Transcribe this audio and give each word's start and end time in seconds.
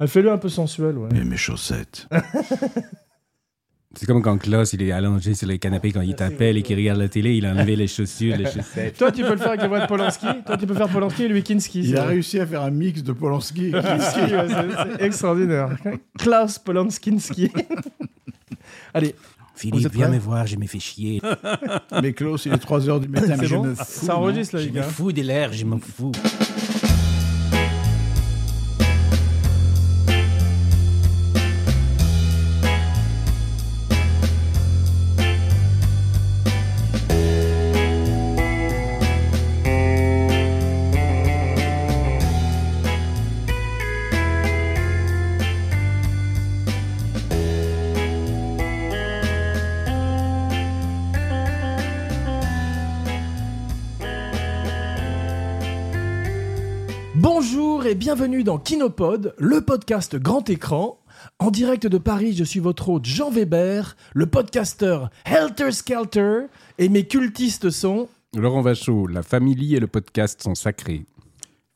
Ah, 0.00 0.06
Fais-le 0.06 0.32
un 0.32 0.38
peu 0.38 0.48
sensuel, 0.48 0.96
ouais. 0.96 1.10
Et 1.14 1.24
mes 1.24 1.36
chaussettes. 1.36 2.08
C'est 3.96 4.06
comme 4.06 4.22
quand 4.22 4.38
Klaus, 4.38 4.72
il 4.72 4.82
est 4.82 4.92
allongé 4.92 5.34
sur 5.34 5.48
le 5.48 5.56
canapé 5.56 5.90
quand 5.90 6.00
il 6.00 6.14
t'appelle 6.14 6.56
et 6.56 6.62
qu'il 6.62 6.76
regarde 6.76 7.00
la 7.00 7.08
télé, 7.08 7.34
il 7.34 7.44
a 7.44 7.50
enlevé 7.52 7.74
les 7.74 7.88
chaussures, 7.88 8.36
les 8.36 8.44
chaussettes. 8.50 8.96
Toi, 8.96 9.10
tu 9.10 9.22
peux 9.22 9.32
le 9.32 9.36
faire 9.36 9.48
avec 9.48 9.62
la 9.62 9.68
voix 9.68 9.80
de 9.80 9.86
Polanski. 9.86 10.26
Toi, 10.46 10.56
tu 10.56 10.66
peux 10.66 10.74
faire 10.74 10.88
Polanski 10.88 11.24
et 11.24 11.28
lui 11.28 11.42
Kinski. 11.42 11.80
Il 11.80 11.96
a 11.96 12.04
réussi 12.04 12.38
à 12.38 12.46
faire 12.46 12.62
un 12.62 12.70
mix 12.70 13.02
de 13.02 13.12
Polanski. 13.12 13.66
et 13.68 13.72
Kinski, 13.72 14.20
ouais, 14.20 14.46
c'est 14.48 14.96
c'est 14.98 15.04
extraordinaire. 15.04 15.76
Klaus 16.18 16.58
Polanski. 16.60 17.50
Allez, 18.94 19.16
Philippe, 19.56 19.92
viens 19.92 20.08
me 20.08 20.18
voir, 20.18 20.46
je 20.46 20.56
me 20.56 20.66
fais 20.66 20.78
chier. 20.78 21.20
Mais 22.00 22.12
Klaus, 22.12 22.46
il 22.46 22.52
est 22.52 22.64
3h 22.64 23.00
du 23.00 23.08
matin. 23.08 23.26
mais 23.30 23.36
c'est 23.38 23.46
je 23.46 23.54
bon 23.56 23.64
me 23.64 23.74
fous, 23.74 23.84
Ça 24.06 24.16
enregistre 24.16 24.54
là, 24.54 24.62
Je 24.62 24.66
les 24.66 24.72
me 24.72 24.76
gars. 24.76 24.82
fous 24.84 25.10
de 25.12 25.22
l'air, 25.22 25.52
je 25.52 25.64
m'en 25.66 25.78
fous. 25.78 26.12
Bienvenue 58.12 58.42
dans 58.42 58.58
Kinopod, 58.58 59.36
le 59.38 59.60
podcast 59.60 60.16
grand 60.16 60.50
écran. 60.50 60.98
En 61.38 61.52
direct 61.52 61.86
de 61.86 61.96
Paris, 61.96 62.34
je 62.34 62.42
suis 62.42 62.58
votre 62.58 62.88
hôte 62.88 63.04
Jean 63.04 63.30
Weber, 63.30 63.96
le 64.14 64.26
podcasteur 64.26 65.10
Helter 65.24 65.70
Skelter, 65.70 66.46
et 66.78 66.88
mes 66.88 67.06
cultistes 67.06 67.70
sont. 67.70 68.08
Laurent 68.36 68.62
Vachaud, 68.62 69.06
la 69.06 69.22
famille 69.22 69.76
et 69.76 69.78
le 69.78 69.86
podcast 69.86 70.42
sont 70.42 70.56
sacrés. 70.56 71.04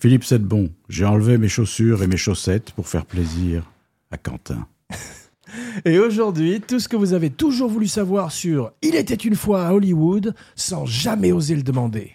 Philippe 0.00 0.24
Sedbon, 0.24 0.72
j'ai 0.88 1.04
enlevé 1.04 1.38
mes 1.38 1.46
chaussures 1.46 2.02
et 2.02 2.08
mes 2.08 2.16
chaussettes 2.16 2.72
pour 2.72 2.88
faire 2.88 3.06
plaisir 3.06 3.70
à 4.10 4.18
Quentin. 4.18 4.66
Et 5.84 6.00
aujourd'hui, 6.00 6.60
tout 6.60 6.80
ce 6.80 6.88
que 6.88 6.96
vous 6.96 7.12
avez 7.12 7.30
toujours 7.30 7.70
voulu 7.70 7.86
savoir 7.86 8.32
sur 8.32 8.72
Il 8.82 8.96
était 8.96 9.14
une 9.14 9.36
fois 9.36 9.68
à 9.68 9.72
Hollywood 9.72 10.34
sans 10.56 10.84
jamais 10.84 11.30
oser 11.30 11.54
le 11.54 11.62
demander. 11.62 12.10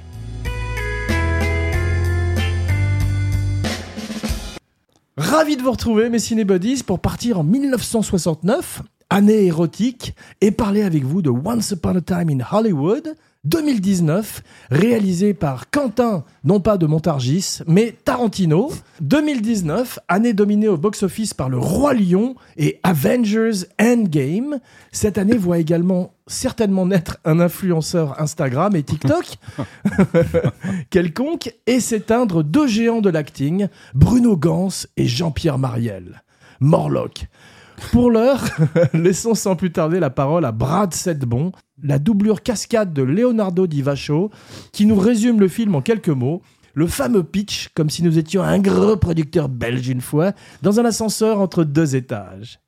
Ravi 5.20 5.58
de 5.58 5.62
vous 5.62 5.72
retrouver, 5.72 6.09
mes 6.09 6.17
cinébodies, 6.17 6.81
pour 6.81 7.00
partir 7.00 7.39
en 7.39 7.44
1969, 7.44 8.84
année 9.09 9.48
érotique, 9.48 10.16
et 10.39 10.50
parler 10.50 10.81
avec 10.81 11.03
vous 11.03 11.22
de 11.22 11.30
Once 11.30 11.72
Upon 11.72 11.98
a 11.98 12.02
Time 12.02 12.30
in 12.30 12.39
Hollywood, 12.50 13.16
2019, 13.45 14.43
réalisé 14.69 15.33
par 15.33 15.69
Quentin, 15.69 16.25
non 16.43 16.59
pas 16.59 16.77
de 16.77 16.85
Montargis, 16.85 17.59
mais 17.67 17.95
Tarantino. 18.03 18.69
2019, 18.99 19.99
année 20.09 20.33
dominée 20.33 20.67
au 20.67 20.75
box-office 20.75 21.33
par 21.33 21.47
Le 21.47 21.57
Roi 21.57 21.93
Lion 21.93 22.35
et 22.57 22.81
Avengers 22.83 23.65
Endgame. 23.81 24.59
Cette 24.91 25.17
année 25.17 25.37
voit 25.37 25.57
également 25.59 26.13
certainement 26.27 26.85
naître 26.85 27.17
un 27.23 27.39
influenceur 27.39 28.21
Instagram 28.21 28.75
et 28.75 28.83
TikTok 28.83 29.25
quelconque 30.89 31.53
et 31.65 31.79
s'éteindre 31.79 32.43
deux 32.43 32.67
géants 32.67 33.01
de 33.01 33.09
l'acting, 33.09 33.67
Bruno 33.93 34.35
Gans 34.35 34.85
et 34.97 35.07
Jean-Pierre 35.07 35.57
Mariel. 35.57 36.23
Morlock. 36.59 37.27
Pour 37.91 38.11
l'heure, 38.11 38.44
laissons 38.94 39.33
sans 39.33 39.55
plus 39.55 39.72
tarder 39.72 39.99
la 39.99 40.09
parole 40.09 40.45
à 40.45 40.52
Brad 40.52 40.94
Sedbon, 40.94 41.52
la 41.81 41.99
doublure 41.99 42.44
cascade 42.44 42.94
de 42.94 43.02
Leonardo 43.02 43.67
Di 43.67 43.81
Vacho, 43.81 44.29
qui 44.72 44.85
nous 44.85 44.97
résume 44.97 45.40
le 45.40 45.47
film 45.47 45.75
en 45.75 45.81
quelques 45.81 46.09
mots. 46.09 46.41
Le 46.75 46.88
fameux 46.88 47.23
pitch, 47.23 47.69
comme 47.75 47.90
si 47.90 48.03
nous 48.03 48.17
étions 48.17 48.44
un 48.44 48.59
gros 48.59 48.95
producteur 48.95 49.50
belge 49.50 49.90
une 49.90 50.01
fois, 50.01 50.34
dans 50.62 50.79
un 50.79 50.85
ascenseur 50.85 51.41
entre 51.41 51.63
deux 51.63 51.95
étages. 51.95 52.59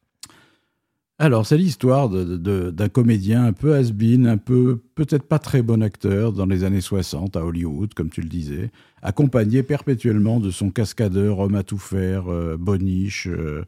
Alors, 1.21 1.45
c'est 1.45 1.57
l'histoire 1.57 2.09
d'un 2.09 2.89
comédien 2.89 3.45
un 3.45 3.53
peu 3.53 3.75
has-been, 3.75 4.25
un 4.25 4.37
peu 4.37 4.81
peut-être 4.95 5.27
pas 5.27 5.37
très 5.37 5.61
bon 5.61 5.83
acteur 5.83 6.33
dans 6.33 6.47
les 6.47 6.63
années 6.63 6.81
60 6.81 7.37
à 7.37 7.45
Hollywood, 7.45 7.93
comme 7.93 8.09
tu 8.09 8.21
le 8.21 8.27
disais, 8.27 8.71
accompagné 9.03 9.61
perpétuellement 9.61 10.39
de 10.39 10.49
son 10.49 10.71
cascadeur, 10.71 11.37
homme 11.37 11.53
à 11.53 11.61
tout 11.61 11.77
faire, 11.77 12.27
euh, 12.27 12.57
boniche, 12.57 13.27
euh, 13.27 13.63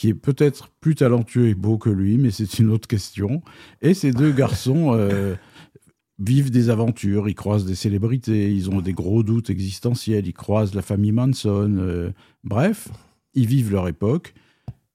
qui 0.00 0.08
est 0.08 0.14
peut-être 0.14 0.70
plus 0.80 0.94
talentueux 0.94 1.48
et 1.48 1.54
beau 1.54 1.76
que 1.76 1.90
lui, 1.90 2.16
mais 2.16 2.30
c'est 2.30 2.58
une 2.58 2.70
autre 2.70 2.88
question. 2.88 3.42
Et 3.82 3.92
ces 3.92 4.12
deux 4.12 4.32
garçons 4.44 4.94
euh, 4.94 5.34
vivent 6.18 6.50
des 6.50 6.70
aventures, 6.70 7.28
ils 7.28 7.34
croisent 7.34 7.66
des 7.66 7.74
célébrités, 7.74 8.50
ils 8.50 8.70
ont 8.70 8.80
des 8.80 8.94
gros 8.94 9.22
doutes 9.22 9.50
existentiels, 9.50 10.26
ils 10.26 10.32
croisent 10.32 10.74
la 10.74 10.80
famille 10.80 11.12
Manson, 11.12 11.76
euh, 11.78 12.12
bref, 12.44 12.88
ils 13.34 13.44
vivent 13.46 13.72
leur 13.72 13.88
époque. 13.88 14.32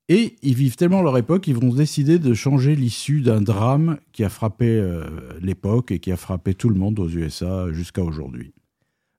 Et 0.10 0.38
ils 0.42 0.56
vivent 0.56 0.76
tellement 0.76 1.04
leur 1.04 1.20
époque 1.20 1.44
qu'ils 1.44 1.56
vont 1.56 1.74
décider 1.74 2.18
de 2.18 2.34
changer 2.34 2.76
l'issue 2.76 3.22
d'un 3.22 3.42
drame 3.42 4.00
qui 4.12 4.24
a 4.24 4.30
frappé 4.30 4.66
euh, 4.68 5.04
l'époque 5.40 5.92
et 5.92 6.00
qui 6.00 6.12
a 6.12 6.18
frappé 6.18 6.56
tout 6.56 6.70
le 6.70 6.80
monde 6.80 6.98
aux 6.98 7.10
USA 7.10 7.72
jusqu'à 7.72 8.02
aujourd'hui. 8.02 8.54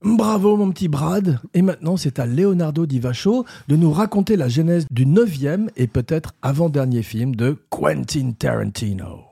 Bravo 0.03 0.57
mon 0.57 0.71
petit 0.71 0.89
Brad. 0.89 1.41
Et 1.55 1.63
maintenant 1.63 1.97
c'est 1.97 2.19
à 2.19 2.27
Leonardo 2.27 2.87
Di 2.87 3.01
Vacho 3.01 3.45
de 3.69 3.77
nous 3.77 3.93
raconter 3.93 4.37
la 4.37 4.49
genèse 4.49 4.87
du 4.91 5.07
neuvième 5.07 5.71
et 5.77 5.87
peut-être 5.87 6.33
avant-dernier 6.43 7.03
film 7.03 7.35
de 7.35 7.57
Quentin 7.71 8.33
Tarantino. 8.39 9.27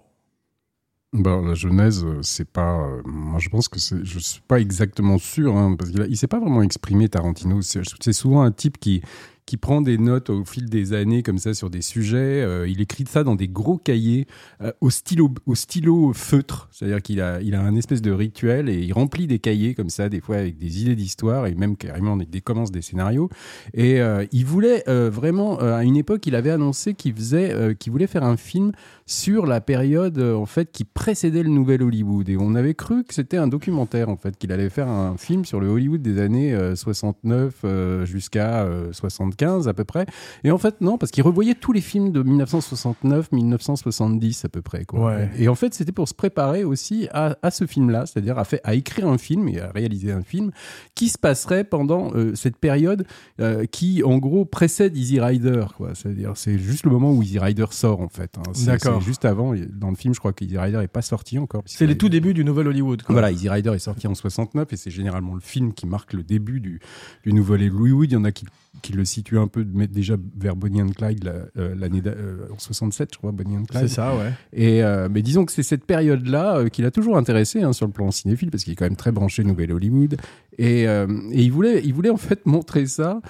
Bon, 1.12 1.42
la 1.46 1.54
genèse, 1.54 2.04
euh, 2.04 2.18
c'est 2.22 2.48
pas. 2.48 2.76
euh, 2.80 3.00
moi, 3.04 3.38
je 3.38 3.48
pense 3.48 3.68
que 3.68 3.78
c'est. 3.78 4.04
Je 4.04 4.18
suis 4.18 4.40
pas 4.48 4.58
exactement 4.58 5.16
sûr, 5.16 5.56
hein, 5.56 5.76
parce 5.78 5.92
qu'il 5.92 6.04
il 6.08 6.16
s'est 6.16 6.26
pas 6.26 6.40
vraiment 6.40 6.60
exprimé, 6.60 7.08
Tarantino. 7.08 7.60
C'est 7.62 8.12
souvent 8.12 8.42
un 8.42 8.50
type 8.50 8.78
qui 8.78 9.00
qui 9.46 9.56
prend 9.56 9.80
des 9.80 9.98
notes 9.98 10.30
au 10.30 10.44
fil 10.44 10.68
des 10.70 10.92
années 10.92 11.22
comme 11.22 11.38
ça 11.38 11.54
sur 11.54 11.70
des 11.70 11.82
sujets. 11.82 12.42
Euh, 12.42 12.68
il 12.68 12.80
écrit 12.80 13.04
ça 13.06 13.24
dans 13.24 13.34
des 13.34 13.48
gros 13.48 13.76
cahiers 13.76 14.26
euh, 14.62 14.72
au 14.80 14.90
stylo 14.90 15.32
au 15.46 15.54
stylo 15.54 16.12
feutre, 16.12 16.68
c'est-à-dire 16.70 17.02
qu'il 17.02 17.20
a 17.20 17.40
il 17.42 17.54
a 17.54 17.60
un 17.60 17.74
espèce 17.74 18.02
de 18.02 18.10
rituel 18.10 18.68
et 18.68 18.80
il 18.80 18.92
remplit 18.92 19.26
des 19.26 19.38
cahiers 19.38 19.74
comme 19.74 19.90
ça 19.90 20.08
des 20.08 20.20
fois 20.20 20.36
avec 20.36 20.58
des 20.58 20.82
idées 20.82 20.96
d'histoire 20.96 21.46
et 21.46 21.54
même 21.54 21.76
carrément 21.76 22.16
des, 22.16 22.26
des 22.26 22.40
commences 22.40 22.72
des 22.72 22.82
scénarios. 22.82 23.28
Et 23.74 24.00
euh, 24.00 24.24
il 24.32 24.46
voulait 24.46 24.84
vraiment 24.86 25.58
à 25.58 25.84
une 25.84 25.96
époque, 25.96 26.26
il 26.26 26.34
avait 26.34 26.50
annoncé 26.50 26.94
qu'il 26.94 27.14
faisait 27.14 27.74
qu'il 27.78 27.92
voulait 27.92 28.06
faire 28.06 28.24
un 28.24 28.36
film 28.36 28.72
sur 29.06 29.44
la 29.46 29.60
période 29.60 30.18
euh, 30.18 30.34
en 30.34 30.46
fait 30.46 30.72
qui 30.72 30.84
précédait 30.84 31.42
le 31.42 31.50
nouvel 31.50 31.82
Hollywood. 31.82 32.28
Et 32.28 32.36
on 32.38 32.54
avait 32.54 32.74
cru 32.74 33.04
que 33.04 33.12
c'était 33.12 33.36
un 33.36 33.46
documentaire 33.48 34.08
en 34.08 34.16
fait 34.16 34.36
qu'il 34.38 34.50
allait 34.52 34.70
faire 34.70 34.88
un 34.88 35.16
film 35.18 35.44
sur 35.44 35.60
le 35.60 35.68
Hollywood 35.68 36.00
des 36.00 36.18
années 36.20 36.54
euh, 36.54 36.74
69 36.74 37.54
euh, 37.64 38.04
jusqu'à 38.06 38.62
euh, 38.64 38.92
75 38.92 39.68
à 39.68 39.74
peu 39.74 39.84
près. 39.84 40.06
Et 40.42 40.50
en 40.50 40.58
fait 40.58 40.80
non 40.80 40.96
parce 40.98 41.12
qu'il 41.12 41.22
revoyait 41.22 41.54
tous 41.54 41.72
les 41.72 41.80
films 41.82 42.12
de 42.12 42.22
1969 42.22 43.30
1970 43.32 44.44
à 44.44 44.48
peu 44.48 44.62
près 44.62 44.84
quoi. 44.84 45.04
Ouais. 45.06 45.30
et 45.38 45.48
en 45.48 45.54
fait 45.54 45.74
c'était 45.74 45.92
pour 45.92 46.08
se 46.08 46.14
préparer 46.14 46.64
aussi 46.64 47.08
à, 47.12 47.36
à 47.42 47.50
ce 47.50 47.66
film 47.66 47.90
là 47.90 48.06
c'est-à-dire 48.06 48.38
à, 48.38 48.44
à 48.64 48.74
écrire 48.74 49.06
un 49.08 49.18
film 49.18 49.48
et 49.48 49.60
à 49.60 49.70
réaliser 49.70 50.12
un 50.12 50.22
film 50.22 50.50
qui 50.94 51.08
se 51.08 51.18
passerait 51.18 51.64
pendant 51.64 52.10
euh, 52.14 52.34
cette 52.34 52.56
période 52.56 53.06
euh, 53.40 53.64
qui 53.66 54.02
en 54.02 54.18
gros 54.18 54.44
précède 54.44 54.96
Easy 54.96 55.20
Rider 55.20 55.64
quoi. 55.76 55.90
C'est-à-dire 55.94 56.32
c'est 56.36 56.58
juste 56.58 56.84
le 56.84 56.90
moment 56.90 57.12
où 57.12 57.22
Easy 57.22 57.38
Rider 57.38 57.66
sort 57.70 58.00
en 58.00 58.08
fait 58.08 58.30
hein. 58.38 58.42
C'est- 58.52 58.64
D'accord. 58.94 59.06
juste 59.06 59.24
avant 59.24 59.54
dans 59.72 59.90
le 59.90 59.96
film 59.96 60.14
je 60.14 60.18
crois 60.18 60.32
que 60.32 60.44
Easy 60.44 60.58
Rider 60.58 60.80
est 60.82 60.88
pas 60.88 61.02
sorti 61.02 61.38
encore 61.38 61.62
C'est 61.66 61.86
les 61.86 61.96
tout 61.98 62.08
débuts 62.08 62.34
du 62.34 62.44
nouvel 62.44 62.68
Hollywood. 62.68 63.02
quoi. 63.02 63.12
voilà, 63.12 63.30
Easy 63.30 63.48
Rider 63.48 63.70
est 63.74 63.78
sorti 63.78 64.06
en 64.06 64.14
69 64.14 64.72
et 64.72 64.76
c'est 64.76 64.90
généralement 64.90 65.34
le 65.34 65.40
film 65.40 65.72
qui 65.74 65.86
marque 65.86 66.12
le 66.12 66.22
début 66.22 66.60
du, 66.60 66.80
du 67.24 67.32
nouvel 67.32 67.62
Hollywood. 67.72 68.10
Il 68.10 68.14
y 68.14 68.16
en 68.16 68.24
a 68.24 68.32
qui, 68.32 68.46
qui 68.82 68.92
le 68.92 69.04
situent 69.04 69.38
un 69.38 69.46
peu 69.48 69.64
mais 69.72 69.86
déjà 69.86 70.16
vers 70.38 70.56
Bonnie 70.56 70.82
and 70.82 70.88
Clyde 70.90 71.30
euh, 71.56 71.74
l'année 71.78 72.02
euh, 72.06 72.46
en 72.54 72.58
67, 72.58 73.10
je 73.14 73.18
crois, 73.18 73.32
Bonnie 73.32 73.56
and 73.56 73.64
Clyde. 73.64 73.88
C'est 73.88 73.94
ça, 73.94 74.14
ouais. 74.14 74.32
Et 74.52 74.82
euh, 74.82 75.08
mais 75.10 75.22
disons 75.22 75.44
que 75.44 75.52
c'est 75.52 75.62
cette 75.62 75.84
période-là 75.84 76.58
euh, 76.58 76.68
qui 76.68 76.82
l'a 76.82 76.90
toujours 76.90 77.16
intéressé 77.16 77.62
hein, 77.62 77.72
sur 77.72 77.86
le 77.86 77.92
plan 77.92 78.10
cinéphile 78.10 78.50
parce 78.50 78.64
qu'il 78.64 78.72
est 78.72 78.76
quand 78.76 78.84
même 78.86 78.96
très 78.96 79.12
branché 79.12 79.42
Nouvelle 79.44 79.72
Hollywood 79.72 80.16
et, 80.58 80.82
et 80.82 81.06
il 81.32 81.50
voulait 81.50 81.82
il 81.84 81.92
voulait 81.94 82.10
en 82.10 82.16
fait 82.16 82.46
montrer 82.46 82.86
ça 82.86 83.20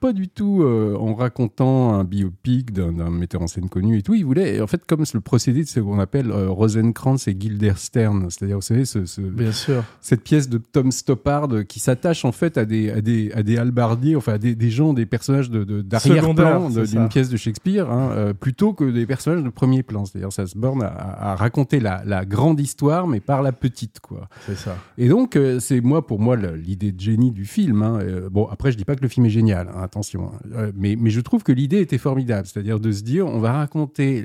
pas 0.00 0.12
du 0.12 0.28
tout 0.28 0.62
en 0.64 1.14
racontant 1.16 1.94
un 1.94 2.04
biopic 2.04 2.72
d'un 2.72 3.10
metteur 3.10 3.42
en 3.42 3.48
scène 3.48 3.68
connu 3.68 3.98
et 3.98 4.02
tout. 4.02 4.14
Il 4.14 4.24
voulait 4.24 4.60
en 4.60 4.68
fait 4.68 4.84
comme 4.86 5.02
le 5.12 5.20
procédé 5.20 5.64
de 5.64 5.68
ce 5.68 5.80
qu'on 5.80 5.98
appelle 5.98 6.30
Rosencrantz 6.32 7.26
et 7.28 7.34
Guildenstern, 7.34 8.30
c'est-à-dire 8.30 8.56
vous 8.56 8.62
savez 8.62 8.84
ce, 8.84 9.04
ce- 9.04 9.20
Bien 9.20 9.50
sûr. 9.50 9.82
cette 10.00 10.22
pièce 10.22 10.48
de 10.48 10.58
Tom 10.58 10.92
Stoppard 10.92 11.48
qui 11.68 11.80
s'attache 11.80 12.24
en 12.24 12.30
fait 12.32 12.56
à 12.56 12.64
des, 12.64 12.90
à 12.90 13.00
des, 13.00 13.32
à 13.32 13.42
des 13.42 13.56
halbardiers, 13.56 14.14
enfin 14.14 14.34
à 14.34 14.38
des, 14.38 14.54
des 14.54 14.70
gens 14.70 14.83
des 14.92 15.06
personnages 15.06 15.50
de- 15.50 15.64
d'arrière-plan 15.82 16.68
de- 16.70 16.84
d'une 16.86 17.08
pièce 17.08 17.28
de 17.28 17.36
Shakespeare, 17.36 17.90
hein, 17.90 18.10
euh, 18.12 18.32
plutôt 18.34 18.72
que 18.72 18.84
des 18.84 19.06
personnages 19.06 19.42
de 19.42 19.48
premier 19.48 19.82
plan. 19.82 20.04
C'est-à-dire, 20.04 20.32
ça 20.32 20.46
se 20.46 20.56
borne 20.58 20.82
à, 20.82 20.88
à 21.32 21.34
raconter 21.36 21.80
la, 21.80 22.02
la 22.04 22.24
grande 22.24 22.60
histoire, 22.60 23.06
mais 23.06 23.20
par 23.20 23.42
la 23.42 23.52
petite, 23.52 24.00
quoi. 24.00 24.28
C'est 24.46 24.56
ça. 24.56 24.76
Et 24.98 25.08
donc, 25.08 25.36
euh, 25.36 25.60
c'est 25.60 25.80
moi, 25.80 26.06
pour 26.06 26.20
moi, 26.20 26.36
l'idée 26.36 26.92
de 26.92 27.00
génie 27.00 27.30
du 27.30 27.44
film. 27.44 27.82
hein. 27.82 27.98
Euh, 28.02 28.28
bon, 28.30 28.46
après, 28.50 28.70
je 28.72 28.76
dis 28.76 28.84
pas 28.84 28.96
que 28.96 29.02
le 29.02 29.08
film 29.08 29.26
est 29.26 29.30
génial, 29.30 29.68
hein, 29.74 29.80
attention. 29.82 30.30
mais, 30.76 30.96
mais 30.98 31.10
je 31.10 31.20
trouve 31.20 31.42
que 31.42 31.52
l'idée 31.52 31.78
était 31.80 31.98
formidable. 31.98 32.46
C'est-à-dire 32.46 32.80
de 32.80 32.92
se 32.92 33.02
dire, 33.02 33.26
on 33.26 33.38
va 33.40 33.52
raconter 33.52 34.24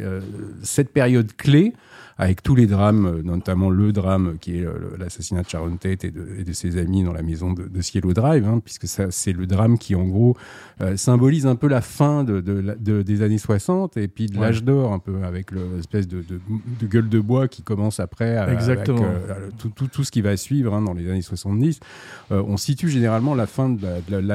cette 0.62 0.91
période 0.91 1.31
clé 1.38 1.73
avec 2.21 2.44
tous 2.44 2.54
les 2.54 2.68
drames, 2.68 3.06
euh, 3.06 3.21
notamment 3.24 3.69
le 3.69 3.94
drame 3.94 4.36
qui 4.42 4.60
est 4.60 4.66
euh, 4.66 4.74
l'assassinat 5.00 5.42
de 5.44 5.48
Sharon 5.50 5.77
Tate 5.77 6.04
et 6.04 6.12
de, 6.12 6.27
et 6.38 6.44
de 6.44 6.51
ses 6.51 6.77
amis 6.77 7.01
dans 7.04 7.13
la 7.13 7.21
maison 7.24 7.54
de, 7.54 7.63
de 7.68 7.81
Cielo 7.81 8.12
Drive, 8.13 8.45
hein, 8.45 8.60
puisque 8.63 8.88
ça, 8.88 9.10
c'est 9.10 9.31
le 9.31 9.48
drame 9.48 9.77
qui, 9.77 9.95
en 9.95 10.04
gros, 10.04 10.36
euh, 10.81 10.98
symbolise 10.98 11.48
un 11.48 11.56
peu 11.56 11.68
la 11.68 11.80
fin 11.80 12.25
de, 12.25 12.42
de 12.42 13.01
des 13.01 13.21
années 13.21 13.38
60 13.38 13.95
et 13.95 14.10
puis 14.10 14.25
de 14.27 14.38
Ouais. 14.38 14.48
l'âge 14.48 14.63
d'or, 14.66 14.92
un 14.92 15.00
peu, 15.00 15.24
avec 15.24 15.51
l'espèce 15.51 16.07
de, 16.10 16.24
gueule 16.83 17.07
de 17.10 17.19
bois 17.21 17.48
qui 17.48 17.62
commence 17.63 18.00
après. 18.01 18.36
Exactement. 18.51 18.98
avec, 19.06 19.18
euh, 19.30 19.50
tout, 19.57 19.69
tout, 19.69 19.88
tout 19.88 20.04
ce 20.04 20.12
qui 20.12 20.22
va 20.22 20.36
suivre 20.36 20.74
hein, 20.74 20.81
dans 20.81 20.94
les 20.94 21.10
années 21.10 21.22
70. 21.22 21.80
Euh, 22.31 22.44
on 22.45 22.57
situe 22.57 22.89
généralement 22.89 23.33
la 23.33 23.48
fin 23.48 23.69
de 23.69 23.80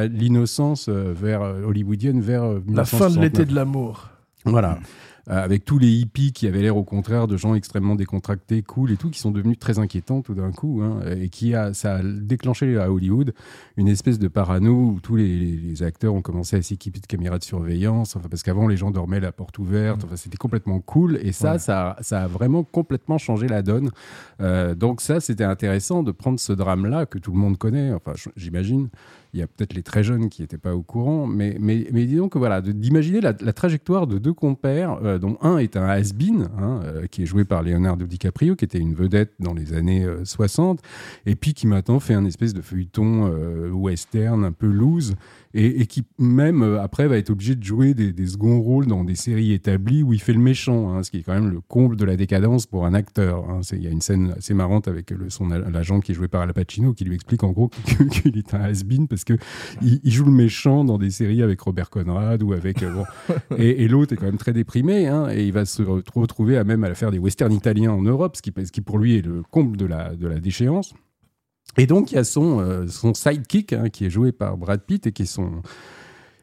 l'innocence 0.07 0.89
vers 0.89 1.43
hollywoodienne 1.43 2.23
vers 2.23 2.45
La 2.45 2.85
fin 2.87 3.11
de 3.11 3.17
1969. 3.19 3.23
l'été 3.23 3.45
de 3.45 3.55
l'amour. 3.55 4.09
Voilà. 4.47 4.79
Euh, 5.31 5.43
avec 5.43 5.65
tous 5.65 5.79
les 5.79 5.91
hippies 5.91 6.33
qui 6.35 6.47
avaient 6.47 6.61
l'air 6.61 6.77
au 6.77 6.85
contraire 6.85 7.27
de 7.27 7.39
gens 7.39 7.55
extrêmement 7.55 7.95
décontractés, 7.95 8.61
cool 8.63 8.91
et 8.91 8.97
tout, 8.99 9.09
qui 9.09 9.19
sont 9.19 9.31
devenus 9.31 9.59
très 9.59 9.79
inquiétants 9.79 10.21
tout 10.21 10.35
d'un 10.35 10.53
coup, 10.53 10.83
hein, 10.83 11.01
et 11.19 11.31
qui 11.31 11.55
a, 11.55 11.73
ça 11.73 11.97
a 11.97 12.03
déclenché 12.03 12.77
à 12.79 12.93
Hollywood 12.93 13.33
une 13.79 13.89
espèce 13.89 14.19
de 14.19 14.29
parano 14.29 14.73
où 14.73 15.01
tous 15.03 15.17
les, 15.17 15.57
les 15.57 15.83
acteurs 15.83 16.13
ont 16.13 16.21
commencé 16.21 16.57
à 16.57 16.63
s'équiper 16.63 17.01
de 17.01 17.07
caméras 17.07 17.39
de 17.39 17.45
surveillance, 17.45 18.17
enfin, 18.17 18.29
parce 18.29 18.43
qu'avant 18.43 18.69
les 18.69 18.77
gens 18.77 18.91
dormaient 18.91 19.21
la 19.21 19.33
porte 19.33 19.59
ouverte, 19.59 20.05
enfin, 20.05 20.17
c'était 20.17 20.37
complètement 20.37 20.81
cool, 20.81 21.19
et 21.23 21.33
ça, 21.33 21.53
Ouais. 21.53 21.59
ça, 21.59 21.91
a- 21.93 22.03
ça 22.03 22.23
a 22.25 22.27
vraiment 22.27 22.63
complètement 22.63 23.17
changé 23.17 23.49
la 23.49 23.63
donne. 23.63 23.91
Euh, 24.43 24.75
donc 24.75 25.01
ça, 25.01 25.21
c'était 25.21 25.45
intéressant 25.45 26.03
de 26.03 26.13
prendre 26.13 26.39
ce 26.39 26.53
drame-là 26.53 27.07
que 27.07 27.19
tout 27.19 27.33
le 27.33 27.39
monde 27.39 27.57
connaît, 27.57 27.93
enfin 27.95 28.13
j'imagine. 28.37 28.89
Il 29.35 29.41
y 29.41 29.43
a 29.43 29.49
peut-être 29.49 29.75
les 29.75 29.83
très 29.83 30.05
jeunes 30.05 30.29
qui 30.29 30.43
n'étaient 30.43 30.59
pas 30.59 30.77
au 30.77 30.83
courant, 30.83 31.27
mais, 31.27 31.57
mais, 31.59 31.83
disons 32.07 32.29
que 32.29 32.39
voilà, 32.39 32.61
d'imaginer 32.61 33.21
la, 33.21 33.33
trajectoire 33.35 34.07
de 34.07 34.19
deux 34.19 34.33
compères, 34.33 35.01
euh, 35.03 35.19
dont 35.19 35.39
un 35.43 35.59
est 35.59 35.77
un 35.77 35.89
has-been, 35.89 36.49
hein, 36.57 36.81
euh, 36.85 37.07
qui 37.09 37.25
est 37.25 37.27
joué 37.27 37.45
par 37.45 37.65
Leonardo 37.65 38.07
DiCaprio, 38.07 38.55
qui 38.55 38.65
était 38.65 38.79
une 38.79 38.95
vedette 38.95 39.33
dans 39.41 39.53
les 39.53 39.73
années 39.73 40.05
euh, 40.05 40.25
60, 40.25 40.81
et 41.27 41.35
puis 41.35 41.53
qui 41.53 41.67
maintenant 41.67 41.99
fait 41.99 42.15
un 42.15 42.25
espèce 42.25 42.55
de 42.55 42.61
feuilleton 42.63 43.27
euh, 43.27 43.71
western 43.71 44.45
un 44.45 44.53
peu 44.53 44.69
loose, 44.69 45.17
et, 45.55 45.81
et 45.81 45.87
qui 45.87 46.03
même 46.19 46.63
euh, 46.63 46.83
après 46.83 47.09
va 47.09 47.17
être 47.17 47.31
obligé 47.31 47.55
de 47.55 47.63
jouer 47.65 47.95
des, 47.95 48.13
des 48.13 48.27
seconds 48.27 48.61
rôles 48.61 48.87
dans 48.87 49.05
des 49.05 49.15
séries 49.15 49.53
établies 49.53 50.03
où 50.03 50.13
il 50.13 50.21
fait 50.21 50.33
le 50.33 50.41
méchant, 50.41 50.91
hein, 50.93 51.03
ce 51.03 51.11
qui 51.11 51.19
est 51.19 51.23
quand 51.23 51.33
même 51.35 51.49
le 51.51 51.61
comble 51.61 51.97
de 51.97 52.05
la 52.05 52.17
décadence 52.17 52.67
pour 52.67 52.85
un 52.87 52.95
acteur. 52.95 53.49
hein. 53.49 53.61
Il 53.73 53.83
y 53.83 53.87
a 53.87 53.91
une 53.91 54.01
scène 54.01 54.35
assez 54.37 54.53
marrante 54.55 54.89
avec 54.89 55.11
le, 55.11 55.31
son 55.31 55.49
l'agent 55.49 56.01
qui 56.01 56.13
est 56.13 56.15
joué 56.15 56.29
par 56.29 56.43
Al 56.43 56.53
Pacino 56.53 56.93
qui 56.93 57.05
lui 57.05 57.15
explique 57.15 57.43
en 57.45 57.53
gros 57.53 57.69
qu'il 58.11 58.37
est 58.37 58.53
un 58.55 58.61
has-been 58.61 59.07
parce 59.09 59.25
que 59.25 59.35
il, 59.81 60.01
il 60.05 60.13
joue 60.13 60.25
le 60.25 60.33
méchant 60.33 60.85
dans 60.85 60.99
des 60.99 61.11
séries 61.11 61.43
avec 61.43 61.61
Robert 61.61 61.91
Conrad 61.91 62.43
ou 62.43 62.53
avec 62.53 62.83
euh, 62.83 62.93
bon. 62.93 63.05
et, 63.59 63.85
et 63.85 63.89
l'autre 63.89 64.13
est 64.13 64.17
quand 64.17 64.27
même 64.27 64.37
très 64.39 64.53
déprimé 64.53 65.07
hein, 65.07 65.29
et 65.31 65.45
il 65.47 65.53
va 65.53 65.65
se 65.65 65.83
re- 65.83 66.03
retrouver 66.15 66.57
à 66.59 66.65
même 66.65 66.85
à 66.85 66.95
faire 66.95 67.11
des 67.11 67.19
westerns 67.19 67.53
italiens 67.53 67.93
en 67.93 68.03
Europe, 68.03 68.37
ce 68.37 68.43
qui, 68.43 68.53
ce 68.65 68.73
qui 68.73 68.81
pour 68.81 68.99
lui 68.99 69.17
est 69.17 69.23
le 69.25 69.43
comble 69.51 69.77
de 69.77 69.87
la, 69.87 70.15
de 70.17 70.27
la 70.27 70.41
déchéance. 70.41 70.95
Et 71.77 71.87
donc, 71.87 72.13
il 72.13 72.15
y 72.15 72.19
a 72.19 72.25
son, 72.25 72.61
euh, 72.61 72.87
son 72.89 73.15
sidekick, 73.15 73.73
hein, 73.73 73.89
qui 73.89 74.05
est 74.07 74.11
joué 74.11 74.33
par 74.33 74.57
Brad 74.57 74.81
Pitt, 74.81 75.07
et 75.07 75.13
qui 75.13 75.23
est 75.23 75.27
son... 75.27 75.63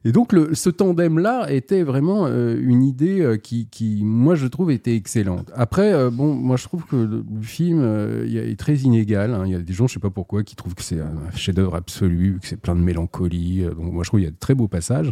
Et 0.04 0.12
donc, 0.12 0.34
le, 0.34 0.56
ce 0.56 0.72
tandem-là 0.72 1.52
était 1.54 1.84
vraiment 1.84 2.26
euh, 2.26 2.60
une 2.60 2.82
idée 2.82 3.22
euh, 3.22 3.38
qui, 3.38 3.68
qui, 3.70 4.02
moi, 4.04 4.34
je 4.34 4.48
trouve, 4.48 4.72
était 4.72 4.96
excellente. 4.96 5.52
Après, 5.54 5.94
euh, 5.94 6.10
bon, 6.10 6.34
moi, 6.34 6.58
je 6.58 6.64
trouve 6.64 6.86
que 6.86 6.96
le, 6.96 7.24
le 7.32 7.42
film 7.44 7.82
euh, 7.84 8.26
est 8.26 8.60
très 8.60 8.78
inégal. 8.78 9.32
hein. 9.36 9.44
Il 9.46 9.52
y 9.52 9.56
a 9.56 9.60
des 9.60 9.74
gens, 9.74 9.86
je 9.86 9.94
sais 9.94 10.00
pas 10.00 10.10
pourquoi, 10.10 10.42
qui 10.42 10.56
trouvent 10.56 10.74
que 10.74 10.82
c'est 10.82 11.00
un 11.00 11.14
chef-d'œuvre 11.36 11.76
absolu, 11.76 12.40
que 12.42 12.48
c'est 12.48 12.60
plein 12.60 12.76
de 12.76 12.82
mélancolie. 12.82 13.62
Euh, 13.62 13.76
Donc, 13.76 13.94
moi, 13.94 14.04
je 14.04 14.10
trouve 14.10 14.22
qu'il 14.22 14.26
y 14.26 14.28
a 14.28 14.32
de 14.32 14.40
très 14.40 14.56
beaux 14.56 14.68
passages, 14.68 15.12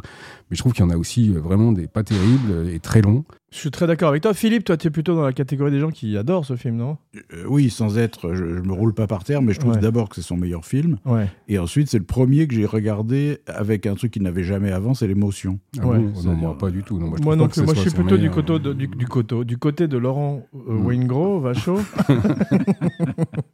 mais 0.50 0.56
je 0.56 0.62
trouve 0.62 0.74
qu'il 0.74 0.84
y 0.84 0.88
en 0.88 0.90
a 0.92 0.98
aussi 0.98 1.34
euh, 1.36 1.40
vraiment 1.40 1.72
des 1.72 1.88
pas 1.88 2.04
terribles 2.04 2.68
et 2.70 2.80
très 2.80 3.02
longs. 3.02 3.24
Je 3.52 3.58
suis 3.58 3.72
très 3.72 3.88
d'accord 3.88 4.10
avec 4.10 4.22
toi. 4.22 4.36
Philippe, 4.36 4.64
toi, 4.64 4.78
tu 4.78 4.88
es 4.88 4.90
plutôt 4.92 5.16
dans 5.16 5.24
la 5.24 5.34
catégorie 5.34 5.72
des 5.72 5.80
gens 5.80 5.90
qui 5.90 6.16
adorent 6.18 6.46
ce 6.46 6.56
film, 6.56 6.76
non? 6.76 6.98
Euh, 7.34 7.46
oui, 7.48 7.72
sans 7.72 7.98
être, 7.98 8.36
je, 8.36 8.58
je 8.58 8.62
me 8.62 8.74
roule 8.74 8.94
pas 8.94 9.08
par 9.08 9.24
terre, 9.24 9.42
mais 9.42 9.54
je 9.54 9.60
trouve 9.60 9.74
Ouais. 9.74 9.80
d'abord 9.80 10.08
que 10.10 10.16
c'est 10.16 10.22
son 10.22 10.38
meilleur 10.38 10.66
film. 10.66 10.98
Ouais. 11.06 11.28
Et 11.48 11.58
ensuite, 11.58 11.90
c'est 11.90 11.98
le 11.98 12.04
premier 12.04 12.48
que 12.48 12.54
j'ai 12.54 12.68
regardé 12.68 13.40
avec 13.48 13.88
un 13.88 13.96
truc 13.96 14.12
qu'il 14.12 14.22
n'avait 14.22 14.44
jamais 14.44 14.72
avant, 14.72 14.94
c'est 14.94 15.08
l'émotion. 15.08 15.58
Ah 15.82 15.88
Ouais, 15.88 15.98
bon 15.98 16.22
non, 16.24 16.34
moi, 16.36 16.58
pas 16.60 16.70
du 16.70 16.84
tout. 16.84 17.00
Non, 17.00 17.08
moi, 17.08 17.18
je 17.20 17.24
Moi 17.24 17.50
ce 17.52 17.62
Moi, 17.62 17.74
je 17.74 17.80
suis 17.82 17.90
plutôt 17.90 18.10
du, 18.18 18.30
meilleur, 18.30 18.36
côté 18.36 18.54
euh, 18.54 18.60
de, 18.60 18.74
du, 18.74 18.88
du 18.88 19.08
coteau- 19.08 19.44
du 19.44 19.58
côté 19.58 19.88
de 19.88 19.98
Laurent 19.98 20.44
euh, 20.54 20.74
Mm. 20.74 20.86
Waingro, 20.86 21.40
Vachaud. 21.40 21.80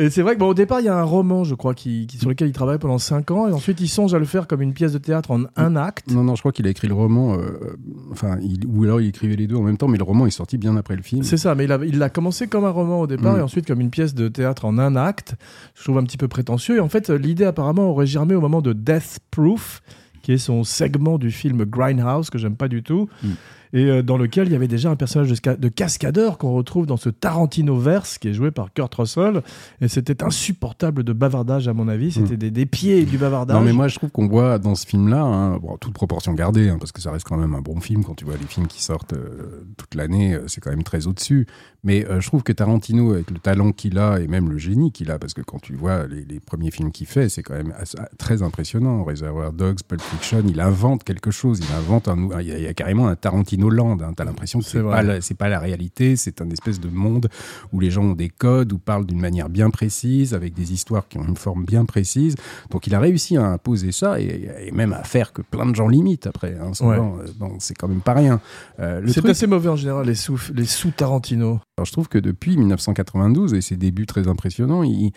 et 0.00 0.10
c'est 0.10 0.22
vrai 0.22 0.34
que 0.34 0.40
bon, 0.40 0.48
au 0.48 0.54
départ, 0.54 0.80
il 0.80 0.86
y 0.86 0.88
a 0.88 0.96
un 0.98 1.02
roman, 1.02 1.44
je 1.44 1.54
crois, 1.54 1.74
qui, 1.74 2.06
qui- 2.06 2.18
sur 2.18 2.28
lequel 2.28 2.48
il 2.48 2.52
travaille 2.52 2.78
pendant 2.78 2.98
5 2.98 3.30
ans, 3.30 3.46
et 3.48 3.52
ensuite 3.52 3.80
il 3.80 3.88
songe 3.88 4.14
à 4.14 4.18
le 4.18 4.24
faire 4.24 4.46
comme 4.46 4.62
une 4.62 4.72
pièce 4.72 4.92
de 4.92 4.98
théâtre 4.98 5.30
en 5.30 5.42
un 5.56 5.76
acte. 5.76 6.10
Non, 6.10 6.24
non, 6.24 6.34
je 6.34 6.40
crois 6.40 6.52
qu'il 6.52 6.66
a 6.66 6.70
écrit 6.70 6.88
le 6.88 6.94
roman, 6.94 7.34
euh, 7.38 7.76
enfin, 8.10 8.38
il- 8.42 8.66
ou 8.66 8.84
alors 8.84 9.00
il 9.00 9.08
écrivait 9.08 9.36
les 9.36 9.46
deux 9.46 9.56
en 9.56 9.62
même 9.62 9.76
temps, 9.76 9.88
mais 9.88 9.98
le 9.98 10.04
roman 10.04 10.26
est 10.26 10.30
sorti 10.30 10.58
bien 10.58 10.76
après 10.76 10.96
le 10.96 11.02
film. 11.02 11.22
C'est 11.22 11.36
ça, 11.36 11.54
mais 11.54 11.64
il 11.64 11.72
a, 11.72 11.78
il 11.84 11.98
l'a 11.98 12.08
commencé 12.10 12.46
comme 12.48 12.64
un 12.64 12.70
roman 12.70 13.00
au 13.00 13.06
départ, 13.06 13.34
Mm. 13.36 13.38
et 13.40 13.42
ensuite 13.42 13.66
comme 13.66 13.80
une 13.80 13.90
pièce 13.90 14.14
de 14.14 14.28
théâtre 14.28 14.64
en 14.64 14.78
un 14.78 14.96
acte. 14.96 15.34
Je 15.74 15.82
trouve 15.84 15.98
un 15.98 16.04
petit 16.04 16.16
peu 16.16 16.28
prétentieux. 16.28 16.76
Et 16.76 16.80
en 16.80 16.88
fait, 16.88 17.10
l'idée 17.10 17.44
apparemment 17.44 17.90
aurait 17.90 18.06
germé 18.06 18.34
au 18.34 18.40
moment 18.40 18.62
de 18.62 18.72
Death 18.72 19.18
Proof, 19.30 19.82
qui 20.22 20.32
est 20.32 20.38
son 20.38 20.64
segment 20.64 21.18
du 21.18 21.30
film 21.30 21.64
Grindhouse, 21.64 22.30
que 22.30 22.38
j'aime 22.38 22.56
pas 22.56 22.68
du 22.68 22.82
tout. 22.82 23.08
Mm. 23.22 23.28
Et 23.72 23.84
euh, 23.86 24.02
dans 24.02 24.16
lequel 24.16 24.48
il 24.48 24.52
y 24.52 24.56
avait 24.56 24.68
déjà 24.68 24.90
un 24.90 24.96
personnage 24.96 25.28
de, 25.30 25.34
sca- 25.34 25.58
de 25.58 25.68
cascadeur 25.68 26.38
qu'on 26.38 26.52
retrouve 26.52 26.86
dans 26.86 26.96
ce 26.96 27.08
Tarantino 27.08 27.76
verse 27.78 28.18
qui 28.18 28.28
est 28.28 28.34
joué 28.34 28.50
par 28.50 28.72
Kurt 28.72 28.94
Russell. 28.94 29.42
Et 29.80 29.88
c'était 29.88 30.22
insupportable 30.24 31.04
de 31.04 31.12
bavardage, 31.12 31.68
à 31.68 31.72
mon 31.72 31.88
avis. 31.88 32.12
C'était 32.12 32.36
des, 32.36 32.50
des 32.50 32.66
pieds 32.66 33.04
du 33.04 33.18
bavardage. 33.18 33.56
Non, 33.56 33.62
mais 33.62 33.72
moi 33.72 33.88
je 33.88 33.96
trouve 33.96 34.10
qu'on 34.10 34.28
voit 34.28 34.58
dans 34.58 34.74
ce 34.74 34.86
film-là, 34.86 35.22
hein, 35.22 35.58
bon, 35.58 35.76
toute 35.76 35.92
proportion 35.94 36.32
gardée, 36.34 36.68
hein, 36.68 36.78
parce 36.80 36.92
que 36.92 37.00
ça 37.00 37.10
reste 37.12 37.26
quand 37.26 37.36
même 37.36 37.54
un 37.54 37.60
bon 37.60 37.80
film 37.80 38.04
quand 38.04 38.14
tu 38.14 38.24
vois 38.24 38.34
les 38.40 38.46
films 38.46 38.66
qui 38.66 38.82
sortent 38.82 39.12
euh, 39.12 39.64
toute 39.76 39.94
l'année, 39.94 40.34
euh, 40.34 40.44
c'est 40.48 40.60
quand 40.60 40.70
même 40.70 40.82
très 40.82 41.06
au-dessus. 41.06 41.46
Mais 41.84 42.04
euh, 42.06 42.20
je 42.20 42.26
trouve 42.26 42.42
que 42.42 42.52
Tarantino, 42.52 43.12
avec 43.12 43.30
le 43.30 43.38
talent 43.38 43.72
qu'il 43.72 43.98
a 43.98 44.18
et 44.20 44.26
même 44.26 44.50
le 44.50 44.58
génie 44.58 44.92
qu'il 44.92 45.10
a, 45.10 45.18
parce 45.18 45.32
que 45.34 45.40
quand 45.42 45.60
tu 45.60 45.74
vois 45.74 46.06
les, 46.06 46.24
les 46.24 46.40
premiers 46.40 46.70
films 46.70 46.90
qu'il 46.92 47.06
fait, 47.06 47.28
c'est 47.28 47.42
quand 47.42 47.54
même 47.54 47.72
assez- 47.78 47.96
très 48.18 48.42
impressionnant. 48.42 49.04
Reservoir 49.04 49.52
Dogs, 49.52 49.78
Pulp 49.86 50.00
Fiction, 50.02 50.42
il 50.48 50.60
invente 50.60 51.04
quelque 51.04 51.30
chose, 51.30 51.60
il 51.60 51.74
invente 51.76 52.08
un, 52.08 52.16
nou- 52.16 52.32
il 52.40 52.46
y 52.48 52.52
a, 52.52 52.58
il 52.58 52.64
y 52.64 52.66
a 52.66 52.74
carrément 52.74 53.08
un 53.08 53.16
Tarantino 53.16 53.59
Land. 53.68 53.98
Hein, 54.00 54.12
T'as 54.16 54.24
l'impression 54.24 54.60
que 54.60 54.64
C'est 54.64 54.82
pas, 54.82 55.02
la- 55.02 55.20
c'est 55.20 55.34
pas 55.34 55.48
la 55.48 55.58
réalité, 55.58 56.16
c'est 56.16 56.40
un 56.40 56.48
espèce 56.50 56.80
de 56.80 56.88
monde 56.88 57.28
où 57.72 57.80
les 57.80 57.90
gens 57.90 58.02
ont 58.04 58.14
des 58.14 58.28
codes, 58.28 58.72
où 58.72 58.78
parlent 58.78 59.04
d'une 59.06 59.20
manière 59.20 59.48
bien 59.48 59.70
précise, 59.70 60.32
avec 60.34 60.54
des 60.54 60.72
histoires 60.72 61.08
qui 61.08 61.18
ont 61.18 61.26
une 61.26 61.36
forme 61.36 61.64
bien 61.64 61.84
précise. 61.84 62.34
Donc 62.70 62.86
il 62.86 62.94
a 62.94 63.00
réussi 63.00 63.36
à 63.36 63.44
imposer 63.46 63.92
ça 63.92 64.20
et, 64.20 64.48
et 64.66 64.70
même 64.72 64.92
à 64.92 65.02
faire 65.04 65.32
que 65.32 65.42
plein 65.42 65.66
de 65.66 65.74
gens 65.74 65.88
l'imitent 65.88 66.26
après. 66.26 66.56
Hein. 66.60 66.70
Euh, 66.82 67.26
bon, 67.38 67.56
c'est 67.58 67.74
quand 67.74 67.88
même 67.88 68.00
pas 68.00 68.14
rien. 68.14 68.40
Euh, 68.78 69.02
C'est 69.06 69.20
truc, 69.20 69.30
assez 69.32 69.46
mauvais 69.46 69.68
en 69.68 69.76
général, 69.76 70.06
les 70.06 70.14
sous, 70.14 70.40
les 70.54 70.64
sous 70.66 70.90
Tarantino. 70.90 71.60
alors, 71.76 71.84
je 71.86 71.92
trouve 71.92 72.08
que 72.08 72.18
depuis 72.18 72.56
1992 72.56 73.54
et 73.54 73.60
ses 73.60 73.76
débuts 73.76 74.06
très 74.06 74.28
impressionnants, 74.28 74.82
il, 74.82 75.12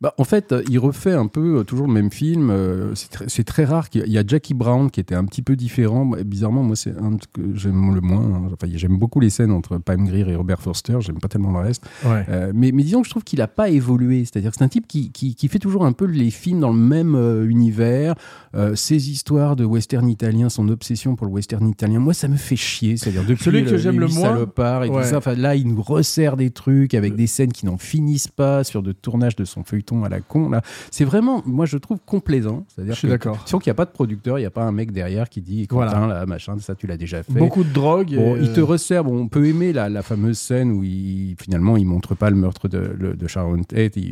bah, 0.00 0.14
en 0.18 0.24
fait, 0.24 0.52
euh, 0.52 0.62
il 0.68 0.78
refait 0.78 1.12
un 1.12 1.26
peu 1.26 1.58
euh, 1.60 1.64
toujours 1.64 1.86
le 1.86 1.92
même 1.92 2.10
film. 2.10 2.50
euh, 2.50 2.94
c'est 2.94 3.44
très, 3.44 3.64
rare 3.64 3.88
qu'il 3.88 4.02
y 4.02 4.04
a- 4.04 4.06
il 4.06 4.12
y 4.12 4.18
a 4.18 4.24
Jackie 4.26 4.54
Brown 4.54 4.90
qui 4.90 5.00
était 5.00 5.14
un 5.14 5.24
petit 5.24 5.42
peu 5.42 5.56
différent. 5.56 6.04
Bizarrement, 6.24 6.62
moi, 6.62 6.76
c'est 6.76 6.90
un 6.98 7.16
que 7.32 7.54
j'aime 7.54 7.94
le 7.94 8.00
moins. 8.00 8.20
hein. 8.22 8.42
Enfin, 8.52 8.70
j'aime 8.74 8.98
beaucoup 8.98 9.20
les 9.20 9.30
scènes 9.30 9.50
entre 9.50 9.78
Pam 9.78 10.04
Grier 10.06 10.28
et 10.28 10.36
Robert 10.36 10.60
Forster. 10.60 10.98
J'aime 11.00 11.18
pas 11.18 11.28
tellement 11.28 11.50
le 11.52 11.60
reste. 11.60 11.84
Ouais. 12.04 12.24
Euh, 12.28 12.52
mais, 12.54 12.72
mais 12.72 12.82
disons 12.82 13.00
que 13.00 13.06
je 13.06 13.10
trouve 13.10 13.24
qu'il 13.24 13.38
n'a 13.38 13.48
pas 13.48 13.68
évolué. 13.70 14.24
C'est-à-dire 14.24 14.50
que 14.50 14.56
c'est 14.58 14.64
un 14.64 14.68
type 14.68 14.86
qui, 14.86 15.10
qui, 15.12 15.34
qui 15.34 15.48
fait 15.48 15.58
toujours 15.58 15.84
un 15.86 15.92
peu 15.92 16.04
les 16.06 16.30
films 16.30 16.60
dans 16.60 16.72
le 16.72 16.78
même 16.78 17.14
euh, 17.14 17.48
univers. 17.48 18.14
Euh, 18.54 18.74
ses 18.74 19.10
histoires 19.10 19.56
de 19.56 19.64
western 19.64 20.08
italien, 20.08 20.48
son 20.48 20.68
obsession 20.68 21.16
pour 21.16 21.26
le 21.26 21.32
western 21.32 21.66
italien, 21.68 22.00
moi, 22.00 22.14
ça 22.14 22.28
me 22.28 22.36
fait 22.36 22.56
chier. 22.56 22.96
C'est-à-dire 22.96 23.24
depuis 23.24 23.44
Celui 23.44 23.64
que 23.64 23.76
j'aime 23.76 24.00
le 24.00 24.08
moins, 24.08 24.36
et 24.36 24.88
ouais. 24.90 25.02
tout 25.02 25.08
ça. 25.08 25.18
Enfin, 25.18 25.34
là, 25.34 25.54
il 25.56 25.68
nous 25.68 25.82
resserre 25.82 26.36
des 26.36 26.50
trucs 26.50 26.94
avec 26.94 27.14
des 27.14 27.26
scènes 27.26 27.52
qui 27.52 27.66
n'en 27.66 27.78
finissent 27.78 28.28
pas 28.28 28.64
sur 28.64 28.82
de 28.82 28.92
tournage 28.92 29.36
de 29.36 29.44
son 29.44 29.62
feuilleton 29.64 29.85
à 30.04 30.08
la 30.08 30.20
con. 30.20 30.48
Là, 30.50 30.62
c'est 30.90 31.04
vraiment, 31.04 31.42
moi, 31.46 31.66
je 31.66 31.76
trouve 31.78 31.98
complaisant. 32.04 32.64
C'est-à-dire 32.68 32.94
Je 32.94 32.98
suis 32.98 33.08
d'accord. 33.08 33.40
Sans 33.46 33.58
qu'il 33.58 33.70
n'y 33.70 33.72
a 33.72 33.74
pas 33.74 33.84
de 33.84 33.90
producteur, 33.90 34.38
il 34.38 34.42
n'y 34.42 34.46
a 34.46 34.50
pas 34.50 34.64
un 34.64 34.72
mec 34.72 34.92
derrière 34.92 35.28
qui 35.28 35.40
dit 35.40 35.66
Voilà. 35.70 36.06
Là, 36.06 36.26
machin, 36.26 36.56
ça, 36.58 36.74
tu 36.74 36.86
l'as 36.86 36.96
déjà 36.96 37.22
fait. 37.22 37.32
Beaucoup 37.38 37.64
de 37.64 37.72
drogue. 37.72 38.14
Bon, 38.16 38.36
il 38.36 38.52
te 38.52 38.60
euh, 38.60 38.64
resserre. 38.64 39.04
Bon, 39.04 39.16
on 39.18 39.28
peut 39.28 39.46
aimer 39.46 39.72
la, 39.72 39.88
la 39.88 40.02
fameuse 40.02 40.38
scène 40.38 40.72
où 40.72 40.82
il, 40.84 41.36
finalement 41.40 41.76
il 41.76 41.86
montre 41.86 42.14
pas 42.14 42.30
le 42.30 42.36
meurtre 42.36 42.68
de, 42.68 42.78
le- 42.98 43.14
de 43.14 43.26
Sharon 43.26 43.62
Tate. 43.62 43.96
Il, 43.96 44.04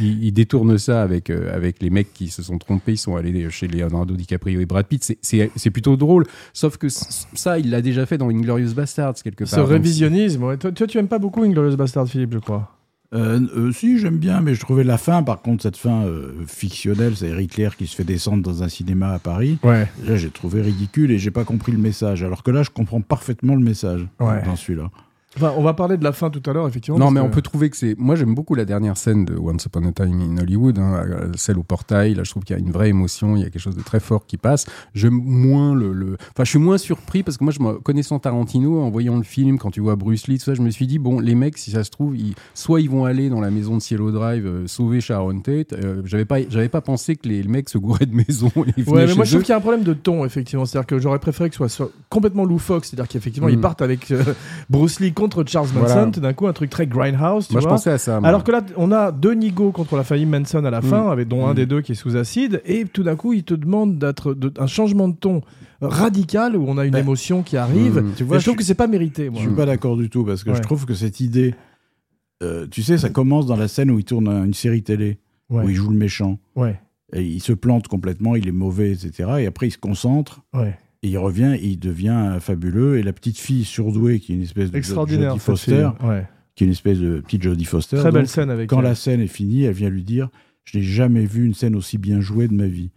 il- 0.00 0.24
il- 0.24 0.32
détourne 0.32 0.78
ça 0.78 1.02
avec, 1.02 1.28
euh, 1.30 1.54
avec 1.54 1.82
les 1.82 1.90
mecs 1.90 2.12
qui 2.12 2.28
se 2.28 2.42
sont 2.42 2.58
trompés. 2.58 2.92
Ils 2.92 2.96
sont 2.98 3.16
allés 3.16 3.48
chez 3.50 3.68
Leonardo 3.68 4.14
DiCaprio 4.14 4.60
et 4.60 4.66
Brad 4.66 4.86
Pitt. 4.86 5.16
C'est- 5.20 5.70
plutôt 5.70 5.96
drôle. 5.96 6.26
Sauf 6.52 6.76
que 6.76 6.88
ça, 6.90 7.58
il 7.58 7.70
l'a 7.70 7.80
déjà 7.82 8.04
fait 8.06 8.18
dans 8.18 8.28
Inglorious 8.28 8.74
Bastards 8.74 9.14
quelque 9.24 9.44
Ce 9.46 9.56
part. 9.56 9.64
Donc, 9.64 9.72
révisionnisme. 9.72 10.44
ouais. 10.44 10.56
Toi, 10.58 10.70
toi, 10.72 10.86
tu 10.86 10.98
aimes 10.98 11.08
pas 11.08 11.18
beaucoup 11.18 11.42
Inglorious 11.42 11.76
Bastard, 11.76 12.06
Philippe, 12.06 12.32
je 12.34 12.38
crois. 12.38 12.70
Euh, 13.14 13.40
euh, 13.56 13.72
si, 13.72 13.98
j'aime 13.98 14.16
bien, 14.16 14.40
mais 14.40 14.54
je 14.54 14.60
trouvais 14.60 14.84
la 14.84 14.96
fin, 14.96 15.22
par 15.22 15.42
contre, 15.42 15.62
cette 15.62 15.76
fin 15.76 16.04
euh, 16.04 16.32
fictionnelle, 16.46 17.14
c'est 17.16 17.30
Hitler 17.42 17.68
qui 17.76 17.86
se 17.86 17.94
fait 17.94 18.04
descendre 18.04 18.42
dans 18.42 18.62
un 18.62 18.68
cinéma 18.68 19.12
à 19.12 19.18
Paris. 19.18 19.58
Ouais. 19.62 19.86
Là, 20.06 20.16
j'ai 20.16 20.30
trouvé 20.30 20.62
ridicule 20.62 21.10
et 21.10 21.18
j'ai 21.18 21.30
pas 21.30 21.44
compris 21.44 21.72
le 21.72 21.78
message. 21.78 22.22
Alors 22.22 22.42
que 22.42 22.50
là, 22.50 22.62
je 22.62 22.70
comprends 22.70 23.00
parfaitement 23.02 23.54
le 23.54 23.62
message 23.62 24.06
Ouais. 24.20 24.42
dans 24.44 24.56
celui-là. 24.56 24.90
Enfin, 25.36 25.52
on 25.56 25.62
va 25.62 25.72
parler 25.72 25.96
de 25.96 26.04
la 26.04 26.12
fin 26.12 26.28
tout 26.30 26.42
à 26.48 26.52
l'heure, 26.52 26.68
effectivement. 26.68 26.98
Non, 26.98 27.10
mais 27.10 27.20
que- 27.20 27.24
on 27.26 27.30
peut 27.30 27.40
trouver 27.42 27.70
que 27.70 27.76
c'est. 27.76 27.94
Moi, 27.98 28.16
j'aime 28.16 28.34
beaucoup 28.34 28.54
la 28.54 28.64
dernière 28.64 28.96
scène 28.96 29.24
de 29.24 29.34
Once 29.36 29.64
Upon 29.64 29.84
a 29.86 29.92
Time 29.92 30.20
in 30.20 30.38
Hollywood, 30.42 30.78
hein, 30.78 31.04
celle 31.36 31.58
au 31.58 31.62
portail. 31.62 32.14
Là, 32.14 32.22
je 32.24 32.30
trouve 32.30 32.44
qu'il 32.44 32.54
y 32.54 32.58
a 32.58 32.62
une 32.62 32.70
vraie 32.70 32.88
émotion, 32.90 33.36
il 33.36 33.40
y 33.40 33.44
a 33.44 33.50
quelque 33.50 33.60
chose 33.62 33.76
de 33.76 33.82
très 33.82 34.00
fort 34.00 34.26
qui 34.26 34.36
passe. 34.36 34.66
J'aime 34.94 35.14
moins 35.24 35.74
le, 35.74 35.92
le- 35.92 36.16
Enfin, 36.32 36.44
je 36.44 36.50
suis 36.50 36.58
moins 36.58 36.76
surpris 36.78 37.22
parce 37.22 37.38
que 37.38 37.44
moi, 37.44 37.52
je 37.52 37.60
me... 37.62 37.72
connaissant 37.80 38.18
Tarantino, 38.18 38.80
en 38.82 38.90
voyant 38.90 39.16
le 39.16 39.22
film, 39.22 39.58
quand 39.58 39.70
tu 39.70 39.80
vois 39.80 39.96
Bruce 39.96 40.26
Lee, 40.28 40.38
tout 40.38 40.44
ça, 40.44 40.54
je 40.54 40.62
me 40.62 40.70
suis 40.70 40.86
dit, 40.86 40.98
bon, 40.98 41.18
les 41.20 41.34
mecs, 41.34 41.56
si 41.58 41.70
ça 41.70 41.82
se 41.84 41.90
trouve, 41.90 42.16
ils... 42.16 42.34
soit 42.54 42.80
ils 42.80 42.90
vont 42.90 43.04
aller 43.04 43.30
dans 43.30 43.40
la 43.40 43.50
maison 43.50 43.76
de 43.76 43.82
Cielo 43.82 44.10
Drive 44.10 44.46
euh, 44.46 44.66
sauver 44.66 45.00
Sharon 45.00 45.40
Tate. 45.40 45.72
Euh, 45.72 46.02
j'avais 46.04 46.24
pas, 46.26 46.40
j'avais 46.48 46.68
pas 46.68 46.80
pensé 46.82 47.16
que 47.16 47.26
les, 47.28 47.42
les 47.42 47.48
mecs 47.48 47.68
se 47.70 47.78
gouraient 47.78 48.06
de 48.06 48.14
maison. 48.14 48.50
et 48.76 48.82
Ouais, 48.90 49.06
mais 49.06 49.14
moi 49.14 49.24
je 49.24 49.30
trouve 49.30 49.42
qu'il 49.42 49.50
y 49.50 49.54
a 49.54 49.56
un 49.56 49.60
problème 49.60 49.82
de 49.84 49.94
ton, 49.94 50.24
effectivement. 50.26 50.66
C'est-à-dire 50.66 50.86
que 50.86 50.98
j'aurais 50.98 51.18
préféré 51.18 51.48
que 51.48 51.54
ce 51.54 51.58
soit, 51.58 51.68
soit 51.68 51.90
complètement 52.10 52.44
loufoque. 52.44 52.84
C'est-à-dire 52.84 53.08
qu'effectivement, 53.08 53.48
Mm. 53.48 53.52
ils 53.52 53.60
partent 53.60 53.82
avec 53.82 54.10
euh, 54.10 54.22
Bruce 54.70 55.00
Lee 55.00 55.12
contre 55.22 55.44
Charles 55.48 55.68
Manson, 55.74 55.80
Voilà. 55.94 56.10
tout 56.10 56.20
d'un 56.20 56.32
coup, 56.32 56.46
un 56.46 56.52
truc 56.52 56.68
très 56.70 56.86
grindhouse, 56.86 57.46
tu 57.46 57.52
Moi, 57.54 57.60
je 57.60 57.66
vois. 57.66 57.76
pensais 57.76 57.90
à 57.90 57.98
ça. 57.98 58.18
moi. 58.20 58.28
Alors 58.28 58.42
que 58.44 58.50
là, 58.52 58.60
on 58.76 58.90
a 58.92 59.12
deux 59.12 59.34
nigauds 59.34 59.70
contre 59.72 59.96
la 59.96 60.04
famille 60.04 60.26
Manson 60.26 60.64
à 60.64 60.70
la 60.70 60.80
fin, 60.82 61.10
avec 61.10 61.28
dont 61.28 61.46
un 61.46 61.52
Mm. 61.52 61.56
des 61.56 61.66
deux 61.66 61.80
qui 61.80 61.92
est 61.92 61.94
sous 61.94 62.16
acide, 62.16 62.60
et 62.64 62.84
tout 62.84 63.02
d'un 63.02 63.16
coup, 63.16 63.32
ils 63.32 63.44
te 63.44 63.54
demandent 63.54 63.98
d'être 63.98 64.34
de- 64.34 64.52
un 64.58 64.66
changement 64.66 65.08
de 65.08 65.14
ton 65.16 65.42
radical 65.80 66.56
où 66.56 66.64
on 66.68 66.76
a 66.78 66.84
une 66.84 66.92
Ben, 66.92 66.98
émotion 67.00 67.42
qui 67.42 67.56
arrive. 67.56 68.00
Mm. 68.00 68.12
Tu 68.16 68.22
Et 68.22 68.26
vois, 68.26 68.38
je 68.38 68.44
trouve 68.44 68.54
je- 68.54 68.58
que 68.58 68.64
c'est 68.64 68.74
pas 68.74 68.86
mérité. 68.86 69.30
Moi. 69.30 69.40
Je 69.40 69.46
suis 69.46 69.56
pas 69.56 69.66
d'accord 69.66 69.96
du 69.96 70.10
tout 70.10 70.24
parce 70.24 70.44
que 70.44 70.50
Ouais. 70.50 70.56
je 70.56 70.62
trouve 70.62 70.86
que 70.86 70.94
cette 70.94 71.20
idée, 71.20 71.54
euh, 72.42 72.66
tu 72.70 72.82
sais, 72.82 72.98
ça 72.98 73.08
commence 73.08 73.46
dans 73.46 73.56
la 73.56 73.68
scène 73.68 73.90
où 73.90 73.98
il 73.98 74.04
tourne 74.04 74.28
un- 74.28 74.44
une 74.44 74.54
série 74.54 74.82
télé, 74.82 75.18
Ouais, 75.50 75.64
où 75.64 75.68
il 75.68 75.74
joue 75.74 75.90
le 75.90 75.96
méchant. 75.96 76.38
ouais, 76.56 76.80
Et 77.14 77.22
il 77.22 77.40
se 77.40 77.52
plante 77.52 77.88
complètement, 77.88 78.36
il 78.36 78.48
est 78.48 78.52
mauvais, 78.52 78.90
etc. 78.92 79.28
Et 79.40 79.46
après, 79.46 79.68
il 79.68 79.70
se 79.70 79.76
concentre, 79.78 80.40
ouais. 80.54 80.76
Et 81.02 81.08
il 81.08 81.18
revient, 81.18 81.56
et 81.58 81.66
il 81.66 81.78
devient 81.78 82.36
fabuleux. 82.40 82.98
Et 82.98 83.02
la 83.02 83.12
petite 83.12 83.38
fille 83.38 83.64
surdouée, 83.64 84.20
qui 84.20 84.32
est 84.32 84.36
une 84.36 84.42
espèce 84.42 84.70
de 84.70 84.76
Extraordinaire. 84.76 85.30
Jodie 85.30 85.40
Foster. 85.40 85.88
Ouais. 86.02 86.26
qui 86.54 86.64
est 86.64 86.66
une 86.66 86.72
espèce 86.72 86.98
de 86.98 87.20
petite 87.20 87.42
Jodie 87.42 87.64
Foster. 87.64 87.96
Très 87.96 88.12
belle 88.12 88.22
donc, 88.22 88.30
scène 88.30 88.50
avec. 88.50 88.68
Quand 88.68 88.78
elle. 88.78 88.84
la 88.84 88.94
scène 88.94 89.20
est 89.20 89.26
finie, 89.26 89.64
elle 89.64 89.74
vient 89.74 89.90
lui 89.90 90.04
dire 90.04 90.28
Je 90.64 90.78
n'ai 90.78 90.84
jamais 90.84 91.24
vu 91.24 91.44
une 91.44 91.54
scène 91.54 91.74
aussi 91.74 91.98
bien 91.98 92.20
jouée 92.20 92.48
de 92.48 92.54
ma 92.54 92.66
vie. 92.66 92.90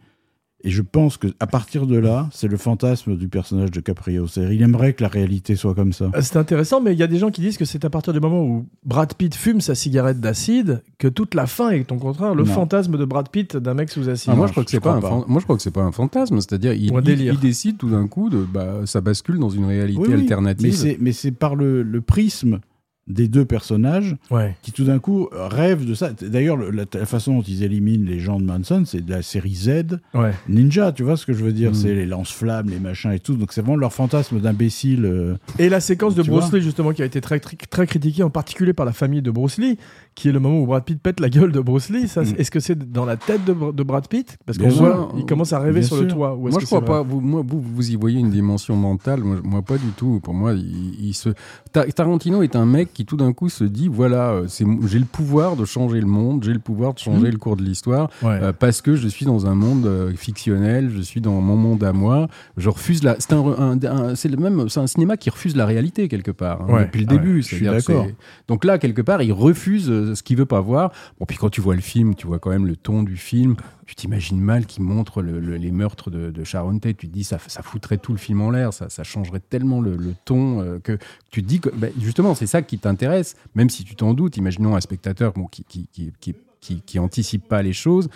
Et 0.68 0.72
je 0.72 0.82
pense 0.82 1.18
que 1.18 1.28
à 1.40 1.46
partir 1.48 1.86
de 1.86 1.96
là, 1.98 2.28
c'est 2.34 2.48
le 2.48 2.58
fantasme 2.58 3.16
du 3.16 3.28
personnage 3.28 3.70
de 3.72 3.80
Caprio. 3.80 4.26
C'est-à-dire, 4.26 4.52
il 4.54 4.62
aimerait 4.64 4.94
que 4.94 5.04
la 5.04 5.10
réalité 5.10 5.56
soit 5.56 5.76
comme 5.76 5.94
ça. 5.94 6.10
C'est 6.22 6.38
intéressant, 6.38 6.82
mais 6.82 6.92
il 6.94 7.00
y 7.00 7.04
a 7.04 7.08
des 7.08 7.20
gens 7.20 7.30
qui 7.30 7.40
disent 7.42 7.58
que 7.58 7.66
c'est 7.66 7.86
à 7.86 7.90
partir 7.92 8.14
du 8.14 8.20
moment 8.20 8.44
où 8.44 8.66
Brad 8.84 9.14
Pitt 9.14 9.36
fume 9.36 9.62
sa 9.62 9.76
cigarette 9.76 10.20
d'acide 10.20 10.82
que 10.98 11.08
toute 11.08 11.36
la 11.36 11.46
fin 11.46 11.70
est 11.70 11.92
au 11.92 11.98
contraire 11.98 12.34
le 12.34 12.44
Non. 12.44 12.52
fantasme 12.52 12.98
de 12.98 13.06
Brad 13.06 13.30
Pitt 13.30 13.56
d'un 13.58 13.76
mec 13.76 13.90
sous 13.92 14.10
acide. 14.10 14.32
Ah, 14.34 14.36
moi, 14.36 14.48
je 14.48 14.52
crois 14.54 14.64
que 14.66 14.72
c'est 14.72 14.80
pas, 14.80 15.00
pas. 15.00 15.08
fan- 15.10 15.24
moi, 15.28 15.40
je 15.40 15.44
crois 15.46 15.56
que 15.56 15.62
c'est 15.62 15.70
pas 15.72 15.84
un 15.84 15.92
fantasme. 15.92 16.40
C'est-à-dire, 16.42 16.74
il, 16.74 16.92
décide 17.40 17.78
tout 17.78 17.90
d'un 17.90 18.08
coup 18.08 18.30
de, 18.32 18.40
bah, 18.44 18.82
ça 18.86 19.02
bascule 19.02 19.38
dans 19.38 19.50
une 19.52 19.66
réalité 19.66 20.02
Oui, 20.02 20.14
alternative. 20.14 20.66
Mais 20.66 20.72
c'est, 20.72 20.98
mais 21.00 21.12
c'est 21.12 21.32
par 21.32 21.56
le, 21.56 21.84
le 21.84 22.02
prisme 22.02 22.60
des 23.08 23.28
deux 23.28 23.46
personnages 23.46 24.16
Ouais. 24.32 24.56
qui 24.64 24.72
tout 24.72 24.84
d'un 24.86 24.98
coup 25.00 25.30
rêvent 25.32 25.86
de 25.86 25.94
ça. 25.94 26.12
D'ailleurs, 26.14 26.58
le- 26.58 26.72
la, 26.72 26.86
la 26.92 27.06
façon 27.06 27.36
dont 27.36 27.42
ils 27.44 27.62
éliminent 27.64 28.06
les 28.06 28.20
gens 28.20 28.40
de 28.40 28.46
Manson, 28.46 28.84
c'est 28.86 29.02
de 29.06 29.12
la 29.12 29.22
série 29.22 29.54
Z 29.54 30.00
Ouais. 30.16 30.32
Ninja, 30.50 30.92
tu 30.92 31.04
vois 31.04 31.16
ce 31.16 31.26
que 31.26 31.34
je 31.34 31.44
veux 31.44 31.54
dire? 31.54 31.72
Mm. 31.72 31.76
C'est 31.76 31.94
les 31.94 32.06
lance-flammes, 32.08 32.70
les 32.70 32.80
machins 32.80 33.12
et 33.12 33.20
tout. 33.20 33.36
Donc 33.36 33.54
c'est 33.54 33.62
vraiment 33.62 33.78
leur 33.78 33.94
fantasme 33.94 34.40
d'imbécile. 34.40 35.06
euh, 35.06 35.36
Et 35.60 35.70
la 35.70 35.80
séquence 35.82 36.16
de 36.16 36.24
Bruce 36.24 36.52
Lee, 36.52 36.62
justement, 36.62 36.94
qui 36.94 37.04
a 37.04 37.06
été 37.06 37.22
très, 37.22 37.40
très, 37.40 37.56
très 37.58 37.86
critiquée, 37.86 38.24
en 38.24 38.30
particulier 38.32 38.74
par 38.74 38.86
la 38.88 38.94
famille 38.94 39.22
de 39.22 39.30
Bruce 39.32 39.58
Lee, 39.60 39.78
qui 40.16 40.30
est 40.30 40.32
le 40.32 40.40
moment 40.40 40.60
où 40.62 40.66
Brad 40.66 40.84
Pitt 40.86 41.00
pète 41.02 41.20
la 41.20 41.30
gueule 41.30 41.52
de 41.52 41.60
Bruce 41.60 41.90
Lee. 41.90 42.08
Ça, 42.08 42.22
Mm. 42.22 42.36
Est-ce 42.38 42.50
que 42.50 42.60
c'est 42.62 42.92
dans 42.92 43.06
la 43.06 43.18
tête 43.18 43.44
de, 43.46 43.54
de 43.74 43.84
Brad 43.84 44.08
Pitt? 44.08 44.38
Parce 44.46 44.58
qu'on 44.58 44.70
voit, 44.70 45.12
il 45.18 45.26
commence 45.26 45.52
à 45.54 45.60
rêver 45.60 45.84
sur 45.84 45.98
le 46.02 46.08
toit. 46.08 46.36
Ou 46.36 46.50
Moi, 46.50 46.60
je 46.60 46.66
crois 46.66 46.84
pas. 46.84 47.02
Vous, 47.04 47.20
moi, 47.22 47.44
vous, 47.46 47.62
vous 47.62 47.92
y 47.92 47.96
voyez 47.98 48.20
une 48.20 48.30
dimension 48.32 48.76
mentale. 48.78 49.22
Moi, 49.24 49.38
moi, 49.44 49.62
pas 49.62 49.78
du 49.78 49.90
tout. 49.98 50.22
Pour 50.24 50.34
moi, 50.34 50.54
il, 50.54 50.96
il 51.06 51.14
se. 51.14 51.30
Ta- 51.74 51.86
Tarantino 51.86 52.42
est 52.44 52.56
un 52.56 52.66
mec 52.66 52.94
qui, 52.94 53.06
tout 53.06 53.18
d'un 53.18 53.34
coup, 53.34 53.50
se 53.50 53.64
dit 53.66 53.90
voilà, 53.90 54.30
euh, 54.32 54.48
j'ai 54.88 55.00
le 55.00 55.06
pouvoir 55.06 55.56
de 55.58 55.66
changer 55.66 56.00
le 56.00 56.08
monde, 56.08 56.44
j'ai 56.44 56.54
le 56.54 56.60
pouvoir 56.60 56.94
de 56.94 57.00
changer 57.00 57.26
Mhm. 57.28 57.32
le 57.34 57.38
cours 57.38 57.58
de 57.58 57.64
l'histoire, 57.64 58.10
Ouais. 58.24 58.40
euh, 58.42 58.54
parce 58.58 58.82
que 58.82 58.96
je 58.96 59.08
suis 59.10 59.26
dans 59.26 59.46
un 59.48 59.56
monde 59.56 59.86
euh, 59.86 60.14
fictionnel, 60.16 60.90
je 60.96 61.02
suis 61.02 61.20
dans 61.22 61.42
mon 61.42 61.56
monde 61.58 61.84
à 61.84 61.92
moi. 61.94 62.28
Je 62.58 62.70
refuse 62.70 63.04
la. 63.04 63.16
C'est 63.20 63.34
un, 63.34 63.40
un- 63.46 63.84
un- 63.84 64.16
c'est 64.16 64.30
le 64.30 64.38
même. 64.38 64.70
C'est 64.70 64.80
un 64.80 64.88
cinéma 64.88 65.18
qui 65.18 65.30
refuse 65.30 65.56
la 65.58 65.66
réalité 65.66 66.08
quelque 66.08 66.32
part 66.32 66.62
hein, 66.62 66.74
Ouais, 66.74 66.86
depuis 66.86 67.04
le 67.06 67.12
ouais, 67.12 67.18
début. 67.18 67.42
je 67.42 67.48
suis 67.56 67.66
d'accord. 67.66 68.08
Donc 68.48 68.64
là, 68.64 68.78
quelque 68.78 69.02
part, 69.02 69.22
il 69.22 69.34
refuse 69.34 69.90
ce 70.14 70.22
qu'il 70.24 70.38
veut 70.38 70.46
pas 70.46 70.62
voir. 70.62 70.92
Bon, 71.20 71.26
puis 71.26 71.38
quand 71.38 71.50
tu 71.50 71.62
vois 71.62 71.74
le 71.76 71.82
film, 71.82 72.14
tu 72.16 72.28
vois 72.28 72.38
quand 72.40 72.52
même 72.52 72.68
le 72.68 72.76
ton 72.76 73.02
du 73.04 73.18
film. 73.18 73.56
Tu 73.88 73.96
t'imagines 73.96 74.40
mal 74.40 74.66
qu'il 74.66 74.84
montre 74.84 75.22
le- 75.22 75.40
le- 75.40 75.58
les 75.58 75.72
meurtres 75.72 76.10
de, 76.12 76.44
Sharon 76.44 76.78
Tate. 76.80 76.98
Tu 76.98 77.08
te 77.08 77.14
dis, 77.14 77.24
ça, 77.24 77.38
ça 77.48 77.62
foutrait 77.64 77.98
tout 77.98 78.12
le 78.12 78.18
film 78.18 78.42
en 78.42 78.52
l'air. 78.52 78.74
Ça, 78.74 79.04
changerait 79.04 79.40
tellement 79.40 79.82
le, 79.82 79.98
ton 80.26 80.62
euh, 80.62 80.80
que 80.80 80.98
tu 81.32 81.42
te 81.44 81.48
dis 81.48 81.60
que, 81.60 81.70
ben, 81.70 81.92
justement, 82.00 82.36
c'est 82.36 82.48
ça 82.48 82.62
qui 82.62 82.78
t'intéresse. 82.78 83.36
Même 83.56 83.70
si 83.70 83.84
tu 83.84 83.96
t'en 83.96 84.14
doutes, 84.14 84.38
imaginons 84.38 84.76
un 84.76 84.82
spectateur 84.82 85.34
qui, 85.52 85.64
qui, 85.64 85.88
qui, 85.92 86.12
qui, 86.20 86.36
qui, 86.62 86.82
qui 86.82 87.00
anticipe 87.00 87.48
pas 87.48 87.62
les 87.62 87.74
choses. 87.74 88.10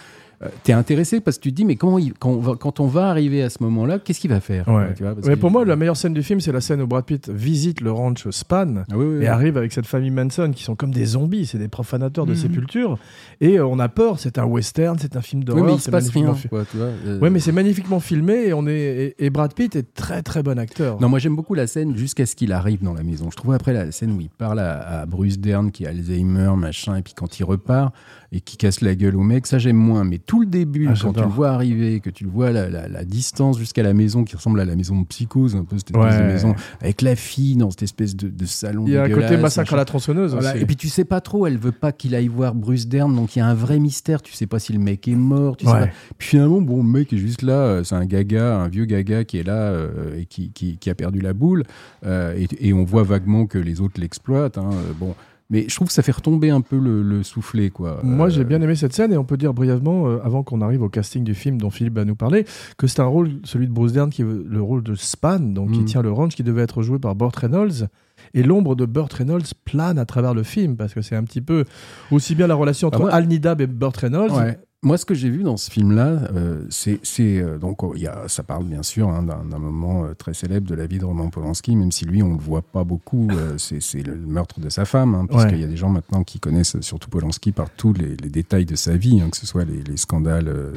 Euh, 0.43 0.48
T'es 0.63 0.74
intéressé 0.74 1.19
parce 1.19 1.38
que 1.38 1.43
tu 1.43 1.51
te 1.51 1.55
dis, 1.55 1.65
mais 1.65 1.75
comment 1.75 2.00
il- 2.00 2.13
quand, 2.13 2.29
on 2.31 2.39
va, 2.39 2.55
quand 2.55 2.79
on 2.79 2.88
va 2.88 3.10
arriver 3.10 3.43
à 3.43 3.50
ce 3.50 3.62
moment-là, 3.63 4.00
qu'est-ce 4.00 4.19
qu'il 4.19 4.29
va 4.29 4.39
faire 4.39 4.67
Ouais. 4.67 4.93
tu 4.96 5.03
vois, 5.03 5.13
parce 5.15 5.27
Mais 5.27 5.36
que- 5.36 5.39
pour 5.39 5.51
moi, 5.51 5.65
la 5.65 5.75
meilleure 5.75 5.98
scène 5.98 6.13
du 6.13 6.24
film, 6.24 6.39
c'est 6.39 6.51
la 6.51 6.62
scène 6.62 6.81
où 6.81 6.88
Brad 6.88 7.03
Pitt 7.05 7.29
visite 7.29 7.81
le 7.81 7.91
ranch 7.91 8.29
Span. 8.29 8.84
Ah 8.89 8.98
oui, 8.98 9.05
oui, 9.05 9.17
oui. 9.19 9.24
Et 9.25 9.27
arrive 9.27 9.58
avec 9.58 9.72
cette 9.74 9.86
famille 9.86 10.12
Manson 10.12 10.51
qui 10.55 10.63
sont 10.63 10.75
comme 10.75 10.91
des 10.93 11.05
zombies, 11.05 11.46
c'est 11.46 11.58
des 11.58 11.67
profanateurs 11.67 12.25
de 12.25 12.31
Mhm. 12.31 12.38
sépulture. 12.38 12.98
Et 13.41 13.58
euh, 13.60 13.65
on 13.65 13.79
a 13.79 13.89
peur, 13.89 14.19
c'est 14.19 14.38
un 14.38 14.46
western, 14.46 14.98
c'est 15.00 15.15
un 15.15 15.22
film 15.22 15.41
Oui, 15.41 15.46
d'horreur. 15.46 15.65
mais 15.65 15.74
il 15.74 15.77
se 15.79 15.86
c'est 15.86 15.91
passe 15.91 16.03
magnifiquement 16.05 16.31
rien. 16.34 16.41
fi- 16.41 16.48
Quoi, 16.50 16.65
tu 16.72 16.77
vois, 16.77 16.86
euh, 17.05 17.19
Ouais, 17.19 17.29
mais 17.29 17.39
c'est 17.39 17.51
magnifiquement 17.51 18.00
filmé 18.00 18.48
et, 18.48 18.53
on 18.53 18.65
est, 18.67 19.15
et, 19.19 19.25
et 19.25 19.29
Brad 19.29 19.53
Pitt 19.53 19.75
est 19.75 19.93
très 19.93 20.22
très 20.22 20.41
bon 20.43 20.58
acteur. 20.58 21.00
Non, 21.01 21.10
moi 21.10 21.19
j'aime 21.19 21.36
beaucoup 21.36 21.53
la 21.53 21.67
scène 21.67 21.96
jusqu'à 21.98 22.25
ce 22.25 22.36
qu'il 22.36 22.53
arrive 22.53 22.81
dans 22.84 22.93
la 22.93 23.03
maison. 23.03 23.29
Je 23.31 23.36
trouve 23.36 23.53
après 23.53 23.74
la 23.74 23.91
scène 23.91 24.12
où 24.12 24.22
il 24.22 24.29
parle 24.29 24.60
à, 24.60 25.01
à 25.01 25.05
Bruce 25.05 25.39
Dern 25.39 25.72
qui 25.72 25.86
a 25.86 25.89
Alzheimer, 25.89 26.51
machin, 26.58 26.96
et 26.96 27.01
puis 27.01 27.13
quand 27.13 27.39
il 27.39 27.43
repart 27.43 27.93
et 28.31 28.41
qui 28.41 28.58
casse 28.58 28.81
la 28.81 28.96
gueule 28.96 29.15
au 29.15 29.24
mec, 29.24 29.48
ça 29.48 29.58
j'aime 29.58 29.75
moins. 29.75 30.03
Mais 30.03 30.19
tout 30.29 30.41
le 30.41 30.45
début, 30.45 30.88
Ah, 30.88 30.93
quand 31.01 31.13
tu 31.13 31.21
le 31.21 31.25
vois 31.25 31.50
arriver, 31.50 32.01
que 32.01 32.12
tu 32.12 32.24
le 32.24 32.29
vois 32.29 32.51
la, 32.51 32.69
la- 32.69 32.88
la 32.88 33.03
distance 33.03 33.57
jusqu'à 33.57 33.81
la 33.81 33.95
maison 33.95 34.24
qui 34.24 34.36
ressemble 34.36 34.59
à 34.59 34.65
la 34.65 34.75
maison 34.75 35.01
de 35.01 35.07
psychose, 35.07 35.55
un 35.55 35.63
peu 35.65 35.75
cette 35.79 35.89
espèce 35.89 36.13
Ouais. 36.17 36.21
de 36.21 36.27
maison, 36.31 36.53
avec 36.81 37.01
la 37.01 37.15
fille 37.15 37.55
dans 37.55 37.71
cette 37.71 37.81
espèce 37.81 38.15
de, 38.15 38.29
de 38.29 38.45
salon. 38.45 38.83
Il 38.86 38.93
y 38.93 38.98
a 38.98 39.03
un 39.05 39.09
côté 39.09 39.38
massacre 39.38 39.74
à 39.74 39.77
la 39.77 39.86
tronçonneuse 39.86 40.33
Voilà. 40.33 40.51
aussi. 40.53 40.62
Et 40.62 40.65
puis 40.67 40.75
tu 40.75 40.88
sais 40.88 41.03
pas 41.03 41.19
trop, 41.19 41.48
elle 41.48 41.57
veut 41.57 41.71
pas 41.71 41.91
qu'il 41.91 42.13
aille 42.13 42.27
voir 42.27 42.53
Bruce 42.53 42.88
Dern, 42.88 43.15
donc 43.15 43.36
il 43.36 43.39
y 43.39 43.41
a 43.41 43.48
un 43.48 43.55
vrai 43.55 43.79
mystère. 43.79 44.21
Tu 44.21 44.33
sais 44.33 44.45
pas 44.45 44.59
si 44.59 44.71
le 44.71 44.77
mec 44.77 45.07
est 45.07 45.15
mort. 45.15 45.57
Tu 45.57 45.65
sais 45.65 45.71
pas. 45.71 45.88
Puis 46.19 46.27
finalement, 46.29 46.62
bon, 46.62 46.77
le 46.77 46.83
mec 46.89 47.12
est 47.12 47.17
juste 47.17 47.41
là. 47.41 47.53
euh, 47.53 47.83
C'est 47.83 47.95
un 47.95 48.05
gaga, 48.05 48.55
un 48.59 48.67
vieux 48.67 48.86
gaga 48.86 49.24
qui 49.24 49.39
est 49.39 49.43
là 49.43 49.53
euh, 49.71 50.19
et 50.19 50.25
qui, 50.27 50.51
qui, 50.51 50.77
qui 50.77 50.89
a 50.91 50.93
perdu 50.95 51.21
la 51.21 51.33
boule. 51.33 51.63
Euh, 52.05 52.36
et, 52.38 52.48
et 52.69 52.74
on 52.74 52.83
voit 52.83 53.01
vaguement 53.01 53.48
que 53.48 53.57
les 53.57 53.81
autres 53.81 54.00
l'exploitent. 54.00 54.59
hein, 54.59 54.69
bon. 55.00 55.15
Mais 55.51 55.65
je 55.67 55.75
trouve 55.75 55.87
que 55.87 55.93
ça 55.93 56.03
fait 56.03 56.11
retomber 56.11 56.51
un 56.51 56.61
peu 56.61 56.77
le, 56.77 57.01
le 57.01 57.23
soufflet, 57.23 57.71
quoi. 57.71 58.01
Moi, 58.03 58.27
Euh, 58.27 58.29
j'ai 58.29 58.43
bien 58.43 58.61
aimé 58.61 58.75
cette 58.75 58.93
scène 58.93 59.11
et 59.11 59.17
on 59.17 59.23
peut 59.23 59.35
dire 59.37 59.53
brièvement, 59.53 60.07
euh, 60.07 60.19
avant 60.23 60.43
qu'on 60.43 60.61
arrive 60.61 60.83
au 60.83 60.89
casting 60.89 61.23
du 61.23 61.33
film 61.33 61.57
dont 61.59 61.71
Philippe 61.71 61.95
va 61.95 62.05
nous 62.05 62.15
parler, 62.15 62.45
que 62.77 62.85
c'est 62.85 62.99
un 62.99 63.05
rôle, 63.05 63.31
celui 63.43 63.67
de 63.67 63.71
Bruce 63.73 63.93
Dern, 63.93 64.11
qui 64.11 64.21
est 64.21 64.25
le 64.25 64.61
rôle 64.61 64.83
de 64.83 64.93
Span, 64.93 65.39
donc 65.39 65.71
qui 65.71 65.79
Mm. 65.81 65.85
tient 65.85 66.01
le 66.03 66.11
ranch, 66.11 66.35
qui 66.35 66.43
devait 66.43 66.61
être 66.61 66.83
joué 66.83 66.99
par 66.99 67.15
Burt 67.15 67.35
Reynolds. 67.35 67.87
Et 68.35 68.43
l'ombre 68.43 68.75
de 68.75 68.85
Burt 68.85 69.11
Reynolds 69.11 69.45
plane 69.65 69.97
à 69.97 70.05
travers 70.05 70.33
le 70.35 70.43
film, 70.43 70.75
parce 70.77 70.93
que 70.93 71.01
c'est 71.01 71.15
un 71.15 71.23
petit 71.23 71.41
peu 71.41 71.65
aussi 72.11 72.35
bien 72.35 72.45
la 72.45 72.53
relation 72.55 72.89
entre 72.89 72.97
Ah, 72.99 73.01
moi- 73.05 73.11
Al 73.13 73.27
Nidab 73.27 73.59
et 73.61 73.65
Burt 73.67 73.97
Reynolds. 73.97 74.31
Ouais. 74.33 74.59
Moi, 74.81 74.98
ce 74.98 75.03
que 75.03 75.13
j'ai 75.13 75.29
vu 75.29 75.43
dans 75.43 75.57
ce 75.57 75.69
film-là, 75.69 76.29
euh, 76.33 76.63
c'est, 76.69 77.01
euh, 77.19 77.57
donc 77.57 77.83
oh, 77.83 77.91
il 77.98 78.03
y 78.03 78.07
a, 78.07 78.29
ça 78.29 78.43
parle 78.43 78.63
bien 78.63 78.81
sûr 78.81 79.09
hein, 79.09 79.24
d'un, 79.24 79.59
moment 79.59 80.05
euh, 80.05 80.13
très 80.13 80.33
célèbre 80.33 80.69
de 80.69 80.74
la 80.74 80.88
vie 80.88 81.00
de 81.00 81.03
Roman 81.03 81.29
Polanski, 81.29 81.75
même 81.75 81.91
si 81.91 82.05
lui 82.05 82.24
on 82.24 82.31
le 82.31 82.39
voit 82.39 82.62
pas 82.62 82.86
beaucoup. 82.86 83.27
c'est, 83.57 84.01
le 84.01 84.15
meurtre 84.15 84.62
de 84.62 84.69
sa 84.69 84.86
femme, 84.86 85.15
hein, 85.15 85.25
puisqu'il 85.27 85.55
Ouais. 85.55 85.59
y 85.59 85.63
a 85.65 85.67
des 85.67 85.75
gens 85.75 85.89
maintenant 85.89 86.24
qui 86.24 86.39
connaissent 86.39 86.79
surtout 86.79 87.09
Polanski 87.09 87.51
par 87.51 87.69
tous 87.69 87.91
les, 87.91 88.15
les 88.15 88.29
détails 88.29 88.65
de 88.65 88.77
sa 88.77 88.95
vie, 88.95 89.19
hein, 89.19 89.29
que 89.29 89.36
ce 89.36 89.45
soit 89.45 89.65
les, 89.65 89.83
les 89.83 89.98
scandales 89.98 90.71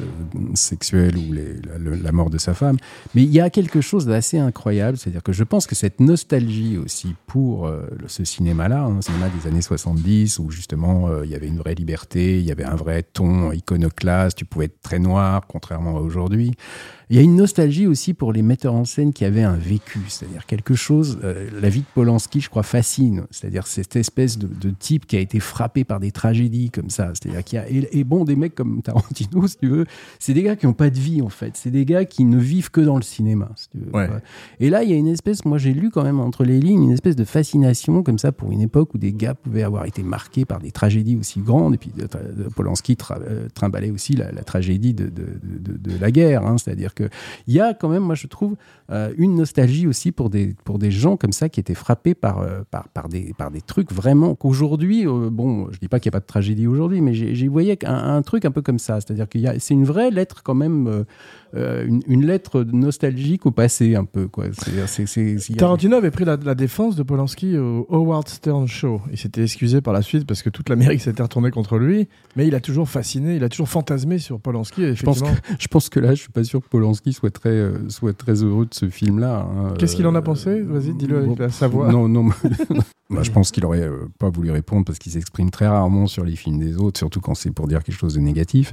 sexuels 0.53 1.15
ou 1.15 1.31
les- 1.31 1.61
la, 1.95 2.11
mort 2.11 2.29
de 2.29 2.37
sa 2.37 2.53
femme. 2.53 2.75
Mais 3.15 3.23
il 3.23 3.31
y 3.31 3.39
a 3.39 3.49
quelque 3.49 3.79
chose 3.79 4.05
d'assez 4.05 4.37
incroyable, 4.37 4.97
c'est-à-dire 4.97 5.23
que 5.23 5.31
je 5.31 5.45
pense 5.45 5.65
que 5.65 5.75
cette 5.75 6.01
nostalgie 6.01 6.77
aussi 6.77 7.15
pour 7.25 7.71
ce 8.07 8.25
cinéma-là, 8.25 8.83
hein, 8.83 8.95
le 8.95 9.01
cinéma 9.01 9.29
des 9.29 9.47
années 9.47 9.61
70, 9.61 10.39
où 10.39 10.51
justement 10.51 11.23
il 11.23 11.29
y 11.29 11.35
avait 11.35 11.47
une 11.47 11.57
vraie 11.57 11.75
liberté, 11.75 12.39
il 12.39 12.45
y 12.45 12.51
avait 12.51 12.65
un 12.65 12.75
vrai 12.75 13.03
ton 13.03 13.51
iconoclaste, 13.93 14.37
tu 14.37 14.45
pouvais 14.45 14.65
être 14.65 14.81
très 14.81 14.99
noir, 14.99 15.41
contrairement 15.47 15.97
à 15.97 16.01
aujourd'hui. 16.01 16.55
Il 17.13 17.17
y 17.17 17.19
a 17.19 17.21
une 17.21 17.35
nostalgie 17.35 17.85
aussi 17.85 18.15
pour 18.15 18.33
les 18.33 18.41
metteurs 18.41 18.73
en 18.73 18.85
scène 18.85 19.13
qui 19.13 19.23
avaient 19.23 19.43
un 19.43 19.55
vécu, 19.55 19.99
c'est-à-dire 20.07 20.47
quelque 20.47 20.73
chose. 20.73 21.19
euh, 21.23 21.47
la 21.61 21.69
vie 21.69 21.81
de 21.81 21.85
Polanski, 21.93 22.41
je 22.41 22.49
crois, 22.49 22.63
fascine. 22.63 23.25
C'est-à-dire 23.29 23.67
cette 23.67 23.95
espèce 23.95 24.39
de, 24.39 24.47
de 24.47 24.71
type 24.71 25.05
qui 25.05 25.15
a 25.15 25.19
été 25.19 25.39
frappé 25.39 25.83
par 25.83 25.99
des 25.99 26.09
tragédies 26.11 26.71
comme 26.71 26.89
ça. 26.89 27.11
C'est-à-dire 27.13 27.43
qu'il 27.43 27.57
y 27.57 27.61
a 27.61 27.69
et, 27.69 27.99
et 27.99 28.03
bon, 28.03 28.23
des 28.25 28.35
mecs 28.35 28.55
comme 28.55 28.81
Tarantino, 28.81 29.45
si 29.47 29.57
tu 29.57 29.67
veux, 29.67 29.85
c'est 30.17 30.33
des 30.33 30.41
gars 30.41 30.55
qui 30.55 30.65
n'ont 30.65 30.73
pas 30.73 30.89
de 30.89 30.97
vie 30.97 31.21
en 31.21 31.29
fait. 31.29 31.51
C'est 31.53 31.69
des 31.69 31.85
gars 31.85 32.03
qui 32.03 32.25
ne 32.25 32.39
vivent 32.39 32.71
que 32.71 32.81
dans 32.81 32.95
le 32.95 33.03
cinéma. 33.03 33.51
si 33.57 33.69
tu 33.69 33.77
veux. 33.77 33.91
Ouais. 33.93 34.09
Et 34.59 34.71
là, 34.71 34.81
il 34.81 34.89
y 34.89 34.93
a 34.93 34.97
une 34.97 35.07
espèce, 35.07 35.45
moi 35.45 35.59
j'ai 35.59 35.75
lu 35.75 35.91
quand 35.91 36.03
même 36.03 36.19
entre 36.19 36.43
les 36.43 36.59
lignes, 36.59 36.81
une 36.85 36.93
espèce 36.93 37.15
de 37.15 37.25
fascination 37.25 38.01
comme 38.01 38.17
ça 38.17 38.31
pour 38.31 38.51
une 38.51 38.61
époque 38.61 38.91
où 38.95 38.97
des 38.97 39.13
gars 39.13 39.35
pouvaient 39.35 39.61
avoir 39.61 39.85
été 39.85 40.01
marqués 40.01 40.45
par 40.45 40.57
des 40.57 40.71
tragédies 40.71 41.15
aussi 41.15 41.41
grandes. 41.41 41.75
Et 41.75 41.77
puis 41.77 41.91
euh, 42.01 42.49
Polanski 42.55 42.97
euh, 43.11 43.49
trimballait 43.53 43.91
aussi 43.91 44.13
la, 44.15 44.31
la 44.31 44.41
tragédie 44.43 44.95
de, 44.95 45.05
de, 45.05 45.25
de- 45.43 45.77
de 45.77 45.99
la 46.01 46.09
guerre. 46.09 46.43
hein. 46.47 46.57
C'est-à-dire 46.57 46.95
qu'il 47.07 47.53
y 47.53 47.59
a 47.59 47.73
quand 47.73 47.89
même, 47.89 48.03
moi 48.03 48.15
je 48.15 48.27
trouve, 48.27 48.55
euh, 48.91 49.13
une 49.17 49.35
nostalgie 49.35 49.87
aussi 49.87 50.11
pour 50.11 50.29
des, 50.29 50.55
pour 50.65 50.77
des 50.77 50.91
gens 50.91 51.17
comme 51.17 51.31
ça 51.31 51.49
qui 51.49 51.59
étaient 51.59 51.73
frappés 51.73 52.13
par, 52.15 52.39
euh, 52.39 52.61
par, 52.69 52.89
par, 52.89 53.09
des, 53.09 53.33
par 53.37 53.49
des 53.49 53.61
trucs 53.61 53.91
vraiment 53.91 54.35
qu'aujourd'hui, 54.35 55.07
euh, 55.07 55.29
bon, 55.31 55.69
je 55.71 55.79
dis 55.79 55.87
pas 55.87 55.99
qu'il 55.99 56.09
n'y 56.09 56.13
a 56.13 56.19
pas 56.19 56.21
de 56.21 56.27
tragédie 56.27 56.67
aujourd'hui, 56.67 57.01
mais 57.01 57.13
j'ai 57.13 57.47
voyé 57.47 57.77
un, 57.85 58.15
un 58.15 58.21
truc 58.21 58.45
un 58.45 58.51
peu 58.51 58.61
comme 58.61 58.79
ça. 58.79 58.99
C'est-à-dire 58.99 59.27
qu'il 59.29 59.41
y 59.41 59.47
a, 59.47 59.59
c'est 59.59 59.73
une 59.73 59.85
vraie 59.85 60.11
lettre 60.11 60.43
quand 60.43 60.53
même, 60.53 61.05
une, 61.55 62.01
une 62.07 62.25
lettre 62.25 62.63
nostalgique 62.63 63.45
au 63.45 63.51
passé 63.51 63.95
un 63.95 64.05
peu. 64.05 64.27
Quoi. 64.27 64.45
Il 64.67 65.55
Tarantino 65.55 65.95
avait 65.95 66.11
pris 66.11 66.25
la, 66.25 66.37
la 66.37 66.55
défense 66.55 66.95
de 66.95 67.03
Polanski 67.03 67.57
au 67.57 67.85
Howard 67.89 68.27
Stern 68.27 68.67
Show. 68.67 69.01
Il 69.11 69.17
s'était 69.17 69.43
excusé 69.43 69.81
par 69.81 69.93
la 69.93 70.01
suite 70.01 70.25
parce 70.25 70.41
que 70.41 70.49
toute 70.49 70.69
l'Amérique 70.69 71.01
s'était 71.01 71.23
retournée 71.23 71.51
contre 71.51 71.77
lui, 71.77 72.07
mais 72.35 72.47
il 72.47 72.55
a 72.55 72.59
toujours 72.59 72.89
fasciné, 72.89 73.35
il 73.35 73.43
a 73.43 73.49
toujours 73.49 73.69
fantasmé 73.69 74.17
sur 74.19 74.39
Polanski. 74.39 74.83
Et 74.83 74.95
Je 74.95 75.03
pense, 75.03 75.21
que, 75.21 75.27
je 75.59 75.67
pense 75.67 75.89
que 75.89 75.99
là, 75.99 76.13
je 76.13 76.21
suis 76.21 76.31
pas 76.31 76.43
sûr 76.43 76.61
que 76.61 76.67
Polanski 76.67 76.92
soit 77.11 77.31
très, 77.31 77.49
euh, 77.49 77.89
soit 77.89 78.13
très 78.17 78.43
heureux 78.43 78.65
de 78.65 78.73
ce 78.73 78.89
film-là. 78.89 79.47
hein. 79.49 79.73
Qu'est-ce 79.77 79.95
qu'il 79.95 80.07
en 80.07 80.15
a 80.15 80.19
Euh, 80.19 80.21
pensé? 80.21 80.61
Vas-y, 80.61 80.93
dis-le 80.93 81.17
avec 81.17 81.29
bon, 81.29 81.35
la- 81.39 81.49
sa 81.49 81.67
voix. 81.67 81.91
Non, 81.91 82.07
non. 82.07 82.29
Bah, 83.09 83.21
je 83.23 83.31
pense 83.31 83.51
qu'il 83.51 83.65
aurait 83.65 83.81
euh, 83.81 84.07
pas 84.19 84.29
voulu 84.29 84.51
répondre 84.51 84.85
parce 84.85 84.99
qu'il 84.99 85.11
s'exprime 85.11 85.49
très 85.51 85.67
rarement 85.67 86.07
sur 86.07 86.23
les 86.23 86.35
films 86.35 86.59
des 86.59 86.77
autres, 86.77 86.97
surtout 86.97 87.19
quand 87.21 87.35
c'est 87.35 87.51
pour 87.51 87.67
dire 87.67 87.83
quelque 87.83 87.97
chose 87.97 88.15
de 88.15 88.19
négatif. 88.19 88.71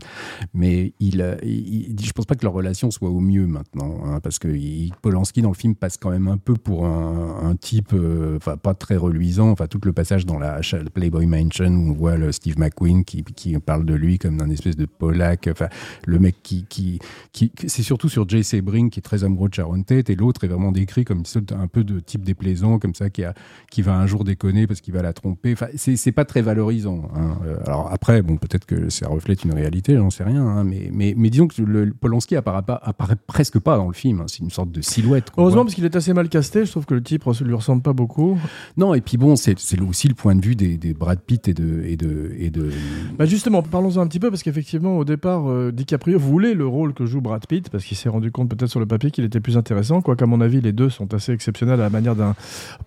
Mais 0.55 0.93
il, 1.01 1.39
il, 1.43 1.91
il- 1.91 2.01
je 2.05 2.13
pense 2.13 2.27
pas 2.27 2.35
que 2.35 2.45
leur 2.45 2.53
relation 2.53 2.91
soit 2.91 3.11
au 3.11 3.21
mieux 3.21 3.47
maintenant, 3.47 4.01
hein, 4.05 4.21
parce 4.23 4.39
que 4.39 4.49
il- 4.49 4.93
Polanski 5.03 5.43
dans 5.43 5.49
le 5.51 5.55
film 5.55 5.75
passe 5.75 5.97
quand 5.97 6.11
même 6.11 6.29
un 6.29 6.37
peu 6.39 6.55
pour 6.55 6.87
un, 6.87 7.37
un 7.51 7.57
type, 7.57 7.95
enfin 8.37 8.57
pas 8.57 8.75
très 8.75 8.97
reluisant. 8.97 9.51
Enfin 9.51 9.67
tout 9.67 9.81
le 9.85 9.93
passage 9.93 10.27
dans 10.27 10.39
la 10.39 10.61
Playboy 10.95 11.27
Mansion 11.27 11.67
où 11.75 11.91
on 11.91 11.93
voit 11.93 12.17
le 12.17 12.33
Steve 12.33 12.59
McQueen 12.59 13.05
qui, 13.05 13.23
qui 13.25 13.59
parle 13.59 13.85
de 13.85 13.95
lui 13.95 14.19
comme 14.19 14.37
d'un 14.37 14.51
espèce 14.51 14.77
de 14.77 14.87
Polac. 14.87 15.49
Enfin 15.51 15.69
le 16.07 16.19
mec 16.19 16.37
qui, 16.43 16.65
qui, 16.69 16.99
qui 17.33 17.51
c'est 17.67 17.83
surtout 17.83 18.00
sur 18.09 18.29
J.C. 18.29 18.61
Brink 18.63 18.93
qui 18.93 19.01
est 19.01 19.03
très 19.03 19.25
amoureux 19.25 19.49
de 19.49 19.55
Sharon 19.55 19.83
Tate 19.83 20.11
et 20.11 20.17
l'autre 20.17 20.45
est 20.45 20.49
vraiment 20.49 20.73
décrit 20.73 21.05
comme 21.05 21.19
une 21.19 21.25
sorte- 21.27 21.53
un 21.53 21.67
peu 21.67 21.85
de 21.85 22.01
type 22.01 22.25
déplaisant 22.25 22.79
comme 22.79 22.95
ça 22.95 23.11
qui 23.11 23.25
a 23.25 23.35
qui 23.71 23.83
va 23.83 23.97
un 23.99 24.07
jour 24.07 24.25
déconner 24.25 24.67
parce 24.67 24.81
qu'il 24.81 24.95
va 24.95 25.03
la 25.03 25.13
tromper. 25.13 25.53
Enfin, 25.53 25.67
c'est 25.77 26.13
pas 26.13 26.25
très 26.25 26.43
valorisant. 26.43 27.09
hein. 27.15 27.39
Euh, 27.47 27.57
Alors 27.67 27.91
après, 27.93 28.23
bon, 28.23 28.37
peut-être 28.37 28.65
que 28.67 28.89
ça 28.91 29.09
reflète 29.09 29.45
une 29.45 29.53
réalité, 29.55 29.97
j'en 29.97 30.11
sais 30.11 30.25
rien. 30.25 30.45
hein, 30.47 30.65
mais, 30.65 30.91
mais, 30.93 31.15
mais 31.17 31.31
disons 31.31 31.47
que 31.49 31.61
le, 31.63 31.93
Polanski 31.93 32.37
apparaît, 32.37 32.63
pas, 32.63 32.81
apparaît 32.83 33.17
presque 33.27 33.59
pas 33.59 33.77
dans 33.77 33.87
le 33.89 33.93
film. 33.95 34.21
hein. 34.21 34.25
C'est 34.29 34.41
une 34.41 34.51
sorte 34.51 34.71
de 34.73 34.81
silhouette. 34.81 35.29
Heureusement, 35.37 35.57
voit. 35.59 35.65
parce 35.67 35.75
qu'il 35.75 35.85
est 35.85 35.97
assez 35.97 36.13
mal 36.13 36.29
casté, 36.29 36.65
je 36.65 36.71
trouve 36.71 36.87
que 36.87 36.95
le 36.95 37.03
type 37.03 37.25
res- 37.25 37.45
lui 37.45 37.55
ressemble 37.55 37.83
pas 37.83 37.93
beaucoup. 37.93 38.39
Non, 38.77 38.95
et 38.95 39.01
puis 39.01 39.17
bon, 39.17 39.37
c'est 39.37 39.59
c'est 39.59 39.81
aussi 39.81 40.09
le 40.09 40.15
point 40.15 40.35
de 40.35 40.45
vue 40.45 40.57
des, 40.57 40.77
des 40.77 40.95
Brad 40.95 41.21
Pitt 41.21 41.49
et 41.49 41.55
de 41.55 41.83
et 41.85 41.97
de 41.97 42.33
et 42.39 42.51
de. 42.51 42.71
Bah 43.19 43.27
justement, 43.27 43.63
parlons-en 43.63 44.01
un 44.01 44.07
petit 44.07 44.21
peu, 44.21 44.31
parce 44.31 44.43
qu'effectivement, 44.43 44.97
au 44.99 45.05
départ, 45.05 45.49
euh, 45.51 45.73
DiCaprio 45.73 46.19
voulait 46.19 46.55
le 46.55 46.67
rôle 46.67 46.95
que 46.95 47.07
joue 47.07 47.21
Brad 47.21 47.47
Pitt, 47.47 47.69
parce 47.71 47.85
qu'il 47.91 47.97
s'est 47.97 48.09
rendu 48.09 48.31
compte 48.31 48.49
peut-être 48.49 48.71
sur 48.71 48.79
le 48.79 48.87
papier 48.87 49.11
qu'il 49.11 49.25
était 49.25 49.41
plus 49.41 49.57
intéressant, 49.57 50.01
quoique 50.01 50.23
à 50.23 50.27
mon 50.29 50.41
avis, 50.41 50.61
les 50.61 50.71
deux 50.73 50.91
sont 50.91 51.13
assez 51.13 51.33
exceptionnels 51.33 51.81
à 51.81 51.83
la 51.83 51.91
manière 51.91 52.15
d'un 52.15 52.37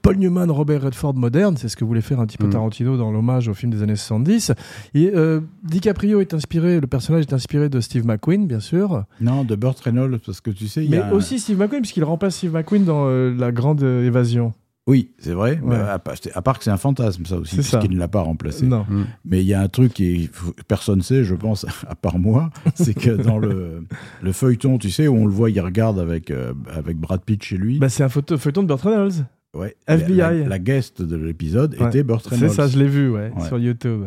Paul 0.01 0.15
Newman, 0.15 0.49
Robert 0.49 0.81
Redford 0.83 1.13
moderne, 1.15 1.57
c'est 1.57 1.67
ce 1.67 1.75
que 1.75 1.83
voulait 1.83 1.99
faire 1.99 2.21
un 2.21 2.25
petit 2.25 2.37
peu 2.37 2.47
Mm. 2.47 2.51
Tarantino 2.51 2.95
dans 2.95 3.11
l'hommage 3.11 3.49
au 3.49 3.53
film 3.53 3.69
des 3.73 3.83
années 3.83 3.97
70. 3.97 4.53
Et 4.93 5.11
euh, 5.13 5.41
DiCaprio 5.63 6.21
est 6.21 6.33
inspiré, 6.33 6.79
le 6.79 6.87
personnage 6.87 7.23
est 7.23 7.33
inspiré 7.33 7.67
de 7.67 7.81
Steve 7.81 8.05
McQueen, 8.05 8.47
bien 8.47 8.61
sûr, 8.61 9.03
Non, 9.19 9.43
de 9.43 9.55
Burt 9.57 9.77
Reynolds, 9.81 10.19
parce 10.25 10.39
que 10.39 10.51
tu 10.51 10.69
sais, 10.69 10.83
il 10.85 10.87
y 10.87 10.91
mais 10.91 10.99
a 10.99 11.07
un- 11.07 11.11
aussi 11.11 11.37
Steve 11.39 11.57
McQueen, 11.59 11.81
puisqu'il 11.81 12.05
remplace 12.05 12.37
Steve 12.37 12.53
McQueen 12.53 12.85
dans 12.85 13.07
euh, 13.07 13.35
La 13.37 13.51
Grande 13.51 13.83
Évasion. 13.83 14.53
Oui, 14.85 15.11
c'est 15.17 15.31
vrai. 15.31 15.59
Ouais. 15.63 15.77
à, 15.77 15.97
part- 15.97 16.15
à 16.33 16.41
part 16.41 16.57
que 16.57 16.65
c'est 16.65 16.69
un 16.71 16.77
fantasme, 16.77 17.25
ça 17.25 17.37
aussi, 17.37 17.55
C'est 17.55 17.61
puisqu'il 17.77 17.95
ne 17.95 17.99
l'a 17.99 18.09
pas 18.09 18.21
remplacé. 18.21 18.65
Non. 18.65 18.85
Mais 19.23 19.41
il 19.41 19.47
y 19.47 19.53
a 19.53 19.61
un 19.61 19.69
truc 19.69 19.93
qui 19.93 20.29
personne 20.67 21.01
sait, 21.01 21.23
je 21.23 21.35
pense, 21.35 21.65
à 21.87 21.95
part 21.95 22.19
moi, 22.19 22.49
c'est 22.75 22.93
que 22.93 23.11
dans 23.11 23.37
le, 23.37 23.85
le 24.21 24.31
feuilleton, 24.33 24.77
tu 24.77 24.91
sais, 24.91 25.07
où 25.07 25.15
on 25.15 25.25
le 25.25 25.31
voit, 25.31 25.49
il 25.49 25.59
regarde 25.61 25.99
avec, 25.99 26.31
euh, 26.31 26.53
avec 26.75 26.97
Brad 26.97 27.21
Pitt 27.21 27.41
chez 27.41 27.55
lui. 27.57 27.79
Bah, 27.79 27.87
c'est 27.87 28.03
un 28.03 28.09
photo, 28.09 28.37
feuilleton 28.37 28.63
de 28.63 28.67
Burt 28.67 28.81
Reynolds. 28.81 29.25
ouais, 29.53 29.77
FBI. 29.87 30.17
La, 30.17 30.31
la- 30.33 30.47
la 30.49 30.59
guest 30.59 31.01
de 31.01 31.15
l'épisode 31.15 31.75
Ouais. 31.79 31.87
était 31.87 32.03
Burt 32.03 32.21
C'est 32.27 32.35
Reynolds. 32.35 32.53
ça, 32.53 32.67
je 32.67 32.77
l'ai 32.77 32.87
vu, 32.89 33.09
ouais, 33.09 33.31
Ouais. 33.37 33.47
sur 33.47 33.57
YouTube. 33.59 34.03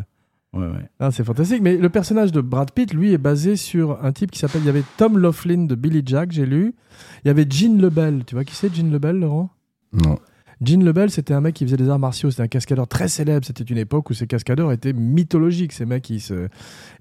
Ouais, 0.53 0.67
ouais. 0.67 0.89
Ah, 1.01 1.11
c'est 1.11 1.25
fantastique. 1.25 1.63
Mais 1.63 1.77
le 1.79 1.89
personnage 1.89 2.33
de 2.33 2.41
Brad 2.43 2.71
Pitt, 2.71 2.93
lui, 2.93 3.13
est 3.15 3.19
basé 3.19 3.57
sur 3.57 4.03
un 4.05 4.13
type 4.13 4.31
qui 4.31 4.39
s'appelle. 4.39 4.61
Il 4.63 4.67
y 4.67 4.71
avait 4.71 4.85
Tom 4.99 5.17
Laughlin 5.19 5.65
de 5.65 5.75
Billy 5.75 6.03
Jack, 6.05 6.33
j'ai 6.33 6.47
lu. 6.47 6.75
Il 7.25 7.29
y 7.29 7.31
avait 7.31 7.47
Gene 7.49 7.81
Lebel. 7.81 8.25
Tu 8.27 8.35
vois 8.35 8.45
qui 8.45 8.55
c'est, 8.55 8.75
Gene 8.75 8.91
Lebel, 8.91 9.19
Laurent? 9.19 9.51
Non. 9.93 10.19
Gene 10.65 10.85
Lebel, 10.85 11.11
c'était 11.11 11.35
un 11.35 11.41
mec 11.43 11.55
qui 11.55 11.65
faisait 11.65 11.77
des 11.77 11.89
arts 11.91 11.99
martiaux. 11.99 12.31
C'était 12.31 12.43
un 12.45 12.49
cascadeur 12.49 12.89
très 12.89 13.09
célèbre. 13.09 13.45
C'était 13.45 13.65
une 13.65 13.77
époque 13.77 14.09
où 14.09 14.15
ces 14.15 14.27
cascadeurs 14.27 14.73
étaient 14.73 14.95
mythologiques. 14.95 15.73
Ces 15.73 15.85
mecs, 15.85 16.03
qui 16.05 16.19
se. 16.21 16.49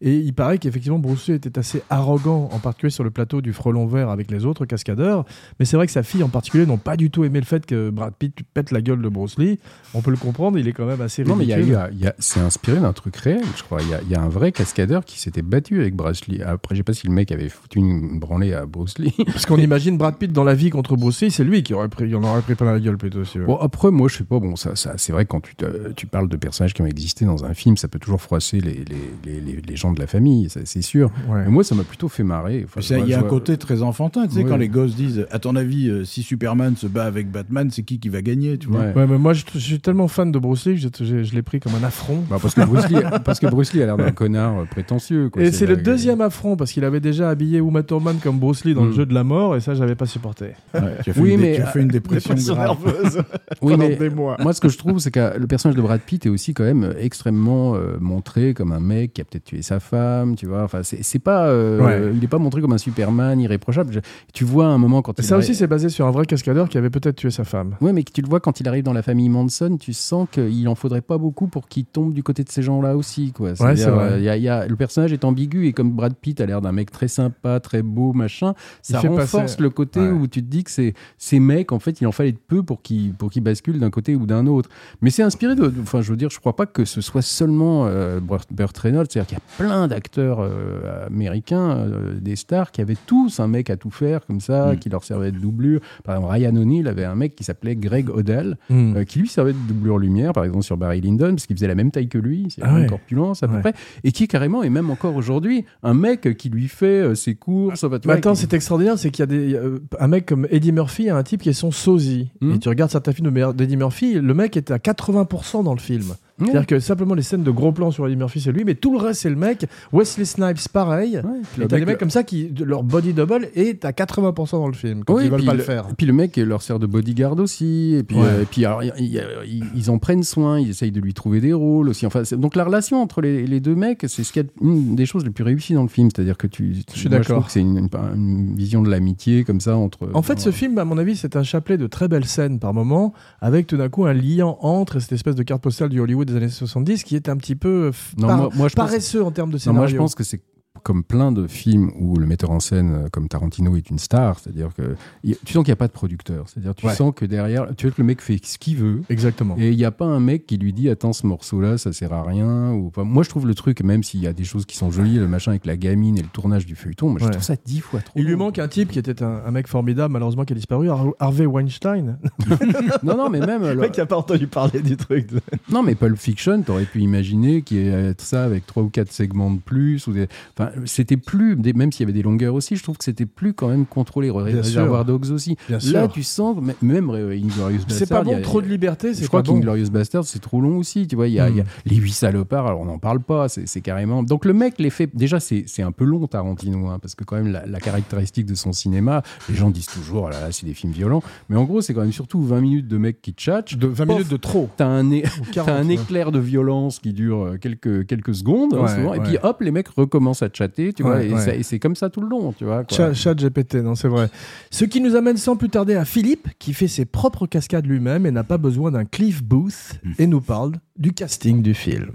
Et 0.01 0.15
il 0.17 0.33
paraît 0.33 0.57
qu'effectivement, 0.57 0.99
Bruce 0.99 1.27
Lee 1.29 1.35
était 1.35 1.57
assez 1.57 1.81
arrogant, 1.89 2.49
en 2.51 2.59
particulier 2.59 2.89
sur 2.89 3.03
le 3.05 3.11
plateau 3.11 3.39
du 3.41 3.53
Frelon 3.53 3.85
Vert 3.87 4.09
avec 4.09 4.29
les 4.29 4.45
autres 4.45 4.65
cascadeurs. 4.65 5.23
Mais 5.59 5.65
c'est 5.65 5.77
vrai 5.77 5.85
que 5.85 5.91
sa 5.93 6.03
fille, 6.03 6.21
en 6.23 6.27
particulier, 6.29 6.65
n'ont 6.65 6.77
pas 6.77 6.97
du 6.97 7.09
tout 7.11 7.23
aimé 7.23 7.39
le 7.39 7.45
fait 7.45 7.65
que 7.65 7.89
Brad 7.91 8.13
Pitt 8.17 8.35
pète 8.53 8.71
la 8.71 8.81
gueule 8.81 9.01
de 9.01 9.07
Bruce 9.09 9.37
Lee. 9.39 9.59
On 9.93 10.01
peut 10.01 10.11
le 10.11 10.17
comprendre. 10.17 10.57
Il 10.59 10.67
est 10.67 10.73
quand 10.73 10.85
même 10.85 10.99
assez 11.01 11.23
Non, 11.23 11.35
mais 11.37 11.45
il 11.45 11.49
y 11.49 11.53
a 11.53 11.57
ridicule. 11.57 11.79
y 12.01 12.07
a- 12.07 12.15
c'est 12.19 12.41
inspiré 12.41 12.79
d'un 12.81 12.91
truc 12.93 13.15
réel, 13.15 13.41
je 13.55 13.63
crois. 13.63 13.81
Il 13.81 13.89
y 13.89 13.93
a, 13.93 14.01
il 14.01 14.09
y 14.09 14.15
a 14.15 14.21
un 14.21 14.27
vrai 14.29 14.51
cascadeur 14.51 15.05
qui 15.05 15.17
s'était 15.19 15.41
battu 15.41 15.79
avec 15.79 15.95
Bruce 15.95 16.27
Lee. 16.27 16.41
Après, 16.41 16.75
je 16.75 16.79
sais 16.81 16.83
pas 16.83 16.93
si 16.93 17.07
le 17.07 17.13
mec 17.13 17.31
avait 17.31 17.47
foutu 17.49 17.79
une 17.79 18.19
branlée 18.19 18.53
à 18.53 18.65
Bruce 18.65 18.99
Lee. 18.99 19.13
Parce 19.27 19.45
qu'on 19.45 19.57
imagine 19.57 19.97
Brad 19.97 20.17
Pitt 20.17 20.33
dans 20.33 20.43
la 20.43 20.55
vie 20.55 20.69
contre 20.71 20.97
Bruce 20.97 21.21
Lee, 21.21 21.31
c'est 21.31 21.45
lui 21.45 21.63
qui 21.63 21.73
aurait 21.73 21.87
pris, 21.87 22.05
il 22.09 22.15
en 22.17 22.23
aurait 22.23 22.41
pris 22.41 22.55
plein 22.55 22.73
la 22.73 22.79
gueule 22.81 22.97
plutôt. 22.97 23.23
si. 23.23 23.39
Bon, 23.45 23.57
après, 23.57 23.91
moi, 23.91 24.07
je 24.09 24.17
sais 24.17 24.23
pas, 24.23 24.39
bon, 24.39 24.55
ça, 24.55 24.75
ça, 24.75 24.93
c'est 24.97 25.11
vrai 25.13 25.25
que 25.25 25.29
quand 25.29 25.41
tu, 25.41 25.55
te- 25.55 25.91
tu 25.95 26.05
parles 26.07 26.27
de 26.29 26.37
personnages 26.37 26.73
qui 26.73 26.81
ont 26.81 26.85
existé 26.85 27.25
dans 27.25 27.45
un 27.45 27.53
film, 27.53 27.77
ça 27.77 27.87
peut 27.87 27.99
toujours 27.99 28.21
froisser 28.21 28.59
les, 28.59 28.83
les, 28.85 28.85
les, 29.25 29.39
les- 29.41 29.61
les 29.61 29.75
gens 29.75 29.91
de 29.93 29.99
la 29.99 30.07
famille, 30.07 30.49
ça, 30.49 30.61
c'est 30.65 30.81
sûr. 30.81 31.11
Ouais. 31.29 31.43
Mais 31.45 31.49
moi, 31.51 31.63
ça 31.63 31.75
m'a 31.75 31.83
plutôt 31.83 32.07
fait 32.09 32.23
marrer. 32.23 32.65
Enfin, 32.65 32.81
Il 33.03 33.07
y 33.09 33.13
a 33.13 33.17
un 33.17 33.21
vois- 33.21 33.29
côté 33.29 33.57
très 33.57 33.81
enfantin, 33.81 34.27
tu 34.27 34.33
sais, 34.35 34.43
Ouais. 34.43 34.49
quand 34.49 34.57
les 34.57 34.69
gosses 34.69 34.95
disent, 34.95 35.25
à 35.31 35.39
ton 35.39 35.55
avis, 35.55 35.89
euh, 35.89 36.03
si 36.03 36.23
Superman 36.23 36.75
se 36.75 36.87
bat 36.87 37.05
avec 37.05 37.31
Batman, 37.31 37.69
c'est 37.71 37.83
qui 37.83 37.99
qui 37.99 38.09
va 38.09 38.21
gagner, 38.21 38.57
tu 38.57 38.67
vois? 38.67 38.79
Ouais. 38.81 38.93
Ouais, 38.93 39.07
mais 39.07 39.17
moi 39.17 39.33
je, 39.33 39.43
je 39.53 39.59
suis 39.59 39.79
tellement 39.79 40.07
fan 40.07 40.31
de 40.31 40.39
Bruce 40.39 40.65
Lee 40.65 40.75
que 40.75 40.81
je, 40.81 41.05
je- 41.05 41.23
je 41.23 41.33
l'ai 41.35 41.41
pris 41.41 41.59
comme 41.59 41.73
un 41.75 41.83
affront. 41.83 42.23
Bah, 42.29 42.37
parce, 42.41 42.53
que 42.55 42.61
Bruce 42.65 42.89
Lee, 42.89 42.97
parce 43.25 43.39
que 43.39 43.47
Bruce 43.47 43.73
Lee 43.73 43.81
a 43.81 43.85
l'air 43.85 43.97
d'un 43.97 44.11
connard 44.11 44.59
euh, 44.59 44.65
prétentieux. 44.65 45.29
quoi. 45.29 45.41
et 45.43 45.51
c'est 45.51 45.65
le 45.65 45.77
deuxième 45.77 46.21
affront 46.21 46.55
parce 46.55 46.71
qu'il 46.71 46.83
avait 46.83 46.99
déjà 46.99 47.29
habillé 47.29 47.59
Uma 47.59 47.83
Thurman 47.83 48.17
comme 48.21 48.39
Bruce 48.39 48.65
Lee 48.65 48.73
dans 48.73 48.83
le 48.85 48.91
Mm. 48.91 48.95
jeu 48.95 49.05
de 49.05 49.13
la 49.13 49.23
mort 49.23 49.55
et 49.55 49.59
ça 49.61 49.73
j'avais 49.75 49.95
pas 49.95 50.05
supporté. 50.05 50.45
Ouais, 50.73 50.81
tu 51.03 51.09
as 51.09 51.13
fait, 51.13 51.19
Oui, 51.21 51.33
une, 51.33 51.41
mais, 51.41 51.55
tu 51.55 51.61
as 51.61 51.65
fait 51.67 51.81
une 51.81 51.87
dépression, 51.87 52.29
Dépression 52.33 52.53
grave. 52.55 52.77
nerveuse 52.85 53.21
Oui, 53.61 53.73
pendant 53.73 53.87
mais 53.89 53.95
des 53.95 54.09
mois. 54.09 54.37
moi, 54.39 54.53
ce 54.53 54.61
que 54.61 54.69
je 54.69 54.77
trouve, 54.77 54.99
c'est 54.99 55.11
que 55.11 55.37
le 55.37 55.47
personnage 55.47 55.75
de 55.75 55.81
Brad 55.81 56.01
Pitt 56.01 56.25
est 56.25 56.29
aussi 56.29 56.53
quand 56.53 56.63
même 56.63 56.93
extrêmement 56.99 57.75
euh, 57.75 57.97
montré 57.99 58.53
comme 58.53 58.71
un 58.71 58.79
mec 58.79 59.13
qui 59.13 59.21
a 59.21 59.25
peut-être 59.25 59.45
tué 59.45 59.61
sa 59.61 59.79
femme, 59.79 60.35
tu 60.35 60.45
vois. 60.45 60.63
Enfin, 60.63 60.81
c'est 60.83 61.19
pas, 61.19 61.47
euh, 61.47 61.79
Ouais. 61.81 62.11
il 62.15 62.23
est 62.23 62.27
pas 62.27 62.37
montré 62.37 62.61
comme 62.61 62.73
un 62.73 62.77
Superman 62.77 63.39
irréprochable. 63.39 63.93
Je- 63.93 63.99
tu 64.33 64.43
vois 64.43 64.67
un 64.67 64.77
moment 64.77 65.01
quand 65.01 65.13
il 65.19 65.23
Ça 65.23 65.37
aussi 65.37 65.55
c'est 65.55 65.67
basé 65.67 65.89
sur 65.89 66.05
un 66.07 66.11
vrai 66.11 66.25
cascadeur 66.25 66.69
qui 66.69 66.77
avait 66.77 66.89
peut-être 66.89 67.15
tué 67.15 67.31
sa 67.31 67.43
femme. 67.43 67.75
Ouais, 67.81 67.93
mais 67.93 68.03
tu 68.03 68.21
le 68.21 68.27
vois 68.29 68.39
quand 68.39 68.59
il 68.59 68.67
arrive 68.67 68.83
dans 68.83 68.93
la 68.93 69.01
famille 69.03 69.29
Manson, 69.29 69.77
tu 69.79 69.93
sens 69.93 70.27
qu'il 70.31 70.67
en 70.67 70.75
faudrait 70.75 71.01
pas 71.01 71.17
beaucoup 71.17 71.47
pour 71.47 71.67
qu'il 71.67 71.85
tombe 71.85 72.13
du 72.13 72.23
côté 72.23 72.43
de 72.43 72.49
ces 72.49 72.61
gens-là 72.61 72.95
aussi, 72.95 73.31
quoi. 73.31 73.55
C'est-à-dire, 73.55 73.85
c'est 73.85 73.91
vrai. 73.91 74.11
euh, 74.13 74.17
il 74.19 74.23
y 74.23 74.29
a- 74.29 74.37
il 74.37 74.43
y 74.43 74.49
a- 74.49 74.67
le 74.67 74.75
personnage 74.75 75.13
est 75.13 75.23
ambigu 75.25 75.67
et 75.67 75.73
comme 75.73 75.91
Brad 75.91 76.13
Pitt 76.15 76.39
a 76.41 76.45
l'air 76.45 76.61
d'un 76.61 76.71
mec 76.71 76.91
très 76.91 77.07
sympa, 77.07 77.59
très 77.59 77.81
beau, 77.81 78.13
machin, 78.13 78.53
ça 78.81 78.99
renforce 78.99 79.31
passer- 79.31 79.61
le 79.61 79.69
côté 79.69 79.99
Ouais. 79.99 80.09
où 80.09 80.27
tu 80.27 80.41
te 80.43 80.47
dis 80.49 80.63
que 80.63 80.71
ces 80.71 81.39
mecs, 81.39 81.71
en 81.71 81.79
fait, 81.79 82.01
il 82.01 82.07
en 82.07 82.11
fallait 82.11 82.31
de 82.31 82.37
peu 82.37 82.63
pour 82.63 82.81
qu'ils 82.81 83.13
pour 83.25 83.31
qu'ils 83.31 83.41
basculent 83.43 83.79
d'un 83.79 83.89
côté 83.89 84.15
ou 84.15 84.27
d'un 84.27 84.45
autre. 84.45 84.69
Mais 85.01 85.09
c'est 85.09 85.23
inspiré 85.23 85.55
de, 85.55 85.73
enfin, 85.81 86.01
je 86.03 86.11
veux 86.11 86.15
dire, 86.17 86.29
je 86.29 86.39
crois 86.39 86.55
pas 86.55 86.67
que 86.67 86.85
ce 86.85 87.01
soit 87.01 87.23
seulement 87.23 87.87
euh, 87.87 88.19
Burt 88.51 88.77
Reynolds, 88.77 89.07
c'est-à-dire 89.09 89.27
qu'il 89.27 89.37
y 89.37 89.41
a 89.41 89.63
plein 89.67 89.87
d'acteurs 89.87 90.39
euh, 90.41 91.07
américains, 91.07 91.71
euh, 91.71 92.13
des 92.19 92.35
stars, 92.35 92.71
qui 92.71 92.81
avaient 92.81 92.97
tous 93.07 93.39
un 93.39 93.47
mec 93.47 93.71
à 93.71 93.77
tout 93.77 93.89
faire 93.89 94.25
comme 94.27 94.39
ça, 94.39 94.73
Mm. 94.73 94.77
qui 94.77 94.89
leur 94.89 95.03
servait 95.03 95.31
de 95.31 95.39
doublure. 95.39 95.79
Par 96.03 96.15
exemple, 96.17 96.33
Ryan 96.33 96.55
O'Neill 96.55 96.87
avait 96.87 97.03
un 97.05 97.15
mec 97.15 97.35
qui 97.35 97.43
s'appelait 97.43 97.75
Greg 97.75 98.09
Odell, 98.11 98.57
Mm. 98.69 98.97
euh, 98.97 99.03
qui 99.05 99.17
lui 99.19 99.27
servait 99.27 99.53
de 99.53 99.57
doublure 99.67 99.97
lumière, 99.97 100.33
par 100.33 100.43
exemple 100.43 100.63
sur 100.63 100.77
Barry 100.77 101.01
Lyndon, 101.01 101.31
parce 101.31 101.47
qu'il 101.47 101.55
faisait 101.55 101.67
la 101.67 101.75
même 101.75 101.89
taille 101.89 102.09
que 102.09 102.19
lui, 102.19 102.45
c'est 102.49 102.61
Ah 102.61 102.67
la 102.67 102.73
même 102.73 102.81
ouais. 102.83 102.87
corpulence 102.89 103.41
à 103.41 103.47
peu 103.47 103.55
Ouais. 103.55 103.61
près, 103.61 103.73
et 104.03 104.11
qui 104.11 104.27
carrément, 104.27 104.61
et 104.61 104.69
même 104.69 104.89
encore 104.91 105.15
aujourd'hui, 105.15 105.65
un 105.81 105.95
mec 105.95 106.37
qui 106.37 106.49
lui 106.49 106.67
fait 106.67 107.15
ses 107.15 107.33
courses. 107.35 107.83
vois, 107.83 107.95
attends, 107.95 108.33
qui- 108.33 108.39
c'est 108.41 108.53
extraordinaire, 108.53 108.99
c'est 108.99 109.09
qu'il 109.09 109.21
y 109.21 109.23
a 109.23 109.25
des, 109.27 109.59
un 109.99 110.07
mec 110.07 110.25
comme 110.27 110.47
Eddie 110.51 110.71
Murphy, 110.71 111.09
un 111.09 111.23
type 111.23 111.41
qui 111.41 111.49
est 111.49 111.53
son 111.53 111.71
sosie. 111.71 112.29
Mm. 112.41 112.51
Et 112.53 112.59
tu 112.59 112.69
regardes 112.69 112.91
certains 112.91 113.13
d'Eddie 113.21 113.77
Murphy, 113.77 114.13
le 114.15 114.33
mec 114.33 114.57
était 114.57 114.73
à 114.73 114.77
80% 114.77 115.63
dans 115.63 115.73
le 115.73 115.79
film. 115.79 116.15
C'est-à-dire 116.37 116.65
que 116.67 116.79
simplement 116.79 117.13
les 117.13 117.21
scènes 117.21 117.43
de 117.43 117.51
gros 117.51 117.71
plans 117.71 117.91
sur 117.91 118.05
Eddie 118.07 118.17
Murphy, 118.17 118.41
c'est 118.41 118.51
lui, 118.51 118.63
mais 118.65 118.75
tout 118.75 118.91
le 118.91 118.97
reste, 118.97 119.21
c'est 119.21 119.29
le 119.29 119.35
mec. 119.37 119.65
Wesley 119.93 120.25
Snipes, 120.25 120.67
pareil. 120.73 121.21
Ouais, 121.23 121.63
Et 121.63 121.67
t'as 121.67 121.79
des 121.79 121.85
mecs 121.85 121.97
comme 121.97 122.09
ça 122.09 122.23
qui, 122.23 122.51
leur 122.65 122.83
body 122.83 123.13
double 123.13 123.47
est 123.55 123.85
à 123.85 123.91
80% 123.91 124.51
dans 124.51 124.67
le 124.67 124.73
film, 124.73 125.03
quand 125.05 125.15
Oui, 125.15 125.25
ils 125.25 125.31
veulent 125.31 125.45
pas 125.45 125.53
le, 125.53 125.63
faire. 125.63 125.87
Et 125.91 125.93
puis 125.93 126.05
le 126.05 126.11
mec 126.13 126.35
leur 126.37 126.61
sert 126.61 126.77
de 126.79 126.85
bodyguard 126.87 127.39
aussi. 127.39 127.95
Et 127.97 128.03
puis, 128.03 128.17
Ouais. 128.17 128.23
euh, 128.25 128.41
et 128.41 128.45
puis 128.45 128.65
alors, 128.65 128.83
il- 128.83 128.91
il- 128.99 129.23
il- 129.47 129.63
ils 129.75 129.89
en 129.91 129.97
prennent 129.97 130.23
soin, 130.23 130.59
ils 130.59 130.69
essayent 130.69 130.91
de 130.91 130.99
lui 130.99 131.13
trouver 131.13 131.39
des 131.39 131.53
rôles 131.53 131.87
aussi. 131.89 132.05
Enfin, 132.05 132.23
donc 132.37 132.55
la 132.55 132.65
relation 132.65 133.01
entre 133.01 133.21
les, 133.21 133.47
les 133.47 133.59
deux 133.61 133.75
mecs, 133.75 134.03
c'est 134.07 134.23
ce 134.23 134.33
qui 134.33 134.39
est 134.39 134.49
une 134.61 134.95
des 134.95 135.05
choses 135.05 135.23
les 135.23 135.31
plus 135.31 135.43
réussies 135.45 135.73
dans 135.73 135.83
le 135.83 135.87
film. 135.89 136.09
C'est-à-dire 136.13 136.37
que 136.37 136.47
tu. 136.47 136.75
Je 136.93 136.99
suis 136.99 137.07
d'accord. 137.09 137.49
c'est 137.49 137.61
une, 137.61 137.77
une- 137.77 137.89
une 138.15 138.55
vision 138.55 138.81
de 138.81 138.89
l'amitié 138.89 139.43
comme 139.45 139.61
ça 139.61 139.77
entre. 139.77 140.09
En 140.13 140.21
fait, 140.21 140.39
ce 140.39 140.49
entre- 140.49 140.57
film, 140.57 140.77
à 140.79 140.85
mon 140.85 140.97
avis, 140.97 141.15
c'est 141.15 141.35
un 141.37 141.43
chapelet 141.43 141.77
de 141.77 141.87
très 141.87 142.07
belles 142.09 142.25
scènes 142.25 142.59
par 142.59 142.73
moment, 142.73 143.13
avec 143.41 143.67
tout 143.67 143.77
d'un 143.77 143.87
coup 143.89 144.05
un 144.05 144.13
lien 144.13 144.55
entre 144.59 144.99
cette 144.99 145.13
espèce 145.13 145.35
de 145.35 145.43
carte 145.43 145.61
postale 145.61 145.89
du 145.89 145.99
Hollywood 146.01 146.24
des 146.25 146.35
années 146.35 146.49
70 146.49 147.03
qui 147.03 147.15
est 147.15 147.29
un 147.29 147.37
petit 147.37 147.55
peu 147.55 147.87
euh, 147.87 147.91
Non, 148.17 148.27
par- 148.27 148.37
moi, 148.37 148.49
moi, 148.55 148.67
je 148.67 148.75
pense- 148.75 148.85
paresseux 148.89 149.23
en 149.23 149.31
termes 149.31 149.49
de 149.49 149.55
Non, 149.55 149.59
scénario. 149.59 149.77
moi, 149.79 149.87
je 149.87 149.95
pense 149.97 150.15
que 150.15 150.23
c'est 150.23 150.41
comme 150.85 151.03
plein 151.03 151.31
de 151.31 151.47
films 151.47 151.91
où 151.99 152.15
le 152.17 152.27
metteur 152.27 152.51
en 152.51 152.59
scène, 152.59 152.91
euh, 152.93 153.07
comme 153.11 153.27
Tarantino, 153.27 153.75
est 153.75 153.89
une 153.89 153.97
star. 153.97 154.37
C'est-à-dire 154.39 154.69
que 154.75 154.95
tu 155.23 155.33
sens 155.51 155.63
qu'il 155.63 155.71
n'y 155.71 155.71
a 155.71 155.75
pas 155.77 155.87
de 155.87 155.91
producteur. 155.93 156.45
C'est-à-dire 156.47 156.75
tu 156.75 156.85
Ouais. 156.85 156.93
sens 156.93 157.11
que 157.15 157.25
derrière, 157.25 157.65
tu 157.75 157.87
vois 157.87 157.95
que 157.95 158.01
le 158.01 158.05
mec 158.05 158.21
fait 158.21 158.39
ce 158.45 158.59
qu'il 158.59 158.77
veut. 158.77 159.01
Exactement. 159.09 159.55
Et 159.57 159.71
il 159.71 159.77
n'y 159.77 159.83
a 159.83 159.89
pas 159.91 160.05
un 160.05 160.19
mec 160.19 160.45
qui 160.45 160.57
lui 160.57 160.73
dit 160.73 160.87
attends 160.89 161.11
ce 161.11 161.25
morceau-là 161.25 161.79
ça 161.79 161.91
sert 161.91 162.13
à 162.13 162.21
rien 162.21 162.71
ou 162.73 162.91
pas. 162.91 163.03
Moi 163.03 163.23
je 163.23 163.29
trouve 163.29 163.47
le 163.47 163.55
truc 163.55 163.81
même 163.81 164.03
s'il 164.03 164.19
y 164.21 164.27
a 164.27 164.33
des 164.33 164.43
choses 164.43 164.65
qui 164.67 164.77
sont 164.77 164.91
jolies 164.91 165.15
le 165.17 165.27
machin 165.27 165.51
avec 165.51 165.65
la 165.65 165.75
gamine 165.75 166.19
et 166.19 166.21
le 166.21 166.27
tournage 166.27 166.67
du 166.67 166.75
feuilleton 166.75 167.09
moi 167.09 167.17
je 167.19 167.25
Ouais. 167.25 167.31
trouve 167.31 167.43
ça 167.43 167.55
dix 167.65 167.79
fois 167.79 168.01
trop. 168.01 168.13
Il 168.15 168.25
lui 168.25 168.33
long. 168.33 168.37
manque 168.37 168.59
un 168.59 168.67
type 168.67 168.91
qui 168.91 168.99
était 168.99 169.23
un, 169.23 169.41
un 169.43 169.51
mec 169.51 169.67
formidable, 169.67 170.13
malheureusement 170.13 170.45
qui 170.45 170.53
a 170.53 170.55
disparu, 170.55 170.89
Har- 170.89 171.15
Harvey 171.19 171.47
Weinstein. 171.47 172.17
Non 173.03 173.17
non 173.17 173.29
mais 173.29 173.39
même 173.39 173.63
Le 173.67 173.75
mec 173.75 173.91
qui 173.93 174.01
a 174.01 174.05
pas 174.05 174.17
entendu 174.17 174.45
parler 174.47 174.81
du 174.81 174.97
truc. 174.97 175.31
de- 175.31 175.41
non 175.71 175.81
mais 175.83 175.95
Pulp 175.95 176.17
Fiction 176.17 176.61
t'aurais 176.61 176.85
pu 176.85 176.99
imaginer 177.01 177.61
qu'il 177.63 177.77
y 177.77 177.87
ait 177.87 178.13
ça 178.19 178.43
avec 178.43 178.65
trois 178.67 178.83
ou 178.83 178.89
quatre 178.89 179.11
segments 179.11 179.51
de 179.51 179.59
plus 179.59 180.05
ou 180.07 180.13
des... 180.13 180.27
enfin 180.57 180.69
c'était 180.85 181.17
plus 181.17 181.55
même 181.75 181.91
s'il 181.91 182.01
y 182.01 182.03
avait 182.03 182.13
des 182.13 182.21
longueurs 182.23 182.53
aussi 182.53 182.75
je 182.75 182.83
trouve 182.83 182.97
que 182.97 183.03
c'était 183.03 183.25
plus 183.25 183.53
quand 183.53 183.67
même 183.69 183.85
contrôlé. 183.85 184.29
Reservoir 184.29 185.05
Dogs 185.05 185.31
aussi. 185.31 185.55
Bien 185.67 185.77
Là 185.77 186.03
sûr. 186.03 186.11
tu 186.11 186.23
sens 186.23 186.57
même 186.81 187.09
euh, 187.09 187.31
Inglorious 187.31 187.79
Bastard 187.79 187.97
C'est 187.97 188.09
pas 188.09 188.23
bon, 188.23 188.37
a- 188.37 188.41
trop 188.41 188.61
de 188.61 188.67
liberté, 188.67 189.13
c'est 189.13 189.23
Je 189.23 189.27
crois 189.27 189.41
bon. 189.41 189.53
qu'Inglorious 189.53 189.89
Bastard, 189.89 190.23
c'est 190.25 190.39
trop 190.39 190.61
long 190.61 190.77
aussi. 190.77 191.07
Tu 191.07 191.15
vois, 191.15 191.27
il 191.27 191.33
y, 191.33 191.39
a- 191.39 191.49
il 191.49 191.57
y 191.57 191.61
a 191.61 191.63
Mm. 191.63 191.67
les 191.85 191.95
huit 191.95 192.11
salopards, 192.13 192.67
alors 192.67 192.81
on 192.81 192.85
n'en 192.85 192.97
parle 192.99 193.19
pas, 193.21 193.47
c'est 193.49 193.81
carrément. 193.81 194.23
Donc 194.23 194.45
le 194.45 194.53
mec 194.53 194.75
les 194.79 194.89
fait. 194.89 195.09
Déjà, 195.13 195.39
c'est 195.39 195.65
un 195.81 195.91
peu 195.91 196.03
long, 196.05 196.27
Tarantino, 196.27 196.87
hein, 196.87 196.99
parce 197.01 197.15
que 197.15 197.23
quand 197.23 197.35
même, 197.35 197.51
la, 197.51 197.65
la 197.65 197.79
caractéristique 197.79 198.45
de 198.45 198.55
son 198.55 198.71
cinéma, 198.73 199.21
les 199.49 199.55
gens 199.55 199.69
disent 199.69 199.85
toujours, 199.87 200.23
oh 200.23 200.29
là 200.29 200.39
là, 200.41 200.51
c'est 200.51 200.65
des 200.65 200.73
films 200.73 200.93
violents. 200.93 201.23
Mais 201.49 201.55
en 201.57 201.63
gros, 201.65 201.81
c'est 201.81 201.93
quand 201.93 202.01
même 202.01 202.11
surtout 202.11 202.41
20 202.41 202.61
minutes 202.61 202.87
de 202.87 202.97
mecs 202.97 203.21
qui 203.21 203.31
tchatchent. 203.31 203.77
De 203.77 203.87
20 203.87 204.05
Pof, 204.05 204.15
minutes 204.17 204.31
de 204.31 204.37
trop. 204.37 204.69
T'as 204.77 204.87
un, 204.87 205.09
é- 205.11 205.23
40, 205.51 205.69
un 205.69 205.87
ouais. 205.87 205.93
éclair 205.95 206.31
de 206.31 206.39
violence 206.39 206.99
qui 206.99 207.13
dure 207.13 207.43
euh, 207.43 207.57
quelques, 207.57 208.05
quelques 208.07 208.35
secondes, 208.35 208.73
hein, 208.73 208.81
Ouais, 208.83 208.95
souvent, 208.95 209.13
et 209.13 209.19
puis 209.19 209.37
hop, 209.43 209.61
les 209.61 209.71
mecs 209.71 209.87
recommencent 209.89 210.43
à 210.43 210.49
chatter, 210.67 210.93
tu 210.93 211.03
vois, 211.03 211.15
Ouais, 211.15 211.27
et, 211.29 211.33
ouais. 211.33 211.39
ça- 211.41 211.55
et 211.55 211.63
c'est 211.63 211.79
comme 211.79 211.95
ça 211.95 212.09
tout 212.09 212.21
le 212.21 212.27
long, 212.27 212.53
tu 212.53 212.65
vois. 212.65 212.83
quoi. 212.83 212.95
Chat, 212.97 213.13
chat 213.13 213.33
GPT, 213.35 213.75
non, 213.75 213.95
c'est 213.95 214.07
vrai. 214.07 214.29
Ce 214.71 214.85
qui 214.85 215.01
nous 215.01 215.15
amène 215.15 215.37
sans 215.37 215.55
plus 215.55 215.69
tarder 215.69 215.95
à 215.95 216.05
Philippe, 216.05 216.47
qui 216.59 216.73
fait 216.73 216.87
ses 216.87 217.05
propres 217.05 217.47
cascades 217.47 217.85
lui-même 217.85 218.25
et 218.25 218.31
n'a 218.31 218.43
pas 218.43 218.57
besoin 218.57 218.91
d'un 218.91 219.05
Cliff 219.05 219.43
Booth, 219.43 219.99
Mm. 220.03 220.11
et 220.19 220.27
nous 220.27 220.41
parle 220.41 220.73
du 220.97 221.13
casting 221.13 221.61
du 221.61 221.73
film. 221.73 222.11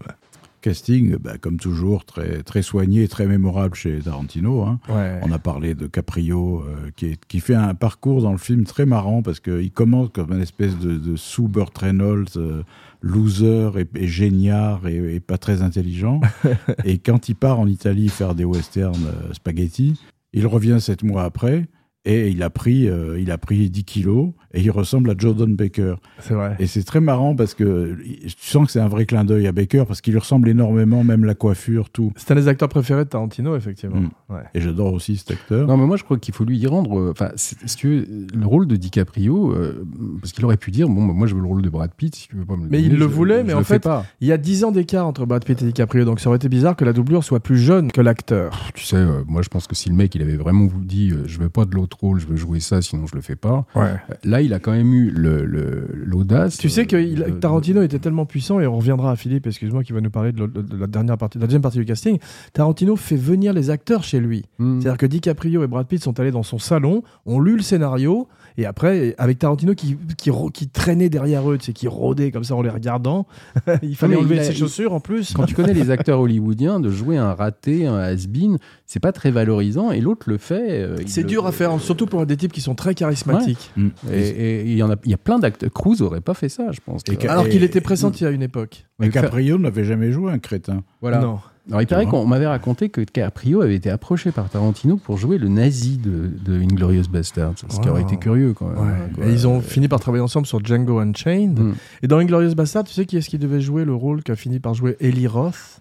Casting, 0.61 1.17
bah, 1.17 1.39
comme 1.39 1.57
toujours, 1.59 2.05
très, 2.05 2.43
très 2.43 2.63
soigné, 2.63 3.09
très 3.09 3.27
mémorable 3.27 3.75
chez 3.75 3.99
Tarantino. 4.01 4.63
hein. 4.63 4.79
Ouais. 4.89 5.19
On 5.23 5.33
a 5.33 5.39
parlé 5.39 5.75
de 5.75 5.87
Caprio, 5.87 6.61
euh, 6.63 6.91
qui, 6.97 7.07
est- 7.07 7.25
qui 7.27 7.41
fait 7.41 7.55
un 7.55 7.75
parcours 7.75 8.23
dans 8.23 8.33
le 8.33 8.39
film 8.39 8.65
très 8.65 8.87
marrant 8.87 9.23
parce 9.23 9.41
qu'il 9.41 9.71
commence 9.73 10.09
comme 10.13 10.33
une 10.33 10.41
espèce 10.43 10.79
de, 10.79 10.97
de 10.99 11.17
sous 11.17 11.49
Burt 11.49 11.77
Reynolds, 11.79 12.27
euh, 12.37 12.63
loser 13.03 13.71
et, 13.79 13.87
et 13.95 14.07
géniard 14.07 14.87
et, 14.87 15.15
et 15.17 15.21
pas 15.21 15.39
très 15.39 15.63
intelligent. 15.63 16.21
et 16.85 16.99
quand 16.99 17.29
il 17.29 17.35
part 17.35 17.59
en 17.61 17.67
Italie 17.67 18.09
faire 18.09 18.35
des 18.35 18.45
westerns 18.45 19.07
euh, 19.07 19.33
spaghetti, 19.33 20.01
il 20.33 20.47
revient 20.47 20.77
sept 20.81 21.03
mois 21.03 21.25
après 21.25 21.67
et 22.07 22.29
il 22.31 22.43
a 22.43 22.49
pris, 22.51 22.89
euh, 22.89 23.21
il 23.21 23.31
a 23.31 23.37
pris 23.39 23.69
10 23.69 23.85
kilos 23.85 24.31
et 24.55 24.61
il 24.63 24.71
ressemble 24.71 25.11
à 25.11 25.15
Jordan 25.17 25.55
Baker. 25.55 25.97
C'est 26.21 26.33
vrai. 26.35 26.57
Et 26.59 26.67
c'est 26.67 26.83
très 26.83 27.01
marrant 27.01 27.37
parce 27.37 27.53
que 27.55 27.97
tu 28.23 28.31
sens 28.39 28.67
que 28.67 28.73
c'est 28.73 28.81
un 28.81 28.89
vrai 28.89 29.05
clin 29.05 29.25
d'œil 29.25 29.47
à 29.47 29.53
Baker 29.53 29.85
parce 29.87 30.01
qu'il 30.01 30.13
lui 30.15 30.21
ressemble 30.21 30.49
énormément, 30.49 31.05
même 31.05 31.25
la 31.27 31.35
coiffure, 31.35 31.91
tout. 31.91 32.13
C'est 32.17 32.31
un 32.33 32.37
des 32.37 32.49
acteurs 32.49 32.69
préférés 32.71 33.05
de 33.05 33.11
Tarantino, 33.11 33.55
effectivement. 33.55 34.01
Mm. 34.01 34.11
Ouais. 34.35 34.41
Et 34.55 34.61
j'adore 34.61 34.93
aussi 34.95 35.17
cet 35.19 35.31
acteur. 35.33 35.69
Non, 35.69 35.77
mais 35.77 35.87
moi 35.87 35.97
je 35.99 36.05
crois 36.05 36.19
qu'il 36.19 36.33
faut 36.35 36.45
lui 36.45 36.59
y 36.59 36.67
rendre. 36.67 36.99
euh, 36.99 37.11
Enfin, 37.11 37.31
si 37.37 37.55
si 37.67 37.77
tu 37.77 37.89
veux, 37.89 38.07
le 38.35 38.47
rôle 38.47 38.67
de 38.67 38.77
DiCaprio, 38.77 39.53
euh, 39.55 39.85
parce 40.21 40.33
qu'il 40.33 40.45
aurait 40.47 40.57
pu 40.57 40.71
dire 40.71 40.89
bon, 40.89 41.05
bah, 41.07 41.13
moi 41.15 41.27
je 41.27 41.35
veux 41.35 41.41
le 41.43 41.47
rôle 41.49 41.63
de 41.63 41.69
Brad 41.69 41.93
Pitt. 41.95 42.15
Si 42.15 42.29
tu 42.29 42.37
veux 42.37 42.45
pas 42.47 42.57
me 42.57 42.65
le 42.65 42.71
Mais 42.71 42.79
donner, 42.79 42.95
il 42.95 42.99
le 42.99 43.01
je- 43.09 43.13
voulait, 43.13 43.41
je 43.43 43.47
mais 43.47 43.55
en 43.55 43.63
fait, 43.63 43.81
pas. 43.81 44.07
Il 44.23 44.27
y 44.29 44.33
a 44.33 44.39
10 44.39 44.65
ans 44.65 44.73
d'écart 44.73 45.07
entre 45.07 45.27
Brad 45.27 45.45
Pitt 45.45 45.61
et 45.61 45.67
DiCaprio, 45.67 46.05
donc 46.07 46.19
ça 46.21 46.29
aurait 46.31 46.37
été 46.37 46.49
bizarre 46.49 46.77
que 46.77 46.85
la 46.87 46.93
doublure 46.95 47.25
soit 47.25 47.41
plus 47.41 47.59
jeune 47.59 47.93
que 47.93 48.01
l'acteur. 48.01 48.59
Tu 48.75 48.85
sais, 48.87 48.97
euh, 48.97 49.23
moi 49.29 49.43
je 49.43 49.49
pense 49.51 49.67
que 49.67 49.75
si 49.75 49.89
le 49.91 49.95
mec 49.95 50.15
il 50.15 50.23
avait 50.23 50.37
vraiment 50.37 50.67
vous 50.67 50.83
dit 50.85 51.11
euh, 51.11 51.25
je 51.27 51.39
veux 51.39 51.49
pas 51.51 51.65
de 51.67 51.75
l'autre 51.75 51.90
rôle, 51.95 52.21
je 52.21 52.27
veux 52.27 52.37
jouer 52.37 52.61
ça, 52.61 52.83
sinon 52.83 53.07
je 53.07 53.15
le 53.15 53.21
fais 53.21 53.37
pas. 53.37 53.67
Ouais. 53.75 53.95
Là, 54.25 54.41
il 54.43 54.53
a 54.55 54.59
quand 54.59 54.73
même 54.73 54.93
eu 54.93 55.11
le- 55.11 55.45
le- 55.45 55.89
l'audace. 55.95 56.57
Tu 56.59 56.69
sais 56.69 56.87
que 56.87 56.97
il- 56.97 57.15
de- 57.17 57.25
Tarantino 57.31 57.83
était 57.83 57.99
tellement 57.99 58.27
puissant, 58.27 58.61
et 58.61 58.67
on 58.67 58.77
reviendra 58.77 59.13
à 59.13 59.17
Philippe, 59.17 59.47
excuse-moi, 59.47 59.83
qui 59.85 59.93
va 59.93 60.01
nous 60.01 60.11
parler 60.11 60.33
de, 60.33 60.41
le- 60.45 60.49
de 60.63 60.77
la 60.77 60.87
dernière 60.87 61.19
partie, 61.19 61.39
de 61.39 61.43
la 61.43 61.47
deuxième 61.47 61.63
partie 61.63 61.79
du 61.79 61.85
casting. 61.85 62.19
Tarantino 62.53 62.97
fait 62.97 63.17
venir 63.17 63.53
les 63.53 63.71
acteurs 63.71 64.05
chez 64.05 64.21
lui. 64.21 64.45
Hmm. 64.59 64.81
C'est-à-dire 64.81 64.99
que 64.99 65.07
DiCaprio 65.07 65.63
et 65.63 65.67
Brad 65.67 65.87
Pitt 65.87 66.03
sont 66.03 66.19
allés 66.21 66.31
dans 66.31 66.43
son 66.43 66.59
salon, 66.59 67.03
ont 67.27 67.41
lu 67.41 67.57
le 67.57 67.63
scénario, 67.63 68.29
et 68.59 68.67
après, 68.67 69.15
avec 69.19 69.39
Tarantino 69.39 69.75
qui, 69.75 69.97
qui, 70.19 70.31
ro- 70.31 70.51
qui 70.51 70.69
traînait 70.69 71.09
derrière 71.09 71.51
eux, 71.51 71.59
tu 71.59 71.67
sais, 71.67 71.73
qui 71.73 71.89
rôdait 71.89 72.31
comme 72.31 72.45
ça 72.45 72.55
en 72.55 72.63
les 72.63 72.71
regardant, 72.71 73.27
il 73.83 73.97
fallait 73.97 74.17
enlever 74.17 74.37
il 74.37 74.41
a- 74.41 74.45
ses 74.45 74.53
il- 74.53 74.59
chaussures 74.59 74.93
en 74.93 75.01
plus. 75.01 75.33
Quand 75.35 75.45
tu 75.47 75.55
connais 75.55 75.75
les 75.75 75.91
acteurs 75.91 76.21
hollywoodiens, 76.21 76.81
de 76.81 76.91
jouer 76.91 77.17
un 77.17 77.35
raté, 77.35 77.87
un 77.87 77.97
has-been, 77.99 78.59
c'est 78.87 79.01
pas 79.01 79.13
très 79.13 79.31
valorisant, 79.31 79.91
et 79.91 80.01
l'autre 80.01 80.29
le 80.29 80.39
fait. 80.39 80.83
euh, 80.83 80.97
C'est 81.07 81.23
le- 81.23 81.29
dur 81.29 81.47
à 81.47 81.53
faire, 81.53 81.81
surtout 81.81 82.07
pour 82.07 82.27
des 82.27 82.37
types 82.37 82.53
qui 82.53 82.61
sont 82.61 82.75
très 82.75 82.95
charismatiques. 82.95 83.71
Mm. 83.77 83.89
Et 84.13 84.21
et 84.29 84.63
il 84.65 84.77
y 84.77 84.83
en 84.83 84.91
a, 84.91 84.97
il 85.05 85.11
y 85.11 85.15
a 85.15 85.19
plein 85.19 85.39
d'acteurs. 85.39 85.71
Cruz 85.73 86.03
aurait 86.03 86.21
pas 86.21 86.35
fait 86.35 86.49
ça, 86.49 86.73
je 86.73 86.81
pense. 86.85 87.03
Que- 87.03 87.29
Alors 87.29 87.49
qu'il 87.49 87.63
était 87.65 87.81
pressenti 87.81 88.25
à 88.27 88.31
une 88.31 88.43
époque. 88.43 88.85
Mais 88.99 89.09
Caprio 89.11 89.59
n'avait 89.59 89.85
jamais 89.85 90.13
joué 90.13 90.31
un 90.33 90.39
crétin. 90.39 90.83
Voilà. 91.01 91.21
Non. 91.21 91.39
Alors, 91.69 91.83
il 91.83 91.87
paraît 91.87 92.07
qu'on 92.07 92.27
m'avait 92.27 92.47
raconté 92.47 92.89
que 92.89 93.01
Caprio 93.03 93.61
avait 93.61 93.77
été 93.77 93.91
approché 93.91 94.33
par 94.33 94.49
Tarantino 94.49 94.97
pour 94.97 95.19
jouer 95.19 95.39
le 95.39 95.49
nazi 95.49 95.99
de, 95.99 96.31
de 96.45 96.61
Inglorious 96.61 97.05
Bastard, 97.11 97.53
ce 97.57 97.67
qui 97.79 97.87
Wow. 97.87 97.93
aurait 97.93 98.03
été 98.03 98.17
curieux 98.17 98.55
quand 98.55 98.69
même. 98.69 98.79
Ouais. 98.79 98.95
quoi. 99.15 99.27
Et 99.27 99.33
ils 99.33 99.47
ont 99.47 99.61
fini 99.61 99.87
par 99.87 100.01
travailler 100.01 100.23
ensemble 100.25 100.47
sur 100.47 100.65
Django 100.65 100.99
Unchained. 100.99 101.59
Hmm. 101.59 101.75
Et 102.03 102.09
dans 102.09 102.19
Inglorious 102.19 102.55
Bastard, 102.55 102.85
tu 102.85 102.93
sais 102.93 103.05
qui 103.07 103.17
est-ce 103.17 103.29
qui 103.29 103.39
devait 103.39 103.61
jouer 103.61 103.85
le 103.85 103.95
rôle 103.95 104.23
qu'a 104.23 104.37
fini 104.37 104.59
par 104.59 104.75
jouer 104.75 104.97
Eli 105.01 105.27
Roth? 105.27 105.81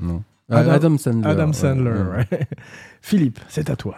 Non. 0.00 0.22
Adam- 0.50 0.70
Adam 0.72 0.98
Sandler. 0.98 1.26
Adam 1.28 1.52
Sandler. 1.52 1.90
ouais. 2.30 2.40
Philippe, 3.00 3.38
c'est 3.48 3.70
à 3.70 3.76
toi. 3.76 3.94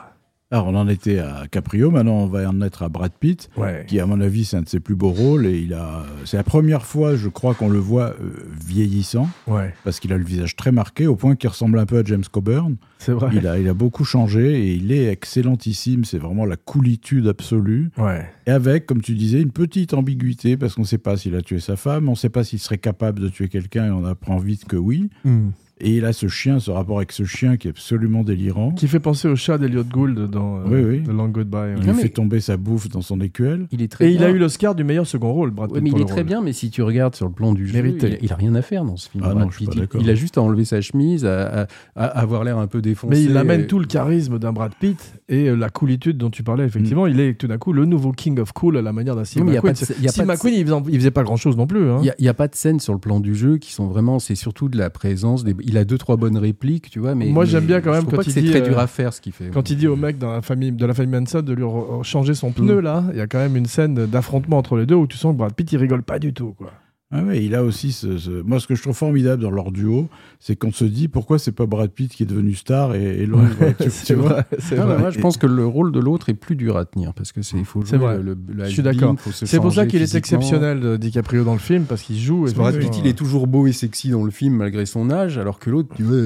Alors, 0.52 0.66
on 0.68 0.74
en 0.74 0.86
était 0.86 1.18
à 1.18 1.44
Caprio, 1.50 1.90
maintenant 1.90 2.18
on 2.18 2.26
va 2.26 2.46
en 2.46 2.60
être 2.60 2.82
à 2.82 2.90
Brad 2.90 3.10
Pitt, 3.18 3.48
Ouais. 3.56 3.86
qui, 3.88 3.98
à 4.00 4.04
mon 4.06 4.20
avis, 4.20 4.44
c'est 4.44 4.58
un 4.58 4.62
de 4.62 4.68
ses 4.68 4.80
plus 4.80 4.94
beaux 4.94 5.08
rôles. 5.10 5.46
Et 5.46 5.58
il 5.58 5.72
a, 5.72 6.04
c'est 6.26 6.36
la 6.36 6.42
première 6.44 6.84
fois, 6.84 7.16
je 7.16 7.28
crois, 7.30 7.54
qu'on 7.54 7.70
le 7.70 7.78
voit 7.78 8.10
euh, 8.20 8.34
vieillissant, 8.66 9.30
Ouais, 9.46 9.72
parce 9.82 9.98
qu'il 9.98 10.12
a 10.12 10.18
le 10.18 10.24
visage 10.24 10.54
très 10.54 10.70
marqué, 10.70 11.06
au 11.06 11.16
point 11.16 11.36
qu'il 11.36 11.48
ressemble 11.48 11.78
un 11.78 11.86
peu 11.86 11.96
à 11.98 12.04
James 12.04 12.22
Coburn. 12.30 12.76
c'est 12.98 13.12
vrai. 13.12 13.30
Il 13.32 13.46
a, 13.46 13.58
il 13.58 13.66
a 13.66 13.72
beaucoup 13.72 14.04
changé 14.04 14.60
et 14.68 14.74
il 14.74 14.92
est 14.92 15.06
excellentissime. 15.06 16.04
C'est 16.04 16.18
vraiment 16.18 16.44
la 16.44 16.56
coolitude 16.56 17.28
absolue. 17.28 17.90
Ouais. 17.96 18.28
Et 18.46 18.50
avec, 18.50 18.84
comme 18.84 19.00
tu 19.00 19.14
disais, 19.14 19.40
une 19.40 19.52
petite 19.52 19.94
ambiguïté, 19.94 20.58
parce 20.58 20.74
qu'on 20.74 20.82
ne 20.82 20.86
sait 20.86 20.98
pas 20.98 21.16
s'il 21.16 21.34
a 21.34 21.40
tué 21.40 21.60
sa 21.60 21.76
femme, 21.76 22.08
on 22.08 22.12
ne 22.12 22.16
sait 22.16 22.28
pas 22.28 22.44
s'il 22.44 22.58
serait 22.58 22.76
capable 22.76 23.20
de 23.20 23.28
tuer 23.30 23.48
quelqu'un, 23.48 23.86
et 23.86 23.90
on 23.90 24.04
apprend 24.04 24.36
vite 24.36 24.66
que 24.66 24.76
oui. 24.76 25.08
Hmm. 25.24 25.48
Et 25.84 25.96
il 25.96 26.04
a 26.04 26.12
ce 26.12 26.28
chien, 26.28 26.60
ce 26.60 26.70
rapport 26.70 26.98
avec 26.98 27.10
ce 27.12 27.24
chien 27.24 27.56
qui 27.56 27.66
est 27.68 27.70
absolument 27.72 28.22
délirant. 28.22 28.70
Qui 28.72 28.86
fait 28.88 29.00
penser 29.00 29.26
au 29.28 29.34
chat 29.36 29.58
d'Eliot 29.58 29.82
Gould 29.84 30.30
dans 30.30 30.58
euh, 30.58 30.62
Oui, 30.68 30.98
oui. 30.98 31.02
The 31.02 31.08
Long 31.08 31.28
Goodbye. 31.28 31.74
Il 31.76 31.86
ouais. 31.86 31.92
lui 31.92 32.00
fait 32.02 32.08
tomber 32.08 32.40
sa 32.40 32.56
bouffe 32.56 32.88
dans 32.88 33.00
son 33.02 33.20
écuelle. 33.20 33.66
Il 33.72 33.82
est 33.82 33.88
très 33.88 34.08
Et 34.10 34.14
il 34.14 34.22
a 34.22 34.30
eu 34.30 34.38
l'Oscar 34.38 34.74
du 34.74 34.84
meilleur 34.84 35.06
second 35.06 35.32
rôle, 35.32 35.50
Brad 35.50 35.68
Pitt. 35.70 35.76
Ouais, 35.76 35.82
mais 35.82 35.90
il 35.90 36.00
est 36.00 36.04
très 36.06 36.16
rôle. 36.20 36.24
bien, 36.24 36.40
mais 36.40 36.52
si 36.52 36.70
tu 36.70 36.82
regardes 36.82 37.14
sur 37.16 37.26
le 37.26 37.32
plan 37.32 37.52
du 37.52 37.66
jeu, 37.66 37.78
il, 37.78 38.06
a- 38.06 38.08
il 38.22 38.32
a 38.32 38.36
rien 38.36 38.54
à 38.54 38.62
faire 38.62 38.84
dans 38.84 38.96
ce 38.96 39.10
film. 39.10 39.24
Ah 39.26 39.30
Brad 39.34 39.44
non, 39.44 39.50
je 39.50 39.56
suis 39.56 39.66
Pitt. 39.66 39.86
pas 39.86 39.98
il, 40.00 40.08
a 40.08 40.14
juste 40.14 40.38
à 40.38 40.42
enlever 40.42 40.64
sa 40.64 40.80
chemise, 40.80 41.24
à, 41.24 41.62
à- 41.62 41.66
à 41.96 42.04
avoir 42.20 42.44
l'air 42.44 42.58
un 42.58 42.66
peu 42.68 42.80
défoncé. 42.80 43.14
Mais 43.16 43.22
il 43.24 43.36
amène 43.36 43.62
Et- 43.62 43.66
tout 43.66 43.78
le 43.80 43.86
charisme 43.86 44.38
d'un 44.38 44.52
Brad 44.52 44.72
Pitt 44.78 45.14
et 45.28 45.48
euh, 45.48 45.56
la 45.56 45.68
coolitude 45.68 46.16
dont 46.16 46.30
tu 46.30 46.42
parlais, 46.44 46.64
Mm. 46.64 46.68
effectivement. 46.68 47.06
Il 47.08 47.18
est 47.18 47.34
tout 47.34 47.48
d'un 47.48 47.58
coup 47.58 47.72
le 47.72 47.84
nouveau 47.86 48.12
King 48.12 48.38
of 48.38 48.52
Cool 48.52 48.76
à 48.76 48.82
la 48.82 48.92
manière 48.92 49.16
d'un 49.16 49.24
Steve 49.24 49.44
McQueen. 49.44 49.74
Steve 49.74 50.26
McQueen, 50.26 50.54
il 50.88 50.96
faisait, 50.98 51.10
pas 51.10 51.24
grand 51.24 51.36
chose 51.36 51.56
non 51.56 51.66
plus. 51.66 51.90
hein. 51.90 51.98
Il 52.02 52.12
n'y 52.22 52.28
a, 52.28 52.34
pas 52.34 52.46
de 52.46 52.54
scène 52.54 52.78
sur 52.80 52.92
le 52.92 52.98
plan 53.00 53.18
du 53.20 53.34
jeu 53.34 53.58
qui 53.58 53.72
sont 53.72 53.86
vraiment. 53.88 54.18
C'est 54.18 54.34
surtout 54.36 54.68
de 54.68 54.78
la 54.78 54.88
présence. 54.90 55.42
Des, 55.44 55.54
il 55.72 55.78
a 55.78 55.84
deux, 55.84 55.98
trois 55.98 56.16
bonnes 56.16 56.36
répliques, 56.36 56.90
tu 56.90 56.98
vois. 57.00 57.14
Mais, 57.14 57.26
Moi, 57.26 57.44
j'aime 57.44 57.64
bien 57.64 57.80
quand 57.80 57.92
même 57.92 58.04
quand 58.04 58.26
il 58.26 58.32
c'est 58.32 58.42
dit, 58.42 58.50
très 58.50 58.60
euh, 58.60 58.68
dur 58.68 58.78
à 58.78 58.86
faire 58.86 59.12
ce 59.12 59.20
qu'il 59.20 59.32
fait. 59.32 59.50
Quand 59.52 59.70
il 59.70 59.76
dit 59.76 59.88
au 59.88 59.96
mec 59.96 60.18
dans 60.18 60.30
la 60.30 60.42
famille, 60.42 60.70
de 60.70 60.86
la 60.86 60.94
famille 60.94 61.18
Manson 61.18 61.40
de 61.40 61.52
lui 61.52 61.64
changer 62.02 62.34
son 62.34 62.52
pneu, 62.52 62.80
là, 62.80 63.04
il 63.12 63.18
y 63.18 63.20
a 63.20 63.26
quand 63.26 63.38
même 63.38 63.56
une 63.56 63.66
scène 63.66 64.06
d'affrontement 64.06 64.58
entre 64.58 64.76
les 64.76 64.86
deux 64.86 64.94
où 64.94 65.06
tu 65.06 65.16
sens 65.16 65.32
que 65.32 65.38
Brad 65.38 65.54
Pitt, 65.54 65.72
il 65.72 65.78
rigole 65.78 66.02
pas 66.02 66.18
du 66.18 66.34
tout. 66.34 66.54
Quoi. 66.58 66.72
Ah 67.14 67.22
ouais, 67.22 67.44
il 67.44 67.54
a 67.54 67.62
aussi 67.62 67.92
ce, 67.92 68.16
ce- 68.16 68.42
Moi, 68.42 68.58
ce 68.58 68.66
que 68.66 68.74
je 68.74 68.80
trouve 68.82 68.96
formidable 68.96 69.42
dans 69.42 69.50
leur 69.50 69.70
duo, 69.70 70.08
c'est 70.40 70.56
qu'on 70.56 70.72
se 70.72 70.84
dit 70.86 71.08
pourquoi 71.08 71.38
c'est 71.38 71.52
pas 71.52 71.66
Brad 71.66 71.90
Pitt 71.90 72.10
qui 72.10 72.22
est 72.22 72.26
devenu 72.26 72.54
star 72.54 72.94
et, 72.94 73.02
et 73.22 73.26
l'autre. 73.26 73.44
tu- 73.78 73.84
tu 73.84 73.90
c'est 73.90 74.14
vois 74.14 74.30
vrai, 74.30 74.44
Ah, 74.50 74.56
bah, 74.76 74.84
vrai. 74.86 74.98
moi, 74.98 75.10
je 75.10 75.20
pense 75.20 75.36
que 75.36 75.46
le 75.46 75.66
rôle 75.66 75.92
de 75.92 76.00
l'autre 76.00 76.30
est 76.30 76.34
plus 76.34 76.56
dur 76.56 76.76
à 76.78 76.84
tenir 76.86 77.12
parce 77.12 77.30
que 77.32 77.42
c'est 77.42 77.58
il 77.58 77.66
faut 77.66 77.84
jouer 77.84 77.98
vrai. 77.98 78.18
le, 78.18 78.36
le 78.48 78.64
Je 78.64 78.70
suis 78.70 78.82
d'accord. 78.82 79.14
C'est 79.30 79.60
pour 79.60 79.72
ça 79.74 79.84
qu'il 79.86 80.00
est 80.00 80.14
exceptionnel, 80.14 80.80
euh, 80.84 80.96
DiCaprio, 80.98 81.44
dans 81.44 81.52
le 81.52 81.58
film, 81.58 81.84
parce 81.84 82.00
qu'il 82.02 82.18
joue. 82.18 82.40
Parce 82.40 82.52
que 82.54 82.58
Brad 82.58 82.78
Pitt, 82.78 82.96
il 82.98 83.06
est 83.06 83.16
toujours 83.18 83.46
beau 83.46 83.66
et 83.66 83.72
sexy 83.72 84.08
dans 84.10 84.24
le 84.24 84.30
film 84.30 84.54
malgré 84.56 84.86
son 84.86 85.10
âge, 85.10 85.36
alors 85.38 85.58
que 85.58 85.68
l'autre, 85.70 85.90
tu 85.94 86.02
vois, 86.04 86.16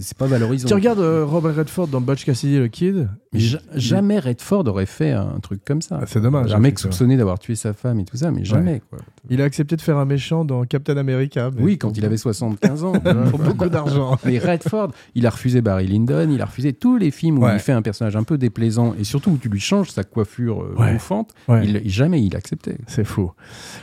c'est 0.00 0.16
pas 0.16 0.26
valorisant. 0.26 0.66
Tu 0.66 0.74
regardes 0.74 1.00
euh, 1.00 1.24
Robert 1.26 1.56
Redford 1.56 1.88
dans 1.88 2.00
Butch 2.00 2.24
Cassidy 2.24 2.54
et 2.54 2.58
le 2.60 2.68
Kid 2.68 3.08
Mais 3.34 3.38
ja- 3.40 3.58
jamais 3.74 4.18
Redford 4.18 4.66
aurait 4.66 4.86
fait 4.86 5.12
un 5.12 5.38
truc 5.42 5.60
comme 5.64 5.82
ça. 5.82 5.98
Ah, 6.02 6.06
c'est 6.06 6.20
dommage, 6.22 6.52
Un 6.54 6.58
mec 6.58 6.72
effectivement. 6.72 6.92
soupçonné 6.92 7.16
d'avoir 7.18 7.38
tué 7.38 7.54
sa 7.54 7.74
femme 7.74 8.00
et 8.00 8.04
tout 8.04 8.16
ça, 8.16 8.30
mais 8.30 8.44
jamais. 8.44 8.80
Quoi. 8.90 8.98
Il 9.30 9.40
a 9.40 9.44
accepté 9.44 9.76
de 9.76 9.80
faire 9.80 9.98
un 9.98 10.04
méchant 10.04 10.44
dans 10.44 10.64
Captain 10.64 10.96
America. 10.96 11.50
mais- 11.54 11.62
Oui, 11.62 11.78
quand 11.78 11.96
il 11.96 12.04
avait 12.04 12.16
75 12.16 12.84
ans. 12.84 12.92
Pour 13.30 13.38
beaucoup 13.38 13.68
d'argent. 13.68 14.18
Mais 14.24 14.38
Redford, 14.38 14.90
il 15.14 15.26
a 15.26 15.30
refusé 15.30 15.60
Barry 15.60 15.86
Lyndon, 15.86 16.28
il 16.30 16.42
a 16.42 16.46
refusé 16.46 16.72
tous 16.72 16.96
les 16.96 17.10
films 17.12 17.38
où 17.38 17.42
Ouais. 17.44 17.54
il 17.54 17.60
fait 17.60 17.72
un 17.72 17.82
personnage 17.82 18.16
un 18.16 18.24
peu 18.24 18.36
déplaisant 18.36 18.94
et 18.98 19.04
surtout 19.04 19.30
où 19.30 19.36
tu 19.38 19.48
lui 19.48 19.60
changes 19.60 19.90
sa 19.90 20.02
coiffure 20.02 20.62
euh, 20.62 20.74
Ouais. 20.76 20.94
bouffante. 20.94 21.34
Ouais. 21.48 21.64
Il, 21.66 21.88
jamais 21.88 22.20
il 22.22 22.34
acceptait. 22.34 22.78
C'est 22.88 23.04
fou. 23.04 23.30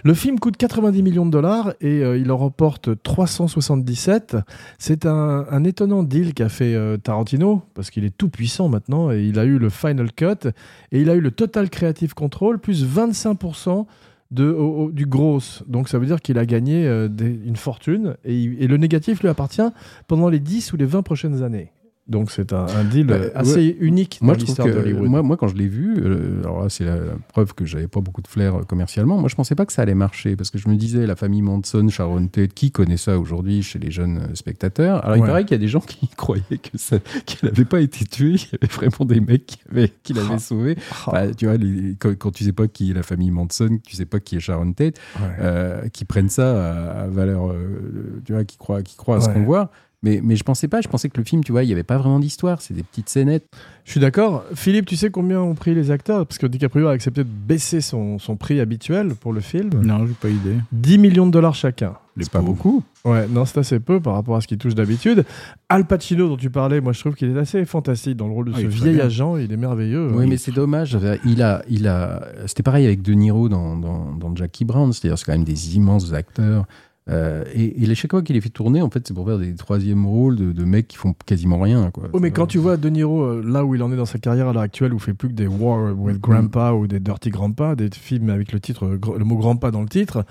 Le 0.03 0.13
film 0.13 0.39
coûte 0.39 0.57
90 0.57 1.01
millions 1.03 1.25
de 1.25 1.31
dollars 1.31 1.73
et 1.79 2.03
euh, 2.03 2.17
il 2.17 2.29
en 2.31 2.37
remporte 2.37 2.89
377. 3.01 4.35
C'est 4.77 5.05
un, 5.05 5.45
un 5.49 5.63
étonnant 5.63 6.03
deal 6.03 6.33
qu'a 6.33 6.49
fait 6.49 6.75
euh, 6.75 6.97
Tarantino 6.97 7.61
parce 7.75 7.89
qu'il 7.89 8.03
est 8.05 8.15
tout 8.15 8.29
puissant 8.29 8.67
maintenant 8.69 9.11
et 9.11 9.23
il 9.23 9.39
a 9.39 9.45
eu 9.45 9.57
le 9.57 9.69
final 9.69 10.11
cut 10.11 10.47
et 10.91 10.99
il 11.01 11.09
a 11.09 11.15
eu 11.15 11.21
le 11.21 11.31
total 11.31 11.69
creative 11.69 12.13
control 12.13 12.59
plus 12.59 12.85
25% 12.85 13.85
de, 14.31 14.91
du 14.91 15.05
gros. 15.05 15.39
Donc 15.67 15.89
ça 15.89 15.99
veut 15.99 16.05
dire 16.05 16.21
qu'il 16.21 16.37
a 16.37 16.45
gagné 16.45 16.87
euh, 16.87 17.07
une 17.17 17.55
fortune 17.55 18.15
et, 18.23 18.43
et 18.43 18.67
le 18.67 18.77
négatif 18.77 19.21
lui 19.21 19.29
appartient 19.29 19.61
pendant 20.07 20.29
les 20.29 20.39
10 20.39 20.73
ou 20.73 20.77
les 20.77 20.85
20 20.85 21.01
prochaines 21.01 21.43
années. 21.43 21.71
Donc 22.09 22.31
c'est 22.31 22.53
un, 22.53 22.65
un 22.65 22.83
deal 22.83 23.05
Bah, 23.07 23.13
euh, 23.15 23.29
assez 23.35 23.77
unique 23.79 24.17
Moi, 24.21 24.33
dans 24.33 24.39
l'histoire 24.43 24.67
d'Hollywood. 24.67 25.07
moi, 25.07 25.21
moi, 25.21 25.37
quand 25.37 25.47
je 25.47 25.55
l'ai 25.55 25.67
vu, 25.67 25.95
euh, 25.99 26.39
alors 26.41 26.63
là, 26.63 26.69
c'est 26.69 26.83
la, 26.83 26.95
la 26.95 27.13
preuve 27.27 27.53
que 27.53 27.65
j'avais 27.65 27.87
pas 27.87 28.01
beaucoup 28.01 28.21
de 28.21 28.27
flair 28.27 28.55
euh, 28.55 28.63
commercialement. 28.63 29.17
Moi, 29.19 29.29
je 29.29 29.35
pensais 29.35 29.53
pas 29.55 29.65
que 29.65 29.71
ça 29.73 29.83
allait 29.83 29.93
marcher 29.93 30.35
parce 30.35 30.49
que 30.49 30.57
je 30.57 30.67
me 30.69 30.75
disais, 30.75 31.05
la 31.05 31.15
famille 31.15 31.41
Manson, 31.43 31.87
Sharon 31.89 32.25
Tate, 32.27 32.53
qui 32.53 32.71
connaît 32.71 32.97
ça 32.97 33.19
aujourd'hui 33.19 33.61
chez 33.63 33.77
les 33.79 33.91
jeunes 33.91 34.21
spectateurs? 34.33 35.05
Alors, 35.05 35.17
il 35.17 35.23
paraît 35.23 35.43
qu'il 35.43 35.51
y 35.51 35.55
a 35.55 35.59
des 35.59 35.67
gens 35.67 35.79
qui 35.81 36.07
croyaient 36.17 36.43
que 36.57 36.77
ça, 36.77 36.97
qu'elle 37.25 37.49
n'avait 37.51 37.65
pas 37.65 37.79
été 37.81 38.05
tuée. 38.05 38.35
Il 38.35 38.41
y 38.53 38.57
avait 38.63 38.73
vraiment 38.73 39.05
des 39.05 39.19
mecs 39.21 39.45
qui, 39.45 39.59
avaient, 39.71 39.93
qui 40.03 40.13
l'avaient 40.13 40.27
Ah. 40.33 40.39
sauvée. 40.39 40.77
Ah, 41.05 41.11
Bah, 41.11 41.33
tu 41.33 41.45
vois, 41.45 41.57
les- 41.57 41.95
quand, 41.99 42.17
quand 42.17 42.31
tu 42.31 42.43
sais 42.43 42.53
pas 42.53 42.67
qui 42.67 42.91
est 42.91 42.93
la 42.95 43.03
famille 43.03 43.31
Manson, 43.31 43.77
tu 43.85 43.95
sais 43.95 44.05
pas 44.05 44.19
qui 44.19 44.35
est 44.37 44.39
Sharon 44.39 44.73
Tate, 44.73 44.95
ouais. 45.19 45.27
euh, 45.41 45.87
qui 45.89 46.05
prennent 46.05 46.29
ça 46.29 46.71
à, 46.71 47.01
à 47.03 47.07
valeur, 47.07 47.51
euh, 47.51 48.21
tu 48.25 48.33
vois, 48.33 48.43
qui 48.45 48.57
croient, 48.57 48.81
qui 48.81 48.95
croient 48.97 49.17
à 49.17 49.21
ce 49.21 49.29
qu'on 49.29 49.43
voit. 49.43 49.69
Mais, 50.01 50.21
mais 50.23 50.37
je 50.37 50.43
pensais 50.43 50.69
pas, 50.69 50.79
je 50.79 50.87
pensais 50.87 51.09
que 51.09 51.17
le 51.17 51.25
film, 51.25 51.43
tu 51.43 51.51
vois, 51.51 51.63
il 51.63 51.69
y 51.69 51.73
avait 51.73 51.83
pas 51.83 51.97
vraiment 51.97 52.19
d'histoire, 52.19 52.61
c'est 52.61 52.73
des 52.73 52.83
petites 52.83 53.09
scénettes. 53.09 53.45
Je 53.83 53.91
suis 53.91 53.99
d'accord. 53.99 54.45
Philippe, 54.55 54.85
tu 54.85 54.95
sais 54.95 55.09
combien 55.09 55.41
ont 55.41 55.55
pris 55.55 55.75
les 55.75 55.91
acteurs? 55.91 56.25
Parce 56.25 56.37
que 56.37 56.47
DiCaprio 56.47 56.87
a 56.87 56.91
accepté 56.91 57.23
de 57.25 57.29
baisser 57.29 57.81
son, 57.81 58.17
son 58.17 58.37
prix 58.37 58.61
habituel 58.61 59.09
pour 59.15 59.33
le 59.33 59.41
film. 59.41 59.69
Non, 59.83 60.07
j'ai 60.07 60.13
pas 60.13 60.29
idée. 60.29 60.55
10 60.71 60.97
millions 60.99 61.25
de 61.27 61.31
dollars 61.31 61.53
chacun. 61.55 61.95
C'est 62.21 62.29
pas 62.31 62.41
beaucoup. 62.41 62.83
Ouais, 63.05 63.27
non, 63.29 63.45
c'est 63.45 63.59
assez 63.59 63.79
peu 63.79 64.01
par 64.01 64.13
rapport 64.13 64.35
à 64.35 64.41
ce 64.41 64.47
qu'il 64.47 64.57
touche 64.57 64.75
d'habitude. 64.75 65.23
Al 65.69 65.85
Pacino, 65.87 66.27
dont 66.27 66.35
tu 66.35 66.49
parlais, 66.49 66.81
moi 66.81 66.91
je 66.91 66.99
trouve 66.99 67.15
qu'il 67.15 67.29
est 67.33 67.39
assez 67.39 67.63
fantastique 67.65 68.17
dans 68.17 68.27
le 68.27 68.33
rôle 68.33 68.47
de 68.47 68.51
Ah, 68.55 68.59
ce 68.59 68.67
vieil 68.67 68.95
bien. 68.95 69.05
agent. 69.05 69.37
Il 69.37 69.51
est 69.53 69.57
merveilleux. 69.57 70.11
Oui, 70.13 70.27
mais 70.27 70.35
c'est 70.37 70.51
dommage. 70.51 70.97
Il 71.25 71.41
a, 71.41 71.61
il 71.69 71.87
a, 71.87 72.21
c'était 72.45 72.63
pareil 72.63 72.85
avec 72.85 73.01
De 73.01 73.13
Niro 73.13 73.47
dans, 73.47 73.77
dans, 73.77 74.13
dans 74.13 74.35
Jackie 74.35 74.65
Brown. 74.65 74.91
C'est-à-dire, 74.91 75.17
c'est 75.17 75.25
quand 75.25 75.31
même 75.33 75.45
des 75.45 75.75
immenses 75.77 76.11
acteurs. 76.13 76.65
Euh, 77.09 77.43
et, 77.53 77.81
et 77.83 77.85
les 77.85 77.95
chaque 77.95 78.11
fois 78.11 78.21
qu'il 78.21 78.35
les 78.35 78.41
fait 78.41 78.49
tourner, 78.49 78.81
en 78.81 78.89
fait, 78.89 79.07
c'est 79.07 79.13
pour 79.13 79.25
faire 79.27 79.39
des 79.39 79.55
troisièmes 79.55 80.05
rôles 80.05 80.35
de, 80.35 80.51
de 80.51 80.63
mecs 80.63 80.87
qui 80.87 80.97
font 80.97 81.15
quasiment 81.25 81.59
rien. 81.59 81.89
Quoi. 81.91 82.09
Oh, 82.13 82.19
mais 82.19 82.31
quand 82.31 82.45
tu 82.45 82.59
vois 82.59 82.77
De 82.77 82.87
Niro 82.89 83.23
euh, 83.23 83.43
là 83.45 83.65
où 83.65 83.73
il 83.75 83.81
en 83.81 83.91
est 83.91 83.95
dans 83.95 84.05
sa 84.05 84.19
carrière 84.19 84.47
à 84.47 84.53
l'heure 84.53 84.61
actuelle, 84.61 84.93
où 84.93 84.97
il 84.97 85.01
fait 85.01 85.13
plus 85.13 85.27
que 85.29 85.33
des 85.33 85.47
War 85.47 85.93
with 85.97 86.19
Grandpa 86.21 86.73
ou 86.73 86.85
des 86.87 86.99
Dirty 86.99 87.29
Grandpa, 87.31 87.75
des 87.75 87.89
films 87.91 88.29
avec 88.29 88.51
le 88.51 88.59
titre, 88.59 88.85
le 88.87 89.25
mot 89.25 89.37
Grandpa 89.37 89.71
dans 89.71 89.81
le 89.81 89.89
titre, 89.89 90.23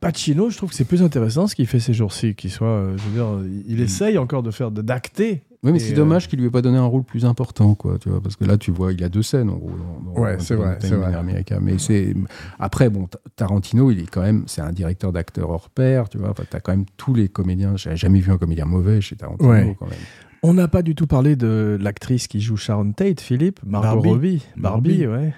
Pacino, 0.00 0.50
je 0.50 0.56
trouve 0.56 0.70
que 0.70 0.76
c'est 0.76 0.84
plus 0.84 1.02
intéressant 1.02 1.46
ce 1.46 1.54
qu'il 1.54 1.66
fait 1.66 1.80
ces 1.80 1.94
jours-ci, 1.94 2.34
qu'il 2.34 2.50
soit, 2.50 2.66
euh, 2.68 2.96
je 2.96 3.02
veux 3.04 3.14
dire, 3.14 3.62
il, 3.66 3.72
il 3.74 3.80
essaye 3.80 4.18
encore 4.18 4.42
de 4.42 4.50
faire 4.50 4.70
de- 4.70 4.82
d'acter. 4.82 5.42
Oui, 5.62 5.72
mais 5.72 5.78
c'est 5.78 5.92
euh, 5.92 5.96
dommage 5.96 6.28
qu'il 6.28 6.38
lui 6.38 6.46
ait 6.46 6.50
pas 6.50 6.62
donné 6.62 6.78
un 6.78 6.84
rôle 6.84 7.02
plus 7.02 7.24
important, 7.24 7.74
quoi. 7.74 7.98
Tu 7.98 8.08
vois, 8.08 8.20
parce 8.20 8.36
que 8.36 8.44
là, 8.44 8.56
tu 8.58 8.70
vois, 8.70 8.92
il 8.92 9.02
a 9.02 9.08
deux 9.08 9.22
scènes 9.22 9.48
en 9.50 9.56
gros. 9.56 9.70
dans- 9.70 10.20
Ouais, 10.20 10.36
c'est 10.38 10.54
vrai, 10.54 10.78
c'est 10.80 10.94
vrai. 10.94 11.14
in 11.14 11.18
America. 11.18 11.58
Mais 11.60 11.78
c'est 11.78 12.14
après, 12.58 12.88
bon, 12.90 13.06
Ta- 13.06 13.18
Tarantino, 13.36 13.90
il 13.90 14.00
est 14.00 14.06
quand 14.10 14.22
même, 14.22 14.44
c'est 14.46 14.60
un 14.60 14.72
directeur 14.72 15.12
d'acteurs 15.12 15.50
hors 15.50 15.70
pair, 15.70 16.08
tu 16.08 16.18
vois. 16.18 16.30
Enfin, 16.30 16.44
t'as 16.48 16.60
quand 16.60 16.72
même 16.72 16.84
tous 16.96 17.14
les 17.14 17.28
comédiens. 17.28 17.76
J'ai 17.76 17.96
jamais 17.96 18.20
vu 18.20 18.30
un 18.32 18.38
comédien 18.38 18.64
mauvais 18.66 19.00
chez 19.00 19.16
Tarantino, 19.16 19.50
Ouais. 19.50 19.76
quand 19.78 19.86
même. 19.86 19.98
On 20.42 20.54
n'a 20.54 20.68
pas 20.68 20.82
du 20.82 20.94
tout 20.94 21.06
parlé 21.06 21.34
de 21.34 21.76
l'actrice 21.80 22.28
qui 22.28 22.40
joue 22.40 22.56
Sharon 22.56 22.92
Tate, 22.92 23.20
Philippe, 23.20 23.60
Margot 23.66 23.86
Barbie. 24.02 24.08
Robbie. 24.08 24.42
Barbie, 24.56 24.98
Barbie. 24.98 25.06
ouais. 25.06 25.34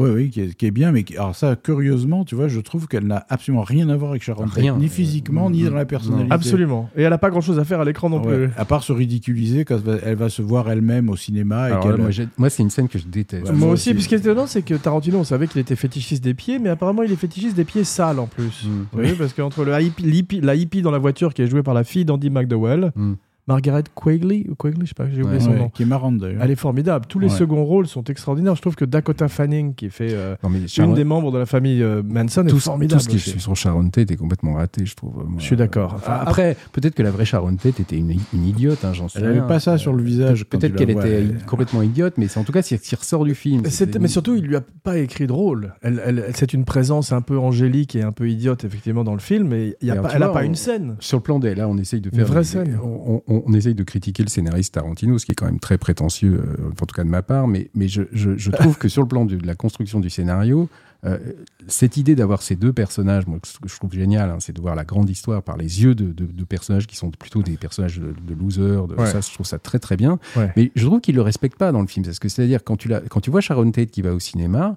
Oui, 0.00 0.10
oui, 0.14 0.30
qui 0.30 0.40
est, 0.40 0.54
qui 0.54 0.66
est 0.66 0.70
bien, 0.70 0.92
mais 0.92 1.02
qui- 1.02 1.16
alors 1.16 1.34
ça, 1.36 1.56
curieusement, 1.56 2.24
tu 2.24 2.34
vois, 2.34 2.48
je 2.48 2.58
trouve 2.60 2.88
qu'elle 2.88 3.06
n'a 3.06 3.24
absolument 3.28 3.62
rien 3.62 3.88
à 3.88 3.96
voir 3.96 4.12
avec 4.12 4.22
Sharon 4.22 4.44
Tate, 4.46 4.54
Rien. 4.54 4.76
ni 4.76 4.88
physiquement, 4.88 5.50
ni 5.50 5.64
dans 5.64 5.74
la 5.74 5.84
personnalité. 5.84 6.32
Absolument. 6.32 6.88
Et 6.96 7.02
elle 7.02 7.10
n'a 7.10 7.18
pas 7.18 7.30
grand-chose 7.30 7.58
à 7.58 7.64
faire 7.64 7.80
à 7.80 7.84
l'écran 7.84 8.08
non 8.08 8.22
Ouais, 8.22 8.46
plus. 8.46 8.50
À 8.56 8.64
part 8.64 8.82
se 8.82 8.92
ridiculiser 8.92 9.64
quand 9.64 9.78
elle 10.04 10.16
va- 10.16 10.28
se 10.28 10.42
voir 10.42 10.70
elle-même 10.70 11.08
au 11.08 11.16
cinéma. 11.16 11.68
Et 11.68 11.72
là, 11.72 11.96
moi, 12.38 12.50
c'est 12.50 12.62
une 12.62 12.70
scène 12.70 12.88
que 12.88 12.98
je 12.98 13.06
déteste. 13.06 13.44
Ouais, 13.46 13.50
moi, 13.52 13.58
moi 13.66 13.68
aussi, 13.74 13.90
aussi. 13.90 13.94
puis 13.94 14.02
ce 14.04 14.08
qui 14.08 14.14
est 14.14 14.18
étonnant, 14.18 14.46
c'est 14.46 14.62
que 14.62 14.74
Tarantino, 14.74 15.18
on 15.18 15.24
savait 15.24 15.46
qu'il 15.46 15.60
était 15.60 15.76
fétichiste 15.76 16.24
des 16.24 16.34
pieds, 16.34 16.58
mais 16.58 16.68
apparemment, 16.70 17.02
il 17.02 17.12
est 17.12 17.16
fétichiste 17.16 17.56
des 17.56 17.64
pieds 17.64 17.84
sales 17.84 18.18
en 18.18 18.26
plus. 18.26 18.64
Mm. 18.66 18.84
Voyez, 18.92 19.12
parce 19.14 19.32
qu'entre 19.32 19.64
hippie- 20.00 20.40
la 20.40 20.54
hippie 20.54 20.82
dans 20.82 20.90
la 20.90 20.98
voiture 20.98 21.34
qui 21.34 21.42
est 21.42 21.46
jouée 21.46 21.62
par 21.62 21.74
la 21.74 21.84
fille 21.84 22.04
d'Andy 22.04 22.30
McDowell, 22.30 22.92
Mm. 22.96 23.12
Margaret 23.46 23.84
Quigley, 23.94 24.46
ou 24.48 24.54
Quigley, 24.54 24.82
je 24.84 24.88
sais 24.88 24.94
pas, 24.94 25.06
j'ai 25.10 25.22
oublié 25.22 25.38
Ouais, 25.38 25.40
son 25.44 25.50
Ouais, 25.50 25.58
nom. 25.58 25.68
qui 25.70 25.82
est 25.82 25.86
marrante 25.86 26.18
d'ailleurs. 26.18 26.42
Elle 26.42 26.50
est 26.50 26.56
formidable. 26.56 27.06
Tous 27.08 27.18
les 27.18 27.28
Ouais. 27.28 27.36
seconds 27.36 27.64
rôles 27.64 27.86
sont 27.86 28.04
extraordinaires. 28.04 28.54
Je 28.54 28.60
trouve 28.60 28.76
que 28.76 28.84
Dakota 28.84 29.28
Fanning, 29.28 29.74
qui 29.74 29.90
fait 29.90 30.12
euh, 30.12 30.36
Non, 30.42 30.50
mais 30.50 30.58
une 30.60 30.68
Sharon- 30.68 30.94
des 30.94 31.04
membres 31.04 31.32
de 31.32 31.38
la 31.38 31.46
famille 31.46 31.82
euh, 31.82 32.02
Manson, 32.04 32.46
est 32.46 32.50
tout, 32.50 32.60
formidable. 32.60 33.00
tout 33.02 33.08
ce 33.08 33.08
qui 33.08 33.16
est 33.36 33.38
sur 33.38 33.56
Sharon 33.56 33.88
Tate 33.90 34.10
est 34.10 34.16
complètement 34.16 34.54
raté, 34.54 34.86
je 34.86 34.94
trouve. 34.94 35.14
Moi, 35.26 35.34
Je 35.38 35.44
suis 35.44 35.56
d'accord. 35.56 35.94
Enfin, 35.96 36.18
après, 36.20 36.56
peut-être 36.72 36.94
que 36.94 37.02
la 37.02 37.10
vraie 37.10 37.24
Sharon 37.24 37.56
Tate 37.56 37.80
était 37.80 37.96
une, 37.96 38.10
une 38.32 38.46
idiote, 38.46 38.84
hein, 38.84 38.92
j'en 38.92 39.08
sais 39.08 39.18
Elle 39.20 39.24
n'avait 39.26 39.46
pas 39.46 39.58
ça 39.60 39.78
sur 39.78 39.92
le 39.92 40.02
visage. 40.02 40.44
Peut-être 40.44 40.76
qu'elle 40.76 40.90
était 40.90 41.24
complètement 41.46 41.82
idiote, 41.82 42.14
mais 42.18 42.28
c'est 42.28 42.38
en 42.38 42.44
tout 42.44 42.52
cas, 42.52 42.62
c'est 42.62 42.76
ce 42.76 42.82
qui 42.88 42.94
ressort 42.94 43.24
du 43.24 43.34
film. 43.34 43.62
Mais 44.00 44.08
surtout, 44.08 44.36
il 44.36 44.44
lui 44.44 44.56
a 44.56 44.62
pas 44.82 44.98
écrit 44.98 45.26
de 45.26 45.32
rôle. 45.32 45.74
Elle, 45.82 46.00
elle- 46.04 46.24
c'est 46.34 46.52
une 46.52 46.64
présence 46.64 47.12
un 47.12 47.20
peu 47.22 47.38
angélique 47.38 47.96
et 47.96 48.02
un 48.02 48.12
peu 48.12 48.28
idiote, 48.28 48.64
effectivement, 48.64 49.04
dans 49.04 49.14
le 49.14 49.18
film, 49.20 49.48
mais 49.48 49.76
il 49.80 49.88
y 49.88 49.90
a 49.90 49.96
pas, 49.96 50.10
elle 50.14 50.20
n'a 50.20 50.28
pas 50.28 50.44
une 50.44 50.54
scène. 50.54 50.96
Sur 51.00 51.18
le 51.18 51.22
plan 51.22 51.38
des, 51.38 51.54
là, 51.54 51.68
on 51.68 51.76
essaye 51.78 52.00
de 52.00 52.10
Une 52.10 52.16
faire 52.18 52.26
vraie 52.26 52.40
des- 52.40 52.46
scène. 52.46 52.78
On, 52.82 53.22
on- 53.26 53.39
on 53.46 53.52
essaye 53.54 53.74
de 53.74 53.82
critiquer 53.84 54.22
le 54.22 54.28
scénariste 54.28 54.74
Tarantino, 54.74 55.18
ce 55.18 55.26
qui 55.26 55.32
est 55.32 55.34
quand 55.34 55.46
même 55.46 55.60
très 55.60 55.78
prétentieux, 55.78 56.42
euh, 56.44 56.68
en 56.70 56.86
tout 56.86 56.94
cas 56.94 57.04
de 57.04 57.08
ma 57.08 57.22
part. 57.22 57.48
Mais, 57.48 57.70
mais 57.74 57.88
je, 57.88 58.02
je- 58.12 58.36
je 58.36 58.50
trouve 58.50 58.78
que 58.78 58.88
sur 58.88 59.02
le 59.02 59.08
plan 59.08 59.24
de, 59.24 59.36
de 59.36 59.46
la 59.46 59.54
construction 59.54 60.00
du 60.00 60.10
scénario, 60.10 60.68
euh, 61.06 61.18
cette 61.66 61.96
idée 61.96 62.14
d'avoir 62.14 62.42
ces 62.42 62.56
deux 62.56 62.74
personnages, 62.74 63.26
moi, 63.26 63.38
ce 63.42 63.58
que 63.58 63.68
je 63.68 63.74
trouve 63.76 63.92
génial, 63.92 64.28
hein, 64.28 64.36
c'est 64.38 64.52
de 64.54 64.60
voir 64.60 64.74
la 64.74 64.84
grande 64.84 65.08
histoire 65.08 65.42
par 65.42 65.56
les 65.56 65.82
yeux 65.82 65.94
de, 65.94 66.12
de- 66.12 66.26
de 66.26 66.44
personnages 66.44 66.86
qui 66.86 66.94
sont 66.96 67.10
plutôt 67.10 67.42
des 67.42 67.56
personnages 67.56 67.98
de, 67.98 68.12
de 68.26 68.34
losers. 68.34 68.84
Ouais. 68.98 69.06
Ça, 69.06 69.20
je 69.22 69.32
trouve 69.32 69.46
ça 69.46 69.58
très 69.58 69.78
très 69.78 69.96
bien. 69.96 70.18
Ouais. 70.36 70.52
Mais 70.56 70.70
je 70.74 70.84
trouve 70.84 71.00
qu'il 71.00 71.14
le 71.14 71.22
respecte 71.22 71.56
pas 71.56 71.72
dans 71.72 71.80
le 71.80 71.86
film, 71.86 72.04
parce 72.04 72.18
que 72.18 72.28
c'est-à-dire 72.28 72.62
quand 72.64 72.76
tu 72.76 72.88
la- 72.88 73.00
quand 73.00 73.20
tu 73.20 73.30
vois 73.30 73.40
Sharon 73.40 73.70
Tate 73.70 73.90
qui 73.90 74.02
va 74.02 74.12
au 74.12 74.20
cinéma, 74.20 74.76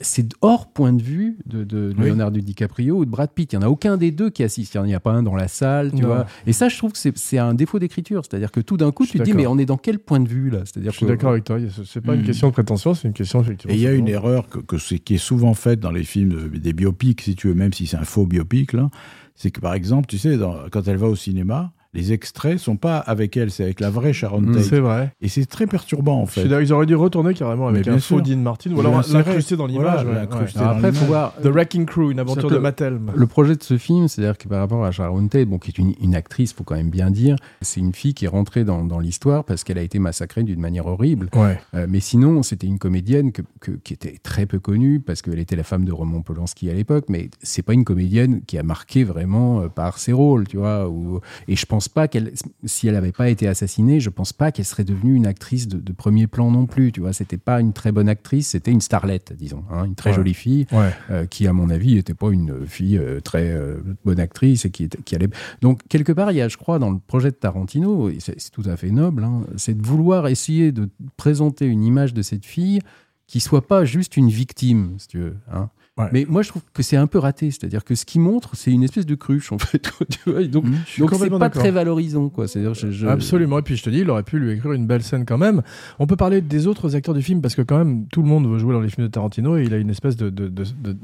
c'est 0.00 0.28
hors 0.42 0.68
point 0.72 0.92
de 0.92 1.02
vue 1.02 1.38
de, 1.46 1.64
de 1.64 1.94
Oui. 1.98 2.06
Leonardo 2.06 2.40
DiCaprio 2.40 2.96
ou 2.98 3.04
de 3.04 3.10
Brad 3.10 3.30
Pitt. 3.30 3.52
Il 3.52 3.58
n'y 3.58 3.64
en 3.64 3.68
a 3.68 3.70
aucun 3.70 3.96
des 3.96 4.10
deux 4.10 4.30
qui 4.30 4.42
assiste. 4.42 4.74
Il 4.74 4.82
n'y 4.82 4.94
en 4.94 4.96
a 4.96 5.00
pas 5.00 5.12
un 5.12 5.22
dans 5.22 5.34
la 5.36 5.48
salle, 5.48 5.90
tu 5.92 6.02
Non. 6.02 6.08
vois. 6.08 6.26
Et 6.46 6.52
ça, 6.52 6.68
je 6.68 6.76
trouve 6.78 6.92
que 6.92 6.98
c'est- 6.98 7.38
un 7.38 7.54
défaut 7.54 7.78
d'écriture. 7.78 8.22
C'est-à-dire 8.28 8.50
que 8.52 8.60
tout 8.60 8.76
d'un 8.76 8.90
coup, 8.92 9.06
tu 9.06 9.18
te 9.18 9.22
dis, 9.22 9.32
mais 9.32 9.46
on 9.46 9.58
est 9.58 9.66
dans 9.66 9.76
quel 9.76 9.98
point 9.98 10.20
de 10.20 10.28
vue 10.28 10.50
là? 10.50 10.60
C'est-à-dire 10.64 10.92
Je 10.92 10.96
suis 10.96 11.06
que- 11.06 11.10
d'accord 11.12 11.30
avec 11.30 11.44
toi. 11.44 11.58
C'est- 11.84 12.00
pas 12.00 12.14
une 12.14 12.22
Mm. 12.22 12.26
question 12.26 12.48
de 12.48 12.52
prétention, 12.52 12.94
c'est 12.94 13.08
une 13.08 13.14
question 13.14 13.40
effectivement. 13.40 13.72
Et 13.74 13.76
il 13.76 13.82
y 13.82 13.86
a 13.86 13.92
une 13.92 14.08
erreur 14.08 14.48
que, 14.48 14.58
que 14.58 14.76
qui 14.76 15.14
est 15.14 15.18
souvent 15.18 15.54
faite 15.54 15.80
dans 15.80 15.90
les 15.90 16.04
films 16.04 16.30
de- 16.30 16.58
des 16.58 16.72
biopics, 16.72 17.20
si 17.22 17.34
tu 17.36 17.48
veux, 17.48 17.54
même 17.54 17.72
si 17.72 17.86
c'est 17.86 17.96
un 17.96 18.04
faux 18.04 18.26
biopic, 18.26 18.72
là. 18.72 18.90
C'est 19.34 19.50
que 19.50 19.60
par 19.60 19.74
exemple, 19.74 20.06
tu 20.06 20.18
sais, 20.18 20.36
dans- 20.36 20.56
quand 20.70 20.86
elle 20.88 20.96
va 20.96 21.06
au 21.08 21.16
cinéma, 21.16 21.72
les 21.94 22.12
extraits 22.12 22.58
sont 22.58 22.76
pas 22.76 22.98
avec 22.98 23.36
elle, 23.36 23.50
c'est 23.50 23.64
avec 23.64 23.80
la 23.80 23.90
vraie 23.90 24.12
Sharon 24.12 24.40
Mm. 24.42 24.54
Tate. 24.54 24.62
C'est 24.64 24.80
vrai. 24.80 25.12
Et 25.20 25.28
c'est 25.28 25.46
très 25.46 25.66
perturbant, 25.66 26.20
en 26.20 26.26
fait. 26.26 26.42
Ils 26.44 26.72
auraient 26.72 26.86
dû 26.86 26.94
retourner 26.94 27.34
carrément 27.34 27.68
avec 27.68 27.88
un 27.88 27.98
faux. 27.98 28.20
Dean 28.20 28.36
Martin 28.36 28.72
ou 28.72 28.80
alors 28.80 29.02
l'incruster 29.12 29.56
dans 29.56 29.66
l'image. 29.66 30.04
Voilà, 30.04 30.20
ouais, 30.20 30.28
après, 30.74 30.92
faut 30.92 31.06
voir. 31.06 31.34
The 31.42 31.46
Wrecking 31.46 31.86
Crew, 31.86 32.10
une 32.10 32.18
aventure 32.18 32.50
de 32.50 32.58
Mattel. 32.58 32.98
Le 33.14 33.26
projet 33.26 33.56
de 33.56 33.62
ce 33.62 33.78
film, 33.78 34.08
c'est-à-dire 34.08 34.36
que 34.36 34.48
par 34.48 34.60
rapport 34.60 34.84
à 34.84 34.90
Sharon 34.90 35.26
Tate, 35.28 35.48
bon, 35.48 35.58
qui 35.58 35.70
est 35.70 35.78
une, 35.78 35.94
une 36.02 36.14
actrice, 36.14 36.52
faut 36.52 36.64
quand 36.64 36.74
même 36.76 36.90
bien 36.90 37.10
dire, 37.10 37.36
c'est 37.62 37.80
une 37.80 37.92
fille 37.94 38.14
qui 38.14 38.24
est 38.26 38.28
rentrée 38.28 38.64
dans, 38.64 38.84
dans 38.84 38.98
l'histoire 38.98 39.44
parce 39.44 39.64
qu'elle 39.64 39.78
a 39.78 39.82
été 39.82 39.98
massacrée 39.98 40.42
d'une 40.42 40.60
manière 40.60 40.86
horrible. 40.86 41.28
Ouais. 41.34 41.58
Euh, 41.74 41.86
mais 41.88 42.00
sinon, 42.00 42.42
c'était 42.42 42.66
une 42.66 42.78
comédienne 42.78 43.32
que- 43.32 43.42
que- 43.60 43.70
qui 43.72 43.94
était 43.94 44.16
très 44.22 44.46
peu 44.46 44.58
connue 44.58 45.00
parce 45.00 45.22
qu'elle 45.22 45.38
était 45.38 45.56
la 45.56 45.62
femme 45.64 45.84
de 45.84 45.92
Roman 45.92 46.20
Polanski 46.22 46.68
à 46.70 46.74
l'époque. 46.74 47.06
Mais 47.08 47.30
c'est 47.42 47.62
pas 47.62 47.72
une 47.74 47.84
comédienne 47.84 48.42
qui 48.46 48.58
a 48.58 48.62
marqué 48.62 49.04
vraiment 49.04 49.60
euh, 49.62 49.68
par 49.68 49.98
ses 49.98 50.12
rôles, 50.12 50.46
tu 50.48 50.56
vois. 50.58 50.88
ou- 50.88 51.20
et 51.46 51.56
je 51.56 51.64
pense 51.66 51.77
pense 51.78 51.88
pas 51.88 52.08
qu'elle, 52.08 52.32
si 52.64 52.88
elle 52.88 52.94
n'avait 52.94 53.12
pas 53.12 53.28
été 53.28 53.46
assassinée, 53.46 54.00
je 54.00 54.10
pense 54.10 54.32
pas 54.32 54.50
qu'elle 54.50 54.64
serait 54.64 54.82
devenue 54.82 55.14
une 55.14 55.26
actrice 55.26 55.68
de, 55.68 55.78
de 55.78 55.92
premier 55.92 56.26
plan 56.26 56.50
non 56.50 56.66
plus. 56.66 56.90
Tu 56.90 56.98
vois, 57.00 57.12
c'était 57.12 57.36
pas 57.38 57.60
une 57.60 57.72
très 57.72 57.92
bonne 57.92 58.08
actrice, 58.08 58.48
c'était 58.48 58.72
une 58.72 58.80
starlette, 58.80 59.32
disons, 59.38 59.62
hein, 59.70 59.84
une 59.84 59.94
très 59.94 60.10
Ouais. 60.10 60.16
jolie 60.16 60.34
fille 60.34 60.66
Ouais. 60.72 60.90
euh, 61.10 61.26
qui, 61.26 61.46
à 61.46 61.52
mon 61.52 61.70
avis, 61.70 61.94
n'était 61.94 62.14
pas 62.14 62.30
une 62.30 62.66
fille 62.66 62.98
euh, 62.98 63.20
très 63.20 63.48
euh, 63.50 63.76
bonne 64.04 64.18
actrice 64.18 64.64
et 64.64 64.70
qui, 64.70 64.84
était- 64.84 64.98
qui 65.04 65.14
allait. 65.14 65.28
Donc, 65.60 65.82
quelque 65.88 66.10
part, 66.12 66.32
il 66.32 66.38
y 66.38 66.40
a, 66.40 66.48
je 66.48 66.56
crois, 66.56 66.80
dans 66.80 66.90
le 66.90 66.98
projet 66.98 67.30
de 67.30 67.36
Tarantino, 67.36 68.08
et 68.10 68.18
c'est 68.18 68.40
c'est 68.40 68.50
tout 68.50 68.64
à 68.66 68.76
fait 68.76 68.90
noble, 68.90 69.22
hein, 69.22 69.42
c'est 69.56 69.76
de 69.80 69.86
vouloir 69.86 70.26
essayer 70.26 70.72
de 70.72 70.88
présenter 71.16 71.66
une 71.66 71.84
image 71.84 72.12
de 72.12 72.22
cette 72.22 72.44
fille 72.44 72.80
qui 73.28 73.38
soit 73.40 73.66
pas 73.68 73.84
juste 73.84 74.16
une 74.16 74.30
victime, 74.30 74.94
si 74.98 75.06
tu 75.08 75.18
veux. 75.18 75.36
hein. 75.52 75.68
Ouais. 75.98 76.08
Mais 76.12 76.26
moi, 76.28 76.42
je 76.42 76.48
trouve 76.50 76.62
que 76.72 76.82
c'est 76.82 76.96
un 76.96 77.06
peu 77.06 77.18
raté. 77.18 77.50
C'est-à-dire 77.50 77.84
que 77.84 77.94
ce 77.94 78.04
qu'il 78.04 78.20
montre, 78.20 78.54
c'est 78.54 78.70
une 78.70 78.82
espèce 78.84 79.04
de 79.06 79.14
cruche, 79.14 79.50
en 79.52 79.58
fait. 79.58 79.90
tu 80.08 80.30
vois, 80.30 80.44
donc, 80.44 80.64
Mmh, 80.64 80.74
donc 80.98 81.14
c'est 81.14 81.28
pas 81.30 81.50
très 81.50 81.70
valorisant, 81.70 82.28
quoi. 82.28 82.46
C'est-à-dire, 82.48 82.74
je- 82.74 82.90
je- 82.90 83.06
Absolument. 83.06 83.58
Et 83.58 83.62
puis 83.62 83.76
je 83.76 83.82
te 83.82 83.90
dis, 83.90 83.98
il 83.98 84.10
aurait 84.10 84.22
pu 84.22 84.38
lui 84.38 84.52
écrire 84.52 84.72
une 84.72 84.86
belle 84.86 85.02
scène 85.02 85.24
quand 85.26 85.38
même. 85.38 85.62
On 85.98 86.06
peut 86.06 86.16
parler 86.16 86.40
des 86.40 86.66
autres 86.66 86.94
acteurs 86.96 87.14
du 87.14 87.22
film 87.22 87.40
parce 87.42 87.54
que 87.54 87.62
quand 87.62 87.78
même 87.78 88.06
tout 88.06 88.22
le 88.22 88.28
monde 88.28 88.46
veut 88.48 88.58
jouer 88.58 88.72
dans 88.74 88.80
les 88.80 88.88
films 88.88 89.06
de 89.06 89.10
Tarantino 89.12 89.56
et 89.56 89.64
il 89.64 89.74
a 89.74 89.78
une 89.78 89.90
espèce 89.90 90.16
de, 90.16 90.30
de, 90.30 90.48
de, 90.48 90.64
de- 90.82 90.96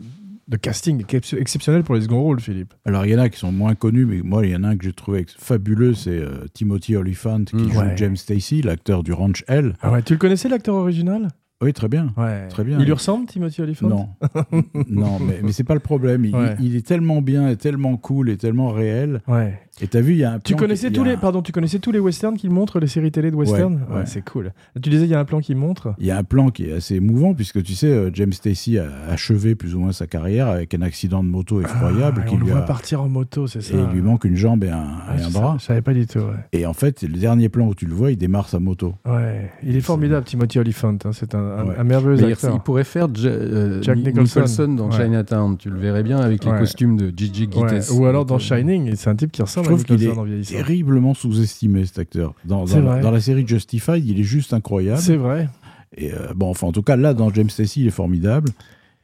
de 0.47 0.57
casting 0.59 1.03
excep- 1.03 1.39
exceptionnel 1.41 1.85
pour 1.85 1.95
les 1.95 2.03
seconds 2.03 2.21
rôles, 2.23 2.39
Philippe. 2.39 2.75
Alors, 2.85 3.07
il 3.07 3.13
y 3.13 3.17
en 3.17 3.19
a 3.19 3.31
qui 3.31 3.39
sont 3.39 3.51
moins 3.51 3.75
connus, 3.75 4.05
mais 4.05 4.21
moi, 4.23 4.45
il 4.47 4.53
y 4.53 4.57
en 4.57 4.63
a 4.63 4.69
un 4.69 4.77
que 4.77 4.85
j'ai 4.85 4.93
trouvé 4.93 5.25
fabuleux, 5.39 5.95
c'est 5.95 6.11
euh, 6.19 6.45
Timothy 6.53 6.97
Olyphant, 6.97 7.45
qui 7.45 7.57
Mm. 7.57 7.73
joue 7.73 7.79
Ouais. 7.81 7.97
James 7.97 8.17
Stacy, 8.17 8.61
l'acteur 8.61 9.03
du 9.03 9.15
Ranch 9.15 9.43
L. 9.49 9.73
Ah 9.81 9.91
ouais, 9.91 10.03
tu 10.03 10.13
le 10.13 10.19
connaissais 10.19 10.51
l'acteur 10.51 10.75
original? 10.75 11.29
Oui, 11.65 11.73
très 11.73 11.89
bien. 11.89 12.13
Ouais. 12.17 12.47
Très 12.49 12.63
bien. 12.63 12.79
Il 12.79 12.85
lui 12.85 12.93
ressemble, 12.93 13.27
Timothy 13.27 13.63
Olyphant 13.63 13.89
Non, 13.89 14.09
non, 14.89 15.19
mais, 15.19 15.41
mais 15.43 15.53
c'est 15.53 15.65
pas 15.65 15.75
le 15.75 15.81
problème. 15.81 16.25
Il, 16.25 16.35
Ouais. 16.35 16.57
il 16.61 16.77
est 16.77 16.87
tellement 16.87 17.23
bien, 17.23 17.49
et 17.49 17.57
tellement 17.57 17.97
cool, 17.97 18.29
et 18.31 18.37
tellement 18.37 18.71
réel. 18.71 19.23
Ouais. 19.29 19.59
Et 19.81 19.89
t'as 19.89 20.01
vu, 20.01 20.13
il 20.13 20.19
y 20.19 20.25
a 20.25 20.33
un. 20.35 20.39
Tu 20.39 20.53
plan 20.55 20.61
connaissais 20.67 20.87
qui- 20.89 20.93
il 20.95 20.97
y 20.97 21.01
tous 21.01 21.05
a 21.09 21.11
les, 21.13 21.17
pardon, 21.17 21.43
tu 21.43 21.51
connaissais 21.51 21.81
tous 21.81 21.91
les 21.91 21.99
westerns 21.99 22.37
qu'il 22.37 22.51
montre, 22.51 22.79
les 22.79 22.87
séries 22.87 23.11
télé 23.11 23.31
de 23.33 23.37
western 23.37 23.75
Ouais, 23.91 23.97
ouais. 23.97 24.03
c'est 24.07 24.25
cool. 24.25 24.53
Tu 24.81 24.89
disais 24.89 25.05
il 25.05 25.11
y 25.11 25.15
a 25.15 25.19
un 25.19 25.25
plan 25.25 25.41
qui 25.41 25.57
montre. 25.57 25.95
Il 25.99 26.07
y 26.07 26.13
a 26.13 26.19
un 26.19 26.23
plan 26.23 26.51
qui 26.51 26.67
est 26.67 26.73
assez 26.75 26.95
émouvant 26.97 27.35
puisque 27.35 27.61
tu 27.63 27.75
sais, 27.75 27.89
euh, 27.89 28.11
James 28.15 28.33
Stacy 28.33 28.79
a 28.79 28.87
achevé 29.09 29.57
plus 29.57 29.75
ou 29.75 29.81
moins 29.81 29.91
sa 29.93 30.07
carrière 30.07 30.47
avec 30.47 30.75
un 30.75 30.83
accident 30.83 31.25
de 31.25 31.29
moto 31.29 31.61
effroyable 31.61 32.21
Ah, 32.25 32.29
qui 32.29 32.35
on 32.35 32.39
le 32.39 32.45
lui 32.45 32.51
voit 32.53 32.61
a- 32.61 32.63
partir 32.63 33.03
en 33.03 33.09
moto, 33.09 33.49
c'est 33.49 33.63
ça. 33.63 33.75
et 33.75 33.81
il 33.81 33.87
lui 33.95 34.01
manque 34.03 34.25
une 34.25 34.37
jambe 34.37 34.63
et 34.63 34.69
un, 34.71 34.85
Ah, 35.09 35.17
et 35.19 35.23
un 35.25 35.31
bras. 35.31 35.57
Je 35.59 35.65
savais 35.65 35.83
pas 35.83 35.93
du 35.95 36.07
tout. 36.07 36.21
Et 36.53 36.67
en 36.67 36.73
fait, 36.73 37.03
le 37.03 37.19
dernier 37.19 37.49
plan 37.49 37.67
où 37.67 37.75
tu 37.75 37.87
le 37.87 37.95
vois, 37.95 38.13
il 38.13 38.17
démarre 38.17 38.49
sa 38.49 38.61
moto. 38.61 38.95
Ouais, 39.05 39.51
il 39.65 39.75
est 39.75 39.81
formidable, 39.81 40.25
Timothy 40.25 40.61
Olyphant. 40.61 40.97
hein, 41.05 41.11
C'est 41.13 41.35
un, 41.35 41.54
un- 41.59 41.65
Ouais. 41.67 41.75
un 41.79 41.85
merveilleux 41.85 42.21
Mais 42.23 42.29
il, 42.29 42.33
acteur. 42.33 42.55
il 42.55 42.61
pourrait 42.61 42.85
faire 42.85 43.09
Ja- 43.15 43.29
euh, 43.29 43.83
Jack 43.83 43.97
Ni- 43.99 44.05
Nicholson. 44.05 44.69
dans 44.75 44.91
Ouais. 44.91 44.97
Chinatown. 44.97 45.57
Tu 45.57 45.71
le 45.71 45.79
verrais 45.79 46.03
bien 46.03 46.19
avec 46.19 46.45
les 46.45 46.51
Ouais. 46.51 46.59
costumes 46.59 46.97
de 46.97 47.13
Gigi 47.17 47.49
Ouais, 47.57 47.81
Gittes. 47.81 47.91
Ou 47.97 48.07
alors 48.07 48.25
dans 48.25 48.39
Shining, 48.39 48.89
et 48.89 48.97
c'est 48.97 49.11
un 49.11 49.17
type 49.17 49.33
qui 49.33 49.43
ressemble 49.43 49.67
Je 49.67 49.71
trouve 49.71 49.81
à 49.83 49.85
qu'il 49.85 49.97
Nicholson 49.97 50.17
est 50.17 50.21
en 50.21 50.25
vieillissant. 50.25 50.55
terriblement 50.57 51.15
sous-estimé 51.15 51.85
cet 51.87 51.99
acteur. 51.99 52.35
Dans, 52.45 52.67
C'est 52.67 52.77
dans, 52.81 52.83
vrai. 52.93 53.01
dans 53.01 53.11
la 53.11 53.21
série 53.21 53.47
Justified, 53.47 54.05
il 54.07 54.21
est 54.21 54.25
juste 54.25 54.53
incroyable. 54.53 55.01
C'est 55.01 55.17
vrai. 55.17 55.49
Et 55.97 56.13
euh, 56.13 56.33
bon, 56.35 56.51
enfin, 56.51 56.67
en 56.67 56.73
tout 56.73 56.83
cas, 56.83 56.97
là, 56.97 57.15
dans 57.15 57.33
James 57.33 57.51
Stacy, 57.51 57.83
il 57.83 57.87
est 57.87 57.91
formidable. 57.91 58.51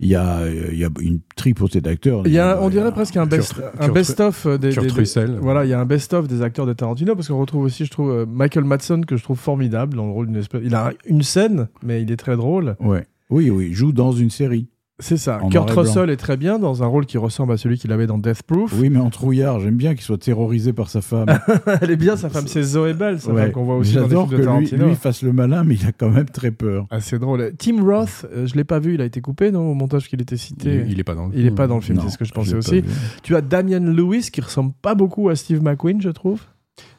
Il 0.02 0.08
y 0.08 0.14
a, 0.14 0.38
euh, 0.38 0.70
il 0.72 0.78
y 0.78 0.84
a 0.84 0.88
une 1.00 1.20
tripotée 1.36 1.82
d'acteurs. 1.82 2.22
Il 2.24 2.32
y 2.32 2.38
a, 2.38 2.58
on 2.62 2.68
y 2.68 2.72
dirait 2.72 2.90
presque 2.90 3.18
un 3.18 3.26
best, 3.26 3.54
best-of 3.92 4.46
euh, 4.46 4.56
des, 4.56 4.70
Kurt 4.70 4.86
des-. 4.86 5.26
Voilà, 5.40 5.66
il 5.66 5.68
y 5.68 5.74
a 5.74 5.80
un 5.80 5.84
best-of 5.84 6.26
des 6.26 6.40
acteurs 6.40 6.64
de 6.64 6.72
Tarantino 6.72 7.14
parce 7.14 7.28
qu'on 7.28 7.38
retrouve 7.38 7.64
aussi, 7.64 7.84
je 7.84 7.90
trouve, 7.90 8.10
euh, 8.10 8.26
Michael 8.26 8.64
Madsen 8.64 9.04
que 9.04 9.18
je 9.18 9.22
trouve 9.22 9.38
formidable 9.38 9.96
dans 9.96 10.06
le 10.06 10.12
rôle 10.12 10.28
d'une 10.28 10.36
espèce. 10.36 10.62
Il 10.64 10.74
a 10.74 10.94
une 11.04 11.22
scène, 11.22 11.68
mais 11.82 12.00
il 12.00 12.10
est 12.10 12.16
très 12.16 12.36
drôle. 12.36 12.76
Ouais. 12.80 13.06
Oui, 13.28 13.50
oui, 13.50 13.68
il 13.68 13.74
joue 13.74 13.92
dans 13.92 14.12
une 14.12 14.30
série. 14.30 14.68
C'est 15.00 15.16
ça. 15.16 15.40
Kurt 15.50 15.72
blanc. 15.72 15.82
Russell 15.82 16.10
est 16.10 16.16
très 16.16 16.36
bien 16.36 16.58
dans 16.58 16.82
un 16.82 16.86
rôle 16.86 17.06
qui 17.06 17.18
ressemble 17.18 17.52
à 17.52 17.56
celui 17.56 17.78
qu'il 17.78 17.90
avait 17.92 18.06
dans 18.06 18.18
Death 18.18 18.42
Proof. 18.42 18.72
Oui, 18.78 18.90
mais 18.90 18.98
en 19.00 19.10
trouillard, 19.10 19.58
j'aime 19.60 19.76
bien 19.76 19.94
qu'il 19.94 20.02
soit 20.02 20.18
terrorisé 20.18 20.72
par 20.72 20.88
sa 20.88 21.00
femme. 21.00 21.26
Elle 21.80 21.90
est 21.90 21.96
bien, 21.96 22.16
sa 22.16 22.28
femme, 22.30 22.46
c'est 22.46 22.62
Zoé 22.62 22.94
Bell, 22.94 23.20
sa 23.20 23.32
Ouais. 23.32 23.42
femme 23.44 23.52
qu'on 23.52 23.64
voit 23.64 23.76
aussi 23.76 23.94
dans 23.94 24.06
films 24.08 24.26
que 24.26 24.30
de 24.32 24.36
lui, 24.36 24.44
Tarantino. 24.44 24.86
lui 24.88 24.94
fasse 24.94 25.22
le 25.22 25.32
malin, 25.32 25.64
mais 25.64 25.74
il 25.74 25.86
a 25.86 25.92
quand 25.92 26.10
même 26.10 26.26
très 26.28 26.50
peur. 26.50 26.86
Ah, 26.90 27.00
c'est 27.00 27.18
drôle. 27.18 27.52
Tim 27.58 27.82
Roth, 27.82 28.26
euh, 28.32 28.46
je 28.46 28.54
l'ai 28.54 28.64
pas 28.64 28.78
vu, 28.78 28.94
il 28.94 29.00
a 29.00 29.04
été 29.04 29.20
coupé, 29.20 29.50
non, 29.50 29.70
au 29.70 29.74
montage 29.74 30.08
qu'il 30.08 30.20
était 30.20 30.36
cité. 30.36 30.82
Il, 30.86 30.92
il 30.92 31.00
est 31.00 31.04
pas 31.04 31.14
dans 31.14 31.26
le 31.26 31.32
Il 31.34 31.46
est 31.46 31.50
pas 31.50 31.66
dans 31.66 31.76
le 31.76 31.80
film, 31.80 31.98
c'est 32.02 32.10
ce 32.10 32.18
que 32.18 32.24
je 32.24 32.32
pensais 32.32 32.54
aussi. 32.54 32.80
vu. 32.82 32.84
Tu 33.22 33.34
as 33.36 33.40
Damien 33.40 33.80
Lewis 33.80 34.30
qui 34.32 34.40
ressemble 34.40 34.72
pas 34.82 34.94
beaucoup 34.94 35.28
à 35.28 35.36
Steve 35.36 35.62
McQueen, 35.62 36.00
je 36.00 36.10
trouve. 36.10 36.40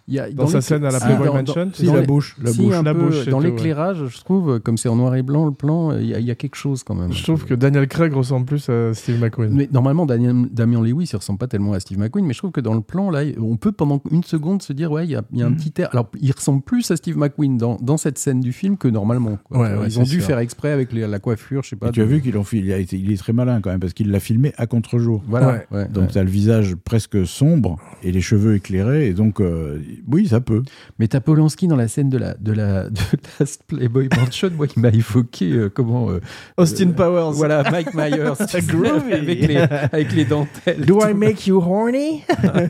Il 0.07 0.15
y 0.15 0.19
a- 0.19 0.29
Dans 0.31 0.47
sa 0.47 0.61
scène 0.61 0.83
à 0.83 0.91
la 0.91 0.99
Playboy 0.99 1.27
dans- 1.27 1.33
Mansion, 1.35 1.65
dans- 1.65 1.71
c'est 1.73 1.81
Si, 1.81 1.85
dans 1.85 1.93
la 1.93 2.01
les- 2.01 2.07
bouche, 2.07 2.35
la 2.41 2.51
si, 2.51 2.61
bouche. 2.61 2.73
un 2.75 2.83
La 2.83 2.93
peu, 2.93 2.99
bouche, 3.05 3.23
c'est 3.23 3.29
dans 3.29 3.39
ouais. 3.39 3.49
l'éclairage, 3.49 4.05
je 4.07 4.17
trouve, 4.19 4.59
comme 4.59 4.77
c'est 4.77 4.89
en 4.89 4.95
noir 4.95 5.15
et 5.15 5.21
blanc 5.21 5.45
le 5.45 5.51
plan, 5.51 5.95
il 5.97 6.05
y, 6.07 6.13
a- 6.15 6.19
il 6.19 6.25
y 6.25 6.31
a 6.31 6.35
quelque 6.35 6.55
chose 6.55 6.83
quand 6.83 6.95
même. 6.95 7.13
Je 7.13 7.23
trouve 7.23 7.45
que 7.45 7.53
Daniel 7.53 7.87
Craig 7.87 8.11
ressemble 8.13 8.45
plus 8.45 8.67
à 8.69 8.93
Steve 8.93 9.19
McQueen. 9.21 9.51
Mais 9.53 9.69
normalement, 9.71 10.05
Daniel, 10.05 10.47
Damien 10.51 10.81
Lewis, 10.81 11.09
il 11.13 11.15
ressemble 11.15 11.39
pas 11.39 11.47
tellement 11.47 11.73
à 11.73 11.79
Steve 11.79 11.99
McQueen, 11.99 12.25
mais 12.25 12.33
je 12.33 12.39
trouve 12.39 12.51
que 12.51 12.61
dans 12.61 12.73
le 12.73 12.81
plan, 12.81 13.09
là, 13.09 13.21
on 13.39 13.55
peut 13.57 13.71
pendant 13.71 14.01
une 14.11 14.23
seconde 14.23 14.61
se 14.61 14.73
dire, 14.73 14.91
ouais, 14.91 15.05
il 15.05 15.11
y 15.11 15.15
a, 15.15 15.21
il 15.31 15.39
y 15.39 15.43
a 15.43 15.45
un 15.45 15.49
Mhm. 15.51 15.57
petit 15.57 15.73
air. 15.81 15.89
Alors, 15.91 16.09
il 16.19 16.31
ressemble 16.31 16.61
plus 16.61 16.89
à 16.91 16.95
Steve 16.97 17.17
McQueen 17.17 17.57
dans, 17.57 17.77
dans 17.81 17.97
cette 17.97 18.17
scène 18.17 18.41
du 18.41 18.51
film 18.53 18.77
que 18.77 18.87
normalement. 18.87 19.37
quoi. 19.45 19.59
Ouais, 19.59 19.67
Tu 19.67 19.73
vois, 19.73 19.81
ouais, 19.83 19.87
Ils 19.89 19.99
ont 19.99 20.03
dû 20.03 20.09
sûr. 20.17 20.23
faire 20.23 20.39
exprès 20.39 20.71
avec 20.71 20.91
les- 20.93 21.07
la 21.07 21.19
coiffure, 21.19 21.63
je 21.63 21.69
sais 21.69 21.75
pas. 21.75 21.89
Et 21.89 21.91
tu 21.91 22.01
as 22.01 22.05
vu 22.05 22.21
qu'il 22.21 22.35
il, 22.53 23.11
est 23.11 23.17
très 23.17 23.33
malin 23.33 23.61
quand 23.61 23.69
même, 23.69 23.79
parce 23.79 23.93
qu'il 23.93 24.09
l'a 24.11 24.19
filmé 24.19 24.53
à 24.57 24.67
contre-jour. 24.67 25.23
Voilà. 25.27 25.63
Donc 25.93 26.11
tu 26.11 26.17
as 26.17 26.23
le 26.23 26.29
visage 26.29 26.75
presque 26.75 27.25
sombre 27.25 27.77
et 28.03 28.11
les 28.11 28.21
cheveux 28.21 28.55
éclairés, 28.55 29.07
et 29.07 29.13
donc 29.13 29.39
euh, 29.41 29.79
oui, 30.07 30.27
ça 30.27 30.41
peut. 30.41 30.63
Mais 30.99 31.07
t'as 31.07 31.19
Polanski 31.19 31.67
dans 31.67 31.75
la 31.75 31.87
scène 31.87 32.09
de 32.09 32.17
la, 32.17 32.35
de 32.35 32.51
la, 32.51 32.83
de 32.89 32.99
la 33.39 33.45
Playboy 33.67 34.09
Mansion, 34.17 34.49
moi, 34.55 34.67
il 34.75 34.81
m'a 34.81 34.89
évoqué 34.89 35.51
euh, 35.51 35.69
comment. 35.69 36.09
euh, 36.11 36.19
Austin 36.57 36.89
euh, 36.89 36.93
Powers. 36.93 37.33
Voilà, 37.33 37.63
Mike 37.71 37.93
Myers. 37.93 38.33
avec, 39.11 39.47
les, 39.47 39.57
avec 39.57 40.13
les 40.13 40.25
dentelles. 40.25 40.85
Do. 40.85 40.99
I 41.05 41.13
make 41.13 41.47
you 41.47 41.59
horny? 41.61 42.23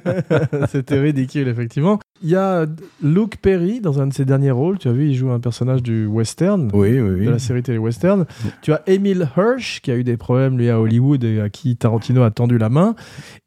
C'était 0.71 0.99
ridicule, 0.99 1.47
effectivement. 1.47 1.99
Il 2.23 2.29
y 2.29 2.35
a 2.35 2.67
Luke 3.01 3.37
Perry 3.41 3.81
dans 3.81 3.99
un 3.99 4.07
de 4.07 4.13
ses 4.13 4.25
derniers 4.25 4.51
rôles. 4.51 4.77
Tu 4.77 4.87
as 4.87 4.91
vu, 4.91 5.09
il 5.09 5.15
joue 5.15 5.31
un 5.31 5.39
personnage 5.39 5.81
du 5.81 6.05
western. 6.05 6.69
Oui, 6.73 6.99
oui, 6.99 7.09
oui. 7.19 7.25
de 7.25 7.31
la 7.31 7.39
série 7.39 7.63
télé 7.63 7.79
western. 7.79 8.25
Tu 8.61 8.71
as 8.73 8.83
Emile 8.85 9.27
Hirsch 9.35 9.81
qui 9.81 9.89
a 9.89 9.95
eu 9.95 10.03
des 10.03 10.17
problèmes 10.17 10.57
lui 10.57 10.69
à 10.69 10.79
Hollywood 10.79 11.23
et 11.23 11.41
à 11.41 11.49
qui 11.49 11.75
Tarantino 11.75 12.21
a 12.21 12.29
tendu 12.29 12.59
la 12.59 12.69
main. 12.69 12.95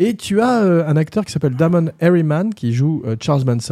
Et 0.00 0.16
tu 0.16 0.40
as 0.40 0.62
euh, 0.64 0.84
un 0.88 0.96
acteur 0.96 1.24
qui 1.24 1.32
s'appelle 1.32 1.54
Damon 1.54 1.90
Harriman 2.00 2.52
qui 2.52 2.72
joue 2.72 3.02
euh, 3.06 3.14
Charles 3.20 3.44
Manson. 3.44 3.63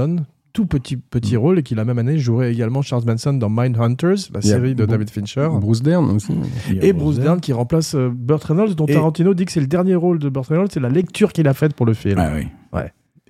Tout 0.53 0.67
petit 0.67 0.99
petit 0.99 1.37
rôle 1.39 1.61
et 1.61 1.63
qui 1.63 1.75
la 1.75 1.87
même 1.87 1.99
année 1.99 2.19
jouerait 2.19 2.53
également 2.53 2.83
Charles 2.83 3.05
Manson 3.07 3.33
dans 3.33 3.49
Mindhunters, 3.49 4.29
la 4.35 4.43
série 4.43 4.75
de 4.75 4.85
Bru- 4.85 4.93
David 4.99 5.09
Fincher. 5.09 5.49
Bruce 5.59 5.83
Dern 5.83 6.11
aussi. 6.11 6.35
Et 6.83 6.93
Bruce 6.93 7.19
Dern 7.19 7.41
qui 7.41 7.55
remplace 7.55 7.95
euh, 7.95 8.11
Burt 8.15 8.45
Reynolds, 8.45 8.75
dont 8.75 8.85
Et- 8.85 8.93
Tarantino 8.93 9.33
dit 9.33 9.47
que 9.47 9.53
c'est 9.53 9.61
le 9.63 9.67
dernier 9.67 9.95
rôle 9.95 10.19
de 10.19 10.29
Burt 10.29 10.47
Reynolds, 10.49 10.69
c'est 10.71 10.79
la 10.81 10.91
lecture 10.91 11.33
qu'il 11.33 11.49
a 11.49 11.55
faite 11.55 11.73
pour 11.73 11.87
le 11.87 11.95
film. 11.95 12.17
Ah 12.19 12.33
oui. 12.35 12.49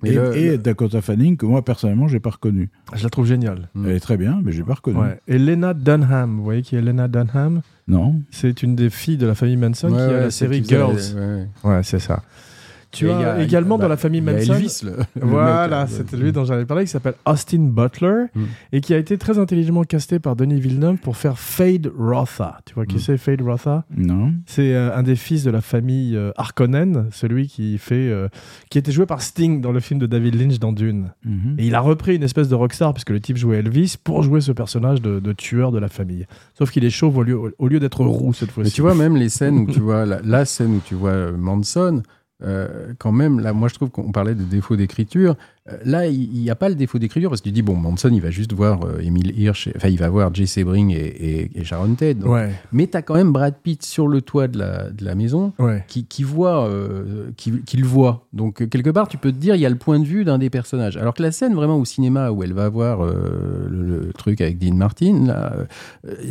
Mais 0.01 0.09
Et, 0.09 0.15
le- 0.15 0.35
et 0.35 0.57
Dakota 0.57 1.01
Fanning, 1.01 1.37
que 1.37 1.45
moi 1.45 1.63
personnellement, 1.63 2.09
j'ai 2.09 2.19
pas 2.19 2.31
reconnu. 2.31 2.69
Je 2.93 3.01
la 3.05 3.09
trouve 3.09 3.25
géniale. 3.25 3.69
Mm. 3.73 3.85
Elle 3.87 3.95
est 3.95 3.99
très 4.01 4.17
bien, 4.17 4.41
mais 4.43 4.51
j'ai 4.51 4.63
pas 4.63 4.73
reconnu. 4.73 4.99
Ouais. 4.99 5.17
Et 5.29 5.37
Lena 5.39 5.73
Dunham, 5.73 6.35
vous 6.35 6.43
voyez 6.43 6.61
qui 6.61 6.75
est 6.75 6.81
Lena 6.81 7.07
Dunham? 7.07 7.61
Non 7.87 8.15
C'est 8.31 8.63
une 8.63 8.75
des 8.75 8.89
filles 8.89 9.15
de 9.15 9.27
la 9.27 9.33
famille 9.33 9.55
Manson 9.55 9.87
Ouais, 9.91 9.95
qui 9.95 10.01
a 10.03 10.07
ouais, 10.07 10.19
la 10.19 10.29
série 10.31 10.61
Girls. 10.61 10.97
ouais, 11.15 11.21
ouais. 11.21 11.47
Ouais, 11.63 11.83
c'est 11.83 11.99
ça. 11.99 12.21
Tu 12.93 13.09
as 13.09 13.33
a- 13.33 13.41
également 13.41 13.77
bah, 13.77 13.83
dans 13.83 13.89
la 13.89 13.97
famille 13.97 14.21
Manson. 14.21 14.53
Elvis, 14.53 14.81
le- 14.83 14.91
le 15.21 15.27
Voilà, 15.27 15.87
c'était 15.87 16.15
lui 16.17 16.31
dont 16.31 16.45
j'allais 16.45 16.65
parler, 16.65 16.85
qui 16.85 16.91
s'appelle 16.91 17.15
Austin 17.25 17.59
Butler 17.69 18.25
Mm. 18.35 18.41
et 18.71 18.81
qui 18.81 18.93
a 18.93 18.97
été 18.97 19.17
très 19.17 19.39
intelligemment 19.39 19.83
casté 19.83 20.19
par 20.19 20.35
Denis 20.35 20.59
Villeneuve 20.59 20.97
pour 20.97 21.17
faire 21.17 21.37
Fade 21.39 21.91
Rotha. 21.97 22.59
Tu 22.65 22.73
vois 22.75 22.85
qui 22.85 22.95
Mm. 22.95 22.99
c'est 22.99 23.17
Fade 23.17 23.41
Rotha? 23.41 23.85
Non. 23.95 24.33
C'est 24.45 24.73
euh, 24.73 24.95
un 24.95 25.03
des 25.03 25.15
fils 25.15 25.43
de 25.43 25.51
la 25.51 25.61
famille 25.61 26.15
euh, 26.15 26.31
Harkonnen, 26.37 27.07
celui 27.11 27.47
qui 27.47 27.77
fait, 27.77 27.95
euh, 28.09 28.27
qui 28.69 28.77
était 28.77 28.91
joué 28.91 29.05
par 29.05 29.21
Sting 29.21 29.59
dans 29.61 29.71
le 29.71 29.79
film 29.79 29.99
de 29.99 30.05
David 30.05 30.35
Lynch 30.35 30.59
dans 30.59 30.71
Dune. 30.73 31.11
Mhm. 31.25 31.55
Et 31.57 31.67
il 31.67 31.75
a 31.75 31.79
repris 31.79 32.15
une 32.15 32.23
espèce 32.23 32.47
de 32.49 32.55
rockstar 32.55 32.93
puisque 32.93 33.09
le 33.09 33.19
type 33.19 33.37
jouait 33.37 33.57
Elvis 33.57 33.95
pour 34.03 34.21
jouer 34.23 34.41
ce 34.41 34.51
personnage 34.51 35.01
de, 35.01 35.19
de 35.19 35.33
tueur 35.33 35.71
de 35.71 35.79
la 35.79 35.87
famille. 35.87 36.25
Sauf 36.57 36.69
qu'il 36.71 36.85
est 36.85 36.89
chauve 36.89 37.17
au 37.17 37.23
lieu, 37.23 37.37
au 37.57 37.67
lieu 37.67 37.79
d'être 37.79 38.03
roux 38.05 38.33
cette 38.33 38.49
Mais 38.49 38.53
fois-ci. 38.53 38.71
tu 38.71 38.81
vois, 38.81 38.93
même 38.95 39.15
les 39.15 39.29
scènes 39.29 39.57
où 39.57 39.67
tu 39.71 39.79
vois, 39.79 40.05
la, 40.05 40.19
la 40.23 40.45
scène 40.45 40.75
où 40.75 40.81
tu 40.85 40.93
vois 40.95 41.09
euh, 41.11 41.37
Manson, 41.37 42.03
euh, 42.45 42.93
quand 42.99 43.11
même, 43.11 43.39
là, 43.39 43.53
moi 43.53 43.67
je 43.69 43.75
trouve 43.75 43.89
qu'on 43.89 44.11
parlait 44.11 44.35
de 44.35 44.43
défaut 44.43 44.75
d'écriture. 44.75 45.35
Euh, 45.71 45.77
là, 45.85 46.07
il 46.07 46.29
n'y 46.29 46.49
a 46.49 46.55
pas 46.55 46.67
le 46.67 46.75
défaut 46.75 46.99
d'écriture 46.99 47.29
parce 47.29 47.39
que 47.39 47.45
tu 47.47 47.53
dis, 47.53 47.61
bon, 47.61 47.75
Manson, 47.77 48.09
il 48.11 48.19
va 48.21 48.31
juste 48.31 48.51
voir 48.51 48.83
euh, 48.83 48.99
Emile 48.99 49.31
Hirsch, 49.39 49.69
enfin, 49.77 49.87
il 49.87 49.97
va 49.97 50.09
voir 50.09 50.33
Jay 50.35 50.45
Sebring 50.45 50.91
et, 50.91 50.95
et, 50.97 51.51
et 51.59 51.63
Sharon 51.63 51.95
Tate. 51.95 52.19
Donc- 52.19 52.31
Ouais, 52.33 52.51
Mais 52.73 52.87
tu 52.87 52.97
as 52.97 53.01
quand 53.01 53.13
même 53.15 53.31
Brad 53.31 53.55
Pitt 53.63 53.81
sur 53.83 54.09
le 54.09 54.21
toit 54.21 54.49
de 54.49 54.59
la, 54.59 54.89
de 54.89 55.05
la 55.05 55.15
maison 55.15 55.53
ouais. 55.59 55.85
qui, 55.87 56.03
qui 56.05 56.23
voit, 56.23 56.67
euh, 56.67 57.29
qui, 57.37 57.61
qui 57.61 57.77
le 57.77 57.87
voit. 57.87 58.27
Donc, 58.33 58.67
quelque 58.67 58.89
part, 58.89 59.07
tu 59.07 59.17
peux 59.17 59.31
te 59.31 59.37
dire, 59.37 59.55
il 59.55 59.61
y 59.61 59.65
a 59.65 59.69
le 59.69 59.77
point 59.77 59.99
de 59.99 60.05
vue 60.05 60.25
d'un 60.25 60.37
des 60.37 60.49
personnages. 60.49 60.97
Alors 60.97 61.13
que 61.13 61.21
la 61.23 61.31
scène 61.31 61.53
vraiment 61.53 61.77
au 61.77 61.85
cinéma 61.85 62.29
où 62.31 62.43
elle 62.43 62.53
va 62.53 62.67
voir 62.67 63.05
le, 63.05 63.67
le 63.69 64.11
truc 64.13 64.41
avec 64.41 64.57
Dean 64.59 64.75
Martin, 64.75 65.25
là, 65.27 65.53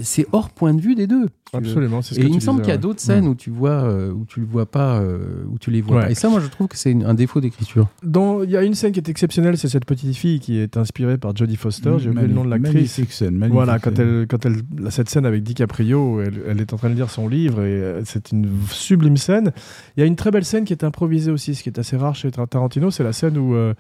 c'est 0.03 0.27
hors 0.33 0.51
point 0.51 0.75
de 0.75 0.81
vue 0.83 0.95
des 0.95 1.07
deux. 1.07 1.29
Absolument. 1.55 2.01
c'est 2.03 2.15
ce 2.15 2.21
Et 2.21 2.23
que 2.23 2.29
il 2.29 2.35
me 2.35 2.41
semble 2.41 2.61
qu'il 2.63 2.69
y 2.69 2.73
a 2.73 2.77
ouais. 2.77 2.81
d'autres 2.81 3.01
scènes 3.01 3.27
où 3.29 3.35
tu 3.35 3.51
vois, 3.51 3.83
euh, 3.85 4.11
où 4.13 4.25
tu 4.25 4.41
le 4.41 4.47
vois 4.47 4.65
pas, 4.67 5.01
euh, 5.01 5.45
où 5.51 5.59
tu 5.59 5.71
les 5.71 5.83
vois 5.83 5.97
Ouais. 5.99 6.03
pas. 6.05 6.11
Et 6.11 6.15
ça, 6.15 6.29
moi, 6.31 6.41
je 6.41 6.47
trouve 6.47 6.67
que 6.69 6.77
c'est 6.79 6.95
un 7.05 7.15
défaut 7.15 7.41
d'écriture. 7.41 7.89
Dans- 8.03 8.43
Il 8.43 8.51
y 8.51 8.57
a 8.57 8.63
une 8.63 8.75
scène 8.75 8.93
qui 8.93 9.01
est 9.01 9.09
exceptionnelle, 9.09 9.59
c'est 9.59 9.69
cette 9.69 9.85
petite 9.85 10.17
fille 10.17 10.41
qui 10.41 10.59
est 10.59 10.77
inspirée 10.77 11.19
par 11.19 11.37
Jodie 11.37 11.57
Foster. 11.57 11.95
J'ai 11.99 12.09
oublié 12.11 12.27
le 12.27 12.33
nom 12.33 12.45
de 12.45 12.51
l'actrice. 12.51 12.75
Magnifique 12.75 13.13
scène. 13.13 13.35
magnifique 13.37 13.53
Voilà, 13.55 13.79
quand 13.79 13.95
scène. 13.97 14.21
elle, 14.21 14.27
quand 14.27 14.47
elle, 14.47 14.91
cette 14.91 15.11
scène 15.11 15.27
avec 15.27 15.43
DiCaprio, 15.43 16.21
elle, 16.23 16.41
elle 16.49 16.61
est 16.61 16.73
en 16.73 16.77
train 16.77 16.89
de 16.91 16.95
lire 16.95 17.11
son 17.11 17.29
livre 17.29 17.61
et 17.63 17.67
euh, 17.83 18.03
c'est 18.05 18.33
une 18.33 18.49
sublime 18.71 19.17
scène. 19.19 19.53
Il 19.97 20.01
y 20.01 20.03
a 20.03 20.07
une 20.07 20.17
très 20.17 20.31
belle 20.31 20.45
scène 20.45 20.65
qui 20.65 20.73
est 20.73 20.85
improvisée 20.85 21.31
aussi, 21.31 21.55
ce 21.55 21.63
qui 21.63 21.69
est 21.69 21.79
assez 21.79 21.97
rare 21.97 22.15
chez 22.15 22.31
Tar- 22.31 22.49
Tarantino, 22.49 22.91
c'est 22.91 23.05
la 23.05 23.13
scène 23.13 23.37
où 23.37 23.55
euh, 23.55 23.75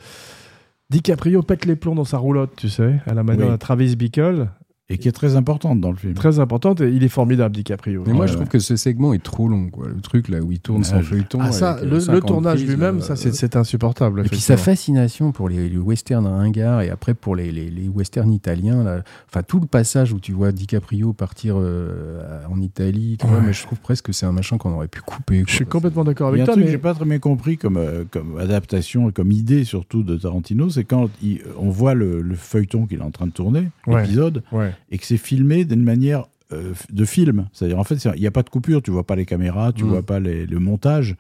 DiCaprio 0.91 1.43
pète 1.43 1.65
les 1.65 1.75
plombs 1.77 1.95
dans 1.95 2.05
sa 2.05 2.19
roulotte, 2.19 2.51
tu 2.57 2.69
sais, 2.69 3.01
à 3.07 3.15
la 3.15 3.23
manière 3.23 3.47
Oui. 3.47 3.53
de 3.53 3.57
Travis 3.57 3.97
Bickle. 3.97 4.49
Et 4.89 4.99
qui 4.99 5.09
est 5.09 5.13
très 5.13 5.37
importante 5.37 5.81
dans 5.81 5.91
le 5.91 5.97
film. 5.97 6.13
Très 6.13 6.39
importante, 6.39 6.81
et 6.83 6.91
il 6.91 7.03
est 7.03 7.09
formidable, 7.09 7.55
DiCaprio. 7.55 8.03
Mais 8.07 8.13
moi, 8.13 8.23
Ouais, 8.23 8.29
je 8.29 8.35
trouve 8.35 8.49
que 8.49 8.59
ce 8.59 8.77
segment 8.77 9.15
est 9.15 9.23
trop 9.23 9.49
long, 9.49 9.71
quoi. 9.71 9.87
Le 9.89 10.01
truc 10.03 10.29
là 10.29 10.41
où 10.41 10.53
il 10.53 10.59
tourne 10.61 10.85
son 10.85 11.01
je- 11.01 11.07
feuilleton. 11.07 11.39
Ah, 11.41 11.51
ça, 11.53 11.77
euh, 11.79 11.85
le, 11.85 11.91
le 11.93 12.01
50 12.01 12.27
tournage 12.27 12.63
lui-même, 12.65 12.99
euh, 12.99 13.01
ça, 13.01 13.17
c'est 13.17 13.57
insupportable. 13.57 14.21
Et 14.27 14.29
puis 14.29 14.41
sa 14.41 14.57
fascination 14.59 15.33
pour 15.33 15.49
les, 15.49 15.69
les 15.69 15.79
westerns 15.79 16.27
ringards 16.27 16.83
et 16.83 16.91
après 16.91 17.15
pour 17.15 17.37
les, 17.37 17.53
les, 17.53 17.71
les 17.71 17.89
westerns 17.89 18.33
italiens, 18.33 18.83
là. 18.83 19.03
enfin 19.31 19.43
tout 19.43 19.61
le 19.61 19.67
passage 19.67 20.13
où 20.13 20.21
tu 20.21 20.33
vois 20.33 20.53
DiCaprio 20.53 21.13
partir 21.15 21.55
euh, 21.59 22.43
en 22.51 22.61
Italie, 22.61 23.17
tu 23.19 23.27
vois, 23.27 23.39
Ouais. 23.39 23.45
mais 23.47 23.53
je 23.53 23.63
trouve 23.63 23.79
presque 23.79 24.07
que 24.07 24.13
c'est 24.13 24.27
un 24.27 24.33
machin 24.33 24.59
qu'on 24.59 24.73
aurait 24.73 24.89
pu 24.89 25.01
couper. 25.01 25.45
Je 25.47 25.55
suis 25.55 25.65
complètement 25.65 26.05
d'accord 26.05 26.31
Il 26.35 26.39
y 26.39 26.41
avec 26.41 26.41
a 26.41 26.43
un 26.43 26.47
toi, 26.47 26.55
truc 26.55 26.65
que 26.65 26.69
mais 26.69 26.73
j'ai 26.73 26.79
pas 26.83 26.93
très 26.93 27.05
bien 27.07 27.19
compris 27.21 27.57
comme, 27.57 27.77
euh, 27.79 28.05
comme 28.11 28.37
adaptation 28.39 29.09
et 29.09 29.13
comme 29.13 29.33
idée 29.33 29.65
surtout 29.65 30.03
de 30.03 30.17
Tarantino, 30.19 30.69
c'est 30.69 30.85
quand 30.85 31.09
il- 31.23 31.41
on 31.59 31.71
voit 31.71 31.95
le, 31.95 32.21
le 32.21 32.35
feuilleton 32.35 32.87
qu'il 32.87 32.99
est 32.99 33.03
en 33.05 33.11
train 33.13 33.27
de 33.27 33.33
tourner, 33.33 33.69
Ouais. 33.87 34.03
l'épisode, 34.03 34.43
ouais. 34.53 34.72
Et 34.91 34.99
que 34.99 35.07
c'est 35.07 35.17
filmé 35.17 35.65
d'une 35.65 35.83
manière 35.85 36.27
euh, 36.53 36.75
de 36.93 37.05
film. 37.07 37.49
C'est-à-dire 37.55 37.79
en 37.79 37.85
fait, 37.85 37.95
il 38.15 38.21
n'y 38.21 38.27
a 38.27 38.31
pas 38.31 38.43
de 38.43 38.51
coupure, 38.51 38.83
tu 38.83 38.91
vois 38.91 39.07
pas 39.07 39.17
les 39.17 39.25
caméras, 39.25 39.73
tu 39.73 39.85
Mm. 39.85 39.89
vois 39.89 40.03
pas 40.03 40.21
les- 40.21 40.45
le 40.47 40.59
montage. 40.59 41.17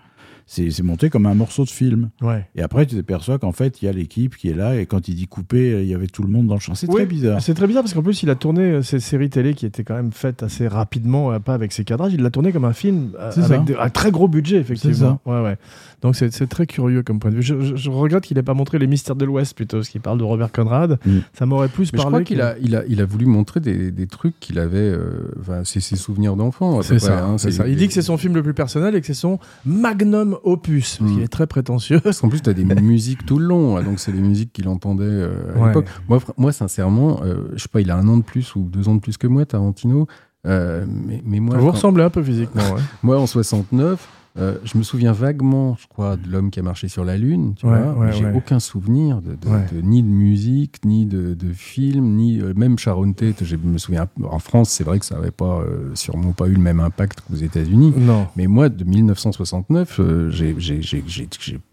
C'est 0.46 0.70
c'est 0.70 0.82
monté 0.82 1.08
comme 1.10 1.26
un 1.26 1.34
morceau 1.34 1.64
de 1.64 1.70
film. 1.70 2.10
ouais. 2.20 2.46
Et 2.54 2.62
après, 2.62 2.84
tu 2.86 2.96
t'aperçois 2.96 3.38
qu'en 3.38 3.52
fait, 3.52 3.80
il 3.80 3.86
y 3.86 3.88
a 3.88 3.92
l'équipe 3.92 4.36
qui 4.36 4.48
est 4.48 4.54
là, 4.54 4.76
et 4.78 4.86
quand 4.86 5.08
il 5.08 5.14
dit 5.14 5.26
couper, 5.26 5.80
il 5.82 5.88
y 5.88 5.94
avait 5.94 6.06
tout 6.08 6.22
le 6.22 6.28
monde 6.28 6.46
dans 6.46 6.54
le 6.54 6.60
champ. 6.60 6.74
C'est 6.74 6.88
Oui, 6.88 6.96
très 6.96 7.06
bizarre. 7.06 7.40
C'est 7.40 7.54
très 7.54 7.66
bizarre 7.66 7.82
parce 7.82 7.94
qu'en 7.94 8.02
plus, 8.02 8.22
il 8.22 8.30
a 8.30 8.34
tourné 8.34 8.62
euh, 8.62 8.82
ces 8.82 9.00
séries 9.00 9.30
télé 9.30 9.54
qui 9.54 9.66
étaient 9.66 9.84
quand 9.84 9.94
même 9.94 10.12
faites 10.12 10.42
assez 10.42 10.68
rapidement, 10.68 11.32
euh, 11.32 11.38
pas 11.38 11.54
avec 11.54 11.72
ses 11.72 11.84
cadrages. 11.84 12.12
Il 12.14 12.22
l'a 12.22 12.30
tourné 12.30 12.52
comme 12.52 12.64
un 12.64 12.72
film 12.72 13.12
euh, 13.18 13.30
avec 13.30 13.44
ça. 13.46 13.58
des- 13.58 13.74
un 13.76 13.88
très 13.90 14.10
gros 14.10 14.28
budget, 14.28 14.58
effectivement. 14.58 15.20
C'est 15.24 15.30
Ouais, 15.30 15.40
ouais. 15.42 15.56
Donc 16.02 16.16
c'est 16.16 16.32
c'est 16.32 16.48
très 16.48 16.66
curieux 16.66 17.02
comme 17.04 17.20
point 17.20 17.30
de 17.30 17.36
vue. 17.36 17.42
Je, 17.42 17.60
je- 17.60 17.76
je 17.76 17.90
regrette 17.90 18.24
qu'il 18.24 18.36
n'ait 18.36 18.42
pas 18.42 18.54
montré 18.54 18.78
les 18.78 18.86
mystères 18.88 19.14
de 19.16 19.24
l'Ouest 19.24 19.54
plutôt, 19.56 19.78
parce 19.78 19.88
qu'il 19.88 20.00
parle 20.00 20.18
de 20.18 20.24
Robert 20.24 20.50
Conrad. 20.50 20.98
Mm. 21.06 21.18
Ça 21.32 21.46
m'aurait 21.46 21.68
plus 21.68 21.92
Mais 21.92 21.98
je 21.98 22.02
parlé. 22.02 22.10
crois 22.16 22.24
qu'il 22.24 22.40
a, 22.40 22.56
il 22.60 22.74
a, 22.74 22.82
il 22.88 23.00
a 23.00 23.04
voulu 23.04 23.26
montrer 23.26 23.60
des, 23.60 23.90
des 23.92 24.06
trucs 24.08 24.38
qu'il 24.40 24.58
avait, 24.58 24.78
euh, 24.78 25.30
c'est 25.64 25.80
ses 25.80 25.96
souvenirs 25.96 26.34
d'enfant. 26.36 26.78
peu 26.78 26.82
C'est 26.82 26.98
ça, 26.98 27.24
hein. 27.24 27.38
c'est 27.38 27.52
ça. 27.52 27.68
Il 27.68 27.76
dit 27.76 27.86
que 27.86 27.94
c'est 27.94 28.02
son 28.02 28.16
film 28.16 28.34
le 28.34 28.42
plus 28.42 28.54
personnel 28.54 28.94
et 28.96 29.00
que 29.00 29.06
c'est 29.06 29.14
son 29.14 29.38
magnum 29.64 30.31
opus, 30.44 30.98
parce 30.98 31.10
Mm. 31.10 31.14
qu'il 31.14 31.22
est 31.24 31.28
très 31.28 31.46
prétentieux. 31.46 32.00
Parce 32.00 32.20
qu'en 32.20 32.28
plus, 32.28 32.40
tu 32.42 32.50
as 32.50 32.54
des 32.54 32.64
musiques 32.82 33.24
tout 33.26 33.38
le 33.38 33.46
long, 33.46 33.76
hein, 33.76 33.82
donc 33.82 33.98
c'est 34.00 34.12
des 34.12 34.20
musiques 34.20 34.52
qu'il 34.52 34.68
entendait 34.68 35.04
euh, 35.04 35.54
à 35.54 35.58
Ouais. 35.60 35.66
l'époque. 35.68 35.86
Moi, 36.08 36.20
moi, 36.36 36.52
sincèrement, 36.52 37.20
euh, 37.24 37.48
je 37.54 37.62
sais 37.62 37.68
pas, 37.68 37.80
il 37.80 37.90
a 37.90 37.96
un 37.96 38.06
an 38.08 38.16
de 38.16 38.22
plus 38.22 38.54
ou 38.56 38.60
deux 38.62 38.88
ans 38.88 38.94
de 38.94 39.00
plus 39.00 39.16
que 39.16 39.26
moi, 39.26 39.44
Tarantino. 39.46 40.06
Euh, 40.46 40.84
mais, 40.88 41.22
mais 41.24 41.38
moi, 41.40 41.56
Vous 41.56 41.66
quand- 41.66 41.72
ressemblez 41.72 42.02
un 42.02 42.10
peu 42.10 42.22
physiquement. 42.22 42.62
ouais. 42.74 42.80
moi, 43.02 43.18
en 43.20 43.26
69, 43.26 44.08
euh, 44.38 44.56
je 44.64 44.78
me 44.78 44.82
souviens 44.82 45.12
vaguement, 45.12 45.76
je 45.80 45.86
crois, 45.86 46.16
de 46.16 46.26
l'homme 46.30 46.50
qui 46.50 46.58
a 46.58 46.62
marché 46.62 46.88
sur 46.88 47.04
la 47.04 47.18
Lune. 47.18 47.54
Tu 47.56 47.66
Ouais, 47.66 47.78
vois, 47.82 47.92
ouais, 47.92 48.06
mais 48.06 48.12
j'ai 48.12 48.24
ouais. 48.24 48.32
aucun 48.34 48.60
souvenir 48.60 49.20
de, 49.20 49.34
de- 49.34 49.48
Ouais. 49.48 49.66
de- 49.72 49.80
ni 49.82 50.02
de 50.02 50.08
musique, 50.08 50.84
ni 50.86 51.04
de, 51.06 51.36
film, 51.52 52.16
ni 52.16 52.40
euh, 52.40 52.54
même 52.56 52.78
Sharon 52.78 53.12
Tate. 53.12 53.44
Je 53.44 53.56
me 53.56 53.76
souviens, 53.78 54.08
en 54.24 54.38
France, 54.38 54.70
c'est 54.70 54.84
vrai 54.84 54.98
que 54.98 55.04
ça 55.04 55.16
n'avait 55.16 55.30
pas, 55.30 55.60
euh, 55.60 55.90
sûrement 55.94 56.32
pas 56.32 56.46
eu 56.48 56.54
le 56.54 56.60
même 56.60 56.80
impact 56.80 57.20
qu'aux 57.20 57.34
États-Unis. 57.36 57.92
Non. 57.96 58.26
Mais 58.36 58.46
moi, 58.46 58.68
de 58.70 58.84
1969, 58.84 60.00
euh, 60.00 60.30
j'ai- 60.30 60.56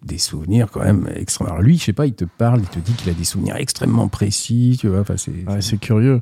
des 0.06 0.18
souvenirs 0.18 0.70
quand 0.72 0.84
même 0.84 1.08
extrêmement. 1.16 1.54
Alors 1.54 1.64
lui, 1.64 1.78
je 1.78 1.84
sais 1.86 1.94
pas, 1.94 2.06
il 2.08 2.14
te 2.14 2.26
parle, 2.26 2.60
il 2.62 2.68
te 2.68 2.80
dit 2.80 2.94
qu'il 2.94 3.10
a 3.10 3.14
des 3.14 3.24
souvenirs 3.24 3.56
extrêmement 3.56 4.08
précis, 4.10 4.78
tu 4.80 4.88
vois. 4.90 5.00
Enfin, 5.02 5.16
c'est. 5.18 5.80
Curieux. 5.80 6.22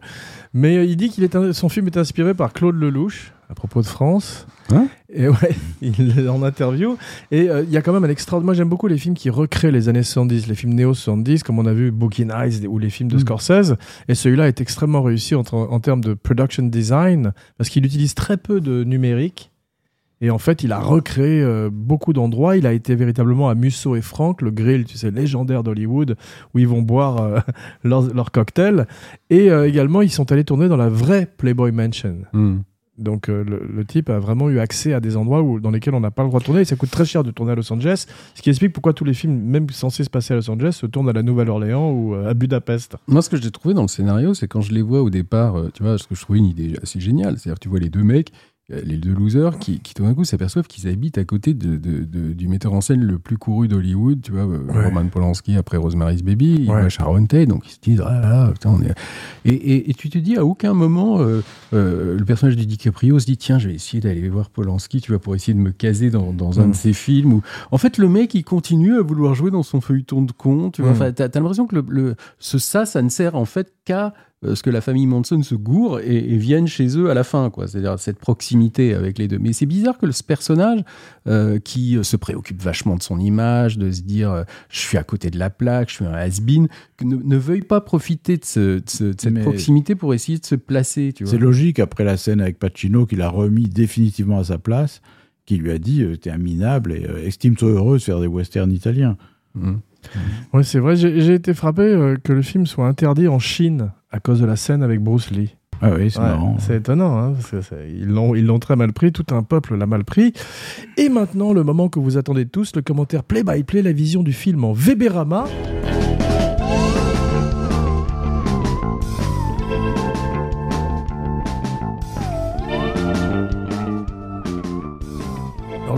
Mais 0.54 0.88
il 0.88 0.96
dit 0.98 1.10
qu'il 1.10 1.28
son 1.54 1.70
film 1.70 1.88
est 1.88 1.98
inspiré 1.98 2.34
par 2.34 2.54
Claude 2.54 2.76
Lelouch 2.76 3.34
à 3.50 3.56
propos 3.56 3.82
de 3.82 3.86
France. 3.86 4.46
Hein 4.74 4.88
Et 5.10 5.28
ouais, 5.30 5.56
il 5.82 6.20
est 6.20 6.28
en 6.28 6.44
interview. 6.44 6.98
Et 7.32 7.50
euh, 7.50 7.64
il 7.64 7.70
y 7.70 7.78
a 7.78 7.82
quand 7.82 7.94
même 7.94 8.04
un 8.04 8.10
extra. 8.10 8.40
Moi, 8.40 8.54
j'aime 8.54 8.70
beaucoup 8.70 8.88
les 8.88 8.98
films 8.98 9.16
qui 9.16 9.30
recréent 9.30 9.72
les 9.72 9.90
années 9.90 10.04
70, 10.04 10.48
les 10.48 10.56
films 10.56 10.74
néo 10.74 10.94
70, 10.94 11.44
comme 11.44 11.60
on 11.60 11.66
a 11.66 11.74
vu 11.74 11.92
Bookie 11.92 12.26
Nights 12.26 12.66
ou 12.68 12.78
les 12.78 12.90
films 12.90 13.10
de 13.10 13.16
Mm. 13.16 13.20
Scorsese. 13.20 13.76
Et 14.08 14.16
celui-là 14.16 14.48
est 14.48 14.60
extrêmement 14.62 15.02
réussi 15.02 15.36
en, 15.36 15.44
en 15.52 15.80
termes 15.80 16.02
de 16.04 16.14
production 16.14 16.64
design 16.64 17.32
parce 17.58 17.70
qu'il 17.70 17.86
utilise 17.86 18.16
très 18.16 18.38
peu 18.38 18.60
de 18.60 18.84
numérique. 18.84 19.52
Et 20.20 20.32
en 20.32 20.40
fait, 20.40 20.64
il 20.64 20.72
a 20.72 20.80
recréé 20.80 21.42
euh, 21.44 21.70
beaucoup 21.72 22.12
d'endroits. 22.12 22.58
Il 22.58 22.66
a 22.66 22.74
été 22.74 22.96
véritablement 22.96 23.50
à 23.50 23.56
Musso 23.56 23.96
et 23.96 24.02
Franck, 24.02 24.42
le 24.42 24.50
grill, 24.50 24.86
tu 24.86 24.98
sais, 24.98 25.12
légendaire 25.12 25.62
d'Hollywood, 25.64 26.18
où 26.54 26.60
ils 26.60 26.68
vont 26.68 26.82
boire 26.82 27.22
euh, 27.22 27.40
leur, 27.84 28.02
leur 28.14 28.32
cocktail. 28.32 28.88
Et 29.30 29.52
euh, 29.52 29.68
également, 29.68 30.02
ils 30.02 30.12
sont 30.12 30.32
allés 30.32 30.44
tourner 30.44 30.68
dans 30.70 30.78
la 30.78 30.90
vraie 30.90 31.28
Playboy 31.38 31.72
Mansion. 31.72 32.18
Hmm. 32.34 32.58
Donc 32.98 33.30
euh, 33.30 33.44
le, 33.44 33.86
type 33.86 34.10
a 34.10 34.20
vraiment 34.20 34.50
eu 34.50 34.60
accès 34.60 34.94
à 34.94 35.00
des 35.00 35.18
endroits 35.18 35.42
où, 35.42 35.60
dans 35.60 35.70
lesquels 35.70 35.94
on 35.94 36.00
n'a 36.00 36.12
pas 36.12 36.24
le 36.24 36.30
droit 36.30 36.40
de 36.40 36.46
tourner. 36.46 36.62
Et 36.62 36.66
ça 36.66 36.76
coûte 36.76 36.90
très 36.90 37.06
cher 37.06 37.24
de 37.24 37.32
tourner 37.32 37.52
à 37.52 37.56
Los 37.56 37.72
Angeles, 37.72 38.06
ce 38.34 38.42
qui 38.42 38.50
explique 38.50 38.74
pourquoi 38.74 38.94
tous 38.94 39.06
les 39.06 39.14
films, 39.14 39.40
même 39.40 39.70
censés 39.70 40.04
se 40.04 40.10
passer 40.10 40.34
à 40.34 40.38
Los 40.38 40.50
Angeles, 40.50 40.74
se 40.74 40.86
tournent 40.86 41.10
à 41.10 41.14
la 41.14 41.24
Nouvelle-Orléans 41.24 41.92
ou 41.92 42.16
euh, 42.16 42.30
à 42.30 42.34
Budapest. 42.34 42.98
Moi, 43.08 43.22
ce 43.22 43.30
que 43.30 43.38
j'ai 43.38 43.52
trouvé 43.52 43.74
dans 43.74 43.84
le 43.84 43.88
scénario, 43.88 44.34
c'est 44.34 44.48
quand 44.48 44.62
je 44.62 44.74
les 44.74 44.82
vois 44.82 45.02
au 45.02 45.10
départ, 45.10 45.58
euh, 45.58 45.70
tu 45.74 45.84
vois, 45.84 45.98
ce 45.98 46.08
que 46.08 46.16
je 46.16 46.22
trouvais 46.22 46.40
une 46.40 46.46
idée 46.46 46.74
assez 46.82 47.00
géniale. 47.00 47.38
C'est-à-dire, 47.38 47.60
tu 47.60 47.70
vois 47.70 47.80
les 47.80 47.90
deux 47.90 48.04
mecs, 48.04 48.32
les 48.70 48.98
deux 48.98 49.14
losers, 49.14 49.60
qui, 49.60 49.80
qui 49.80 49.94
tout 49.94 50.04
d'un 50.04 50.14
coup 50.14 50.26
s'aperçoivent 50.26 50.68
qu'ils 50.68 50.90
habitent 50.90 51.18
à 51.18 51.24
côté 51.24 51.54
de, 51.54 51.78
de- 51.78 52.04
de- 52.04 52.34
du 52.34 52.50
metteur 52.50 52.74
en 52.74 52.82
scène 52.82 53.02
le 53.02 53.18
plus 53.18 53.38
couru 53.38 53.70
d'Hollywood, 53.70 54.22
tu 54.22 54.34
vois, 54.34 54.42
euh, 54.42 54.60
Ouais. 54.68 54.86
Roman 54.88 55.08
Polanski 55.08 55.56
après 55.56 55.78
Rosemary's 55.78 56.22
Baby, 56.22 56.66
Ouais. 56.68 56.90
Sharon 56.90 57.26
Tate, 57.28 57.48
donc 57.48 57.66
ils 57.66 57.72
se 57.72 57.80
disent, 57.80 58.02
ah 58.06 58.20
là 58.20 58.30
là, 58.30 58.52
putain, 58.52 58.72
on 58.78 58.82
est. 58.82 58.94
Et, 59.46 59.54
et- 59.54 59.90
et 59.90 59.94
tu 59.94 60.10
te 60.10 60.18
dis, 60.18 60.36
à 60.36 60.44
aucun 60.46 60.74
moment, 60.74 61.22
euh, 61.22 61.42
euh, 61.74 62.18
le 62.18 62.26
personnage 62.26 62.58
de 62.58 62.64
DiCaprio 62.66 63.18
se 63.20 63.26
dit, 63.26 63.38
tiens, 63.38 63.58
je 63.58 63.70
vais 63.70 63.76
essayer 63.76 64.02
d'aller 64.02 64.28
voir 64.28 64.50
Polanski, 64.50 65.00
tu 65.00 65.12
vois, 65.14 65.20
pour 65.20 65.34
essayer 65.34 65.54
de 65.54 65.60
me 65.60 65.72
caser 65.72 66.10
dans, 66.10 66.34
dans 66.34 66.60
un 66.60 66.68
Mm. 66.68 66.72
de 66.72 66.76
ses 66.76 66.92
films. 66.94 67.34
Ou... 67.34 67.42
En 67.72 67.78
fait, 67.78 67.98
le 67.98 68.10
mec, 68.10 68.34
il 68.34 68.44
continue 68.44 68.98
à 68.98 69.02
vouloir 69.02 69.34
jouer 69.34 69.50
dans 69.52 69.64
son 69.64 69.80
feuilleton 69.80 70.24
de 70.24 70.34
con, 70.34 70.72
tu 70.72 70.82
vois. 70.82 70.92
Mm. 70.92 70.94
Enfin, 70.94 71.12
t'as, 71.14 71.30
t'as 71.30 71.40
l'impression 71.40 71.68
que 71.68 71.76
le, 71.76 71.86
le- 71.88 72.16
ce 72.40 72.58
ça, 72.58 72.86
ça 72.86 73.02
ne 73.02 73.08
sert 73.10 73.36
en 73.36 73.46
fait 73.46 73.72
qu'à 73.86 74.08
euh, 74.08 74.37
ce 74.44 74.62
que 74.62 74.70
la 74.70 74.82
famille 74.82 75.08
Manson 75.08 75.42
se 75.42 75.56
gourre 75.56 76.00
et, 76.00 76.16
et 76.16 76.38
vienne 76.38 76.68
chez 76.68 76.96
eux 76.98 77.10
à 77.10 77.14
la 77.16 77.24
fin, 77.24 77.50
quoi. 77.50 77.68
C'est-à-dire 77.68 77.98
cette 77.98 78.20
proximité 78.20 78.94
avec 78.94 79.18
les 79.18 79.28
deux. 79.28 79.40
Mais 79.40 79.52
c'est 79.52 79.66
bizarre 79.66 79.98
que 79.98 80.12
ce 80.12 80.24
personnage, 80.24 80.82
euh, 81.28 81.58
qui 81.60 81.98
euh, 81.98 82.04
se 82.04 82.18
préoccupe 82.18 82.62
vachement 82.62 82.96
de 82.96 83.02
son 83.02 83.20
image, 83.20 83.78
de 83.80 83.92
se 83.92 84.02
dire 84.02 84.32
euh, 84.32 84.44
je 84.70 84.80
suis 84.80 84.98
à 84.98 85.04
côté 85.04 85.32
de 85.32 85.40
la 85.40 85.50
plaque, 85.50 85.90
je 85.90 85.96
suis 85.96 86.06
un 86.06 86.14
has-been, 86.14 86.68
ne, 87.04 87.16
ne 87.16 87.36
veuille 87.38 87.64
pas 87.64 87.82
profiter 87.82 88.38
de, 88.38 88.46
ce- 88.46 88.78
de 88.78 88.84
ce- 88.88 89.04
de 89.06 89.16
cette 89.20 89.34
Mais- 89.34 89.42
proximité 89.42 89.96
pour 89.96 90.14
essayer 90.14 90.38
de 90.38 90.46
se 90.46 90.56
placer. 90.56 91.14
C'est 91.26 91.38
logique 91.40 91.80
après 91.80 92.04
la 92.04 92.16
scène 92.18 92.40
avec 92.40 92.60
Pacino 92.60 93.06
qu'il 93.08 93.22
a 93.24 93.30
remis 93.30 93.64
définitivement 93.68 94.38
à 94.40 94.44
sa 94.44 94.60
place, 94.60 95.02
qui 95.48 95.58
lui 95.58 95.72
a 95.72 95.80
dit 95.80 96.04
euh, 96.04 96.16
T'es 96.16 96.30
un 96.30 96.38
minable 96.38 96.92
et 96.94 97.06
euh, 97.10 97.26
estime-toi 97.26 97.70
heureux 97.70 97.98
de 97.98 98.04
faire 98.04 98.20
des 98.20 98.28
westerns 98.28 98.72
italiens. 98.72 99.18
Mhm. 99.56 99.80
Oui, 100.54 100.64
c'est 100.64 100.80
vrai. 100.80 100.96
J'ai 100.96 101.34
été 101.34 101.54
frappé 101.54 101.82
euh, 101.82 102.16
que 102.24 102.34
le 102.34 102.42
film 102.42 102.66
soit 102.66 102.88
interdit 102.88 103.28
en 103.28 103.40
Chine 103.40 103.92
à 104.12 104.20
cause 104.20 104.40
de 104.40 104.46
la 104.46 104.56
scène 104.56 104.84
avec 104.84 105.02
Bruce 105.02 105.32
Lee. 105.32 105.56
Ah 105.82 105.92
oui, 105.96 106.10
c'est 106.10 106.18
Ouais, 106.20 106.26
marrant. 106.26 106.56
C'est 106.60 106.78
étonnant, 106.78 107.18
hein, 107.20 107.34
parce 107.34 107.52
que 107.70 107.76
ils 107.88 108.08
l'ont 108.46 108.60
très 108.60 108.76
mal 108.76 108.94
pris, 108.94 109.12
tout 109.12 109.26
un 109.34 109.44
peuple 109.44 109.76
l'a 109.76 109.86
mal 109.86 110.04
pris. 110.06 110.34
Et 110.98 111.08
maintenant, 111.10 111.54
le 111.54 111.64
moment 111.64 111.88
que 111.88 112.00
vous 112.00 112.18
attendez 112.18 112.48
tous, 112.48 112.76
le 112.76 112.82
commentaire 112.82 113.24
play 113.24 113.44
by 113.44 113.64
play, 113.64 113.84
la 113.84 113.92
vision 113.92 114.24
du 114.24 114.34
film 114.34 114.64
en 114.64 114.74
Weberama. 114.74 115.46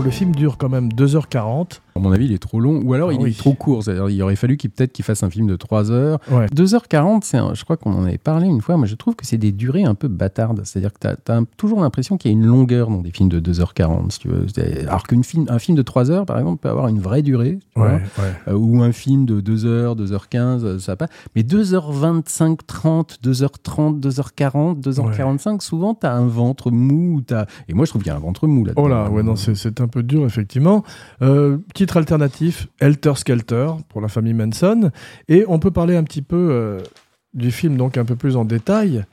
Alors 0.00 0.06
le 0.06 0.10
film 0.12 0.34
dure 0.34 0.56
quand 0.56 0.70
même 0.70 0.88
2h40. 0.88 1.80
À 1.96 1.98
mon 1.98 2.12
avis, 2.12 2.26
il 2.26 2.32
est 2.32 2.38
trop 2.38 2.60
long, 2.60 2.80
ou 2.84 2.94
alors 2.94 3.10
Ah 3.10 3.12
il 3.12 3.20
oui. 3.20 3.30
est 3.30 3.38
trop 3.38 3.52
court. 3.52 3.82
C'est-à-dire, 3.82 4.08
il 4.08 4.22
aurait 4.22 4.36
fallu 4.36 4.56
qu'il 4.56 4.70
peut-être 4.70 4.92
qu'il 4.92 5.04
fasse 5.04 5.22
un 5.22 5.28
film 5.28 5.46
de 5.46 5.56
3 5.56 5.90
heures. 5.90 6.18
Ouais. 6.30 6.46
2h40, 6.54 7.24
c'est 7.24 7.36
un- 7.36 7.52
je 7.52 7.64
crois 7.64 7.76
qu'on 7.76 7.92
en 7.92 8.04
avait 8.04 8.16
parlé 8.16 8.46
une 8.46 8.62
fois, 8.62 8.78
mais 8.78 8.86
je 8.86 8.94
trouve 8.94 9.16
que 9.16 9.26
c'est 9.26 9.36
des 9.36 9.52
durées 9.52 9.82
un 9.84 9.94
peu 9.94 10.08
bâtardes. 10.08 10.62
C'est-à-dire 10.64 10.92
que 10.94 10.98
tu 11.00 11.32
as, 11.32 11.42
toujours 11.58 11.80
l'impression 11.80 12.16
qu'il 12.16 12.30
y 12.30 12.34
a 12.34 12.36
une 12.38 12.46
longueur 12.46 12.88
dans 12.88 12.98
des 13.02 13.10
films 13.10 13.28
de 13.28 13.40
2h40, 13.40 14.10
si 14.12 14.18
tu 14.20 14.28
veux. 14.28 14.46
Alors 14.88 15.02
qu'un 15.02 15.22
film, 15.22 15.44
un 15.50 15.58
film 15.58 15.76
de 15.76 15.82
3 15.82 16.10
heures, 16.10 16.24
par 16.24 16.38
exemple, 16.38 16.60
peut 16.62 16.70
avoir 16.70 16.88
une 16.88 17.00
vraie 17.00 17.22
durée. 17.22 17.58
tu 17.74 17.80
vois. 17.80 18.00
Euh, 18.48 18.54
ou 18.54 18.80
un 18.82 18.92
film 18.92 19.26
de 19.26 19.40
2h, 19.40 19.96
2h15, 19.96 20.64
euh, 20.64 20.78
ça 20.78 20.92
va 20.92 20.96
pas. 20.96 21.08
Mais 21.36 21.42
2h25, 21.42 22.58
30, 22.66 23.18
2h30, 23.22 24.00
2h40, 24.00 24.80
2h45, 24.80 25.60
souvent, 25.60 25.94
tu 25.94 26.06
as 26.06 26.14
un 26.14 26.26
ventre 26.26 26.70
mou. 26.70 27.20
t'as- 27.26 27.46
Et 27.68 27.74
moi, 27.74 27.84
je 27.84 27.90
trouve 27.90 28.02
qu'il 28.02 28.10
y 28.10 28.14
a 28.14 28.16
un 28.16 28.20
ventre 28.20 28.46
mou 28.46 28.64
là-dedans. 28.64 28.82
Oh 28.84 28.88
là, 28.88 29.10
ouais, 29.10 29.22
non, 29.22 29.36
c'est- 29.36 29.54
c'est 29.54 29.80
un 29.80 29.88
peu 29.90 30.02
dur, 30.02 30.24
effectivement. 30.24 30.84
Euh, 31.22 31.58
titre 31.74 31.98
alternatif, 31.98 32.68
Helter 32.80 33.14
Skelter, 33.16 33.72
pour 33.88 34.00
la 34.00 34.08
famille 34.08 34.34
Manson. 34.34 34.90
Et 35.28 35.44
on 35.48 35.58
peut 35.58 35.70
parler 35.70 35.96
un 35.96 36.04
petit 36.04 36.22
peu 36.22 36.48
euh, 36.50 36.80
du 37.34 37.50
film, 37.50 37.76
donc 37.76 37.98
un 37.98 38.04
peu 38.04 38.16
plus 38.16 38.36
en 38.36 38.44
détail. 38.44 39.04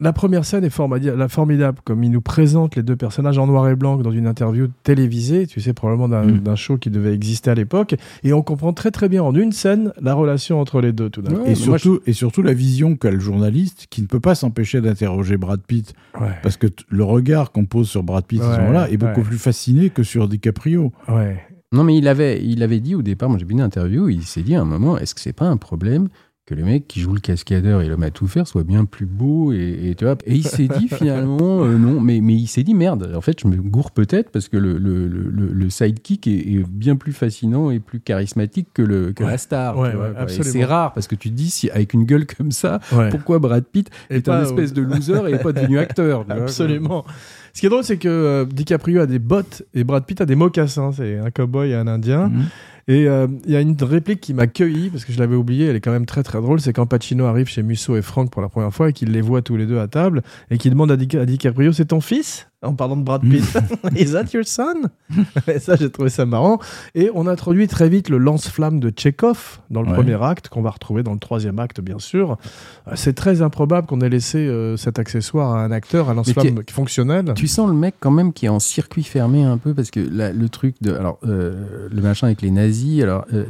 La 0.00 0.12
première 0.12 0.44
scène 0.44 0.64
est 0.64 0.70
formidable, 0.70 1.78
comme 1.84 2.02
il 2.02 2.10
nous 2.10 2.20
présente 2.20 2.74
les 2.74 2.82
deux 2.82 2.96
personnages 2.96 3.38
en 3.38 3.46
noir 3.46 3.68
et 3.68 3.76
blanc 3.76 3.96
dans 3.96 4.10
une 4.10 4.26
interview 4.26 4.66
télévisée, 4.82 5.46
tu 5.46 5.60
sais, 5.60 5.72
probablement 5.72 6.08
d'un 6.08 6.24
Mm. 6.24 6.38
d'un 6.40 6.56
show 6.56 6.76
qui 6.78 6.90
devait 6.90 7.14
exister 7.14 7.50
à 7.50 7.54
l'époque. 7.54 7.94
Et 8.24 8.32
on 8.32 8.42
comprend 8.42 8.72
très 8.72 8.90
très 8.90 9.08
bien 9.08 9.22
en 9.22 9.32
une 9.34 9.52
scène 9.52 9.92
la 10.00 10.14
relation 10.14 10.60
entre 10.60 10.80
les 10.80 10.92
deux, 10.92 11.10
tout 11.10 11.22
d'un 11.22 11.32
Ouais, 11.36 11.44
coup. 11.44 11.50
Et 11.50 11.54
surtout, 11.54 12.00
et 12.06 12.12
surtout 12.12 12.42
la 12.42 12.54
vision 12.54 12.96
qu'a 12.96 13.12
le 13.12 13.20
journaliste 13.20 13.86
qui 13.88 14.02
ne 14.02 14.06
peut 14.08 14.20
pas 14.20 14.34
s'empêcher 14.34 14.80
d'interroger 14.80 15.36
Brad 15.36 15.60
Pitt. 15.60 15.94
Ouais, 16.20 16.28
Parce 16.42 16.56
que 16.56 16.66
le 16.88 17.04
regard 17.04 17.52
qu'on 17.52 17.64
pose 17.64 17.88
sur 17.88 18.02
Brad 18.02 18.24
Pitt 18.24 18.42
à 18.42 18.56
ce 18.56 18.60
moment-là 18.62 18.90
est 18.90 18.96
beaucoup 18.96 19.20
ouais. 19.20 19.26
plus 19.26 19.38
fasciné 19.38 19.90
que 19.90 20.02
sur 20.02 20.28
DiCaprio. 20.28 20.92
ouais. 21.08 21.40
Non, 21.72 21.82
mais 21.82 21.96
il 21.96 22.06
avait, 22.06 22.40
il 22.44 22.62
avait 22.62 22.78
dit 22.78 22.94
au 22.94 23.02
départ, 23.02 23.28
moi 23.28 23.36
j'ai 23.38 23.44
vu 23.44 23.50
une 23.52 23.60
interview, 23.60 24.08
il 24.08 24.22
s'est 24.22 24.42
dit 24.42 24.54
à 24.54 24.60
un 24.60 24.64
moment, 24.64 24.96
est-ce 24.96 25.12
que 25.12 25.20
c'est 25.20 25.32
pas 25.32 25.46
un 25.46 25.56
problème 25.56 26.06
que 26.46 26.54
le 26.54 26.62
mec 26.62 26.86
qui 26.86 27.00
joue 27.00 27.14
le 27.14 27.20
cascadeur 27.20 27.80
et 27.80 27.88
l'homme 27.88 28.02
à 28.02 28.10
tout 28.10 28.26
faire 28.26 28.46
soit 28.46 28.64
bien 28.64 28.84
plus 28.84 29.06
beau 29.06 29.52
et, 29.52 29.78
et 29.90 29.94
tu 29.94 30.04
vois 30.04 30.16
et 30.26 30.34
il 30.34 30.46
s'est 30.46 30.68
dit 30.68 30.88
finalement 30.94 31.64
euh, 31.64 31.78
non 31.78 32.00
mais 32.02 32.20
mais 32.20 32.34
il 32.34 32.46
s'est 32.48 32.62
dit 32.62 32.74
merde 32.74 33.10
en 33.16 33.22
fait 33.22 33.40
je 33.40 33.48
me 33.48 33.56
gourre 33.56 33.92
peut-être 33.92 34.30
parce 34.30 34.48
que 34.48 34.58
le 34.58 34.76
le, 34.76 35.06
le, 35.08 35.30
le 35.30 35.70
sidekick 35.70 36.26
est, 36.26 36.32
est, 36.32 36.64
bien 36.68 36.96
plus 36.96 37.12
fascinant 37.14 37.70
et 37.70 37.78
plus 37.78 37.98
charismatique 38.00 38.68
que 38.74 38.82
le 38.82 39.12
que 39.12 39.24
Ouais. 39.24 39.30
la 39.30 39.38
star 39.38 39.78
Ouais, 39.78 39.94
ouais, 39.94 40.12
absolument. 40.18 40.52
c'est 40.52 40.64
rare 40.66 40.92
parce 40.92 41.06
que 41.06 41.14
tu 41.14 41.30
te 41.30 41.34
dis 41.34 41.48
si 41.48 41.70
avec 41.70 41.94
une 41.94 42.04
gueule 42.04 42.26
comme 42.26 42.52
ça 42.52 42.78
pourquoi 43.10 43.38
Brad 43.38 43.64
Pitt 43.64 43.88
Et 44.10 44.16
est 44.16 44.28
un 44.28 44.42
espèce 44.42 44.74
de 44.74 44.82
loser 44.82 45.22
et 45.30 45.38
pas 45.38 45.52
devenu 45.52 45.78
acteur. 45.78 46.26
Absolument. 46.28 47.04
Ce 47.54 47.60
qui 47.60 47.66
est 47.66 47.68
drôle, 47.70 47.84
c'est 47.84 47.98
que 47.98 48.08
euh, 48.08 48.44
DiCaprio 48.44 49.00
a 49.02 49.06
des 49.06 49.20
bottes 49.20 49.62
et 49.74 49.84
Brad 49.84 50.04
Pitt 50.04 50.20
a 50.20 50.26
des 50.26 50.34
mocassins. 50.34 50.90
C'est 50.92 51.18
un 51.18 51.30
cowboy 51.30 51.70
et 51.70 51.74
un 51.76 51.86
indien. 51.86 52.28
Mhm. 52.28 52.42
Et 52.86 53.08
euh, 53.08 53.26
il 53.44 53.52
y 53.52 53.56
a 53.56 53.60
une 53.60 53.76
réplique 53.80 54.20
qui 54.20 54.34
m'a 54.34 54.46
cueilli 54.46 54.90
parce 54.90 55.04
que 55.04 55.12
je 55.12 55.18
l'avais 55.18 55.36
oublié. 55.36 55.66
Elle 55.66 55.76
est 55.76 55.80
quand 55.80 55.92
même 55.92 56.06
très 56.06 56.22
très 56.22 56.40
drôle. 56.40 56.60
C'est 56.60 56.72
quand 56.72 56.86
Pacino 56.86 57.24
arrive 57.26 57.46
chez 57.46 57.62
Musso 57.62 57.96
et 57.96 58.02
Frank 58.02 58.30
pour 58.30 58.42
la 58.42 58.48
première 58.48 58.72
fois 58.72 58.90
et 58.90 58.92
qu'il 58.92 59.10
les 59.10 59.20
voit 59.20 59.42
tous 59.42 59.56
les 59.56 59.66
deux 59.66 59.78
à 59.78 59.88
table 59.88 60.22
et 60.50 60.58
qu'il 60.58 60.70
demande 60.70 60.90
à 60.90 60.96
DiCaprio 60.96 61.72
C'est 61.72 61.86
ton 61.86 62.00
fils? 62.00 62.48
En 62.64 62.74
parlant 62.74 62.96
de 62.96 63.02
Brad 63.02 63.20
Pitt. 63.22 63.44
Is 63.96 64.12
that 64.12 64.26
your 64.32 64.44
son? 64.46 64.88
Et 65.46 65.58
ça, 65.58 65.76
j'ai 65.76 65.90
trouvé 65.90 66.08
ça 66.08 66.26
marrant. 66.26 66.58
Et 66.94 67.10
on 67.14 67.26
introduit 67.26 67.68
très 67.68 67.88
vite 67.88 68.08
le 68.08 68.18
lance-flamme 68.18 68.80
de 68.80 68.90
Tchekhov 68.90 69.60
dans 69.70 69.82
le 69.82 69.88
Ouais. 69.88 69.94
premier 69.94 70.22
acte, 70.22 70.48
qu'on 70.48 70.62
va 70.62 70.70
retrouver 70.70 71.02
dans 71.02 71.12
le 71.12 71.18
troisième 71.18 71.58
acte, 71.58 71.80
bien 71.80 71.98
sûr. 71.98 72.38
Euh, 72.88 72.92
C'est 72.94 73.12
très 73.14 73.42
improbable 73.42 73.86
qu'on 73.86 74.00
ait 74.00 74.08
laissé 74.08 74.38
euh, 74.38 74.76
cet 74.76 74.98
accessoire 74.98 75.52
à 75.54 75.62
un 75.62 75.70
acteur, 75.70 76.08
un 76.10 76.14
lance-flamme 76.14 76.62
fonctionnel. 76.70 77.32
Tu 77.36 77.46
sens 77.46 77.68
le 77.68 77.74
mec 77.74 77.94
quand 78.00 78.10
même 78.10 78.32
qui 78.32 78.46
est 78.46 78.50
en 78.50 78.60
circuit 78.60 79.02
fermé 79.04 79.42
un 79.44 79.58
peu 79.58 79.74
parce 79.74 79.90
que 79.90 80.00
le 80.00 80.48
truc 80.48 80.76
de 80.80 80.94
alors 80.94 81.18
euh, 81.24 81.88
le 81.92 82.02
machin 82.02 82.26
avec 82.28 82.40
les 82.42 82.50
nazis 82.50 83.02
alors 83.02 83.24
euh, 83.34 83.44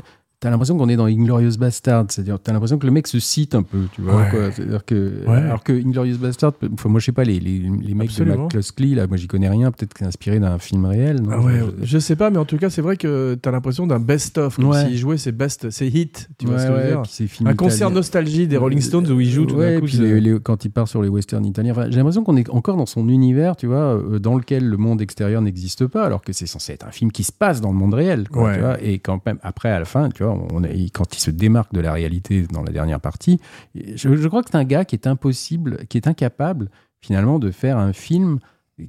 t'as 0.44 0.50
l'impression 0.50 0.76
qu'on 0.76 0.90
est 0.90 0.96
dans 0.96 1.06
Inglorious 1.06 1.56
Bastard 1.58 2.04
c'est-à-dire 2.10 2.38
t'as 2.38 2.52
l'impression 2.52 2.76
que 2.76 2.84
le 2.84 2.92
mec 2.92 3.06
se 3.06 3.18
cite 3.18 3.54
un 3.54 3.62
peu 3.62 3.78
tu 3.92 4.02
vois 4.02 4.16
Ouais. 4.16 4.28
quoi 4.30 4.52
c'est-à-dire 4.52 4.84
que 4.84 5.12
Ouais. 5.26 5.38
alors 5.38 5.64
que 5.64 5.72
Inglorious 5.72 6.18
Bastard 6.18 6.52
enfin, 6.74 6.88
moi 6.90 7.00
je 7.00 7.06
sais 7.06 7.12
pas 7.12 7.24
les, 7.24 7.40
les, 7.40 7.60
les 7.82 7.94
mecs 7.94 8.10
Absolument. 8.10 8.36
de 8.36 8.42
McCluskey 8.42 8.94
là 8.94 9.06
moi 9.06 9.16
j'y 9.16 9.26
connais 9.26 9.48
rien 9.48 9.72
peut-être 9.72 9.94
que 9.94 10.00
c'est 10.00 10.04
inspiré 10.06 10.38
d'un 10.40 10.58
film 10.58 10.84
réel 10.84 11.22
non? 11.22 11.30
Ah 11.32 11.40
ouais, 11.40 11.60
Je- 11.80 11.86
je 11.86 11.98
sais 11.98 12.16
pas, 12.16 12.28
mais 12.30 12.36
en 12.38 12.44
tout 12.44 12.58
cas, 12.58 12.68
c'est 12.68 12.82
vrai 12.82 12.96
que 12.98 13.38
t'as 13.40 13.50
l'impression 13.50 13.86
d'un 13.86 13.98
best-of, 14.00 14.56
comme 14.56 14.74
s'il 14.74 14.98
jouait 14.98 15.16
ses 15.16 15.32
best, 15.32 15.70
ses 15.70 15.86
hits, 15.86 16.10
tu 16.38 16.46
vois 16.46 16.58
ce 16.58 16.66
que 16.66 16.72
je 16.74 16.78
veux 16.78 16.86
dire? 16.88 17.48
Un 17.50 17.54
concert 17.54 17.90
nostalgie 17.90 18.46
des 18.46 18.56
Rolling 18.58 18.80
Stones 18.80 19.10
où 19.10 19.20
il 19.20 19.30
joue 19.30 19.46
tout 19.46 19.56
d'un 19.58 19.78
coup. 19.80 19.86
puis 19.86 19.96
c'est- 19.96 20.02
les- 20.02 20.20
les- 20.20 20.40
quand 20.40 20.64
il 20.66 20.70
part 20.70 20.88
sur 20.88 21.00
les 21.02 21.08
westerns 21.08 21.46
italiens, 21.46 21.72
enfin, 21.72 21.86
j'ai 21.88 21.96
l'impression 21.96 22.22
qu'on 22.24 22.36
est 22.36 22.50
encore 22.50 22.76
dans 22.76 22.84
son 22.86 23.08
univers, 23.08 23.56
tu 23.56 23.66
vois, 23.66 23.94
euh, 23.96 24.18
dans 24.18 24.36
lequel 24.36 24.68
le 24.68 24.76
monde 24.76 25.00
extérieur 25.00 25.40
n'existe 25.40 25.86
pas, 25.86 26.04
alors 26.04 26.20
que 26.22 26.32
c'est 26.34 26.46
censé 26.46 26.72
être 26.74 26.86
un 26.86 26.90
film 26.90 27.10
qui 27.10 27.24
se 27.24 27.32
passe 27.32 27.60
dans 27.62 27.70
le 27.72 27.78
monde 27.78 27.94
réel. 27.94 28.28
Quoi, 28.28 28.52
tu 28.54 28.60
vois, 28.60 28.82
et 28.82 28.98
quand 28.98 29.20
même, 29.24 29.38
après, 29.42 29.70
à 29.70 29.78
la 29.78 29.84
fin, 29.86 30.08
tu 30.10 30.24
vois, 30.24 30.33
on 30.34 30.62
quand 30.92 31.14
il 31.16 31.20
se 31.20 31.30
démarque 31.30 31.72
de 31.72 31.80
la 31.80 31.92
réalité 31.92 32.46
dans 32.52 32.62
la 32.62 32.72
dernière 32.72 33.00
partie, 33.00 33.40
je, 33.74 34.14
je 34.16 34.28
crois 34.28 34.42
que 34.42 34.50
c'est 34.50 34.56
un 34.58 34.64
gars 34.64 34.84
qui 34.84 34.94
est 34.96 35.06
impossible, 35.06 35.86
qui 35.88 35.96
est 35.98 36.06
incapable, 36.08 36.70
finalement, 37.00 37.38
de 37.38 37.50
faire 37.50 37.78
un 37.78 37.92
film 37.92 38.38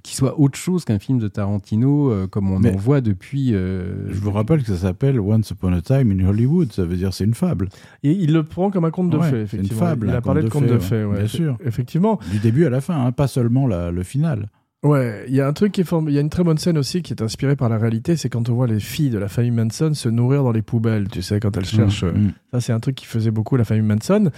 qui 0.02 0.16
soit 0.16 0.40
autre 0.40 0.58
chose 0.58 0.84
qu'un 0.84 0.98
film 0.98 1.20
de 1.20 1.28
Tarantino, 1.28 2.10
euh, 2.12 2.26
comme 2.26 2.50
on 2.52 2.58
Mais- 2.58 2.74
en 2.74 2.76
voit 2.76 3.02
depuis. 3.02 3.54
euh, 3.54 4.08
Je 4.12 4.20
vous 4.20 4.32
rappelle 4.32 4.64
que 4.64 4.68
ça 4.70 4.78
s'appelle 4.78 5.20
Once 5.20 5.52
Upon 5.52 5.74
a 5.74 5.82
Time 5.82 6.10
in 6.12 6.28
Hollywood. 6.28 6.72
Ça 6.72 6.86
veut 6.86 6.96
dire 6.96 7.14
c'est 7.14 7.24
une 7.24 7.36
fable. 7.36 7.70
Et 8.02 8.12
il 8.12 8.34
le 8.34 8.42
prend 8.42 8.72
comme 8.72 8.86
un 8.86 8.90
conte 8.90 9.12
de 9.12 9.18
Ouais, 9.18 9.30
fées, 9.30 9.46
c'est 9.48 9.58
une 9.58 9.66
effectivement. 9.66 9.80
fable, 9.86 10.08
il 10.10 10.16
a 10.16 10.22
parlé 10.22 10.42
de 10.42 10.50
conte 10.50 10.66
de 10.66 10.80
fées, 10.80 11.04
ouais, 11.04 11.12
ouais. 11.12 11.18
bien 11.20 11.28
sûr. 11.28 11.58
Effectivement. 11.64 12.20
Du 12.32 12.40
début 12.40 12.66
à 12.66 12.72
la 12.72 12.82
fin, 12.82 13.06
hein, 13.06 13.12
pas 13.12 13.28
seulement 13.28 13.68
la- 13.68 13.92
le 13.92 14.02
final. 14.02 14.50
Ouais, 14.84 15.26
il 15.28 15.34
y 15.34 15.42
a 15.42 15.48
un 15.48 15.54
truc 15.54 15.72
qui 15.72 15.82
est 15.82 15.84
form- 15.84 16.10
il 16.10 16.14
y 16.14 16.18
a 16.20 16.22
une 16.22 16.30
très 16.30 16.44
bonne 16.44 16.60
scène 16.60 16.78
aussi 16.78 17.02
qui 17.02 17.12
est 17.14 17.22
inspirée 17.24 17.56
par 17.56 17.70
la 17.70 17.78
réalité, 17.80 18.16
c'est 18.18 18.30
quand 18.30 18.50
on 18.50 18.54
voit 18.54 18.68
les 18.68 18.80
filles 18.80 19.10
de 19.10 19.18
la 19.18 19.28
famille 19.28 19.50
Manson 19.52 19.94
se 19.96 20.10
nourrir 20.10 20.44
dans 20.44 20.52
les 20.52 20.62
poubelles, 20.62 21.08
tu 21.08 21.24
sais, 21.24 21.40
quand 21.40 21.58
elles 21.58 21.66
cherchent. 21.66 22.04
euh, 22.04 22.12
Mm. 22.12 22.34
Ça, 22.54 22.62
c'est 22.62 22.74
un 22.74 22.80
truc 22.80 22.96
qui 22.96 23.06
faisait 23.08 23.32
beaucoup 23.32 23.56
la 23.58 23.64
famille 23.64 23.82
Manson. 23.84 24.30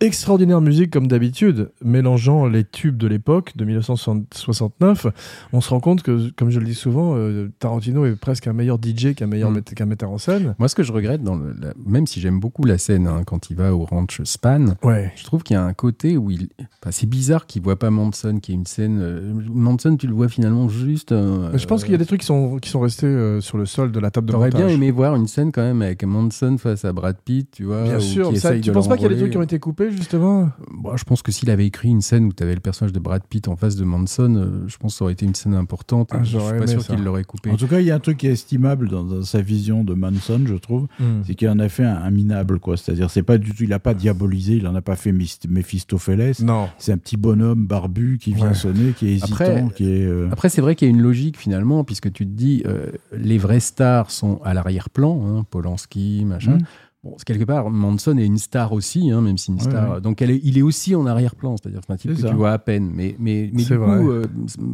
Extraordinaire 0.00 0.60
musique 0.60 0.92
comme 0.92 1.08
d'habitude, 1.08 1.70
mélangeant 1.84 2.46
les 2.46 2.62
tubes 2.62 2.96
de 2.96 3.08
l'époque 3.08 3.56
de 3.56 3.64
1969. 3.64 5.06
On 5.52 5.60
se 5.60 5.70
rend 5.70 5.80
compte 5.80 6.02
que, 6.02 6.30
comme 6.36 6.50
je 6.50 6.60
le 6.60 6.66
dis 6.66 6.74
souvent, 6.74 7.14
euh, 7.16 7.48
Tarantino 7.58 8.04
est 8.04 8.14
presque 8.14 8.46
un 8.46 8.52
meilleur 8.52 8.78
DJ 8.78 9.14
qu'un 9.14 9.26
meilleur 9.26 9.50
Mm. 9.50 9.62
qu'un 9.62 9.86
metteur 9.86 10.10
en 10.10 10.18
scène. 10.18 10.54
Moi, 10.60 10.68
ce 10.68 10.76
que 10.76 10.82
je 10.84 10.92
regrette, 10.92 11.24
dans 11.24 11.34
le- 11.34 11.52
la- 11.60 11.72
même 11.84 12.06
si 12.06 12.20
j'aime 12.20 12.38
beaucoup 12.38 12.64
la 12.64 12.78
scène 12.78 13.08
hein, 13.08 13.22
quand 13.26 13.50
il 13.50 13.56
va 13.56 13.74
au 13.74 13.84
ranch 13.84 14.20
Span, 14.22 14.76
Ouais. 14.84 15.12
Je 15.16 15.24
trouve 15.24 15.42
qu'il 15.42 15.54
y 15.54 15.56
a 15.56 15.64
un 15.64 15.72
côté 15.72 16.16
où 16.16 16.30
il. 16.30 16.48
enfin, 16.60 16.90
c'est 16.92 17.08
bizarre 17.08 17.46
qu'il 17.46 17.62
voit 17.62 17.78
pas 17.78 17.90
Manson, 17.90 18.38
qui 18.40 18.52
est 18.52 18.54
une 18.54 18.66
scène. 18.66 19.00
euh, 19.00 19.32
Manson, 19.52 19.96
tu 19.96 20.06
le 20.06 20.14
vois 20.14 20.28
finalement 20.28 20.68
juste. 20.68 21.10
euh, 21.12 21.50
je 21.56 21.66
pense 21.66 21.82
qu'il 21.82 21.92
y 21.92 21.94
a 21.94 21.98
des 21.98 22.06
trucs 22.06 22.20
qui 22.20 22.26
sont, 22.26 22.58
qui 22.58 22.68
sont 22.70 22.80
restés 22.80 23.06
euh, 23.06 23.40
sur 23.40 23.58
le 23.58 23.66
sol 23.66 23.90
de 23.90 23.98
la 23.98 24.10
table 24.12 24.28
de 24.28 24.32
montage. 24.34 24.54
bien 24.54 24.68
aimé 24.68 24.90
voir 24.92 25.16
une 25.16 25.26
scène 25.26 25.50
quand 25.50 25.62
même 25.62 25.82
avec 25.82 26.04
Manson 26.04 26.56
face 26.58 26.84
à 26.84 26.92
Brad 26.92 27.16
Pitt, 27.24 27.50
tu 27.50 27.64
vois. 27.64 27.82
Bien 27.82 27.98
sûr, 28.00 28.36
ça, 28.36 28.56
tu 28.58 28.70
penses 28.70 28.86
pas 28.88 28.94
qu'il 28.96 29.04
y 29.04 29.06
a 29.06 29.08
des 29.08 29.16
trucs 29.18 29.32
qui 29.32 29.38
ont 29.38 29.42
été 29.42 29.58
coupés 29.58 29.87
justement? 29.90 30.50
Bon, 30.72 30.96
je 30.96 31.04
pense 31.04 31.22
que 31.22 31.32
s'il 31.32 31.50
avait 31.50 31.66
écrit 31.66 31.88
une 31.88 32.00
scène 32.02 32.24
où 32.26 32.32
tu 32.32 32.42
avais 32.42 32.54
le 32.54 32.60
personnage 32.60 32.92
de 32.92 32.98
Brad 32.98 33.22
Pitt 33.28 33.48
en 33.48 33.56
face 33.56 33.76
de 33.76 33.84
Manson, 33.84 34.34
euh, 34.36 34.64
je 34.68 34.76
pense 34.76 34.92
que 34.94 34.98
ça 34.98 35.04
aurait 35.04 35.12
été 35.14 35.26
une 35.26 35.34
scène 35.34 35.54
importante. 35.54 36.10
Ah, 36.12 36.20
je 36.22 36.38
suis 36.38 36.58
pas 36.58 36.66
sûr 36.66 36.84
qu'il 36.86 37.02
l'aurait 37.04 37.24
coupé. 37.24 37.50
En 37.50 37.56
tout 37.56 37.66
cas, 37.66 37.80
il 37.80 37.86
y 37.86 37.90
a 37.90 37.94
un 37.94 38.00
truc 38.00 38.18
qui 38.18 38.26
est 38.26 38.32
estimable 38.32 38.88
dans, 38.88 39.04
dans 39.04 39.22
sa 39.22 39.40
vision 39.40 39.84
de 39.84 39.94
Manson, 39.94 40.40
je 40.46 40.54
trouve, 40.54 40.86
c'est 41.26 41.34
qu'il 41.34 41.48
en 41.48 41.58
a 41.58 41.68
fait 41.68 41.84
un, 41.84 41.96
un 41.96 42.10
minable, 42.10 42.58
quoi. 42.60 42.76
C'est-à-dire, 42.76 43.10
c'est 43.10 43.22
pas 43.22 43.38
du 43.38 43.52
tout, 43.52 43.64
il 43.64 43.72
a 43.72 43.78
pas 43.78 43.94
diabolisé, 43.94 44.54
il 44.56 44.66
en 44.66 44.74
a 44.74 44.80
pas 44.82 44.96
fait 44.96 45.12
Méphistophélès. 45.12 46.40
Non. 46.40 46.68
C'est 46.78 46.92
un 46.92 46.98
petit 46.98 47.16
bonhomme 47.16 47.66
barbu 47.66 48.18
qui 48.20 48.32
vient 48.32 48.48
Ouais. 48.48 48.54
sonner, 48.54 48.92
qui 48.92 49.08
est 49.08 49.12
hésitant, 49.14 49.34
Après- 49.34 49.64
qui 49.74 49.84
est. 49.90 50.04
euh, 50.06 50.28
Après, 50.30 50.48
c'est 50.48 50.60
vrai 50.60 50.74
qu'il 50.74 50.88
y 50.88 50.90
a 50.90 50.94
une 50.94 51.02
logique 51.02 51.36
finalement, 51.36 51.84
puisque 51.84 52.12
tu 52.12 52.24
te 52.26 52.30
dis, 52.32 52.62
euh, 52.66 52.86
les 53.16 53.38
vraies 53.38 53.60
stars 53.60 54.10
sont 54.10 54.40
à 54.44 54.54
l'arrière-plan, 54.54 55.20
hein, 55.26 55.44
Polanski, 55.50 56.24
machin. 56.26 56.56
Mm. 56.58 56.62
Bon, 57.04 57.16
quelque 57.24 57.44
part, 57.44 57.70
Manson 57.70 58.18
est 58.18 58.24
une 58.26 58.38
star 58.38 58.72
aussi, 58.72 59.12
hein, 59.12 59.20
même 59.20 59.38
si 59.38 59.52
une 59.52 59.60
star. 59.60 59.94
ouais. 59.94 60.00
Donc, 60.00 60.20
elle 60.20 60.32
est- 60.32 60.40
il 60.42 60.58
est 60.58 60.62
aussi 60.62 60.96
en 60.96 61.06
arrière-plan, 61.06 61.54
c'est-à-dire 61.56 61.80
c'est 61.86 61.92
un 61.92 61.96
type 61.96 62.14
que 62.14 62.20
ça. 62.22 62.28
tu 62.30 62.34
vois 62.34 62.50
à 62.50 62.58
peine. 62.58 62.90
Mais, 62.92 63.14
mais, 63.20 63.50
mais 63.54 63.62
du 63.62 63.74
vrai. 63.76 64.00
coup, 64.00 64.10
euh, 64.10 64.24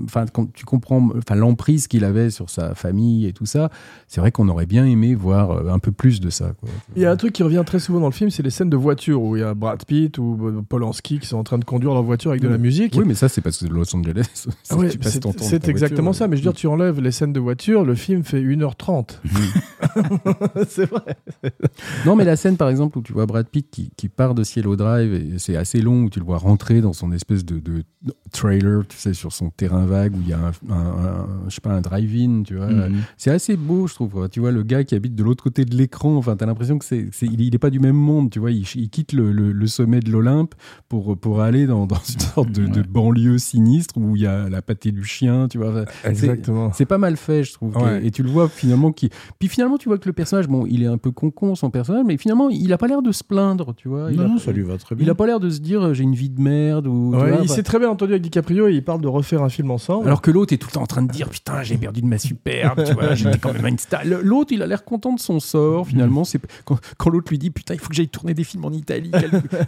enfin, 0.07 0.25
tu 0.55 0.65
comprends, 0.65 1.07
enfin, 1.19 1.35
l'emprise 1.35 1.87
qu'il 1.87 2.03
avait 2.03 2.31
sur 2.31 2.49
sa 2.49 2.75
famille 2.75 3.27
et 3.27 3.35
tout 3.35 3.45
ça, 3.45 3.69
c'est 4.09 4.23
vrai 4.23 4.33
qu'on 4.33 4.49
aurait 4.49 4.65
bien 4.65 4.87
aimé 4.87 5.15
voir 5.15 5.51
euh, 5.51 5.69
un 5.71 5.79
peu 5.79 5.93
plus 5.93 6.21
de 6.21 6.31
ça. 6.31 6.55
Quoi. 6.59 6.71
Il 6.97 7.03
y 7.03 7.05
a 7.05 7.11
un 7.11 7.17
truc 7.17 7.35
qui 7.35 7.43
revient 7.43 7.63
très 7.67 7.79
souvent 7.79 8.01
dans 8.01 8.07
le 8.09 8.13
film, 8.13 8.31
c'est 8.31 8.43
les 8.43 8.49
scènes 8.49 8.71
de 8.71 8.77
voiture 8.79 9.21
où 9.23 9.37
il 9.37 9.41
y 9.41 9.43
a 9.43 9.53
Brad 9.53 9.85
Pitt 9.85 10.17
ou 10.17 10.39
euh, 10.49 10.63
Polanski 10.67 11.19
qui 11.19 11.27
sont 11.27 11.37
en 11.37 11.45
train 11.45 11.59
de 11.59 11.65
conduire 11.67 11.93
leur 11.93 12.03
voiture 12.05 12.31
avec 12.31 12.43
de 12.43 12.49
la 12.49 12.57
musique. 12.57 12.95
Oui, 12.97 13.05
mais 13.07 13.15
ça, 13.15 13.29
c'est 13.29 13.43
parce 13.43 13.59
que 13.59 13.67
c'est 13.67 13.71
Los 13.73 13.95
Angeles. 13.95 14.25
Ah 14.47 14.51
C'est 14.63 14.75
ouais, 14.77 14.87
exactement 14.87 16.05
voiture. 16.05 16.15
ça, 16.15 16.27
mais 16.29 16.37
je 16.37 16.43
veux 16.43 16.51
dire, 16.51 16.55
tu 16.59 16.67
enlèves 16.69 17.01
les 17.03 17.11
scènes 17.13 17.35
de 17.35 17.41
voiture, 17.41 17.85
le 17.85 17.95
film 17.95 18.25
fait 18.25 18.41
1h30. 18.43 19.21
c'est 20.69 20.87
vrai. 20.87 21.17
Non, 22.07 22.17
mais 22.17 22.25
la 22.25 22.37
scène, 22.37 22.57
par 22.57 22.69
exemple, 22.69 22.99
où 22.99 23.03
tu 23.03 23.13
vois 23.13 23.27
Brad 23.27 23.47
Pitt 23.49 23.69
qui, 23.71 23.91
qui 23.97 24.09
part 24.09 24.35
de 24.35 24.43
Cielo 24.45 24.77
Drive, 24.77 25.13
et 25.15 25.39
c'est 25.39 25.57
assez 25.57 25.81
long, 25.81 26.05
où 26.05 26.11
tu 26.11 26.19
le 26.19 26.25
vois 26.25 26.39
rentrer 26.39 26.81
dans 26.81 26.93
son 26.93 27.13
espèce 27.13 27.45
de, 27.45 27.59
de 27.59 27.85
trailer, 28.33 28.83
tu 28.89 28.97
sais, 28.97 29.15
sur 29.15 29.33
son 29.33 29.51
terrain 29.51 29.87
vague, 29.87 30.15
où 30.17 30.21
il 30.21 30.29
y 30.29 30.33
a 30.33 30.39
un, 30.39 30.53
un- 30.73 30.75
un- 30.77 31.27
je 31.49 31.55
sais 31.55 31.61
pas, 31.61 31.73
un 31.73 31.81
drive-in, 31.81 32.43
tu 32.45 32.57
vois. 32.57 32.67
Mhm. 32.69 33.03
C'est 33.17 33.31
assez 33.31 33.57
beau, 33.57 33.87
je 33.87 33.95
trouve. 33.95 34.11
quoi. 34.11 34.29
Tu 34.29 34.41
vois, 34.41 34.51
le 34.51 34.63
gars 34.63 34.85
qui 34.85 34.95
habite 34.95 35.15
de 35.15 35.23
l'autre 35.23 35.43
côté 35.45 35.65
de 35.65 35.75
l'écran, 35.77 36.17
enfin, 36.17 36.37
t'as 36.37 36.47
l'impression 36.47 36.79
que 36.79 36.85
c'est, 36.85 37.09
c'est- 37.13 37.27
il, 37.27 37.41
il 37.41 37.55
est 37.55 37.59
pas 37.59 37.71
du 37.71 37.81
même 37.81 37.97
monde, 37.97 38.31
tu 38.31 38.39
vois. 38.39 38.51
Il, 38.51 38.65
il 38.75 38.91
quitte 38.91 39.13
le, 39.13 39.33
le- 39.33 39.53
le 39.53 39.67
sommet 39.67 40.01
de 40.01 40.11
l'Olympe 40.11 40.55
pour, 40.89 41.17
pour 41.17 41.41
aller 41.41 41.67
dans, 41.67 41.87
dans 41.87 41.97
une 41.97 42.21
sorte 42.21 42.51
de, 42.51 42.83
banlieue 42.83 43.39
sinistre 43.39 43.95
où 43.97 44.17
il 44.17 44.23
y 44.23 44.27
a 44.27 44.49
la 44.49 44.63
pâtée 44.63 44.93
du 44.93 45.05
chien, 45.05 45.49
tu 45.49 45.59
vois. 45.59 45.85
Exactement. 46.05 46.73
c'est 46.73 46.85
pas 46.87 46.99
mal 46.99 47.17
fait, 47.17 47.45
je 47.45 47.53
trouve. 47.55 47.77
Ouais. 47.77 48.03
Et, 48.03 48.09
et 48.09 48.11
tu 48.11 48.23
le 48.23 48.31
vois 48.31 48.49
finalement 48.49 48.93
qui. 48.93 49.11
Puis 49.39 49.49
finalement, 49.49 49.74
tu 49.79 49.89
vois 49.89 49.99
que 49.99 50.07
le 50.09 50.13
personnage, 50.13 50.49
bon, 50.49 50.67
il 50.67 50.83
est 50.83 50.87
un 50.87 50.99
peu 50.99 51.11
con-con 51.11 51.55
son 51.55 51.71
personnage, 51.71 52.05
mais 52.07 52.17
finalement, 52.17 52.49
il 52.51 52.73
a 52.73 52.79
pas 52.79 52.87
l'air 52.87 53.03
de 53.03 53.13
se 53.13 53.25
plaindre, 53.25 53.75
tu 53.77 53.89
vois. 53.89 54.09
Il 54.11 54.17
Non, 54.19 54.25
a, 54.25 54.29
non, 54.29 54.39
ça 54.39 54.53
lui 54.53 54.63
va 54.63 54.77
très 54.79 54.95
bien. 54.95 55.05
il 55.07 55.11
a 55.11 55.15
pas 55.15 55.27
l'air 55.27 55.41
de 55.41 55.51
se 55.51 55.61
dire 55.61 55.93
j'ai 55.95 56.03
une 56.05 56.15
vie 56.15 56.31
de 56.31 56.41
merde 56.41 56.87
ou. 56.87 57.11
tu 57.13 57.17
Ouais, 57.23 57.29
vois, 57.31 57.39
il 57.41 57.45
enfin, 57.45 57.55
s'est 57.55 57.63
très 57.63 57.79
bien 57.79 57.89
entendu 57.91 58.13
avec 58.13 58.23
DiCaprio 58.23 58.69
et 58.69 58.75
il 58.75 58.85
parle 58.85 59.01
de 59.01 59.09
refaire 59.09 59.43
un 59.43 59.49
film 59.49 59.71
ensemble. 59.71 60.07
alors 60.07 60.23
que 60.23 60.31
l'autre 60.31 60.53
est 60.53 60.57
tout 60.59 60.69
le 60.69 60.73
temps 60.75 60.83
en 60.83 60.87
train 60.87 61.03
de 61.03 61.11
dire 61.13 61.29
putain 61.29 61.63
j'ai 61.63 61.77
perdu 61.77 62.01
de 62.03 62.07
ma 62.07 62.19
superbe 62.19 62.85
tu 62.85 62.93
vois 62.93 63.15
j'étais 63.15 63.39
quand 63.39 63.53
même 63.53 63.67
une 63.67 63.79
star 63.79 64.03
l'autre 64.05 64.53
il 64.53 64.63
a 64.63 64.67
l'air 64.67 64.85
content 64.85 65.13
de 65.13 65.21
son 65.21 65.41
sort 65.41 65.87
finalement 65.87 66.25
c'est 66.25 66.41
quand, 66.65 66.79
quand 66.99 67.11
l'autre 67.11 67.31
lui 67.31 67.39
dit 67.39 67.51
putain 67.51 67.75
il 67.75 67.81
faut 67.81 67.89
que 67.89 67.95
j'aille 67.95 68.09
tourner 68.09 68.35
des 68.35 68.45
films 68.45 68.65
en 68.65 68.73
Italie 68.73 69.11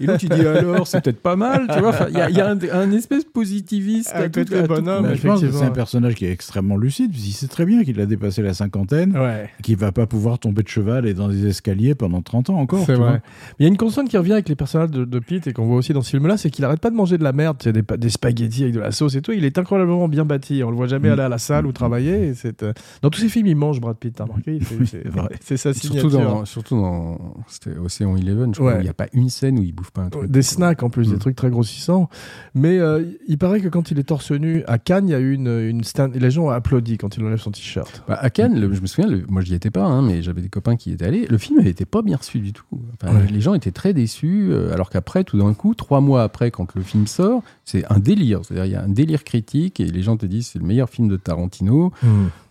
et 0.00 0.06
l'autre 0.06 0.18
tu 0.18 0.28
dis 0.28 0.40
alors 0.40 0.86
c'est 0.86 1.00
peut-être 1.02 1.20
pas 1.22 1.36
mal 1.36 1.66
tu 1.72 1.78
vois 1.80 1.92
il 2.08 2.16
y 2.16 2.20
a, 2.20 2.30
il 2.30 2.36
y 2.36 2.40
a 2.40 2.48
un, 2.50 2.58
un 2.72 2.92
espèce 2.92 3.24
positiviste 3.24 4.12
Un 4.14 4.22
à 4.22 4.28
tout- 4.28 4.40
à 4.40 4.44
tout 4.44 4.66
bonhomme, 4.68 5.06
je 5.14 5.22
pense 5.26 5.40
que 5.40 5.46
effectivement. 5.46 5.58
c'est 5.60 5.64
un 5.66 5.70
personnage 5.70 6.14
qui 6.14 6.26
est 6.26 6.32
extrêmement 6.32 6.76
lucide, 6.76 7.10
puisqu'il 7.10 7.32
sait 7.32 7.46
très 7.48 7.64
bien 7.64 7.84
qu'il 7.84 8.00
a 8.00 8.06
dépassé 8.06 8.42
la 8.42 8.54
cinquantaine, 8.54 9.16
Ouais. 9.16 9.50
qu'il 9.62 9.76
va 9.76 9.92
pas 9.96 10.06
pouvoir 10.06 10.38
tomber 10.38 10.62
de 10.62 10.68
cheval 10.68 11.06
et 11.06 11.14
dans 11.14 11.28
des 11.28 11.46
escaliers 11.46 11.94
pendant 11.94 12.22
30 12.22 12.50
ans 12.50 12.58
encore. 12.58 12.84
C'est 12.86 12.94
vrai. 12.94 13.20
Il 13.58 13.62
y 13.62 13.66
a 13.66 13.68
une 13.68 13.76
constante 13.76 14.08
qui 14.08 14.16
revient 14.18 14.34
avec 14.34 14.48
les 14.48 14.54
personnages 14.54 14.90
de, 14.90 15.04
de 15.04 15.18
Pete 15.18 15.46
et 15.46 15.52
qu'on 15.52 15.66
voit 15.66 15.76
aussi 15.76 15.92
dans 15.92 16.02
ce 16.02 16.10
film-là, 16.10 16.36
c'est 16.36 16.50
qu'il 16.50 16.64
arrête 16.64 16.80
pas 16.80 16.90
de 16.90 16.94
manger 16.96 17.18
de 17.18 17.24
la 17.24 17.32
merde, 17.32 17.56
des, 17.64 17.82
des 17.96 18.08
spaghettis 18.10 18.62
avec 18.64 18.74
de 18.74 18.80
la 18.80 18.92
sauce 18.92 19.14
et 19.16 19.22
tout. 19.22 19.32
Il 19.32 19.44
est 19.44 19.58
incroyablement 19.58 20.08
bien 20.08 20.24
bâti. 20.24 20.62
On 20.64 20.70
le 20.70 20.76
voit 20.76 20.86
jamais 20.86 21.08
Mm. 21.08 21.12
aller 21.12 21.22
à 21.22 21.28
la 21.28 21.38
salle 21.38 21.66
ou 21.66 21.72
travailler. 21.72 22.28
et 22.28 22.34
c'est, 22.34 22.62
euh, 22.62 22.72
Dans 23.02 23.10
tous 23.10 23.20
ses 23.20 23.28
films, 23.28 23.46
il 23.46 23.56
mange 23.56 23.80
Brad 23.80 23.96
Pitt. 23.96 24.14
T'as 24.14 24.24
remarqué 24.24 24.58
c'est, 25.40 25.56
sa 25.56 25.72
Surtout 25.74 26.08
dans, 26.10 26.44
surtout 26.44 26.76
dans 26.80 27.18
c'était 27.48 27.76
Océan 27.78 28.16
Eleven, 28.16 28.54
je 28.54 28.58
crois, 28.60 28.72
Ouais. 28.74 28.80
il 28.80 28.84
n'y 28.84 28.88
a 28.88 28.94
pas 28.94 29.06
une 29.12 29.28
scène 29.30 29.58
où 29.58 29.62
il 29.62 29.72
bouffe 29.72 29.90
pas 29.90 30.02
un 30.02 30.08
truc. 30.10 30.30
Des 30.30 30.42
snacks 30.42 30.82
en 30.82 30.90
plus, 30.90 31.08
des 31.08 31.16
Mm. 31.16 31.18
trucs 31.20 31.36
très 31.36 31.50
grossissants. 31.50 32.08
Mais 32.54 32.78
euh, 32.78 33.02
il 33.28 33.38
paraît 33.38 33.60
que 33.60 33.68
quand 33.68 33.90
il 33.90 33.98
est 33.98 34.02
torse 34.04 34.30
nu 34.32 34.62
à 34.66 34.78
Cannes, 34.78 35.08
il 35.08 35.12
y 35.12 35.14
a 35.14 35.18
eu 35.20 35.32
une, 35.32 35.48
une 35.48 35.84
stand... 35.84 36.14
les 36.14 36.30
gens 36.30 36.44
ont 36.44 36.50
applaudi 36.50 36.98
quand 36.98 37.16
il 37.16 37.24
enlève 37.24 37.38
son 37.38 37.50
t-shirt. 37.50 38.02
Bah, 38.08 38.18
à 38.20 38.30
Cannes, 38.30 38.58
le- 38.58 38.72
je 38.74 38.80
me 38.80 38.86
souviens, 38.86 39.10
le- 39.10 39.24
moi 39.28 39.42
j'y 39.42 39.54
étais 39.54 39.70
pas, 39.70 39.75
hein, 39.84 40.02
mais 40.02 40.22
j'avais 40.22 40.40
des 40.40 40.48
copains 40.48 40.76
qui 40.76 40.90
y 40.90 40.92
étaient 40.94 41.04
allés. 41.04 41.26
Le 41.28 41.36
film 41.38 41.62
n'était 41.62 41.84
pas 41.84 42.00
bien 42.02 42.16
reçu 42.16 42.38
du 42.40 42.52
tout. 42.52 42.64
Enfin, 42.94 43.14
Ouais. 43.14 43.26
Les 43.30 43.40
gens 43.40 43.54
étaient 43.54 43.72
très 43.72 43.92
déçus, 43.92 44.48
euh, 44.50 44.72
alors 44.72 44.88
qu'après, 44.90 45.24
tout 45.24 45.38
d'un 45.38 45.52
coup, 45.54 45.74
trois 45.74 46.00
mois 46.00 46.22
après, 46.22 46.50
quand 46.50 46.74
le 46.74 46.82
film 46.82 47.06
sort, 47.06 47.42
c'est 47.64 47.84
un 47.92 47.98
délire. 47.98 48.40
C'est-à-dire, 48.44 48.64
il 48.66 48.72
y 48.72 48.76
a 48.76 48.82
un 48.82 48.88
délire 48.88 49.24
critique 49.24 49.80
et 49.80 49.86
les 49.86 50.02
gens 50.02 50.16
te 50.16 50.26
disent 50.26 50.46
c'est 50.48 50.58
le 50.58 50.64
meilleur 50.66 50.88
film 50.88 51.08
de 51.08 51.16
Tarantino. 51.16 51.92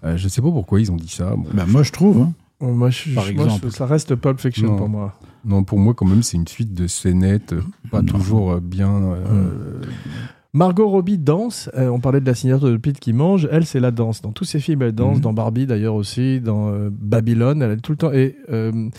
Euh, 0.04 0.18
je 0.18 0.28
sais 0.28 0.42
pas 0.42 0.52
pourquoi 0.52 0.80
ils 0.82 0.92
ont 0.92 0.96
dit 0.98 1.08
ça. 1.10 1.32
Bon, 1.36 1.46
Bah, 1.54 1.66
moi, 1.68 1.84
je 1.84 1.92
trouve. 1.92 2.22
hein. 2.22 2.34
Bon, 2.60 2.74
moi, 2.74 2.90
je, 2.90 3.14
Par 3.14 3.24
moi, 3.34 3.46
exemple. 3.46 3.68
je- 3.70 3.70
ça 3.76 3.86
reste 3.86 4.16
Pulp 4.16 4.40
Fiction 4.40 4.68
Non. 4.68 4.78
pour 4.78 4.90
moi. 4.90 5.14
non, 5.44 5.64
pour 5.64 5.78
moi, 5.78 5.94
quand 5.94 6.06
même, 6.06 6.24
c'est 6.24 6.38
une 6.38 6.48
suite 6.48 6.74
de 6.74 6.88
scénettes, 6.88 7.54
euh, 7.54 7.62
pas 7.92 8.02
Non. 8.02 8.14
toujours 8.14 8.52
euh, 8.54 8.60
bien. 8.62 8.92
euh, 8.94 9.82
Margot 10.56 10.88
Robbie 10.88 11.18
danse. 11.18 11.70
Euh, 11.76 11.90
on 11.90 12.00
parlait 12.00 12.22
de 12.22 12.26
la 12.26 12.34
signature 12.34 12.70
de 12.70 12.78
Pete 12.78 13.02
qui 13.02 13.12
mange. 13.12 13.46
Elle, 13.52 13.66
c'est 13.66 13.82
la 13.82 13.92
danse. 13.92 14.22
Dans 14.22 14.32
tous 14.32 14.46
ses 14.46 14.62
films, 14.62 14.84
elle 14.84 14.94
danse. 14.94 15.18
Mhm. 15.18 15.22
Dans 15.22 15.34
Barbie, 15.34 15.66
d'ailleurs 15.66 15.96
aussi. 15.96 16.40
Dans 16.40 16.70
euh, 16.70 16.90
Babylone, 16.90 17.62
elle 17.62 17.72
est 17.72 17.82
tout 17.82 17.92
le 17.92 17.98
temps. 17.98 18.14
Et 18.14 18.38
euh, 18.50 18.90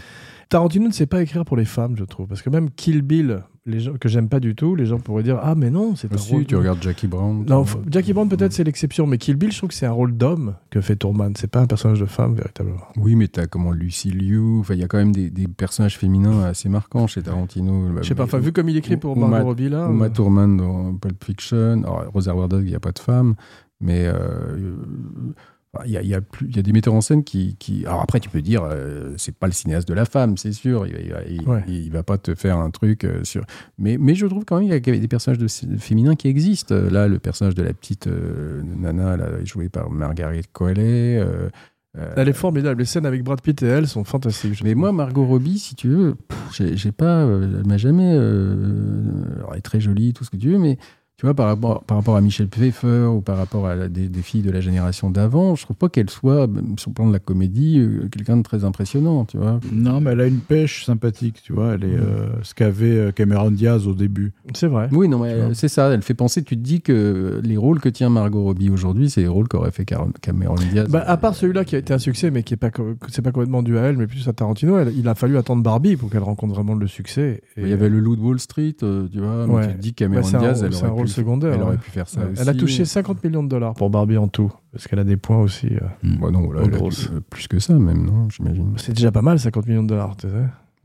Tarantino 0.51 0.87
ne 0.87 0.93
sait 0.93 1.07
pas 1.07 1.23
écrire 1.23 1.47
pour 1.47 1.57
les 1.57 1.65
femmes, 1.65 1.97
je 1.97 2.05
trouve. 2.05 2.27
Parce 2.27 2.43
que 2.43 2.51
même 2.51 2.69
Kill 2.71 3.01
Bill, 3.01 3.43
les 3.67 3.81
gens, 3.81 3.95
que 4.01 4.09
j'aime 4.09 4.29
pas 4.29 4.41
du 4.41 4.55
tout, 4.55 4.75
les 4.75 4.87
gens 4.87 4.99
pourraient 4.99 5.23
dire 5.23 5.39
Ah, 5.43 5.55
mais 5.55 5.71
non, 5.71 5.97
c'est 5.97 6.11
un 6.11 6.14
aussi, 6.14 6.33
rôle. 6.33 6.47
tu 6.47 6.57
regardes 6.57 6.83
Jackie 6.83 7.07
Brown. 7.07 7.45
Non, 7.47 7.64
Jackie 7.91 8.12
Brown, 8.12 8.29
peut-être, 8.29 8.53
c'est 8.53 8.64
l'exception. 8.64 9.07
Mais 9.07 9.19
Kill 9.19 9.37
Bill, 9.37 9.53
je 9.53 9.59
trouve 9.59 9.69
que 9.69 9.75
c'est 9.75 9.87
un 9.87 9.93
rôle 9.93 10.17
d'homme 10.17 10.55
que 10.71 10.81
fait 10.81 10.97
Tourman. 10.97 11.33
C'est 11.37 11.51
pas 11.51 11.61
un 11.61 11.67
personnage 11.67 12.01
de 12.01 12.07
femme, 12.07 12.35
véritablement. 12.35 12.81
Oui, 12.97 13.17
mais 13.17 13.29
t'as 13.29 13.47
comment 13.47 13.73
Lucy 13.73 14.11
Liu. 14.11 14.61
Enfin, 14.61 14.75
il 14.75 14.81
y 14.81 14.85
a 14.85 14.89
quand 14.89 14.99
même 14.99 15.12
des, 15.12 15.31
des 15.31 15.49
personnages 15.49 15.99
féminins 15.99 16.45
assez 16.45 16.69
marquants 16.69 17.07
chez 17.07 17.23
Tarantino. 17.23 17.89
Je 18.03 18.09
sais 18.09 18.14
pas, 18.14 18.25
enfin, 18.25 18.39
vu 18.39 18.53
comme 18.53 18.69
il 18.69 18.77
écrit 18.77 18.97
pour 18.97 19.17
ou 19.17 19.21
Margot 19.21 19.47
Robbie, 19.49 19.69
là. 19.69 19.89
Uma 19.89 20.07
euh, 20.07 20.11
Thurman 20.11 20.57
dans 20.57 20.95
Pulp 20.95 21.23
Fiction. 21.25 21.83
Alors, 21.83 22.05
Reservoir 22.14 22.49
Dogs, 22.49 22.64
il 22.64 22.71
n'y 22.71 22.75
a 22.77 22.81
pas 22.81 22.93
de 22.93 22.99
femme, 23.01 23.35
mais 23.81 24.07
euh, 24.07 24.77
il 25.85 25.91
y, 25.93 25.97
a, 25.97 26.03
il 26.03 26.09
y 26.09 26.14
a 26.14 26.20
plus- 26.20 26.47
il 26.49 26.57
y 26.57 26.59
a 26.59 26.62
des 26.62 26.72
metteurs 26.72 26.95
en 26.95 27.01
scène 27.01 27.22
qui. 27.24 27.57
qui- 27.59 27.85
Alors 27.87 28.01
après, 28.01 28.20
tu 28.20 28.29
peux 28.31 28.41
dire, 28.43 28.62
euh, 28.64 29.12
c'est 29.16 29.35
pas 29.35 29.47
le 29.47 29.53
cinéaste 29.53 29.87
de 29.89 29.95
la 29.95 30.05
femme, 30.05 30.37
c'est 30.37 30.53
sûr. 30.53 30.87
Il, 30.87 30.93
va- 30.95 31.01
il, 31.01 31.11
va- 31.12 31.24
il- 31.29 31.49
Ouais. 31.49 31.64
il 31.68 31.91
va 31.93 32.03
pas 32.03 32.18
te 32.18 32.35
faire 32.35 32.57
un 32.59 32.70
truc 32.70 33.05
euh, 33.05 33.24
sur. 33.24 33.45
Mais, 33.79 33.99
mais 33.99 34.14
je 34.14 34.27
trouve 34.27 34.45
quand 34.45 34.59
même 34.61 34.81
qu'il 34.81 34.95
y 34.95 34.99
a 34.99 35.01
des 35.01 35.09
personnages 35.09 35.39
de, 35.39 35.49
féminins 35.79 36.14
qui 36.14 36.29
existent. 36.29 36.74
Euh, 36.74 36.91
Là, 36.91 37.09
le 37.09 37.18
personnage 37.18 37.55
de 37.55 37.62
la 37.62 37.72
petite 37.74 38.07
euh, 38.07 38.62
nana, 38.62 39.16
là, 39.16 39.27
jouée 39.45 39.68
par 39.68 39.91
Margaret 39.91 40.43
euh, 40.61 41.49
Elle 42.16 42.29
est 42.29 42.33
formidable. 42.35 42.81
Les 42.81 42.85
scènes 42.87 43.07
avec 43.07 43.22
Brad 43.24 43.41
Pitt 43.41 43.62
et 43.62 43.66
elle 43.66 43.87
sont 43.89 44.05
fantastiques. 44.05 44.62
mais 44.62 44.74
moi, 44.74 44.93
Margot 44.93 45.24
Robbie, 45.27 45.59
si 45.59 45.74
tu 45.74 45.89
veux, 45.89 46.14
j'ai 46.53 46.93
pas, 46.93 47.22
elle 47.22 47.62
m'a 47.66 47.77
jamais. 47.79 48.14
elle 48.14 49.59
est 49.59 49.62
très 49.62 49.81
jolie, 49.81 50.12
tout 50.12 50.24
ce 50.24 50.31
que 50.31 50.37
tu 50.37 50.51
veux, 50.51 50.59
mais 50.59 50.79
tu 51.19 51.25
vois, 51.25 51.33
par 51.35 51.47
rapport, 51.47 51.83
par 51.85 51.97
rapport 51.97 52.14
à 52.17 52.21
Michel 52.21 52.47
Pfeiffer 52.49 53.07
ou 53.11 53.23
par 53.23 53.39
rapport 53.39 53.67
à 53.67 53.75
la- 53.75 53.89
des, 53.89 54.09
des 54.11 54.21
filles 54.21 54.43
de 54.43 54.51
la 54.51 54.61
génération 54.61 55.09
d'avant, 55.09 55.55
je 55.55 55.62
trouve 55.62 55.77
pas 55.77 55.89
qu'elle 55.89 56.11
soit, 56.11 56.47
sur 56.77 56.91
le 56.91 56.95
plan 56.95 57.07
de 57.07 57.12
la 57.14 57.19
comédie, 57.19 57.79
euh, 57.79 58.07
quelqu'un 58.12 58.37
de 58.37 58.43
très 58.43 58.64
impressionnant, 58.64 59.25
tu 59.25 59.39
vois. 59.39 59.59
Non, 59.73 60.03
mais 60.03 60.11
elle 60.11 60.21
a 60.21 60.27
une 60.27 60.41
pêche 60.41 60.85
sympathique, 60.85 61.41
tu 61.43 61.55
vois. 61.55 61.73
Elle 61.75 61.85
est 61.85 61.97
euh, 61.99 62.27
ce 62.43 62.53
qu'avait 62.53 62.99
euh, 62.99 63.12
Cameron 63.12 63.51
Diaz 63.51 63.87
au 63.87 63.95
début. 63.95 64.33
C'est 64.53 64.67
vrai. 64.67 64.91
Oui, 64.93 65.09
non, 65.09 65.19
mais 65.21 65.55
c'est 65.55 65.69
ça, 65.69 65.89
elle 65.89 66.03
fait 66.03 66.12
penser, 66.12 66.43
tu 66.43 66.55
te 66.55 66.62
dis 66.62 66.83
que 66.83 67.41
les 67.43 67.57
rôles 67.57 67.81
que 67.81 67.89
tient 67.89 68.11
Margot 68.11 68.43
Robbie 68.43 68.69
aujourd'hui, 68.69 69.09
c'est 69.09 69.23
les 69.23 69.29
rôles 69.29 69.49
qu'aurait 69.49 69.71
fait 69.71 69.87
Car- 69.87 70.09
Cameron 70.21 70.57
Diaz. 70.71 70.87
Bah, 70.91 71.03
à 71.07 71.17
part 71.17 71.35
celui-là 71.35 71.64
qui 71.64 71.77
a 71.77 71.79
été 71.79 71.95
un 71.95 71.99
succès, 71.99 72.31
mais 72.31 72.43
qui 72.43 72.53
est 72.53 72.59
pas, 72.59 72.71
c'est 73.09 73.23
pas 73.23 73.33
complètement 73.33 73.62
dû 73.62 73.79
à 73.79 73.83
elle, 73.85 73.97
mais 73.97 74.07
plus 74.07 74.29
à 74.29 74.35
Tarantino, 74.35 74.77
elle- 74.79 74.93
il 74.95 75.09
a 75.09 75.14
fallu 75.14 75.39
attendre 75.39 75.62
Barbie 75.62 75.97
pour 75.97 76.11
qu'elle 76.11 76.23
rencontre 76.23 76.53
vraiment 76.55 76.75
le 76.75 76.87
succès. 76.87 77.41
Et- 77.57 77.62
Il 77.62 77.69
y 77.69 77.73
avait 77.73 77.89
le 77.89 78.01
Loup 78.01 78.17
de 78.17 78.21
Wall 78.21 78.39
Street, 78.39 78.77
tu 78.81 79.19
vois, 79.19 79.47
mais 79.47 79.55
Ouais. 79.55 79.69
tu 79.69 79.73
te 79.77 79.81
dis 79.81 79.89
Bah, 79.93 79.95
Cameron 79.97 80.19
un, 80.35 80.39
Diaz, 80.41 80.59
rôle- 80.62 80.67
elle 80.71 80.75
un 80.85 80.89
aurait, 80.91 81.06
secondaire. 81.09 81.55
elle 81.55 81.63
aurait 81.63 81.73
ouais. 81.73 81.77
pu 81.79 81.91
faire 81.91 82.09
ça 82.09 82.21
Ouais. 82.21 82.33
aussi. 82.33 82.43
Elle 82.43 82.49
a 82.49 82.55
touché 82.55 82.85
50 82.85 83.23
millions 83.25 83.43
de 83.43 83.49
dollars 83.49 83.75
pour 83.75 83.91
Barbie 83.91 84.17
en 84.17 84.29
tout, 84.29 84.53
parce 84.73 84.87
qu'elle 84.87 84.99
a 85.01 85.05
des 85.05 85.17
points 85.17 85.39
aussi. 85.41 85.67
euh. 85.69 85.81
Bah 86.21 86.31
non, 86.31 86.51
là, 86.53 86.63
elle 86.65 86.75
a 86.75 86.77
grosse. 86.79 87.09
dû- 87.11 87.17
euh, 87.17 87.21
plus 87.29 87.49
que 87.49 87.59
ça 87.59 87.75
même, 87.75 88.05
non 88.07 88.29
J'imagine. 88.31 88.73
C'est 88.77 88.93
déjà 88.95 89.11
pas 89.13 89.23
mal, 89.23 89.39
50 89.39 89.67
millions 89.67 89.83
de 89.83 89.89
dollars, 89.89 90.17
tu 90.17 90.29
sais. 90.29 90.35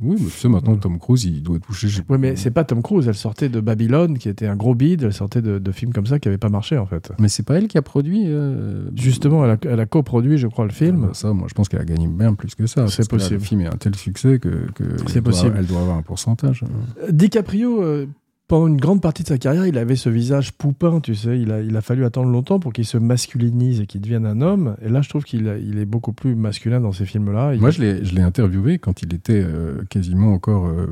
Oui, 0.04 0.16
mais 0.20 0.26
tu 0.26 0.32
sais, 0.32 0.50
maintenant, 0.50 0.76
Tom 0.78 0.98
Cruise, 0.98 1.26
il 1.26 1.44
doit 1.44 1.60
toucher. 1.60 1.88
je. 1.88 2.02
Oui, 2.10 2.18
mais 2.20 2.36
c'est 2.36 2.50
pas 2.50 2.64
Tom 2.64 2.82
Cruise. 2.82 3.08
Elle 3.08 3.14
sortait 3.14 3.50
de 3.50 3.60
Babylone, 3.60 4.18
qui 4.18 4.30
était 4.30 4.48
un 4.48 4.56
gros 4.56 4.74
bide. 4.74 5.04
Elle 5.04 5.14
sortait 5.14 5.44
de, 5.44 5.60
de 5.60 5.72
films 5.72 5.94
comme 5.94 6.08
ça 6.08 6.18
qui 6.18 6.28
n'avaient 6.28 6.40
pas 6.40 6.50
marché, 6.50 6.76
en 6.80 6.88
fait. 6.88 7.12
Mais 7.20 7.28
c'est 7.30 7.44
pas 7.44 7.60
elle 7.60 7.68
qui 7.68 7.78
a 7.78 7.84
produit. 7.84 8.24
euh, 8.26 8.90
Justement, 8.96 9.46
elle 9.46 9.52
a, 9.52 9.58
elle 9.70 9.80
a 9.80 9.86
coproduit, 9.86 10.40
je 10.40 10.48
crois, 10.48 10.66
le 10.66 10.72
film. 10.72 11.02
bah, 11.02 11.10
ça, 11.14 11.32
moi, 11.34 11.46
je 11.48 11.54
pense 11.54 11.70
qu'elle 11.70 11.82
a 11.82 11.86
gagné 11.86 12.08
bien 12.08 12.34
plus 12.34 12.56
que 12.56 12.66
ça. 12.66 12.88
C'est 12.88 13.04
là, 13.04 13.08
possible. 13.10 13.36
le 13.36 13.40
film 13.42 13.62
est 13.62 13.68
un 13.68 13.78
tel 13.78 13.94
succès 13.96 14.40
que, 14.40 14.72
que 14.74 14.86
C'est 15.06 15.22
doit- 15.22 15.34
possible. 15.34 15.56
elle 15.60 15.68
doit 15.68 15.82
avoir 15.82 15.98
un 15.98 16.02
pourcentage. 16.02 16.64
Euh, 17.04 17.12
DiCaprio, 17.12 17.84
euh, 17.84 18.08
pendant 18.52 18.68
une 18.68 18.76
grande 18.76 19.00
partie 19.02 19.24
de 19.24 19.30
sa 19.30 19.38
carrière, 19.38 19.66
il 19.66 19.78
avait 19.78 19.96
ce 19.96 20.10
visage 20.10 20.52
poupin, 20.52 21.00
tu 21.00 21.16
sais. 21.16 21.40
Il 21.40 21.54
a, 21.54 21.62
il 21.62 21.74
a 21.78 21.80
fallu 21.82 22.04
attendre 22.04 22.28
longtemps 22.30 22.60
pour 22.60 22.74
qu'il 22.74 22.86
se 22.86 22.98
masculinise 22.98 23.80
et 23.80 23.86
qu'il 23.86 24.02
devienne 24.02 24.26
un 24.26 24.42
homme. 24.42 24.76
Et 24.82 24.90
là, 24.90 25.02
je 25.02 25.08
trouve 25.08 25.24
qu'il 25.24 25.48
il 25.66 25.80
est 25.80 25.86
beaucoup 25.86 26.12
plus 26.12 26.36
masculin 26.36 26.82
dans 26.82 26.92
ces 26.92 27.06
films-là. 27.06 27.54
Il- 27.54 27.62
Moi, 27.62 27.70
je 27.70 27.80
l'ai 27.82 28.04
je 28.04 28.20
interviewé 28.20 28.78
quand 28.78 29.04
il 29.04 29.14
était 29.14 29.42
euh, 29.42 29.82
quasiment 29.90 30.34
encore. 30.34 30.68
euh, 30.68 30.86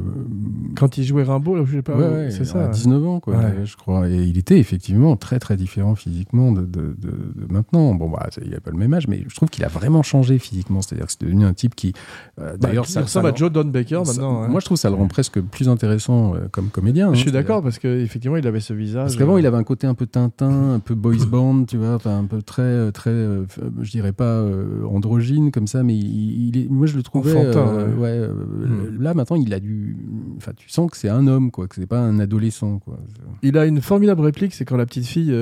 Quand 0.78 0.98
il 0.98 1.04
jouait 1.04 1.24
Rimbaud, 1.24 1.58
là, 1.58 1.64
je 1.66 1.76
sais 1.76 1.82
pas, 1.82 1.98
ouais, 1.98 2.08
ouais, 2.08 2.32
c'est 2.32 2.44
à 2.44 2.46
ça. 2.46 2.68
19 2.70 3.06
ans, 3.06 3.20
quoi, 3.20 3.36
Ouais. 3.36 3.66
je 3.66 3.76
crois. 3.76 4.08
Et 4.08 4.16
il 4.24 4.38
était 4.38 4.58
effectivement 4.58 5.18
très, 5.18 5.38
très 5.40 5.58
différent 5.58 5.96
physiquement 5.96 6.54
de, 6.54 6.62
de- 6.62 6.96
de- 6.98 7.46
de 7.46 7.54
maintenant. 7.54 7.94
Bon, 7.94 8.10
bah, 8.10 8.30
il 8.42 8.52
n'a 8.52 8.62
pas 8.62 8.72
le 8.72 8.78
même 8.78 8.94
âge, 8.94 9.10
mais 9.10 9.26
je 9.28 9.36
trouve 9.36 9.50
qu'il 9.50 9.66
a 9.66 9.68
vraiment 9.68 10.02
changé 10.02 10.40
physiquement. 10.40 10.82
C'est-à-dire 10.82 11.08
que 11.08 11.12
c'est 11.12 11.24
devenu 11.26 11.44
un 11.44 11.54
type 11.54 11.76
qui. 11.76 11.92
euh, 12.40 12.52
Bah, 12.54 12.58
D'ailleurs, 12.70 12.86
il 12.88 12.92
ça, 12.94 13.02
ressemble 13.02 13.28
à 13.28 13.36
Joe 13.36 13.52
Don 13.52 13.66
Baker 13.66 14.04
ça- 14.06 14.14
maintenant. 14.14 14.44
hein. 14.44 14.48
Moi, 14.48 14.62
je 14.62 14.66
trouve 14.66 14.78
que 14.78 14.82
ça 14.82 14.90
le 14.90 14.96
rend 14.96 15.10
presque 15.10 15.42
plus 15.42 15.68
intéressant 15.68 16.36
comme 16.54 16.70
comédien. 16.70 17.08
je 17.14 17.20
hein. 17.20 17.22
suis 17.22 17.32
d'accord 17.34 17.49
parce 17.62 17.80
qu'effectivement, 17.80 18.38
il 18.38 18.46
avait 18.48 18.60
ce 18.60 18.74
visage. 18.74 19.04
Parce 19.04 19.16
qu'avant, 19.18 19.36
euh, 19.36 19.40
il 19.40 19.46
avait 19.46 19.58
un 19.58 19.64
côté 19.64 19.88
un 19.88 19.94
peu 19.94 20.06
Tintin, 20.06 20.74
un 20.74 20.80
peu 20.80 20.96
boys 20.96 21.26
band, 21.30 21.66
tu 21.66 21.78
vois, 21.78 21.98
un 22.06 22.26
peu 22.26 22.42
très, 22.42 22.62
euh, 22.62 22.92
très, 22.92 23.10
euh, 23.10 23.44
je 23.82 23.92
dirais 23.92 24.14
pas 24.14 24.24
euh, 24.42 24.84
androgyne 24.86 25.52
comme 25.52 25.68
ça, 25.68 25.84
mais 25.84 25.96
il, 25.96 26.48
il 26.50 26.58
est, 26.58 26.70
moi 26.70 26.86
je 26.88 26.96
le 26.96 27.04
trouvais. 27.04 27.36
Enfantin, 27.36 27.88
ouais. 27.98 28.20
Hmm. 28.28 29.02
Là, 29.02 29.14
maintenant, 29.14 29.36
il 29.38 29.54
a 29.54 29.60
du. 29.60 29.98
Enfin, 30.38 30.52
tu 30.56 30.70
sens 30.70 30.90
que 30.92 30.98
c'est 30.98 31.10
un 31.10 31.28
homme, 31.28 31.52
quoi, 31.52 31.68
que 31.68 31.76
c'est 31.76 31.88
pas 31.88 32.00
un 32.00 32.20
adolescent, 32.20 32.80
quoi. 32.80 33.00
Il 33.42 33.58
a 33.58 33.66
une 33.66 33.82
formidable 33.82 34.22
réplique, 34.22 34.54
c'est 34.54 34.66
quand 34.66 34.78
la 34.78 34.86
petite 34.86 35.06
fille, 35.06 35.34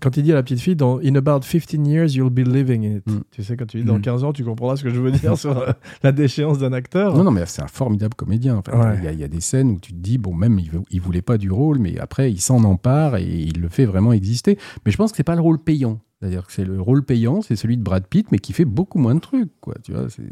quand 0.00 0.16
il 0.16 0.22
dit 0.22 0.32
à 0.32 0.36
la 0.36 0.42
petite 0.42 0.60
fille, 0.60 0.76
dans 0.76 0.98
In 1.04 1.14
about 1.16 1.40
15 1.40 1.86
years, 1.88 2.14
you'll 2.14 2.30
be 2.30 2.46
living 2.46 2.84
in 2.86 2.96
it. 2.98 3.06
Mm. 3.06 3.20
Tu 3.30 3.42
sais, 3.42 3.56
quand 3.56 3.66
tu 3.66 3.78
dis 3.78 3.84
dans 3.84 3.98
Mm. 3.98 4.02
15 4.02 4.24
ans, 4.24 4.32
tu 4.32 4.44
comprendras 4.44 4.76
ce 4.76 4.84
que 4.84 4.90
je 4.90 5.00
veux 5.00 5.10
dire 5.10 5.36
sur 5.38 5.64
la 6.02 6.12
déchéance 6.12 6.58
d'un 6.58 6.72
acteur. 6.72 7.16
Non, 7.16 7.24
non, 7.24 7.30
mais 7.30 7.42
c'est 7.46 7.62
un 7.62 7.66
formidable 7.68 8.14
comédien. 8.14 8.56
Ouais. 8.72 8.96
il, 8.98 9.04
y 9.04 9.08
a, 9.08 9.12
il 9.12 9.18
y 9.20 9.24
a 9.24 9.28
des 9.28 9.40
scènes 9.40 9.70
où 9.70 9.78
tu 9.80 9.92
te 9.92 9.98
dis, 9.98 10.18
bon, 10.18 10.34
même 10.34 10.58
il, 10.58 10.70
veut- 10.70 10.82
il 10.90 10.97
voulait 11.00 11.22
pas 11.22 11.38
du 11.38 11.50
rôle, 11.50 11.78
mais 11.78 11.98
après, 11.98 12.30
il 12.32 12.40
s'en 12.40 12.64
empare 12.64 13.16
et 13.16 13.24
il 13.26 13.60
le 13.60 13.68
fait 13.68 13.84
vraiment 13.86 14.12
exister. 14.12 14.58
Mais 14.84 14.92
je 14.92 14.96
pense 14.96 15.10
que 15.12 15.16
c'est 15.16 15.22
pas 15.24 15.34
le 15.36 15.40
rôle 15.42 15.58
payant. 15.62 16.00
C'est-à-dire 16.20 16.46
que 16.46 16.52
c'est 16.52 16.64
le 16.64 16.80
rôle 16.80 17.04
payant, 17.04 17.42
c'est 17.42 17.54
celui 17.56 17.76
de 17.76 17.82
Brad 17.82 18.04
Pitt, 18.06 18.30
mais 18.32 18.38
qui 18.38 18.52
fait 18.52 18.64
beaucoup 18.64 18.98
moins 18.98 19.14
de 19.14 19.20
trucs, 19.20 19.52
quoi. 19.60 19.74
Tu 19.84 19.92
vois, 19.92 20.08
c'est. 20.10 20.24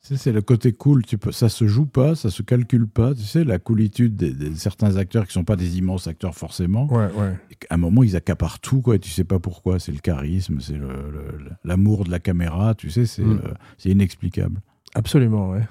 c'est- 0.00 0.32
le 0.32 0.42
côté 0.42 0.72
cool, 0.72 1.02
tu 1.06 1.16
peux, 1.16 1.32
ça 1.32 1.48
se 1.48 1.66
joue 1.66 1.86
pas, 1.86 2.14
ça 2.14 2.28
se 2.28 2.42
calcule 2.42 2.86
pas, 2.86 3.14
tu 3.14 3.22
sais, 3.22 3.42
la 3.42 3.58
coolitude 3.58 4.16
de 4.16 4.54
certains 4.54 4.96
acteurs 4.96 5.26
qui 5.26 5.32
sont 5.32 5.44
pas 5.44 5.56
des 5.56 5.78
immenses 5.78 6.08
acteurs 6.08 6.34
forcément. 6.34 6.86
Ouais, 6.92 7.08
ouais. 7.18 7.38
Qu'à 7.58 7.74
un 7.74 7.78
moment, 7.78 8.02
ils 8.02 8.14
accaparent 8.14 8.60
tout, 8.60 8.82
quoi, 8.82 8.96
et 8.96 8.98
tu 8.98 9.08
sais 9.08 9.24
pas 9.24 9.38
pourquoi, 9.38 9.78
c'est 9.78 9.92
le 9.92 10.00
charisme, 10.00 10.60
c'est 10.60 10.76
le- 10.76 10.88
le- 11.10 11.50
l'amour 11.64 12.04
de 12.04 12.10
la 12.10 12.18
caméra, 12.18 12.74
tu 12.74 12.90
sais, 12.90 13.06
c'est 13.06 13.22
Mm. 13.24 13.40
euh, 13.46 13.54
c'est 13.78 13.88
inexplicable. 13.88 14.60
Absolument, 14.94 15.52
ouais. 15.52 15.62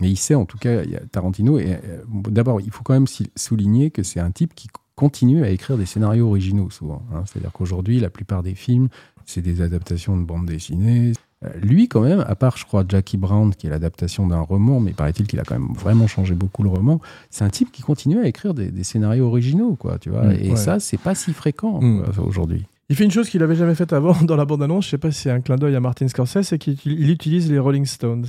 Mais 0.00 0.10
il 0.10 0.16
sait, 0.16 0.34
en 0.34 0.44
tout 0.44 0.58
cas, 0.58 0.82
Tarantino. 1.10 1.58
Et 1.58 1.72
euh, 1.72 2.02
d'abord, 2.28 2.60
il 2.60 2.70
faut 2.70 2.82
quand 2.82 2.92
même 2.94 3.06
souligner 3.34 3.90
que 3.90 4.02
c'est 4.02 4.20
un 4.20 4.30
type 4.30 4.54
qui 4.54 4.68
continue 4.94 5.42
à 5.44 5.50
écrire 5.50 5.76
des 5.78 5.86
scénarios 5.86 6.26
originaux 6.28 6.70
souvent. 6.70 7.02
hein. 7.14 7.22
C'est-à-dire 7.26 7.52
qu'aujourd'hui, 7.52 8.00
la 8.00 8.10
plupart 8.10 8.42
des 8.42 8.54
films, 8.54 8.88
c'est 9.24 9.42
des 9.42 9.60
adaptations 9.62 10.16
de 10.16 10.22
bandes 10.24 10.46
dessinées. 10.46 11.12
Euh, 11.44 11.48
lui, 11.62 11.88
quand 11.88 12.00
même, 12.02 12.24
à 12.26 12.34
part, 12.34 12.56
je 12.56 12.64
crois, 12.64 12.84
Jackie 12.88 13.16
Brown, 13.18 13.54
qui 13.54 13.66
est 13.66 13.70
l'adaptation 13.70 14.26
d'un 14.26 14.40
roman, 14.40 14.80
mais 14.80 14.92
paraît-il 14.92 15.26
qu'il 15.26 15.38
a 15.40 15.42
quand 15.44 15.58
même 15.58 15.74
vraiment 15.74 16.06
changé 16.06 16.34
beaucoup 16.34 16.62
le 16.62 16.70
roman. 16.70 17.00
C'est 17.30 17.44
un 17.44 17.50
type 17.50 17.72
qui 17.72 17.82
continue 17.82 18.18
à 18.20 18.26
écrire 18.26 18.54
des, 18.54 18.70
des 18.70 18.84
scénarios 18.84 19.26
originaux, 19.26 19.74
quoi. 19.76 19.98
Tu 19.98 20.08
vois. 20.10 20.24
Mm, 20.24 20.36
et 20.40 20.50
ouais. 20.50 20.56
ça, 20.56 20.78
c'est 20.80 20.96
pas 21.00 21.14
si 21.14 21.32
fréquent 21.32 21.80
Mm. 21.80 22.04
aujourd'hui. 22.24 22.64
Il 22.88 22.96
fait 22.96 23.04
une 23.04 23.10
chose 23.10 23.28
qu'il 23.28 23.42
avait 23.42 23.56
jamais 23.56 23.74
faite 23.74 23.92
avant 23.92 24.14
dans 24.22 24.36
la 24.36 24.44
bande-annonce, 24.44 24.84
je 24.86 24.90
sais 24.90 24.98
pas 24.98 25.10
si 25.10 25.22
c'est 25.22 25.30
un 25.30 25.40
clin 25.40 25.56
d'œil 25.56 25.74
à 25.74 25.80
Martin 25.80 26.06
Scorsese, 26.08 26.42
c'est 26.42 26.58
qu'il 26.58 26.78
il 26.84 27.10
utilise 27.10 27.50
les 27.50 27.58
Rolling 27.58 27.84
Stones 27.84 28.26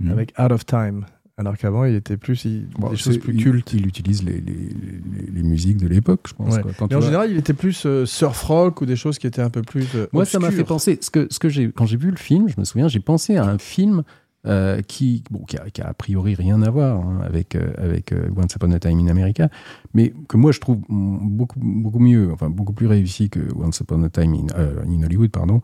Mm. 0.00 0.10
avec 0.10 0.32
Out 0.38 0.52
of 0.52 0.64
Time. 0.66 1.04
Alors 1.36 1.56
qu'avant, 1.56 1.84
il 1.84 1.94
était 1.94 2.18
plus 2.18 2.44
il- 2.44 2.66
Bon, 2.78 2.90
des 2.90 2.96
choses 2.96 3.16
plus 3.18 3.34
cultes. 3.34 3.72
Il 3.72 3.86
utilise 3.86 4.22
les, 4.22 4.40
les- 4.40 4.40
les- 4.42 5.30
les 5.32 5.42
musiques 5.42 5.78
de 5.78 5.88
l'époque, 5.88 6.26
je 6.28 6.34
pense. 6.34 6.54
Ouais. 6.54 6.60
quoi. 6.62 6.72
Quand 6.78 6.84
Mais 6.86 6.88
tu 6.90 6.96
en 6.96 6.98
vois- 6.98 7.06
général, 7.06 7.30
il 7.30 7.38
était 7.38 7.54
plus 7.54 7.86
euh, 7.86 8.04
surf 8.04 8.42
rock 8.42 8.82
ou 8.82 8.86
des 8.86 8.96
choses 8.96 9.18
qui 9.18 9.26
étaient 9.26 9.40
un 9.40 9.48
peu 9.48 9.62
plus. 9.62 9.86
euh, 9.94 10.06
Moi, 10.12 10.26
ça 10.26 10.38
m'a 10.38 10.50
fait 10.50 10.64
penser. 10.64 10.98
Ce 11.00 11.10
que, 11.10 11.28
ce 11.30 11.38
que 11.38 11.48
j'ai, 11.48 11.70
quand 11.72 11.86
j'ai 11.86 11.96
vu 11.96 12.10
le 12.10 12.16
film, 12.18 12.48
je 12.48 12.54
me 12.58 12.64
souviens, 12.64 12.88
j'ai 12.88 13.00
pensé 13.00 13.36
à 13.36 13.44
un 13.46 13.56
film 13.56 14.02
euh, 14.46 14.80
qui, 14.82 15.22
bon, 15.30 15.40
qui, 15.44 15.56
a, 15.58 15.68
qui 15.70 15.80
a 15.82 15.88
a 15.88 15.94
priori 15.94 16.34
rien 16.34 16.60
à 16.62 16.70
voir 16.70 16.98
hein, 17.06 17.20
avec, 17.24 17.54
euh, 17.54 17.72
avec 17.78 18.12
euh, 18.12 18.28
Once 18.36 18.54
Upon 18.54 18.70
a 18.72 18.78
Time 18.78 18.98
in 18.98 19.08
America, 19.08 19.48
mais 19.94 20.12
que 20.28 20.36
moi 20.38 20.50
je 20.52 20.60
trouve 20.60 20.78
beaucoup, 20.88 21.58
beaucoup 21.60 21.98
mieux, 21.98 22.30
enfin 22.32 22.48
beaucoup 22.48 22.72
plus 22.72 22.86
réussi 22.86 23.28
que 23.28 23.40
Once 23.54 23.80
Upon 23.80 24.02
a 24.02 24.08
Time 24.10 24.32
in, 24.34 24.46
in 24.88 25.02
Hollywood, 25.02 25.30
pardon, 25.30 25.60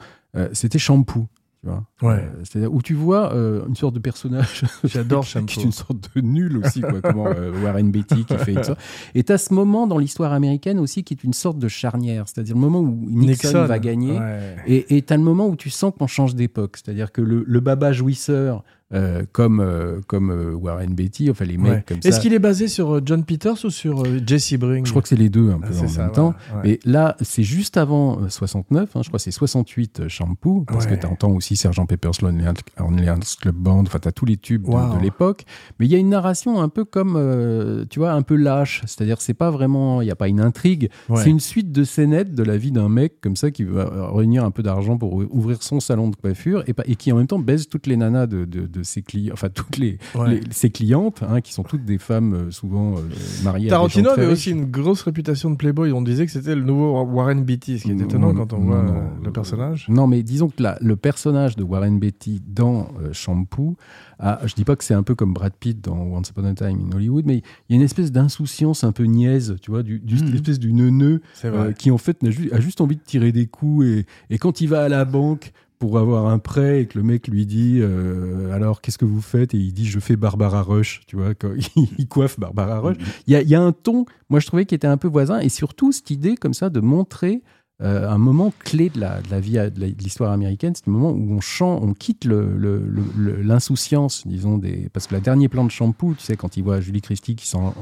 c'était 0.53 0.79
Shampoo. 0.79 1.27
Tu 1.67 2.05
vois 2.05 2.13
Ouais. 2.15 2.21
Euh, 2.21 2.43
C'est-à-dire 2.45 2.73
où 2.73 2.83
tu 2.83 2.95
vois 2.95 3.33
euh, 3.33 3.67
une 3.67 3.77
sorte 3.77 3.95
de 3.95 3.99
personnage 3.99 4.65
J'adore 4.85 5.25
qui 5.47 5.61
est 5.61 5.65
une 5.65 5.73
sorte 5.73 5.97
de 6.15 6.21
nul 6.21 6.59
aussi, 6.59 6.81
quoi, 6.81 7.01
comment 7.01 7.27
euh, 7.27 7.53
Warren 7.63 7.91
Beatty 7.91 8.25
qui 8.25 8.37
fait 8.39 8.63
ça. 8.63 8.77
Et 9.15 9.25
tu 9.25 9.33
as 9.33 9.39
ce 9.39 9.55
moment 9.55 9.87
dans 9.87 9.99
l'histoire 9.99 10.33
américaine 10.33 10.79
aussi 10.79 11.05
qui 11.05 11.15
est 11.15 11.25
une 11.25 11.33
sorte 11.33 11.59
de 11.59 11.69
charnière, 11.69 12.29
c'est-à-dire 12.29 12.55
le 12.55 12.61
moment 12.61 12.81
où 12.81 13.07
Nixon, 13.09 13.65
va 13.65 13.79
gagner. 13.79 14.19
Ouais. 14.19 14.57
Et 14.67 15.03
tu 15.03 15.13
as 15.13 15.17
le 15.17 15.23
moment 15.23 15.49
où 15.49 15.57
tu 15.57 15.71
sens 15.71 15.93
qu'on 15.99 16.07
change 16.07 16.35
d'époque, 16.35 16.77
c'est-à-dire 16.77 17.13
que 17.13 17.21
le, 17.21 17.45
le 17.47 17.61
baba 17.61 17.93
jouisseur, 17.93 18.63
euh, 18.95 19.25
comme, 19.33 19.59
euh, 19.61 20.01
comme 20.07 20.31
euh, 20.31 20.55
Warren 20.55 20.95
Beatty, 20.95 21.29
enfin 21.31 21.45
les 21.45 21.59
mecs 21.59 21.73
Ouais. 21.73 21.85
comme 21.89 22.01
ça. 22.03 22.09
Est-ce 22.09 22.21
qu'il 22.21 22.33
est 22.35 22.39
basé 22.39 22.69
sur 22.69 23.05
John 23.05 23.25
Peters 23.25 23.65
ou 23.65 23.71
sur 23.71 24.05
Jesse 24.27 24.55
Bring 24.55 24.87
Je 24.87 24.91
crois 24.91 25.03
que 25.03 25.09
c'est 25.09 25.17
les 25.17 25.29
deux 25.29 25.51
un 25.51 25.59
Ah, 25.63 25.67
peu 25.67 25.73
c'est 25.73 25.85
en 25.85 25.89
ça, 25.89 26.03
même 26.05 26.13
temps. 26.13 26.35
ouais. 26.63 26.71
Et 26.71 26.81
là, 26.85 27.17
c'est 27.21 27.43
juste 27.43 27.77
avant 27.77 28.21
euh, 28.23 28.29
69, 28.29 28.95
hein, 28.95 29.01
je 29.03 29.09
crois 29.09 29.19
que 29.19 29.23
c'est 29.25 29.31
68 29.33 30.01
euh, 30.01 30.09
Shampoo, 30.09 30.65
parce 30.69 30.87
que 30.87 30.95
tu 30.95 31.05
entends 31.07 31.33
aussi 31.33 31.57
Sergent 31.57 31.85
Pepper's 31.87 32.23
Lonely 32.23 32.45
Hearts- 32.45 33.37
Club 33.41 33.57
Band, 33.57 33.81
enfin 33.83 33.99
tu 33.99 34.07
as 34.09 34.13
tous 34.13 34.25
les 34.25 34.37
tubes 34.37 34.65
de- 34.67 34.71
Wow. 34.71 34.97
de, 34.97 35.03
l'époque. 35.03 35.45
Mais 35.81 35.87
il 35.87 35.93
y 35.93 35.95
a 35.97 35.99
une 35.99 36.11
narration 36.11 36.61
un 36.61 36.69
peu 36.69 36.85
comme, 36.85 37.87
tu 37.91 37.99
vois, 37.99 38.13
un 38.13 38.23
peu 38.23 38.37
lâche, 38.37 38.83
c'est-à-dire 38.87 39.21
c'est 39.21 39.35
pas 39.35 39.51
vraiment, 39.51 40.01
il 40.01 40.05
n'y 40.05 40.11
a 40.13 40.17
pas 40.17 40.29
une 40.29 40.41
intrigue, 40.41 40.91
c'est 41.17 41.31
une 41.31 41.41
suite 41.41 41.73
de 41.73 41.83
scénettes 41.85 42.35
de 42.35 42.43
la 42.45 42.57
vie 42.57 42.71
d'un 42.73 42.89
mec 42.89 43.21
comme 43.21 43.35
ça 43.37 43.51
qui 43.51 43.65
va 43.65 43.81
euh, 43.81 44.07
réunir 44.11 44.45
un 44.45 44.51
peu 44.53 44.63
d'argent 44.63 44.97
pour 44.97 45.15
ouvrir 45.15 45.63
son 45.63 45.81
salon 45.81 46.09
de 46.09 46.17
coiffure 46.17 46.63
et, 46.69 46.75
et 46.87 46.95
qui 46.97 47.11
en 47.13 47.17
même 47.17 47.27
temps 47.27 47.39
baise 47.39 47.69
toutes 47.69 47.87
les 47.89 47.97
nanas 47.97 48.27
de, 48.27 48.45
de- 48.45 48.67
de 48.77 48.83
ses 48.83 49.03
clients, 49.03 49.33
enfin 49.33 49.49
toutes 49.49 49.77
les, 49.79 49.99
Ouais. 50.15 50.35
les- 50.35 50.41
ses 50.51 50.71
clientes, 50.71 51.23
hein, 51.29 51.41
qui 51.41 51.53
sont 51.53 51.63
toutes 51.63 51.85
des 51.85 51.99
femmes 51.99 52.35
euh, 52.35 52.51
souvent 52.51 52.97
euh, 52.97 53.01
mariées 53.45 53.69
Tarantino 53.69 54.11
à 54.11 54.15
des 54.15 54.17
gens 54.17 54.23
avait 54.25 54.33
aussi 54.33 54.51
une 54.51 54.67
grosse 54.67 55.03
réputation 55.03 55.51
de 55.51 55.57
playboy. 55.57 55.93
On 55.93 56.03
disait 56.03 56.27
que 56.27 56.33
c'était 56.33 56.55
le 56.55 56.63
nouveau 56.63 57.01
Warren 57.05 57.43
Beatty, 57.45 57.79
ce 57.79 57.85
qui 57.85 57.91
est 57.93 58.01
étonnant 58.01 58.33
Non, 58.33 58.47
quand 58.47 58.53
on 58.53 58.59
non, 58.61 58.67
voit 58.67 58.83
non, 58.83 58.95
euh, 58.97 59.25
le 59.25 59.33
personnage. 59.33 59.87
Non, 59.89 60.07
mais 60.07 60.23
disons 60.23 60.49
que 60.49 60.63
là, 60.63 60.79
le 60.81 60.97
personnage 60.97 61.57
de 61.57 61.63
Warren 61.63 61.99
Beatty 61.99 62.43
dans 62.47 62.89
euh, 63.03 63.13
Shampoo, 63.13 63.77
a- 64.19 64.41
je 64.47 64.55
dis 64.55 64.65
pas 64.65 64.77
que 64.77 64.85
c'est 64.85 64.95
un 64.95 65.03
peu 65.03 65.15
comme 65.15 65.33
Brad 65.35 65.53
Pitt 65.59 65.83
dans 65.83 65.97
Once 65.99 66.31
Upon 66.31 66.45
a 66.45 66.55
Time 66.55 66.79
in 66.91 66.97
Hollywood, 66.97 67.25
mais 67.27 67.37
il 67.37 67.43
y 67.71 67.73
a 67.75 67.77
une 67.77 67.83
espèce 67.83 68.13
d'insouciance 68.13 68.85
un 68.85 68.93
peu 68.93 69.05
niaise, 69.05 69.57
tu 69.61 69.71
vois, 69.71 69.83
du, 69.83 69.99
du- 69.99 70.17
Mhm. 70.23 70.35
espèce 70.35 70.59
du 70.59 70.73
neuneu 70.73 71.21
euh, 71.45 71.73
qui 71.73 71.91
en 71.91 71.99
fait 71.99 72.19
ju- 72.31 72.51
a 72.53 72.61
juste 72.61 72.81
envie 72.81 72.97
de 72.97 73.03
tirer 73.03 73.33
des 73.33 73.47
coups 73.47 73.85
et, 73.87 74.07
et 74.31 74.39
quand 74.39 74.61
il 74.61 74.69
va 74.69 74.83
à 74.85 74.89
la 74.89 75.05
banque 75.05 75.53
pour 75.79 75.99
avoir 75.99 76.27
un 76.27 76.39
prêt 76.39 76.83
et 76.83 76.87
que 76.87 76.99
le 76.99 77.05
mec 77.05 77.29
lui 77.29 77.47
dit 77.47 77.79
euh, 77.81 78.53
alors 78.53 78.81
qu'est-ce 78.81 78.99
que 78.99 79.05
vous 79.05 79.21
faites? 79.21 79.55
Et 79.55 79.59
il 79.59 79.73
dit 79.73 79.87
je 79.87 80.01
fais 80.01 80.17
Barbara 80.17 80.63
Rush 80.63 81.03
tu 81.07 81.17
vois 81.17 81.35
quand 81.35 81.53
il, 81.99 82.09
coiffe 82.09 82.39
Barbara 82.39 82.81
Rush. 82.81 82.97
Il 83.27 83.39
y 83.39 83.45
y 83.45 83.55
a 83.55 83.61
un 83.61 83.73
ton 83.73 84.07
moi 84.29 84.41
je 84.41 84.47
trouvais 84.47 84.67
qui 84.67 84.75
était 84.75 84.87
un 84.87 84.97
peu 84.97 85.09
voisin 85.09 85.41
et 85.41 85.49
surtout 85.49 85.93
cette 85.93 86.11
idée 86.11 86.37
comme 86.37 86.55
ça 86.55 86.71
de 86.71 86.81
montrer 86.81 87.43
euh, 87.83 88.09
un 88.09 88.17
moment 88.17 88.55
clé 88.61 88.89
de 88.89 88.99
la, 89.01 89.21
de 89.21 89.31
la 89.31 89.39
vie, 89.39 89.53
de 89.55 89.85
l'histoire 90.03 90.33
américaine, 90.33 90.73
c'est 90.75 90.87
le 90.87 90.93
moment 90.93 91.11
où 91.11 91.35
on 91.35 91.41
chante, 91.43 91.83
on 91.83 91.93
quitte 91.93 92.25
le- 92.25 92.57
le- 92.57 92.79
le- 92.87 93.03
le- 93.17 93.43
l'insouciance, 93.43 94.27
disons, 94.27 94.57
des... 94.57 94.89
parce 94.95 95.07
que 95.07 95.15
le 95.15 95.21
dernier 95.21 95.49
plan 95.49 95.63
de 95.65 95.71
shampoo, 95.71 96.15
tu 96.17 96.25
sais, 96.25 96.37
quand 96.37 96.57
il 96.57 96.65
voit 96.65 96.81
Julie 96.81 97.03
Christie 97.03 97.37
qui 97.37 97.47
s'en, 97.47 97.75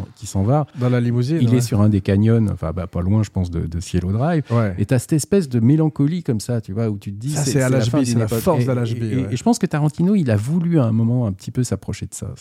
va, 0.43 0.67
Dans 0.81 0.89
la 0.89 1.01
limousine. 1.01 1.39
il 1.41 1.49
ouais. 1.51 1.59
est 1.59 1.61
sur 1.61 1.81
un 1.81 1.89
des 1.89 2.01
canyons, 2.01 2.47
enfin 2.53 2.73
bah, 2.75 2.89
pas 2.89 3.03
loin, 3.03 3.23
je 3.23 3.31
pense, 3.31 3.51
de, 3.53 3.67
de 3.67 3.81
Cielo 3.81 4.11
Drive, 4.11 4.43
Ouais. 4.51 4.75
et 4.79 4.87
t'as 4.87 4.99
cette 4.99 5.13
espèce 5.13 5.49
de 5.49 5.61
mélancolie 5.61 6.25
comme 6.25 6.41
ça, 6.41 6.61
tu 6.61 6.73
vois, 6.73 6.89
où 6.89 6.99
tu 6.99 7.13
te 7.13 7.19
dis. 7.21 7.31
C'est 7.31 7.61
la 7.61 7.81
fin 7.81 8.03
la 8.03 8.29
force 8.29 8.63
Et- 8.63 8.65
d'Al 8.67 8.79
Ashby, 8.81 9.07
Et, 9.07 9.13
et- 9.13 9.17
ouais. 9.17 9.29
et 9.31 9.37
je 9.37 9.43
pense 9.45 9.59
que 9.61 9.67
Tarantino, 9.67 10.15
il 10.17 10.31
a 10.31 10.37
voulu 10.37 10.81
à 10.81 10.85
un 10.87 10.93
moment 10.93 11.27
un 11.27 11.33
petit 11.33 11.51
peu 11.53 11.63
s'approcher 11.63 12.07
de 12.07 12.15
ça. 12.15 12.35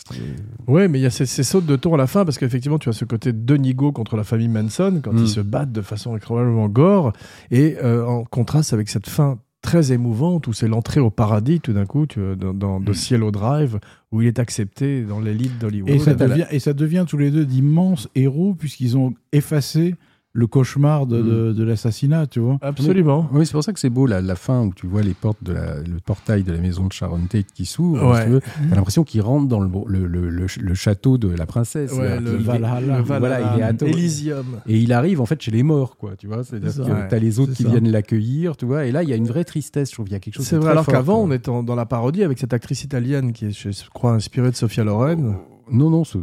Ouais, 0.66 0.88
mais 0.88 0.98
il 0.98 1.02
y 1.02 1.06
a 1.06 1.10
ces, 1.10 1.26
ces 1.26 1.42
sautes 1.42 1.66
de 1.66 1.76
ton 1.76 1.94
à 1.94 1.98
la 1.98 2.06
fin 2.06 2.24
parce 2.24 2.38
qu'effectivement, 2.38 2.78
tu 2.78 2.88
as 2.88 2.92
ce 2.92 3.04
côté 3.04 3.32
de 3.32 3.56
Nigo 3.56 3.92
contre 3.92 4.16
la 4.16 4.24
famille 4.24 4.48
Manson 4.48 5.00
quand 5.02 5.12
Mm. 5.12 5.18
ils 5.18 5.28
se 5.28 5.40
battent 5.40 5.72
de 5.72 5.82
façon 5.82 6.14
incroyablement 6.14 6.68
gore 6.68 7.12
et 7.50 7.76
euh, 7.82 8.06
en 8.06 8.24
contraste 8.24 8.72
avec 8.72 8.88
cette 8.88 9.08
fin 9.08 9.38
très 9.62 9.92
émouvante 9.92 10.46
où 10.46 10.52
c'est 10.52 10.68
l'entrée 10.68 11.00
au 11.00 11.10
paradis 11.10 11.60
tout 11.60 11.72
d'un 11.72 11.86
coup 11.86 12.06
tu, 12.06 12.20
vois, 12.20 12.36
dans, 12.36 12.52
dans 12.52 12.80
Mm. 12.80 12.84
de 12.84 12.92
Cielo 12.92 13.30
Drive 13.30 13.78
où 14.12 14.22
il 14.22 14.28
est 14.28 14.38
accepté 14.38 15.02
dans 15.02 15.20
l'élite 15.20 15.58
d'Hollywood. 15.58 15.90
Et 15.90 16.58
ça 16.58 16.72
devient 16.72 17.04
tous 17.08 17.18
les 17.18 17.30
deux 17.30 17.44
d'immenses 17.44 18.08
héros 18.14 18.54
puisqu'ils 18.54 18.96
ont 18.96 19.14
effacé 19.32 19.94
le 20.36 20.48
cauchemar 20.48 21.06
de, 21.06 21.22
de- 21.22 21.52
de 21.52 21.62
l'assassinat, 21.62 22.26
tu 22.26 22.40
vois. 22.40 22.58
Absolument. 22.60 23.28
Oui, 23.32 23.46
c'est 23.46 23.52
pour 23.52 23.62
ça 23.62 23.72
que 23.72 23.78
c'est 23.78 23.88
beau 23.88 24.04
la, 24.06 24.20
la 24.20 24.34
fin 24.34 24.62
où 24.64 24.72
tu 24.74 24.88
vois 24.88 25.00
les 25.02 25.14
portes 25.14 25.42
de 25.44 25.52
la, 25.52 25.76
le 25.76 26.00
portail 26.04 26.42
de 26.42 26.50
la 26.52 26.58
maison 26.58 26.86
de 26.88 26.92
Sharon 26.92 27.20
Tate 27.28 27.52
qui 27.54 27.64
s'ouvre. 27.66 28.10
Ouais. 28.10 28.18
si 28.18 28.24
tu 28.26 28.30
veux. 28.32 28.40
T'as 28.68 28.74
l'impression 28.74 29.04
qu'il 29.04 29.20
rentre 29.22 29.46
dans 29.46 29.60
le, 29.60 29.70
le, 29.86 30.06
le, 30.08 30.28
le- 30.30 30.46
le 30.60 30.74
château 30.74 31.18
de 31.18 31.28
la 31.28 31.46
princesse. 31.46 31.92
Ouais, 31.92 31.98
C'est-à-dire 31.98 32.20
le, 32.20 32.30
qu'il 32.32 32.40
est- 32.40 32.44
Valhalla, 32.44 32.96
le 32.98 33.02
Voilà, 33.04 33.54
il 33.54 33.60
est 33.60 33.62
à. 33.62 33.86
Elysium. 33.88 34.46
Et 34.66 34.76
il 34.78 34.92
arrive 34.92 35.20
en 35.20 35.26
fait 35.26 35.40
chez 35.40 35.52
les 35.52 35.62
morts, 35.62 35.96
quoi, 35.96 36.16
tu 36.18 36.26
vois. 36.26 36.42
C'est-à-dire 36.42 36.74
que 36.84 36.90
Ouais, 36.90 37.08
t'as 37.08 37.18
les 37.20 37.38
autres 37.38 37.52
qui 37.52 37.62
ça. 37.62 37.68
viennent 37.68 37.90
l'accueillir, 37.92 38.56
tu 38.56 38.66
vois. 38.66 38.86
Et 38.86 38.90
là, 38.92 39.04
il 39.04 39.08
y 39.08 39.12
a 39.12 39.16
une 39.16 39.28
vraie 39.28 39.44
tristesse, 39.44 39.90
je 39.90 39.94
trouve. 39.94 40.08
Il 40.08 40.12
y 40.12 40.16
a 40.16 40.18
quelque 40.18 40.34
chose. 40.34 40.46
C'est 40.46 40.56
vrai, 40.56 40.64
très 40.64 40.72
alors 40.72 40.86
qu'avant, 40.86 41.18
on 41.22 41.30
était 41.30 41.52
dans 41.62 41.74
la 41.76 41.86
parodie 41.86 42.24
avec 42.24 42.38
cette 42.40 42.52
actrice 42.52 42.82
italienne 42.82 43.32
qui 43.32 43.46
est, 43.46 43.50
je 43.52 43.70
crois, 43.90 44.12
inspirée 44.14 44.50
de 44.50 44.56
Sofia 44.56 44.82
Loren. 44.82 45.36
Non, 45.70 45.88
non, 45.90 46.04
c'est- 46.04 46.18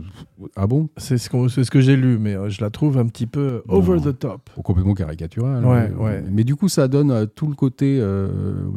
ah 0.56 0.68
bon? 0.68 0.90
C'est 0.98 1.18
ce, 1.18 1.70
que 1.70 1.82
j'ai 1.82 1.96
lu, 1.96 2.18
mais 2.20 2.36
euh, 2.36 2.50
je 2.50 2.62
la 2.62 2.70
trouve 2.70 2.98
un 2.98 3.06
petit 3.06 3.28
peu 3.28 3.64
over 3.68 3.96
Non. 3.96 4.12
the 4.12 4.20
top. 4.20 4.50
complètement 4.64 4.94
caricatural. 4.94 5.66
Ouais, 5.66 5.78
hein. 5.78 5.92
ouais. 6.00 6.24
Mais 6.32 6.44
du 6.44 6.56
coup, 6.56 6.70
ça 6.70 6.88
donne 6.88 7.12
euh, 7.12 7.26
tout 7.26 7.48
le 7.48 7.56
côté 7.56 8.00
euh, 8.00 8.30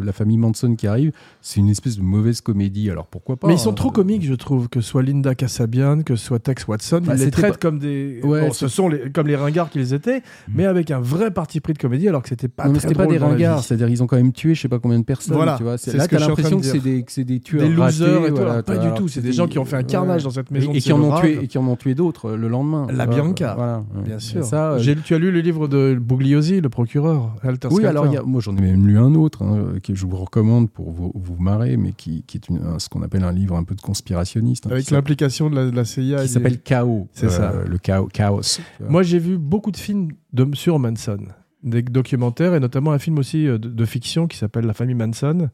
la 0.02 0.12
famille 0.12 0.38
Manson 0.38 0.74
qui 0.74 0.86
arrive. 0.86 1.12
C'est 1.40 1.60
une 1.60 1.68
espèce 1.68 1.96
de 1.96 2.02
mauvaise 2.02 2.40
comédie. 2.40 2.90
Alors 2.90 3.06
pourquoi 3.06 3.36
pas 3.36 3.48
Mais 3.48 3.54
ils 3.54 3.58
sont 3.58 3.70
hein. 3.70 3.74
trop 3.74 3.90
comiques, 3.90 4.24
je 4.24 4.34
trouve, 4.34 4.68
que 4.68 4.80
ce 4.80 4.88
soit 4.88 5.02
Linda 5.02 5.34
Kasabian, 5.34 6.02
que 6.02 6.16
ce 6.16 6.24
soit 6.24 6.38
Tex 6.38 6.66
Watson. 6.66 7.02
Bah, 7.04 7.14
ils 7.16 7.24
les 7.24 7.30
traitent 7.30 7.52
pas- 7.52 7.58
comme 7.58 7.78
des. 7.78 8.20
Ouais, 8.22 8.46
bon, 8.46 8.52
ce 8.52 8.68
sont 8.68 8.88
les... 8.88 9.10
comme 9.10 9.26
les 9.26 9.36
ringards 9.36 9.70
qu'ils 9.70 9.94
étaient, 9.94 10.22
mais 10.48 10.66
avec 10.66 10.90
un 10.90 11.00
vrai 11.00 11.30
parti 11.30 11.60
pris 11.60 11.72
de 11.72 11.78
comédie, 11.78 12.08
alors 12.08 12.22
que 12.22 12.28
c'était 12.28 12.48
pas 12.48 12.66
Non, 12.66 12.72
mais 12.72 12.80
c'était 12.80 12.94
pas 12.94 13.06
des 13.06 13.18
ringards, 13.18 13.62
c'est-à-dire 13.62 13.88
ils 13.88 14.02
ont 14.02 14.06
quand 14.06 14.16
même 14.16 14.32
tué 14.32 14.54
je 14.54 14.60
sais 14.60 14.68
pas 14.68 14.78
combien 14.78 14.98
de 14.98 15.04
personnes. 15.04 15.34
Voilà, 15.34 15.56
tu 15.56 15.62
vois. 15.62 15.76
Là, 15.94 16.08
t'as 16.08 16.18
l'impression 16.18 16.60
que 16.60 16.66
c'est 17.08 17.24
des, 17.24 17.40
tueurs 17.40 17.62
Des 17.62 17.68
losers 17.68 18.14
ratés, 18.14 18.26
et 18.26 18.28
tout, 18.28 18.36
voilà, 18.36 18.62
pas 18.62 18.76
du 18.76 18.92
tout, 18.94 19.08
c'est 19.08 19.20
des 19.20 19.32
gens 19.32 19.46
qui 19.46 19.58
ont 19.58 19.64
fait 19.64 19.76
un 19.76 19.82
carnage 19.82 20.24
dans 20.24 20.30
cette 20.30 20.50
maison 20.50 20.72
et, 20.72 20.80
qui 20.80 20.92
en 20.92 21.02
ont 21.02 21.20
tué 21.20 21.38
qui 21.54 21.58
en 21.58 21.68
ont 21.68 21.76
tué 21.76 21.94
d'autres 21.94 22.30
euh, 22.30 22.36
le 22.36 22.48
lendemain. 22.48 22.88
La 22.92 23.06
vois. 23.06 23.14
Bianca. 23.14 23.54
Voilà. 23.54 23.84
Bien 24.04 24.16
Et 24.16 24.20
sûr. 24.20 24.44
Ça, 24.44 24.72
euh, 24.72 24.78
J'ai- 24.80 24.96
Tu 24.96 25.14
as 25.14 25.18
lu 25.18 25.30
le 25.30 25.38
livre 25.40 25.68
de 25.68 25.96
Bugliosi, 26.00 26.60
le 26.60 26.68
procureur 26.68 27.36
Oui, 27.44 27.54
Skelter 27.56 27.86
alors 27.86 28.06
il 28.06 28.12
y 28.12 28.16
a- 28.16 28.22
moi 28.24 28.40
j'en 28.40 28.56
ai 28.56 28.60
même 28.60 28.86
lu 28.88 28.98
un 28.98 29.14
autre 29.14 29.44
hein, 29.44 29.74
que 29.80 29.94
je 29.94 30.04
vous 30.04 30.16
recommande 30.16 30.68
pour 30.68 30.90
vous, 30.90 31.12
vous 31.14 31.36
marrer, 31.40 31.76
mais 31.76 31.92
qui, 31.92 32.24
qui 32.24 32.38
est 32.38 32.48
une- 32.48 32.58
un- 32.64 32.78
ce 32.80 32.88
qu'on 32.88 33.02
appelle 33.02 33.22
un 33.22 33.30
livre 33.30 33.54
un 33.56 33.62
peu 33.62 33.76
de 33.76 33.80
conspirationniste. 33.80 34.66
hein, 34.66 34.70
Avec 34.72 34.90
l'implication 34.90 35.48
de 35.48 35.54
la, 35.54 35.70
de 35.70 35.76
la 35.76 35.84
CIA. 35.84 36.22
qui 36.22 36.28
s'appelle 36.28 36.60
Chaos. 36.60 37.06
C'est 37.12 37.30
ça. 37.30 37.52
Le 37.68 37.78
chaos. 37.78 38.08
chaos. 38.12 38.40
Moi, 38.88 39.04
j'ai 39.04 39.20
vu 39.20 39.38
beaucoup 39.38 39.70
de 39.70 39.76
films 39.76 40.08
de, 40.32 40.48
sur 40.54 40.80
Manson, 40.80 41.18
des 41.62 41.82
documentaires 41.82 42.54
et 42.54 42.60
notamment 42.60 42.90
un 42.90 42.98
film 42.98 43.16
aussi 43.18 43.46
euh, 43.46 43.58
de, 43.58 43.68
de 43.68 43.84
fiction 43.84 44.26
qui 44.26 44.36
s'appelle 44.38 44.66
La 44.66 44.74
famille 44.74 44.96
Manson, 44.96 45.50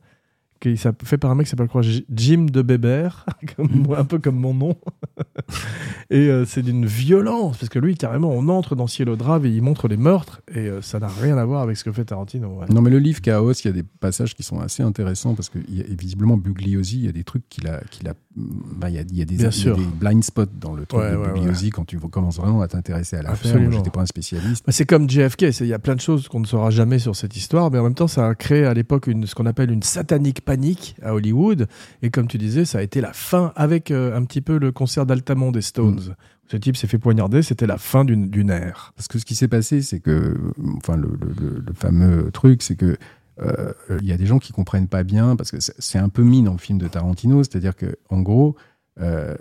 qui 0.61 0.77
s'app- 0.77 1.03
fait 1.05 1.17
par 1.19 1.31
un 1.31 1.35
mec 1.35 1.47
qui 1.47 1.51
s'appelle 1.51 1.69
Jim 2.15 2.47
de 2.53 2.63
Bébert, 2.63 3.25
comme 3.57 3.95
un 3.97 4.05
peu 4.05 4.19
comme 4.19 4.37
mon 4.37 4.53
nom. 4.55 4.77
et 6.11 6.29
euh, 6.29 6.45
c'est 6.45 6.63
d'une 6.63 6.87
violence 6.87 7.59
parce 7.59 7.69
que 7.69 7.79
lui, 7.79 7.95
carrément, 7.97 8.31
on 8.31 8.49
entre 8.49 8.75
dans 8.77 8.87
Cielo 8.87 9.17
Drive 9.17 9.47
et 9.47 9.51
il 9.51 9.63
montre 9.63 9.89
les 9.89 9.97
meurtres 9.97 10.43
et 10.55 10.69
euh, 10.69 10.83
ça 10.83 10.99
n'a 10.99 11.09
rien 11.09 11.39
à 11.39 11.45
voir 11.45 11.63
avec 11.63 11.77
ce 11.77 11.85
que 11.85 11.93
fait 11.93 12.05
Tarantino. 12.05 12.49
ouais. 12.61 12.67
Non, 12.71 12.83
mais 12.83 12.91
le 12.91 12.99
livre 12.99 13.21
Chaos, 13.21 13.53
il 13.53 13.65
y 13.67 13.69
a 13.69 13.73
des 13.73 13.83
passages 13.83 14.35
qui 14.35 14.43
sont 14.43 14.61
assez 14.61 14.83
intéressants 14.83 15.35
parce 15.35 15.49
que 15.49 15.59
y 15.69 15.81
a- 15.81 15.85
visiblement 15.99 16.37
Bugliosi, 16.37 16.99
il 16.99 17.07
y 17.07 17.09
a 17.09 17.13
des 17.13 17.25
trucs 17.25 17.49
qu'il 17.49 17.67
a, 17.69 17.81
qu'il 17.91 18.09
a, 18.09 18.15
bah, 18.37 18.91
il 18.91 18.97
y 18.97 18.99
a, 18.99 19.03
il 19.03 19.17
y 19.19 19.23
a 19.23 19.25
des, 19.25 19.37
Bien 19.37 19.51
sûr. 19.51 19.79
blind 19.99 20.23
spots 20.25 20.47
dans 20.61 20.75
le 20.75 20.87
truc 20.87 21.01
Ouais, 21.01 21.13
de 21.13 21.17
ouais, 21.17 21.33
Bugliosi 21.33 21.71
quand 21.71 21.85
tu 21.85 21.99
commences 21.99 22.39
vraiment 22.39 22.61
à 22.63 22.69
t'intéresser 22.69 23.17
à 23.17 23.23
l'affaire. 23.23 23.59
Moi, 23.61 23.71
j'étais 23.73 23.91
pas 23.91 24.03
un 24.03 24.07
spécialiste. 24.07 24.65
Bah, 24.67 24.73
C'est 24.73 24.85
comme 24.87 25.09
JFK, 25.09 25.43
il 25.61 25.67
y 25.67 25.73
a 25.75 25.79
plein 25.79 25.95
de 25.95 26.01
choses 26.01 26.29
qu'on 26.29 26.41
ne 26.41 26.47
saura 26.47 26.71
jamais 26.71 26.99
sur 26.99 27.17
cette 27.17 27.37
histoire, 27.37 27.71
mais 27.71 27.79
en 27.79 27.85
même 27.85 27.95
temps, 27.95 28.09
ça 28.09 28.27
a 28.29 28.35
créé 28.35 28.65
à 28.65 28.75
l'époque 28.75 29.07
une, 29.07 29.27
ce 29.27 29.35
qu'on 29.35 29.47
appelle 29.47 29.71
une 29.71 29.83
satanique 29.83 30.43
panique 30.51 30.97
à 31.03 31.15
Hollywood. 31.15 31.69
Et 32.03 32.11
comme 32.11 32.27
tu 32.27 32.37
disais, 32.39 32.65
ça 32.65 32.79
a 32.79 32.83
été 32.83 33.01
la 33.01 33.13
fin 33.13 33.53
avec 33.55 33.91
euh, 33.91 34.17
un 34.17 34.25
petit 34.25 34.41
peu 34.41 34.59
le 34.59 34.73
concert 34.73 35.07
d'Altamont 35.07 35.53
des 35.53 35.63
Stones. 35.63 36.17
Ce 36.49 36.57
type 36.57 36.77
s'est 36.77 36.89
fait 36.89 36.99
poignarder, 36.99 37.43
c'était 37.43 37.69
la 37.69 37.79
fin 37.79 38.05
d'une 38.05 38.51
ère. 38.51 38.93
Parce 38.97 39.07
que 39.07 39.19
ce 39.21 39.25
qui 39.25 39.37
s'est 39.37 39.47
passé, 39.49 39.83
c'est 39.83 40.01
que, 40.01 40.37
enfin, 40.79 40.97
le, 40.97 41.09
le- 41.21 41.35
le- 41.41 41.63
le 41.65 41.73
fameux 41.75 42.31
truc, 42.33 42.63
c'est 42.63 42.75
que 42.75 42.97
euh, 43.41 43.73
il 44.03 44.07
y 44.09 44.13
a 44.13 44.17
des 44.17 44.27
gens 44.27 44.39
qui 44.41 44.53
comprennent 44.53 44.89
pas 44.89 45.05
bien 45.05 45.37
parce 45.37 45.51
que 45.53 45.59
c'est- 45.61 45.99
un 45.99 46.09
peu 46.09 46.23
mis 46.25 46.43
dans 46.43 46.53
le 46.53 46.59
film 46.59 46.79
de 46.79 46.89
Tarantino, 46.89 47.45
c'est-à-dire 47.45 47.77
que, 47.77 47.97
en 48.11 48.21
gros, 48.21 48.57
euh, 49.01 49.37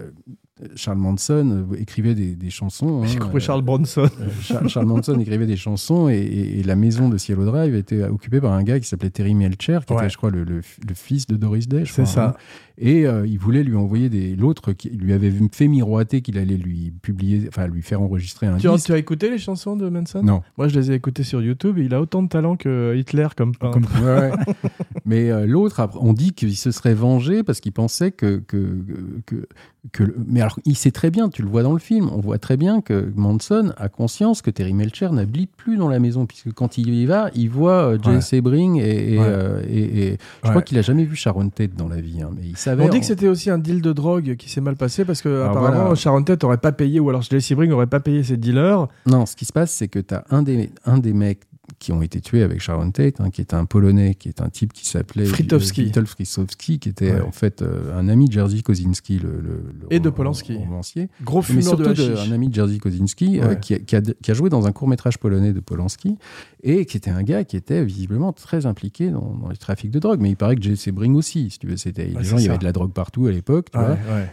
Charles 0.76 0.98
Manson 0.98 1.68
écrivait 1.78 2.16
des, 2.16 2.36
des 2.36 2.50
chansons. 2.50 3.04
J'ai 3.06 3.16
hein, 3.16 3.20
compris 3.20 3.40
Charles 3.40 3.62
Bronson. 3.62 4.10
Char- 4.42 4.68
Charles 4.68 4.86
Manson 4.88 5.18
écrivait 5.20 5.46
des 5.48 5.56
chansons 5.56 6.10
et, 6.10 6.18
et- 6.18 6.60
et 6.60 6.64
la 6.64 6.76
maison 6.76 7.08
de 7.08 7.18
Cielo 7.18 7.46
Drive 7.46 7.76
était 7.76 8.04
occupée 8.04 8.42
par 8.42 8.52
un 8.54 8.64
gars 8.64 8.80
qui 8.80 8.88
s'appelait 8.88 9.10
Terry 9.10 9.36
Melcher, 9.36 9.80
qui 9.88 9.94
Ouais. 9.94 10.00
était, 10.02 10.10
je 10.10 10.18
crois, 10.18 10.32
le, 10.32 10.44
le 10.44 10.60
f- 10.60 10.78
le 10.88 10.94
fils 10.96 11.28
de 11.28 11.36
Doris 11.38 11.68
Day. 11.68 11.84
C'est 11.86 12.06
ça. 12.06 12.26
hein. 12.30 12.34
Et 12.82 13.06
euh, 13.06 13.28
il 13.28 13.38
voulait 13.38 13.64
lui 13.64 13.76
envoyer 13.76 14.08
des. 14.10 14.36
L'autre 14.38 14.72
qui 14.72 14.90
lui 14.90 15.12
avait 15.12 15.34
fait 15.52 15.68
miroiter 15.68 16.22
qu'il 16.22 16.38
allait 16.38 16.56
lui 16.56 16.94
publier, 17.02 17.46
enfin 17.50 17.68
lui 17.68 17.82
faire 17.82 18.02
enregistrer 18.02 18.48
un 18.48 18.58
Tu 18.58 18.70
disque. 18.70 18.86
tu 18.86 18.94
as 18.94 18.98
écouté 18.98 19.30
les 19.30 19.38
chansons 19.38 19.76
de 19.76 19.90
Manson? 19.90 20.24
Non. 20.24 20.42
Moi, 20.58 20.70
je 20.70 20.80
les 20.80 20.92
ai 20.92 20.94
écoutées 20.96 21.24
sur 21.24 21.42
YouTube 21.42 21.78
et 21.78 21.84
il 21.84 21.94
a 21.94 22.00
autant 22.02 22.24
de 22.24 22.30
talent 22.30 22.56
que 22.56 22.96
Hitler 22.98 23.28
comme 23.36 23.54
peintre. 23.56 23.74
Comme- 23.82 23.86
Ouais, 24.06 24.32
ouais. 24.32 24.32
Mais 25.06 25.30
euh, 25.30 25.46
l'autre, 25.46 25.90
on 26.00 26.14
dit 26.14 26.32
qu'il 26.32 26.56
se 26.56 26.72
serait 26.72 26.94
vengé 26.94 27.44
parce 27.44 27.60
qu'il 27.60 27.74
pensait 27.74 28.12
que, 28.12 28.38
que, 28.48 28.78
que, 29.26 29.46
que 29.92 30.04
le- 30.04 30.16
Mais 30.28 30.40
alors, 30.42 30.58
il 30.66 30.76
sait 30.78 30.92
très 30.92 31.10
bien, 31.12 31.28
tu 31.30 31.42
le 31.42 31.50
vois 31.50 31.64
dans 31.64 31.74
le 31.74 31.80
film, 31.80 32.10
on 32.14 32.20
voit 32.22 32.38
très 32.38 32.56
bien 32.58 32.80
que 32.82 33.12
Manson 33.16 33.74
a 33.78 33.90
conscience 33.90 34.42
que 34.42 34.52
Terry 34.52 34.74
Melcher 34.74 35.10
n'habite 35.12 35.52
plus 35.58 35.76
dans 35.78 35.90
la 35.90 36.00
maison, 36.00 36.26
puisque 36.26 36.54
quand 36.54 36.78
il 36.78 36.94
y 36.94 37.06
va, 37.06 37.30
il 37.36 37.50
voit 37.50 37.94
euh, 37.94 37.98
Jay 38.02 38.12
Ouais. 38.12 38.22
Sebring 38.22 38.78
et, 38.80 39.14
et, 39.16 39.18
Ouais. 39.20 39.26
euh, 39.28 39.62
et- 39.68 40.08
et 40.14 40.18
je 40.44 40.50
crois 40.50 40.62
qu'il 40.62 40.78
a 40.78 40.82
jamais 40.82 41.04
vu 41.04 41.16
Sharon 41.18 41.50
Tate 41.50 41.76
dans 41.76 41.88
la 41.90 42.00
vie, 42.00 42.22
hein, 42.22 42.30
mais 42.36 42.44
il 42.46 42.58
savait. 42.70 42.84
On 42.84 42.90
dit 42.90 42.98
en- 42.98 43.00
que 43.00 43.06
c'était 43.06 43.28
aussi 43.28 43.50
un 43.50 43.58
deal 43.58 43.82
de 43.82 43.92
drogue 43.94 44.36
qui 44.38 44.50
s'est 44.50 44.62
mal 44.62 44.76
passé 44.76 45.06
parce 45.06 45.22
que 45.22 45.30
Alors 45.30 45.50
apparemment 45.52 45.80
voilà. 45.82 45.96
Sharon 45.96 46.24
Tate 46.24 46.44
aurait 46.44 46.58
pas 46.58 46.72
payé 46.72 47.00
ou 47.00 47.10
alors 47.10 47.22
Jesse 47.22 47.46
Sebring 47.46 47.72
aurait 47.72 47.88
pas 47.88 48.00
payé 48.00 48.24
ses 48.24 48.38
dealers. 48.38 48.88
Non, 49.06 49.26
ce 49.26 49.36
qui 49.36 49.46
se 49.46 49.54
passe, 49.54 49.72
c'est 49.72 49.88
que 49.88 50.00
tu 50.00 50.14
as 50.14 50.24
un 50.30 50.42
des, 50.44 50.70
un 50.86 50.98
des 50.98 51.14
mecs 51.14 51.42
qui 51.80 51.92
ont 51.92 52.02
été 52.02 52.20
tués 52.22 52.44
avec 52.44 52.60
Sharon 52.60 52.92
Tate, 52.92 53.22
hein, 53.22 53.30
qui 53.30 53.42
est 53.42 53.54
un 53.54 53.66
Polonais, 53.66 54.16
qui 54.16 54.28
est 54.30 54.42
un 54.42 54.50
type 54.50 54.74
qui 54.74 54.86
s'appelait 54.86 55.26
Fritowski. 55.26 55.92
Fritowski, 56.06 56.80
qui 56.80 56.90
était 56.90 57.14
Ouais. 57.14 57.22
en 57.22 57.32
fait 57.32 57.62
euh, 57.62 57.98
un 57.98 58.08
ami 58.10 58.28
de 58.28 58.34
Jerzy 58.34 58.62
Kosinski, 58.64 59.18
le, 59.20 59.30
le- 59.42 59.64
le 59.82 59.88
Et 59.90 60.00
de 60.00 60.10
Polanski. 60.10 60.58
romancier. 60.58 61.10
Gros 61.24 61.42
Mais 61.50 61.62
de 61.62 61.94
de- 61.94 62.18
un 62.18 62.32
ami 62.32 62.50
de 62.50 62.54
Jerzy 62.56 62.78
Kosinski 62.80 63.40
euh, 63.40 63.56
qui, 63.56 63.74
a, 63.76 63.80
qui 63.80 63.96
a- 63.96 64.02
qui 64.02 64.32
a 64.32 64.34
joué 64.34 64.50
dans 64.50 64.68
un 64.68 64.72
court 64.72 64.88
métrage 64.88 65.18
polonais 65.18 65.54
de 65.54 65.60
Polanski 65.62 66.18
et 66.64 66.86
qui 66.86 66.98
était 66.98 67.10
un 67.12 67.24
gars 67.24 67.44
qui 67.46 67.56
était 67.58 67.84
visiblement 67.84 68.34
très 68.34 68.66
impliqué 68.66 69.10
dans, 69.10 69.34
dans 69.42 69.50
les 69.50 69.58
trafics 69.58 69.92
de 69.92 70.00
drogue. 70.00 70.20
Mais 70.20 70.30
il 70.32 70.36
paraît 70.36 70.56
que 70.58 70.62
Jesse 70.62 70.90
Bring 70.90 71.16
aussi, 71.16 71.50
si 71.50 71.60
tu 71.60 71.68
veux. 71.68 71.78
C'était, 71.78 72.06
les 72.08 72.24
gens, 72.24 72.38
il 72.38 72.46
y 72.46 72.50
avait 72.50 72.58
de 72.58 72.66
la 72.66 72.74
drogue 72.74 72.92
partout 72.92 73.26
à 73.28 73.32
l'époque. 73.32 73.68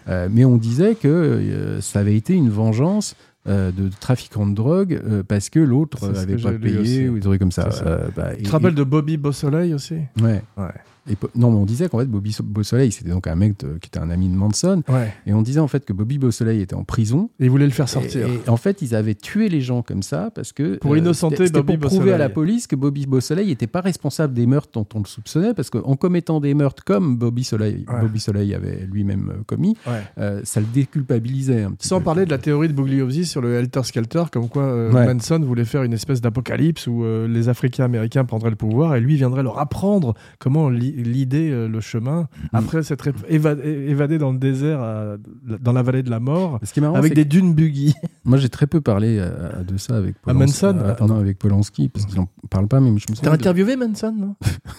Euh, 0.08 0.28
mais 0.30 0.44
on 0.44 0.56
disait 0.56 0.94
que 0.96 1.06
euh, 1.08 1.80
ça 1.80 2.00
avait 2.00 2.16
été 2.16 2.34
une 2.34 2.50
vengeance 2.50 3.14
euh, 3.48 3.70
de 3.72 3.90
trafiquants 4.00 4.46
de 4.46 4.54
drogue 4.54 5.00
euh, 5.06 5.22
parce 5.26 5.50
que 5.50 5.58
l'autre 5.60 5.98
C'est 6.00 6.14
ce 6.14 6.20
avait 6.20 6.36
que 6.36 6.42
pas 6.42 6.52
payé 6.52 6.78
aussi. 6.78 7.08
ou 7.08 7.14
des 7.14 7.20
trucs 7.20 7.38
comme 7.40 7.52
ça. 7.52 7.68
Euh, 7.86 8.08
bah, 8.16 8.32
et- 8.34 8.38
Tu 8.38 8.42
te 8.44 8.50
rappelles 8.50 8.74
de 8.74 8.84
Bobby 8.84 9.16
Beausoleil 9.16 9.74
aussi? 9.74 9.96
Ouais. 10.20 10.42
Ouais. 10.56 10.64
Et 11.08 11.16
non, 11.34 11.50
mais 11.50 11.56
on 11.58 11.64
disait 11.66 11.88
qu'en 11.88 11.98
fait, 11.98 12.06
Bobby 12.06 12.32
So- 12.32 12.42
Beausoleil, 12.44 12.90
c'était 12.92 13.10
donc 13.10 13.26
un 13.26 13.34
mec 13.36 13.58
de- 13.60 13.78
qui 13.78 13.88
était 13.88 13.98
un 13.98 14.10
ami 14.10 14.28
de 14.28 14.34
Manson. 14.34 14.82
Ouais. 14.88 15.12
Et 15.26 15.32
on 15.34 15.42
disait 15.42 15.60
en 15.60 15.68
fait 15.68 15.84
que 15.84 15.92
Bobby 15.92 16.18
Beausoleil 16.18 16.60
était 16.60 16.74
en 16.74 16.84
prison. 16.84 17.30
Et 17.40 17.44
il 17.44 17.50
voulait 17.50 17.64
le 17.66 17.70
faire 17.72 17.88
sortir. 17.88 18.26
Et, 18.26 18.34
et 18.46 18.48
en 18.48 18.56
fait, 18.56 18.82
ils 18.82 18.94
avaient 18.94 19.14
tué 19.14 19.48
les 19.48 19.60
gens 19.60 19.82
comme 19.82 20.02
ça 20.02 20.30
parce 20.34 20.52
que. 20.52 20.62
euh, 20.62 20.78
Pour 20.80 20.96
innocenter 20.96 21.36
c'était- 21.36 21.46
c'était 21.48 21.60
Bobby 21.60 21.78
pour 21.78 21.88
prouver 21.90 21.98
Beausoleil. 22.06 22.14
à 22.14 22.18
la 22.18 22.28
police 22.28 22.66
que 22.66 22.76
Bobby 22.76 23.06
Beausoleil 23.06 23.46
n'était 23.48 23.66
pas 23.66 23.80
responsable 23.80 24.34
des 24.34 24.46
meurtres 24.46 24.70
dont 24.74 24.86
on 24.94 25.00
le 25.00 25.06
soupçonnait 25.06 25.54
parce 25.54 25.70
qu'en 25.70 25.96
commettant 25.96 26.40
des 26.40 26.54
meurtres 26.54 26.84
comme 26.84 27.16
Bobby 27.16 27.44
Soleil, 27.44 27.84
Ouais. 27.88 28.00
Bobby 28.00 28.20
Soleil 28.20 28.54
avait 28.54 28.86
lui-même 28.90 29.30
euh, 29.30 29.42
commis, 29.46 29.76
Ouais. 29.86 30.02
euh, 30.18 30.40
ça 30.44 30.60
le 30.60 30.66
déculpabilisait 30.72 31.62
un 31.62 31.72
petit 31.72 31.88
Sans 31.88 31.98
peu. 31.98 32.04
parler 32.04 32.24
de 32.24 32.30
la 32.30 32.38
théorie 32.38 32.68
de 32.68 32.72
Bugliosi 32.72 33.26
sur 33.26 33.40
le 33.40 33.54
Helter 33.54 33.82
Skelter, 33.84 34.24
comme 34.32 34.48
quoi 34.48 34.62
euh. 34.64 34.90
Manson 34.92 35.38
voulait 35.40 35.64
faire 35.64 35.82
une 35.82 35.92
espèce 35.92 36.20
d'apocalypse 36.20 36.86
où 36.86 37.04
euh, 37.04 37.28
les 37.28 37.48
Africains 37.48 37.84
américains 37.84 38.24
prendraient 38.24 38.50
le 38.50 38.56
pouvoir 38.56 38.94
et 38.96 39.00
lui 39.00 39.16
viendrait 39.16 39.42
leur 39.42 39.58
apprendre 39.58 40.14
comment 40.38 40.68
li- 40.68 40.95
l'idée 41.02 41.50
euh, 41.50 41.68
le 41.68 41.80
chemin 41.80 42.28
après 42.52 42.82
s'être 42.82 43.08
éva- 43.30 43.62
évadé 43.64 44.18
dans 44.18 44.32
le 44.32 44.38
désert, 44.38 44.80
à- 44.80 45.16
dans 45.60 45.72
la 45.72 45.82
vallée 45.82 46.02
de 46.02 46.10
la 46.10 46.20
mort, 46.20 46.58
Ce 46.62 46.72
qui 46.72 46.80
est 46.80 46.82
marrant, 46.82 46.94
avec 46.96 47.14
des 47.14 47.24
dunes 47.24 47.54
buggy. 47.54 47.94
moi 48.24 48.38
j'ai 48.38 48.48
très 48.48 48.66
peu 48.66 48.80
parlé 48.80 49.18
euh, 49.20 49.62
de 49.62 49.76
ça 49.76 49.96
avec 49.96 50.16
À 50.26 50.32
Polanski. 50.32 50.38
Manson 50.64 50.78
euh, 50.78 50.88
Ah, 50.90 50.94
pardon. 50.94 51.14
non, 51.14 51.20
avec 51.20 51.38
Polanski, 51.38 51.88
parce 51.88 52.06
qu'il 52.06 52.18
en 52.20 52.28
parle 52.50 52.68
pas, 52.68 52.80
mais 52.80 52.88
je 52.98 53.06
me 53.10 53.16
T'as 53.16 53.32
interviewé 53.32 53.76
Manson, 53.76 54.12
non? 54.16 54.34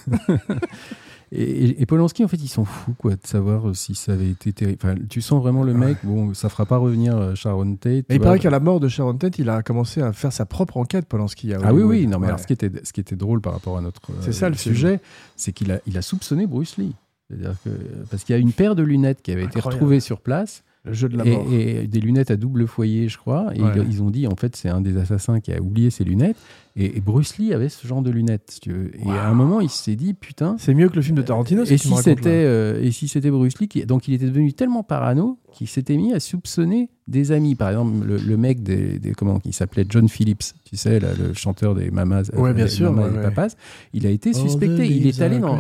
Et, 1.32 1.86
Polanski, 1.86 2.23
en 2.23 2.28
fait, 2.30 2.38
ils 2.38 2.47
s'en 2.47 2.63
fout 2.63 2.95
quoi, 2.97 3.11
de 3.15 3.25
savoir 3.25 3.67
euh, 3.69 3.73
si 3.73 3.95
ça 3.95 4.13
avait 4.13 4.30
été 4.30 4.53
terrible. 4.53 4.78
Enfin, 4.82 4.95
tu 5.09 5.21
sens 5.21 5.41
vraiment 5.41 5.63
le 5.63 5.73
mec, 5.73 5.97
bon, 6.03 6.34
ça 6.34 6.47
fera 6.47 6.65
pas 6.65 6.78
revenir 6.78 7.17
euh, 7.17 7.36
Sharon 7.36 7.75
Tate. 7.75 8.05
Mais 8.09 8.15
il 8.15 8.21
paraît 8.21 8.39
qu'à 8.39 8.49
la 8.49 8.59
mort 8.61 8.80
de 8.80 8.88
Sharon 8.88 9.15
Tate, 9.15 9.38
il 9.39 9.49
a 9.49 9.61
commencé 9.61 10.01
à 10.01 10.13
faire 10.13 10.32
sa 10.32 10.45
propre 10.45 10.78
enquête, 10.78 11.05
Polanski. 11.05 11.53
Ah 11.53 11.73
oui, 11.73 11.84
oui, 11.84 12.07
non, 12.07 12.17
mais 12.19 12.23
Ouais. 12.23 12.28
alors 12.30 12.39
ce 12.39 12.47
qui 12.47 12.53
était, 12.53 12.71
ce 12.84 12.93
qui 12.93 13.01
était 13.01 13.15
drôle 13.17 13.41
par 13.41 13.53
rapport 13.53 13.78
à 13.78 13.82
notre 13.82 14.01
euh, 14.11 14.15
C'est 14.21 14.32
ça, 14.32 14.47
le 14.49 14.55
sujet, 14.55 14.99
c'est 15.36 15.51
qu'il 15.51 15.71
a, 15.71 15.80
il 15.86 15.97
a 15.97 16.01
soupçonné 16.01 16.47
Bruce 16.47 16.78
Lee. 16.78 16.95
C'est-à-dire 17.30 17.55
que, 17.65 17.69
parce 18.09 18.23
qu'il 18.23 18.34
y 18.34 18.38
a 18.38 18.41
une 18.41 18.53
paire 18.53 18.75
de 18.75 18.84
lunettes 18.84 19.21
qui 19.21 19.32
avait 19.34 19.43
été 19.43 19.59
retrouvée 19.59 19.99
sur 19.99 20.21
place, 20.21 20.63
Le 20.86 20.93
jeu 20.93 21.09
de 21.09 21.17
la 21.17 21.25
mort. 21.25 21.45
et, 21.51 21.84
et 21.84 21.88
des 21.88 21.99
lunettes 21.99 22.32
à 22.32 22.38
double 22.38 22.67
foyer, 22.67 23.09
je 23.09 23.17
crois. 23.17 23.47
Et 23.53 23.61
Ouais. 23.61 23.71
ils, 23.75 23.95
ils 23.95 24.01
ont 24.01 24.09
dit, 24.09 24.28
en 24.28 24.36
fait, 24.38 24.55
c'est 24.55 24.69
un 24.69 24.80
des 24.80 24.95
assassins 24.95 25.41
qui 25.41 25.51
a 25.51 25.61
oublié 25.61 25.89
ses 25.89 26.05
lunettes. 26.05 26.38
Et, 26.80 26.97
et 26.97 27.01
Bruce 27.01 27.38
Lee 27.39 27.53
avait 27.53 27.69
ce 27.69 27.88
genre 27.88 28.01
de 28.03 28.11
lunettes, 28.11 28.51
si 28.51 28.59
tu 28.59 28.71
veux. 28.71 28.91
Et 29.03 29.09
à 29.09 29.28
un 29.28 29.34
moment, 29.34 29.59
il 29.61 29.69
s'est 29.69 29.95
dit, 29.95 30.13
putain. 30.13 30.55
C'est 30.59 30.73
mieux 30.75 30.89
que 30.89 30.95
le 30.95 31.01
film 31.01 31.17
de 31.17 31.23
Tarantino, 31.23 31.65
ce 31.65 31.73
Et 31.73 31.78
si 31.78 31.93
c'était 31.95 32.30
euh, 32.45 32.80
et 32.82 32.91
si 32.91 33.07
c'était 33.07 33.32
Bruce 33.32 33.59
Lee 33.59 33.67
qui 33.67 33.86
donc 33.86 34.07
il 34.07 34.13
était 34.13 34.28
devenu 34.28 34.53
tellement 34.53 34.84
parano 34.84 35.39
qu'il 35.51 35.67
s'était 35.67 35.97
mis 35.97 36.13
à 36.13 36.19
soupçonner 36.19 36.89
des 37.07 37.32
amis 37.32 37.55
par 37.55 37.69
exemple 37.69 38.05
le, 38.05 38.17
le 38.17 38.38
mec 38.38 38.61
des, 38.61 38.99
des- 38.99 39.13
comment 39.13 39.39
qui 39.39 39.53
s'appelait 39.53 39.86
John 39.88 40.07
Phillips 40.09 40.53
tu 40.65 40.75
sais 40.75 40.99
là, 40.99 41.07
le 41.17 41.34
chanteur 41.34 41.73
des 41.73 41.89
Mamas 41.89 42.30
Ouais, 42.36 42.53
bien 42.53 42.67
sûr, 42.67 42.91
Mamas 42.91 43.07
ouais, 43.07 43.13
et 43.13 43.17
ouais. 43.17 43.23
Papas 43.34 43.55
il 43.93 44.05
a 44.05 44.09
été 44.09 44.34
suspecté 44.34 44.86
il 44.88 45.07
est 45.07 45.19
allé 45.21 45.39
dans. 45.39 45.57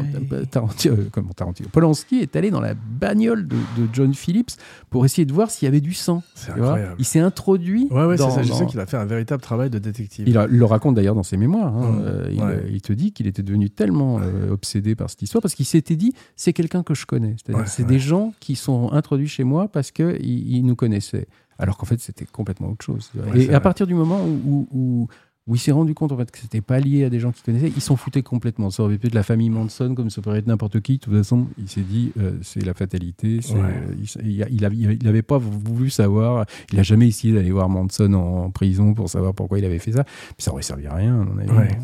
Tarantino, 0.51 0.93
euh, 0.95 1.07
comment 1.11 1.31
Tarantino 1.31 1.69
Polanski 1.71 2.17
est 2.17 2.35
allé 2.35 2.51
dans 2.51 2.59
la 2.59 2.73
bagnole 2.73 3.47
de, 3.47 3.55
de 3.55 3.87
John 3.93 4.13
Phillips 4.13 4.51
pour 4.89 5.05
essayer 5.05 5.25
de 5.25 5.33
voir 5.33 5.49
s'il 5.49 5.65
y 5.65 5.69
avait 5.69 5.81
du 5.81 5.93
sang 5.93 6.21
C'est 6.35 6.51
incroyable. 6.51 6.95
il 6.99 7.05
s'est 7.05 7.19
introduit 7.19 7.87
Ouais, 7.89 8.05
ouais, 8.05 8.17
c'est 8.17 8.29
ça. 8.29 8.43
Je 8.43 8.49
dans- 8.49 8.55
sais 8.55 8.65
qu'il 8.65 8.79
a 8.79 8.85
fait 8.85 8.97
un 8.97 9.05
véritable 9.05 9.41
travail 9.41 9.69
de 9.69 9.79
détective. 9.79 10.27
il, 10.27 10.37
a- 10.37 10.47
il 10.51 10.57
le 10.57 10.65
raconte 10.65 10.95
d'ailleurs 10.95 11.06
dans 11.15 11.23
ses 11.23 11.37
mémoires. 11.37 11.75
hein. 11.75 11.91
Mmh. 11.91 12.01
Euh, 12.05 12.29
il, 12.31 12.41
Ouais. 12.41 12.63
il 12.71 12.81
te 12.81 12.93
dit 12.93 13.11
qu'il 13.11 13.27
était 13.27 13.43
devenu 13.43 13.69
tellement 13.69 14.19
euh, 14.19 14.51
obsédé 14.51 14.95
par 14.95 15.09
cette 15.09 15.21
histoire 15.21 15.41
parce 15.41 15.55
qu'il 15.55 15.65
s'était 15.65 15.95
dit 15.95 16.13
c'est 16.35 16.53
quelqu'un 16.53 16.83
que 16.83 16.93
je 16.93 17.05
connais. 17.05 17.35
C'est-à-dire 17.37 17.61
Ouais, 17.63 17.67
c'est 17.67 17.83
ouais. 17.83 17.89
des 17.89 17.99
gens 17.99 18.33
qui 18.39 18.55
sont 18.55 18.91
introduits 18.91 19.27
chez 19.27 19.43
moi 19.43 19.67
parce 19.67 19.91
qu'ils 19.91 20.17
ils 20.21 20.63
nous 20.65 20.75
connaissaient. 20.75 21.27
Alors 21.59 21.77
qu'en 21.77 21.87
fait 21.87 21.99
c'était 21.99 22.25
complètement 22.25 22.69
autre 22.69 22.85
chose. 22.85 23.11
Et 23.33 23.51
à 23.53 23.59
partir 23.59 23.87
du 23.87 23.95
moment 23.95 24.23
où, 24.23 24.39
où, 24.45 24.67
où- 24.71 25.07
où 25.47 25.55
il 25.55 25.59
s'est 25.59 25.71
rendu 25.71 25.93
compte 25.93 26.11
en 26.11 26.17
fait 26.17 26.29
que 26.29 26.37
c'était 26.39 26.61
pas 26.61 26.79
lié 26.79 27.05
à 27.05 27.09
des 27.09 27.19
gens 27.19 27.31
qu'il 27.31 27.43
connaissait, 27.43 27.71
il 27.75 27.81
s'en 27.81 27.95
foutait 27.95 28.21
complètement. 28.23 28.69
Ça 28.69 28.83
aurait 28.83 28.97
pu 28.97 29.07
être 29.07 29.13
la 29.15 29.23
famille 29.23 29.49
Manson 29.49 29.95
comme 29.95 30.09
ça 30.09 30.21
pourrait 30.21 30.39
être 30.39 30.47
n'importe 30.47 30.81
qui. 30.81 30.93
De 30.93 30.99
toute 30.99 31.13
façon, 31.13 31.47
il 31.57 31.69
s'est 31.69 31.81
dit 31.81 32.11
euh, 32.19 32.33
c'est 32.41 32.65
la 32.65 32.73
fatalité. 32.73 33.39
Ouais. 33.53 33.59
euh, 33.59 33.93
il 33.97 34.03
s- 34.03 34.17
il, 34.23 34.43
a- 34.43 34.49
il, 34.49 34.65
a- 34.65 34.93
il 34.93 35.07
avait 35.07 35.21
pas 35.21 35.37
voulu 35.37 35.89
savoir. 35.89 36.45
Il 36.73 36.79
a 36.79 36.83
jamais 36.83 37.07
essayé 37.07 37.33
d'aller 37.33 37.51
voir 37.51 37.69
Manson 37.69 38.13
en, 38.13 38.45
en 38.45 38.51
prison 38.51 38.93
pour 38.93 39.09
savoir 39.09 39.33
pourquoi 39.33 39.59
il 39.59 39.65
avait 39.65 39.79
fait 39.79 39.93
ça. 39.93 40.03
Puis 40.03 40.35
ça 40.39 40.51
aurait 40.51 40.63
servi 40.63 40.85
à 40.87 40.95
rien. 40.95 41.21
à 41.21 41.23
mon 41.23 41.37
avis. 41.37 41.49
Ouais. 41.51 41.77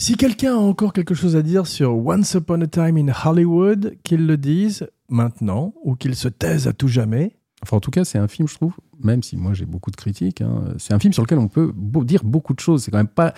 Si 0.00 0.14
quelqu'un 0.14 0.54
a 0.54 0.58
encore 0.58 0.92
quelque 0.92 1.14
chose 1.14 1.34
à 1.34 1.42
dire 1.42 1.66
sur 1.66 1.94
Once 2.06 2.32
Upon 2.34 2.60
a 2.62 2.66
Time 2.68 2.96
in 2.96 3.12
Hollywood, 3.24 3.96
qu'il 4.04 4.26
le 4.26 4.36
dise 4.36 4.86
maintenant 5.08 5.74
ou 5.82 5.94
qu'il 5.96 6.14
se 6.14 6.28
taise 6.28 6.68
à 6.68 6.72
tout 6.72 6.86
jamais. 6.88 7.32
Enfin, 7.62 7.76
en 7.76 7.80
tout 7.80 7.90
cas, 7.90 8.04
c'est 8.04 8.18
un 8.18 8.28
film, 8.28 8.46
je 8.46 8.54
trouve, 8.54 8.74
même 9.02 9.22
si 9.22 9.36
moi 9.36 9.52
j'ai 9.52 9.66
beaucoup 9.66 9.90
de 9.90 9.96
critiques, 9.96 10.40
hein, 10.40 10.74
c'est 10.78 10.94
un 10.94 10.98
film 10.98 11.12
sur 11.12 11.22
lequel 11.22 11.38
on 11.38 11.48
peut 11.48 11.72
dire 12.04 12.22
beaucoup 12.24 12.54
de 12.54 12.60
choses. 12.60 12.84
C'est 12.84 12.90
quand 12.90 12.98
même 12.98 13.08
pas. 13.08 13.34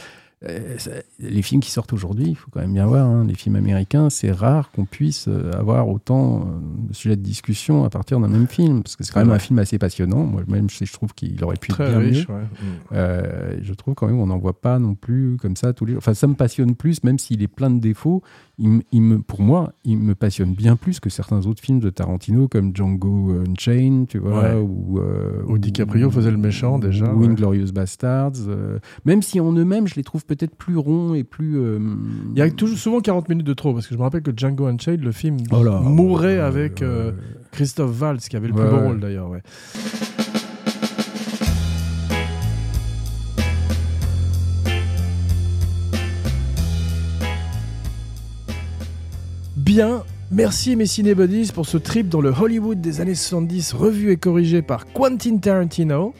Euh, 0.48 0.76
les 1.18 1.42
films 1.42 1.60
qui 1.60 1.70
sortent 1.70 1.92
aujourd'hui, 1.92 2.26
il 2.28 2.34
faut 2.34 2.48
quand 2.50 2.60
même 2.60 2.72
bien 2.72 2.86
voir, 2.86 3.06
hein, 3.06 3.24
les 3.26 3.34
films 3.34 3.56
américains, 3.56 4.08
c'est 4.08 4.30
rare 4.32 4.70
qu'on 4.72 4.86
puisse 4.86 5.26
euh, 5.28 5.52
avoir 5.52 5.88
autant 5.88 6.40
euh, 6.40 6.88
de 6.88 6.94
sujets 6.94 7.16
de 7.16 7.22
discussion 7.22 7.84
à 7.84 7.90
partir 7.90 8.18
d'un 8.20 8.28
même 8.28 8.46
film, 8.46 8.82
parce 8.82 8.96
que 8.96 9.04
c'est 9.04 9.12
quand 9.12 9.20
même 9.20 9.30
un 9.32 9.38
film 9.38 9.58
assez 9.58 9.78
passionnant. 9.78 10.24
Moi, 10.24 10.42
même, 10.48 10.68
je 10.70 10.90
trouve 10.92 11.12
qu'il 11.14 11.42
aurait 11.44 11.56
pu 11.56 11.72
être 11.72 11.76
Très 11.76 11.90
bien 11.90 11.98
riche. 11.98 12.28
mieux. 12.28 12.34
ouais. 12.34 12.42
Euh, 12.92 13.58
je 13.62 13.74
trouve 13.74 13.94
quand 13.94 14.06
même 14.06 14.16
qu'on 14.18 14.26
n'en 14.28 14.38
voit 14.38 14.58
pas 14.60 14.78
non 14.78 14.94
plus 14.94 15.36
comme 15.40 15.56
ça 15.56 15.72
tous 15.72 15.84
les 15.84 15.96
Enfin, 15.96 16.14
ça 16.14 16.26
me 16.26 16.34
passionne 16.34 16.74
plus, 16.74 17.04
même 17.04 17.18
s'il 17.18 17.42
est 17.42 17.48
plein 17.48 17.70
de 17.70 17.78
défauts. 17.80 18.22
Il, 18.62 18.68
me- 18.68 18.82
il 18.92 19.00
me, 19.02 19.18
pour 19.20 19.40
moi, 19.42 19.72
il 19.84 19.96
me 19.98 20.14
passionne 20.14 20.52
bien 20.54 20.76
plus 20.76 21.00
que 21.00 21.08
certains 21.08 21.46
autres 21.46 21.62
films 21.62 21.80
de 21.80 21.88
Tarantino, 21.90 22.46
comme 22.48 22.74
Django 22.76 23.34
Unchained, 23.48 24.06
tu 24.08 24.18
vois, 24.18 24.40
Ouais. 24.42 24.54
ou, 24.54 24.98
euh, 24.98 25.58
DiCaprio 25.58 26.10
faisait 26.10 26.30
le 26.30 26.36
méchant, 26.36 26.78
déjà, 26.78 27.12
Ou. 27.12 27.24
Inglorious 27.24 27.72
Bastards. 27.72 28.32
euh, 28.48 28.78
même 29.04 29.22
si 29.22 29.40
en 29.40 29.52
eux-mêmes, 29.52 29.86
je 29.88 29.94
les 29.96 30.02
trouve 30.02 30.24
peut-être 30.36 30.54
plus 30.54 30.76
ronds 30.76 31.14
et 31.14 31.24
plus. 31.24 31.58
euh, 31.58 31.78
Il 32.34 32.38
y 32.38 32.42
a 32.42 32.48
toujours 32.50 32.78
souvent 32.78 33.00
40 33.00 33.28
minutes 33.28 33.46
de 33.46 33.52
trop, 33.54 33.72
parce 33.74 33.86
que 33.88 33.94
je 33.94 33.98
me 33.98 34.04
rappelle 34.04 34.22
que 34.22 34.30
Django 34.36 34.66
Unchained, 34.66 35.02
le 35.02 35.10
film, 35.12 35.38
Oh 35.50 35.62
là, 35.64 35.80
mourait 35.80 36.38
euh, 36.38 36.46
avec 36.46 36.82
euh, 36.82 37.08
euh, 37.08 37.12
Christophe 37.50 37.90
Valls, 37.90 38.18
qui 38.18 38.36
avait 38.36 38.46
le 38.48 38.54
Ouais, 38.54 38.60
plus 38.62 38.70
beau 38.70 38.76
ouais. 38.76 38.86
rôle 38.88 39.00
d'ailleurs. 39.00 39.28
ouais. 39.30 39.42
Bien, 49.56 50.04
merci 50.30 50.76
mes 50.76 50.86
cinébodies 50.86 51.50
pour 51.52 51.66
ce 51.66 51.76
trip 51.76 52.08
dans 52.08 52.20
le 52.20 52.30
Hollywood 52.30 52.80
des 52.80 53.00
années 53.00 53.14
70 53.14 53.72
revu 53.74 54.10
et 54.10 54.16
corrigé 54.16 54.62
par 54.62 54.86
Quentin 54.92 55.38
Tarantino. 55.38 56.14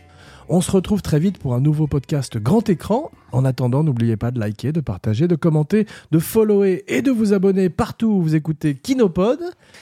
On 0.52 0.60
se 0.60 0.72
retrouve 0.72 1.00
très 1.00 1.20
vite 1.20 1.38
pour 1.38 1.54
un 1.54 1.60
nouveau 1.60 1.86
podcast 1.86 2.36
grand 2.36 2.68
écran. 2.68 3.12
En 3.30 3.44
attendant, 3.44 3.84
n'oubliez 3.84 4.16
pas 4.16 4.32
de 4.32 4.40
liker, 4.40 4.72
de 4.72 4.80
partager, 4.80 5.28
de 5.28 5.36
commenter, 5.36 5.86
de 6.10 6.18
follower 6.18 6.82
et 6.88 7.02
de 7.02 7.12
vous 7.12 7.32
abonner 7.32 7.68
partout 7.68 8.08
où 8.08 8.20
vous 8.20 8.34
écoutez 8.34 8.74
Kinopod. 8.74 9.38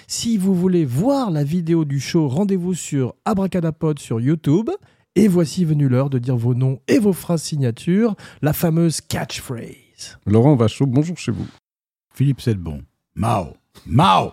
Si 0.06 0.36
vous 0.36 0.54
voulez 0.54 0.84
voir 0.84 1.30
la 1.30 1.42
vidéo 1.42 1.86
du 1.86 2.00
show, 2.00 2.28
rendez-vous 2.28 2.74
sur 2.74 3.14
Abracadapod 3.24 3.98
sur 3.98 4.20
YouTube. 4.20 4.68
Et 5.16 5.26
voici 5.26 5.64
venu 5.64 5.88
l'heure 5.88 6.10
de 6.10 6.18
dire 6.18 6.36
vos 6.36 6.54
noms 6.54 6.80
et 6.86 6.98
vos 6.98 7.14
phrases 7.14 7.42
signatures, 7.42 8.14
la 8.42 8.52
fameuse 8.52 9.00
catchphrase. 9.00 10.18
Laurent 10.26 10.54
Vachot, 10.54 10.84
bonjour 10.84 11.16
chez 11.16 11.32
vous. 11.32 11.46
Philippe 12.12 12.42
Selbon. 12.42 12.82
Mao. 13.14 13.57
Mao 13.86 14.32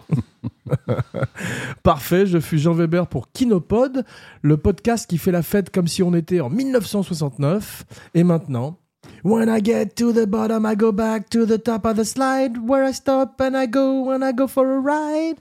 Parfait, 1.83 2.25
je 2.25 2.39
fus 2.39 2.59
Jean 2.59 2.73
Weber 2.73 3.07
pour 3.07 3.31
Kinopod, 3.31 4.05
le 4.41 4.57
podcast 4.57 5.09
qui 5.09 5.17
fait 5.17 5.31
la 5.31 5.41
fête 5.41 5.69
comme 5.69 5.87
si 5.87 6.03
on 6.03 6.13
était 6.13 6.41
en 6.41 6.49
1969. 6.49 7.85
Et 8.13 8.23
maintenant, 8.23 8.77
When 9.23 9.49
I 9.49 9.59
get 9.63 9.95
to 9.97 10.11
the 10.13 10.25
bottom, 10.25 10.65
I 10.65 10.75
go 10.75 10.91
back 10.91 11.29
to 11.29 11.45
the 11.45 11.61
top 11.61 11.85
of 11.85 11.95
the 11.95 12.03
slide, 12.03 12.57
where 12.67 12.83
I 12.87 12.93
stop 12.93 13.39
and 13.39 13.55
I 13.55 13.67
go 13.67 14.03
when 14.03 14.23
I 14.23 14.33
go 14.33 14.47
for 14.47 14.65
a 14.65 14.79
ride. 14.79 15.37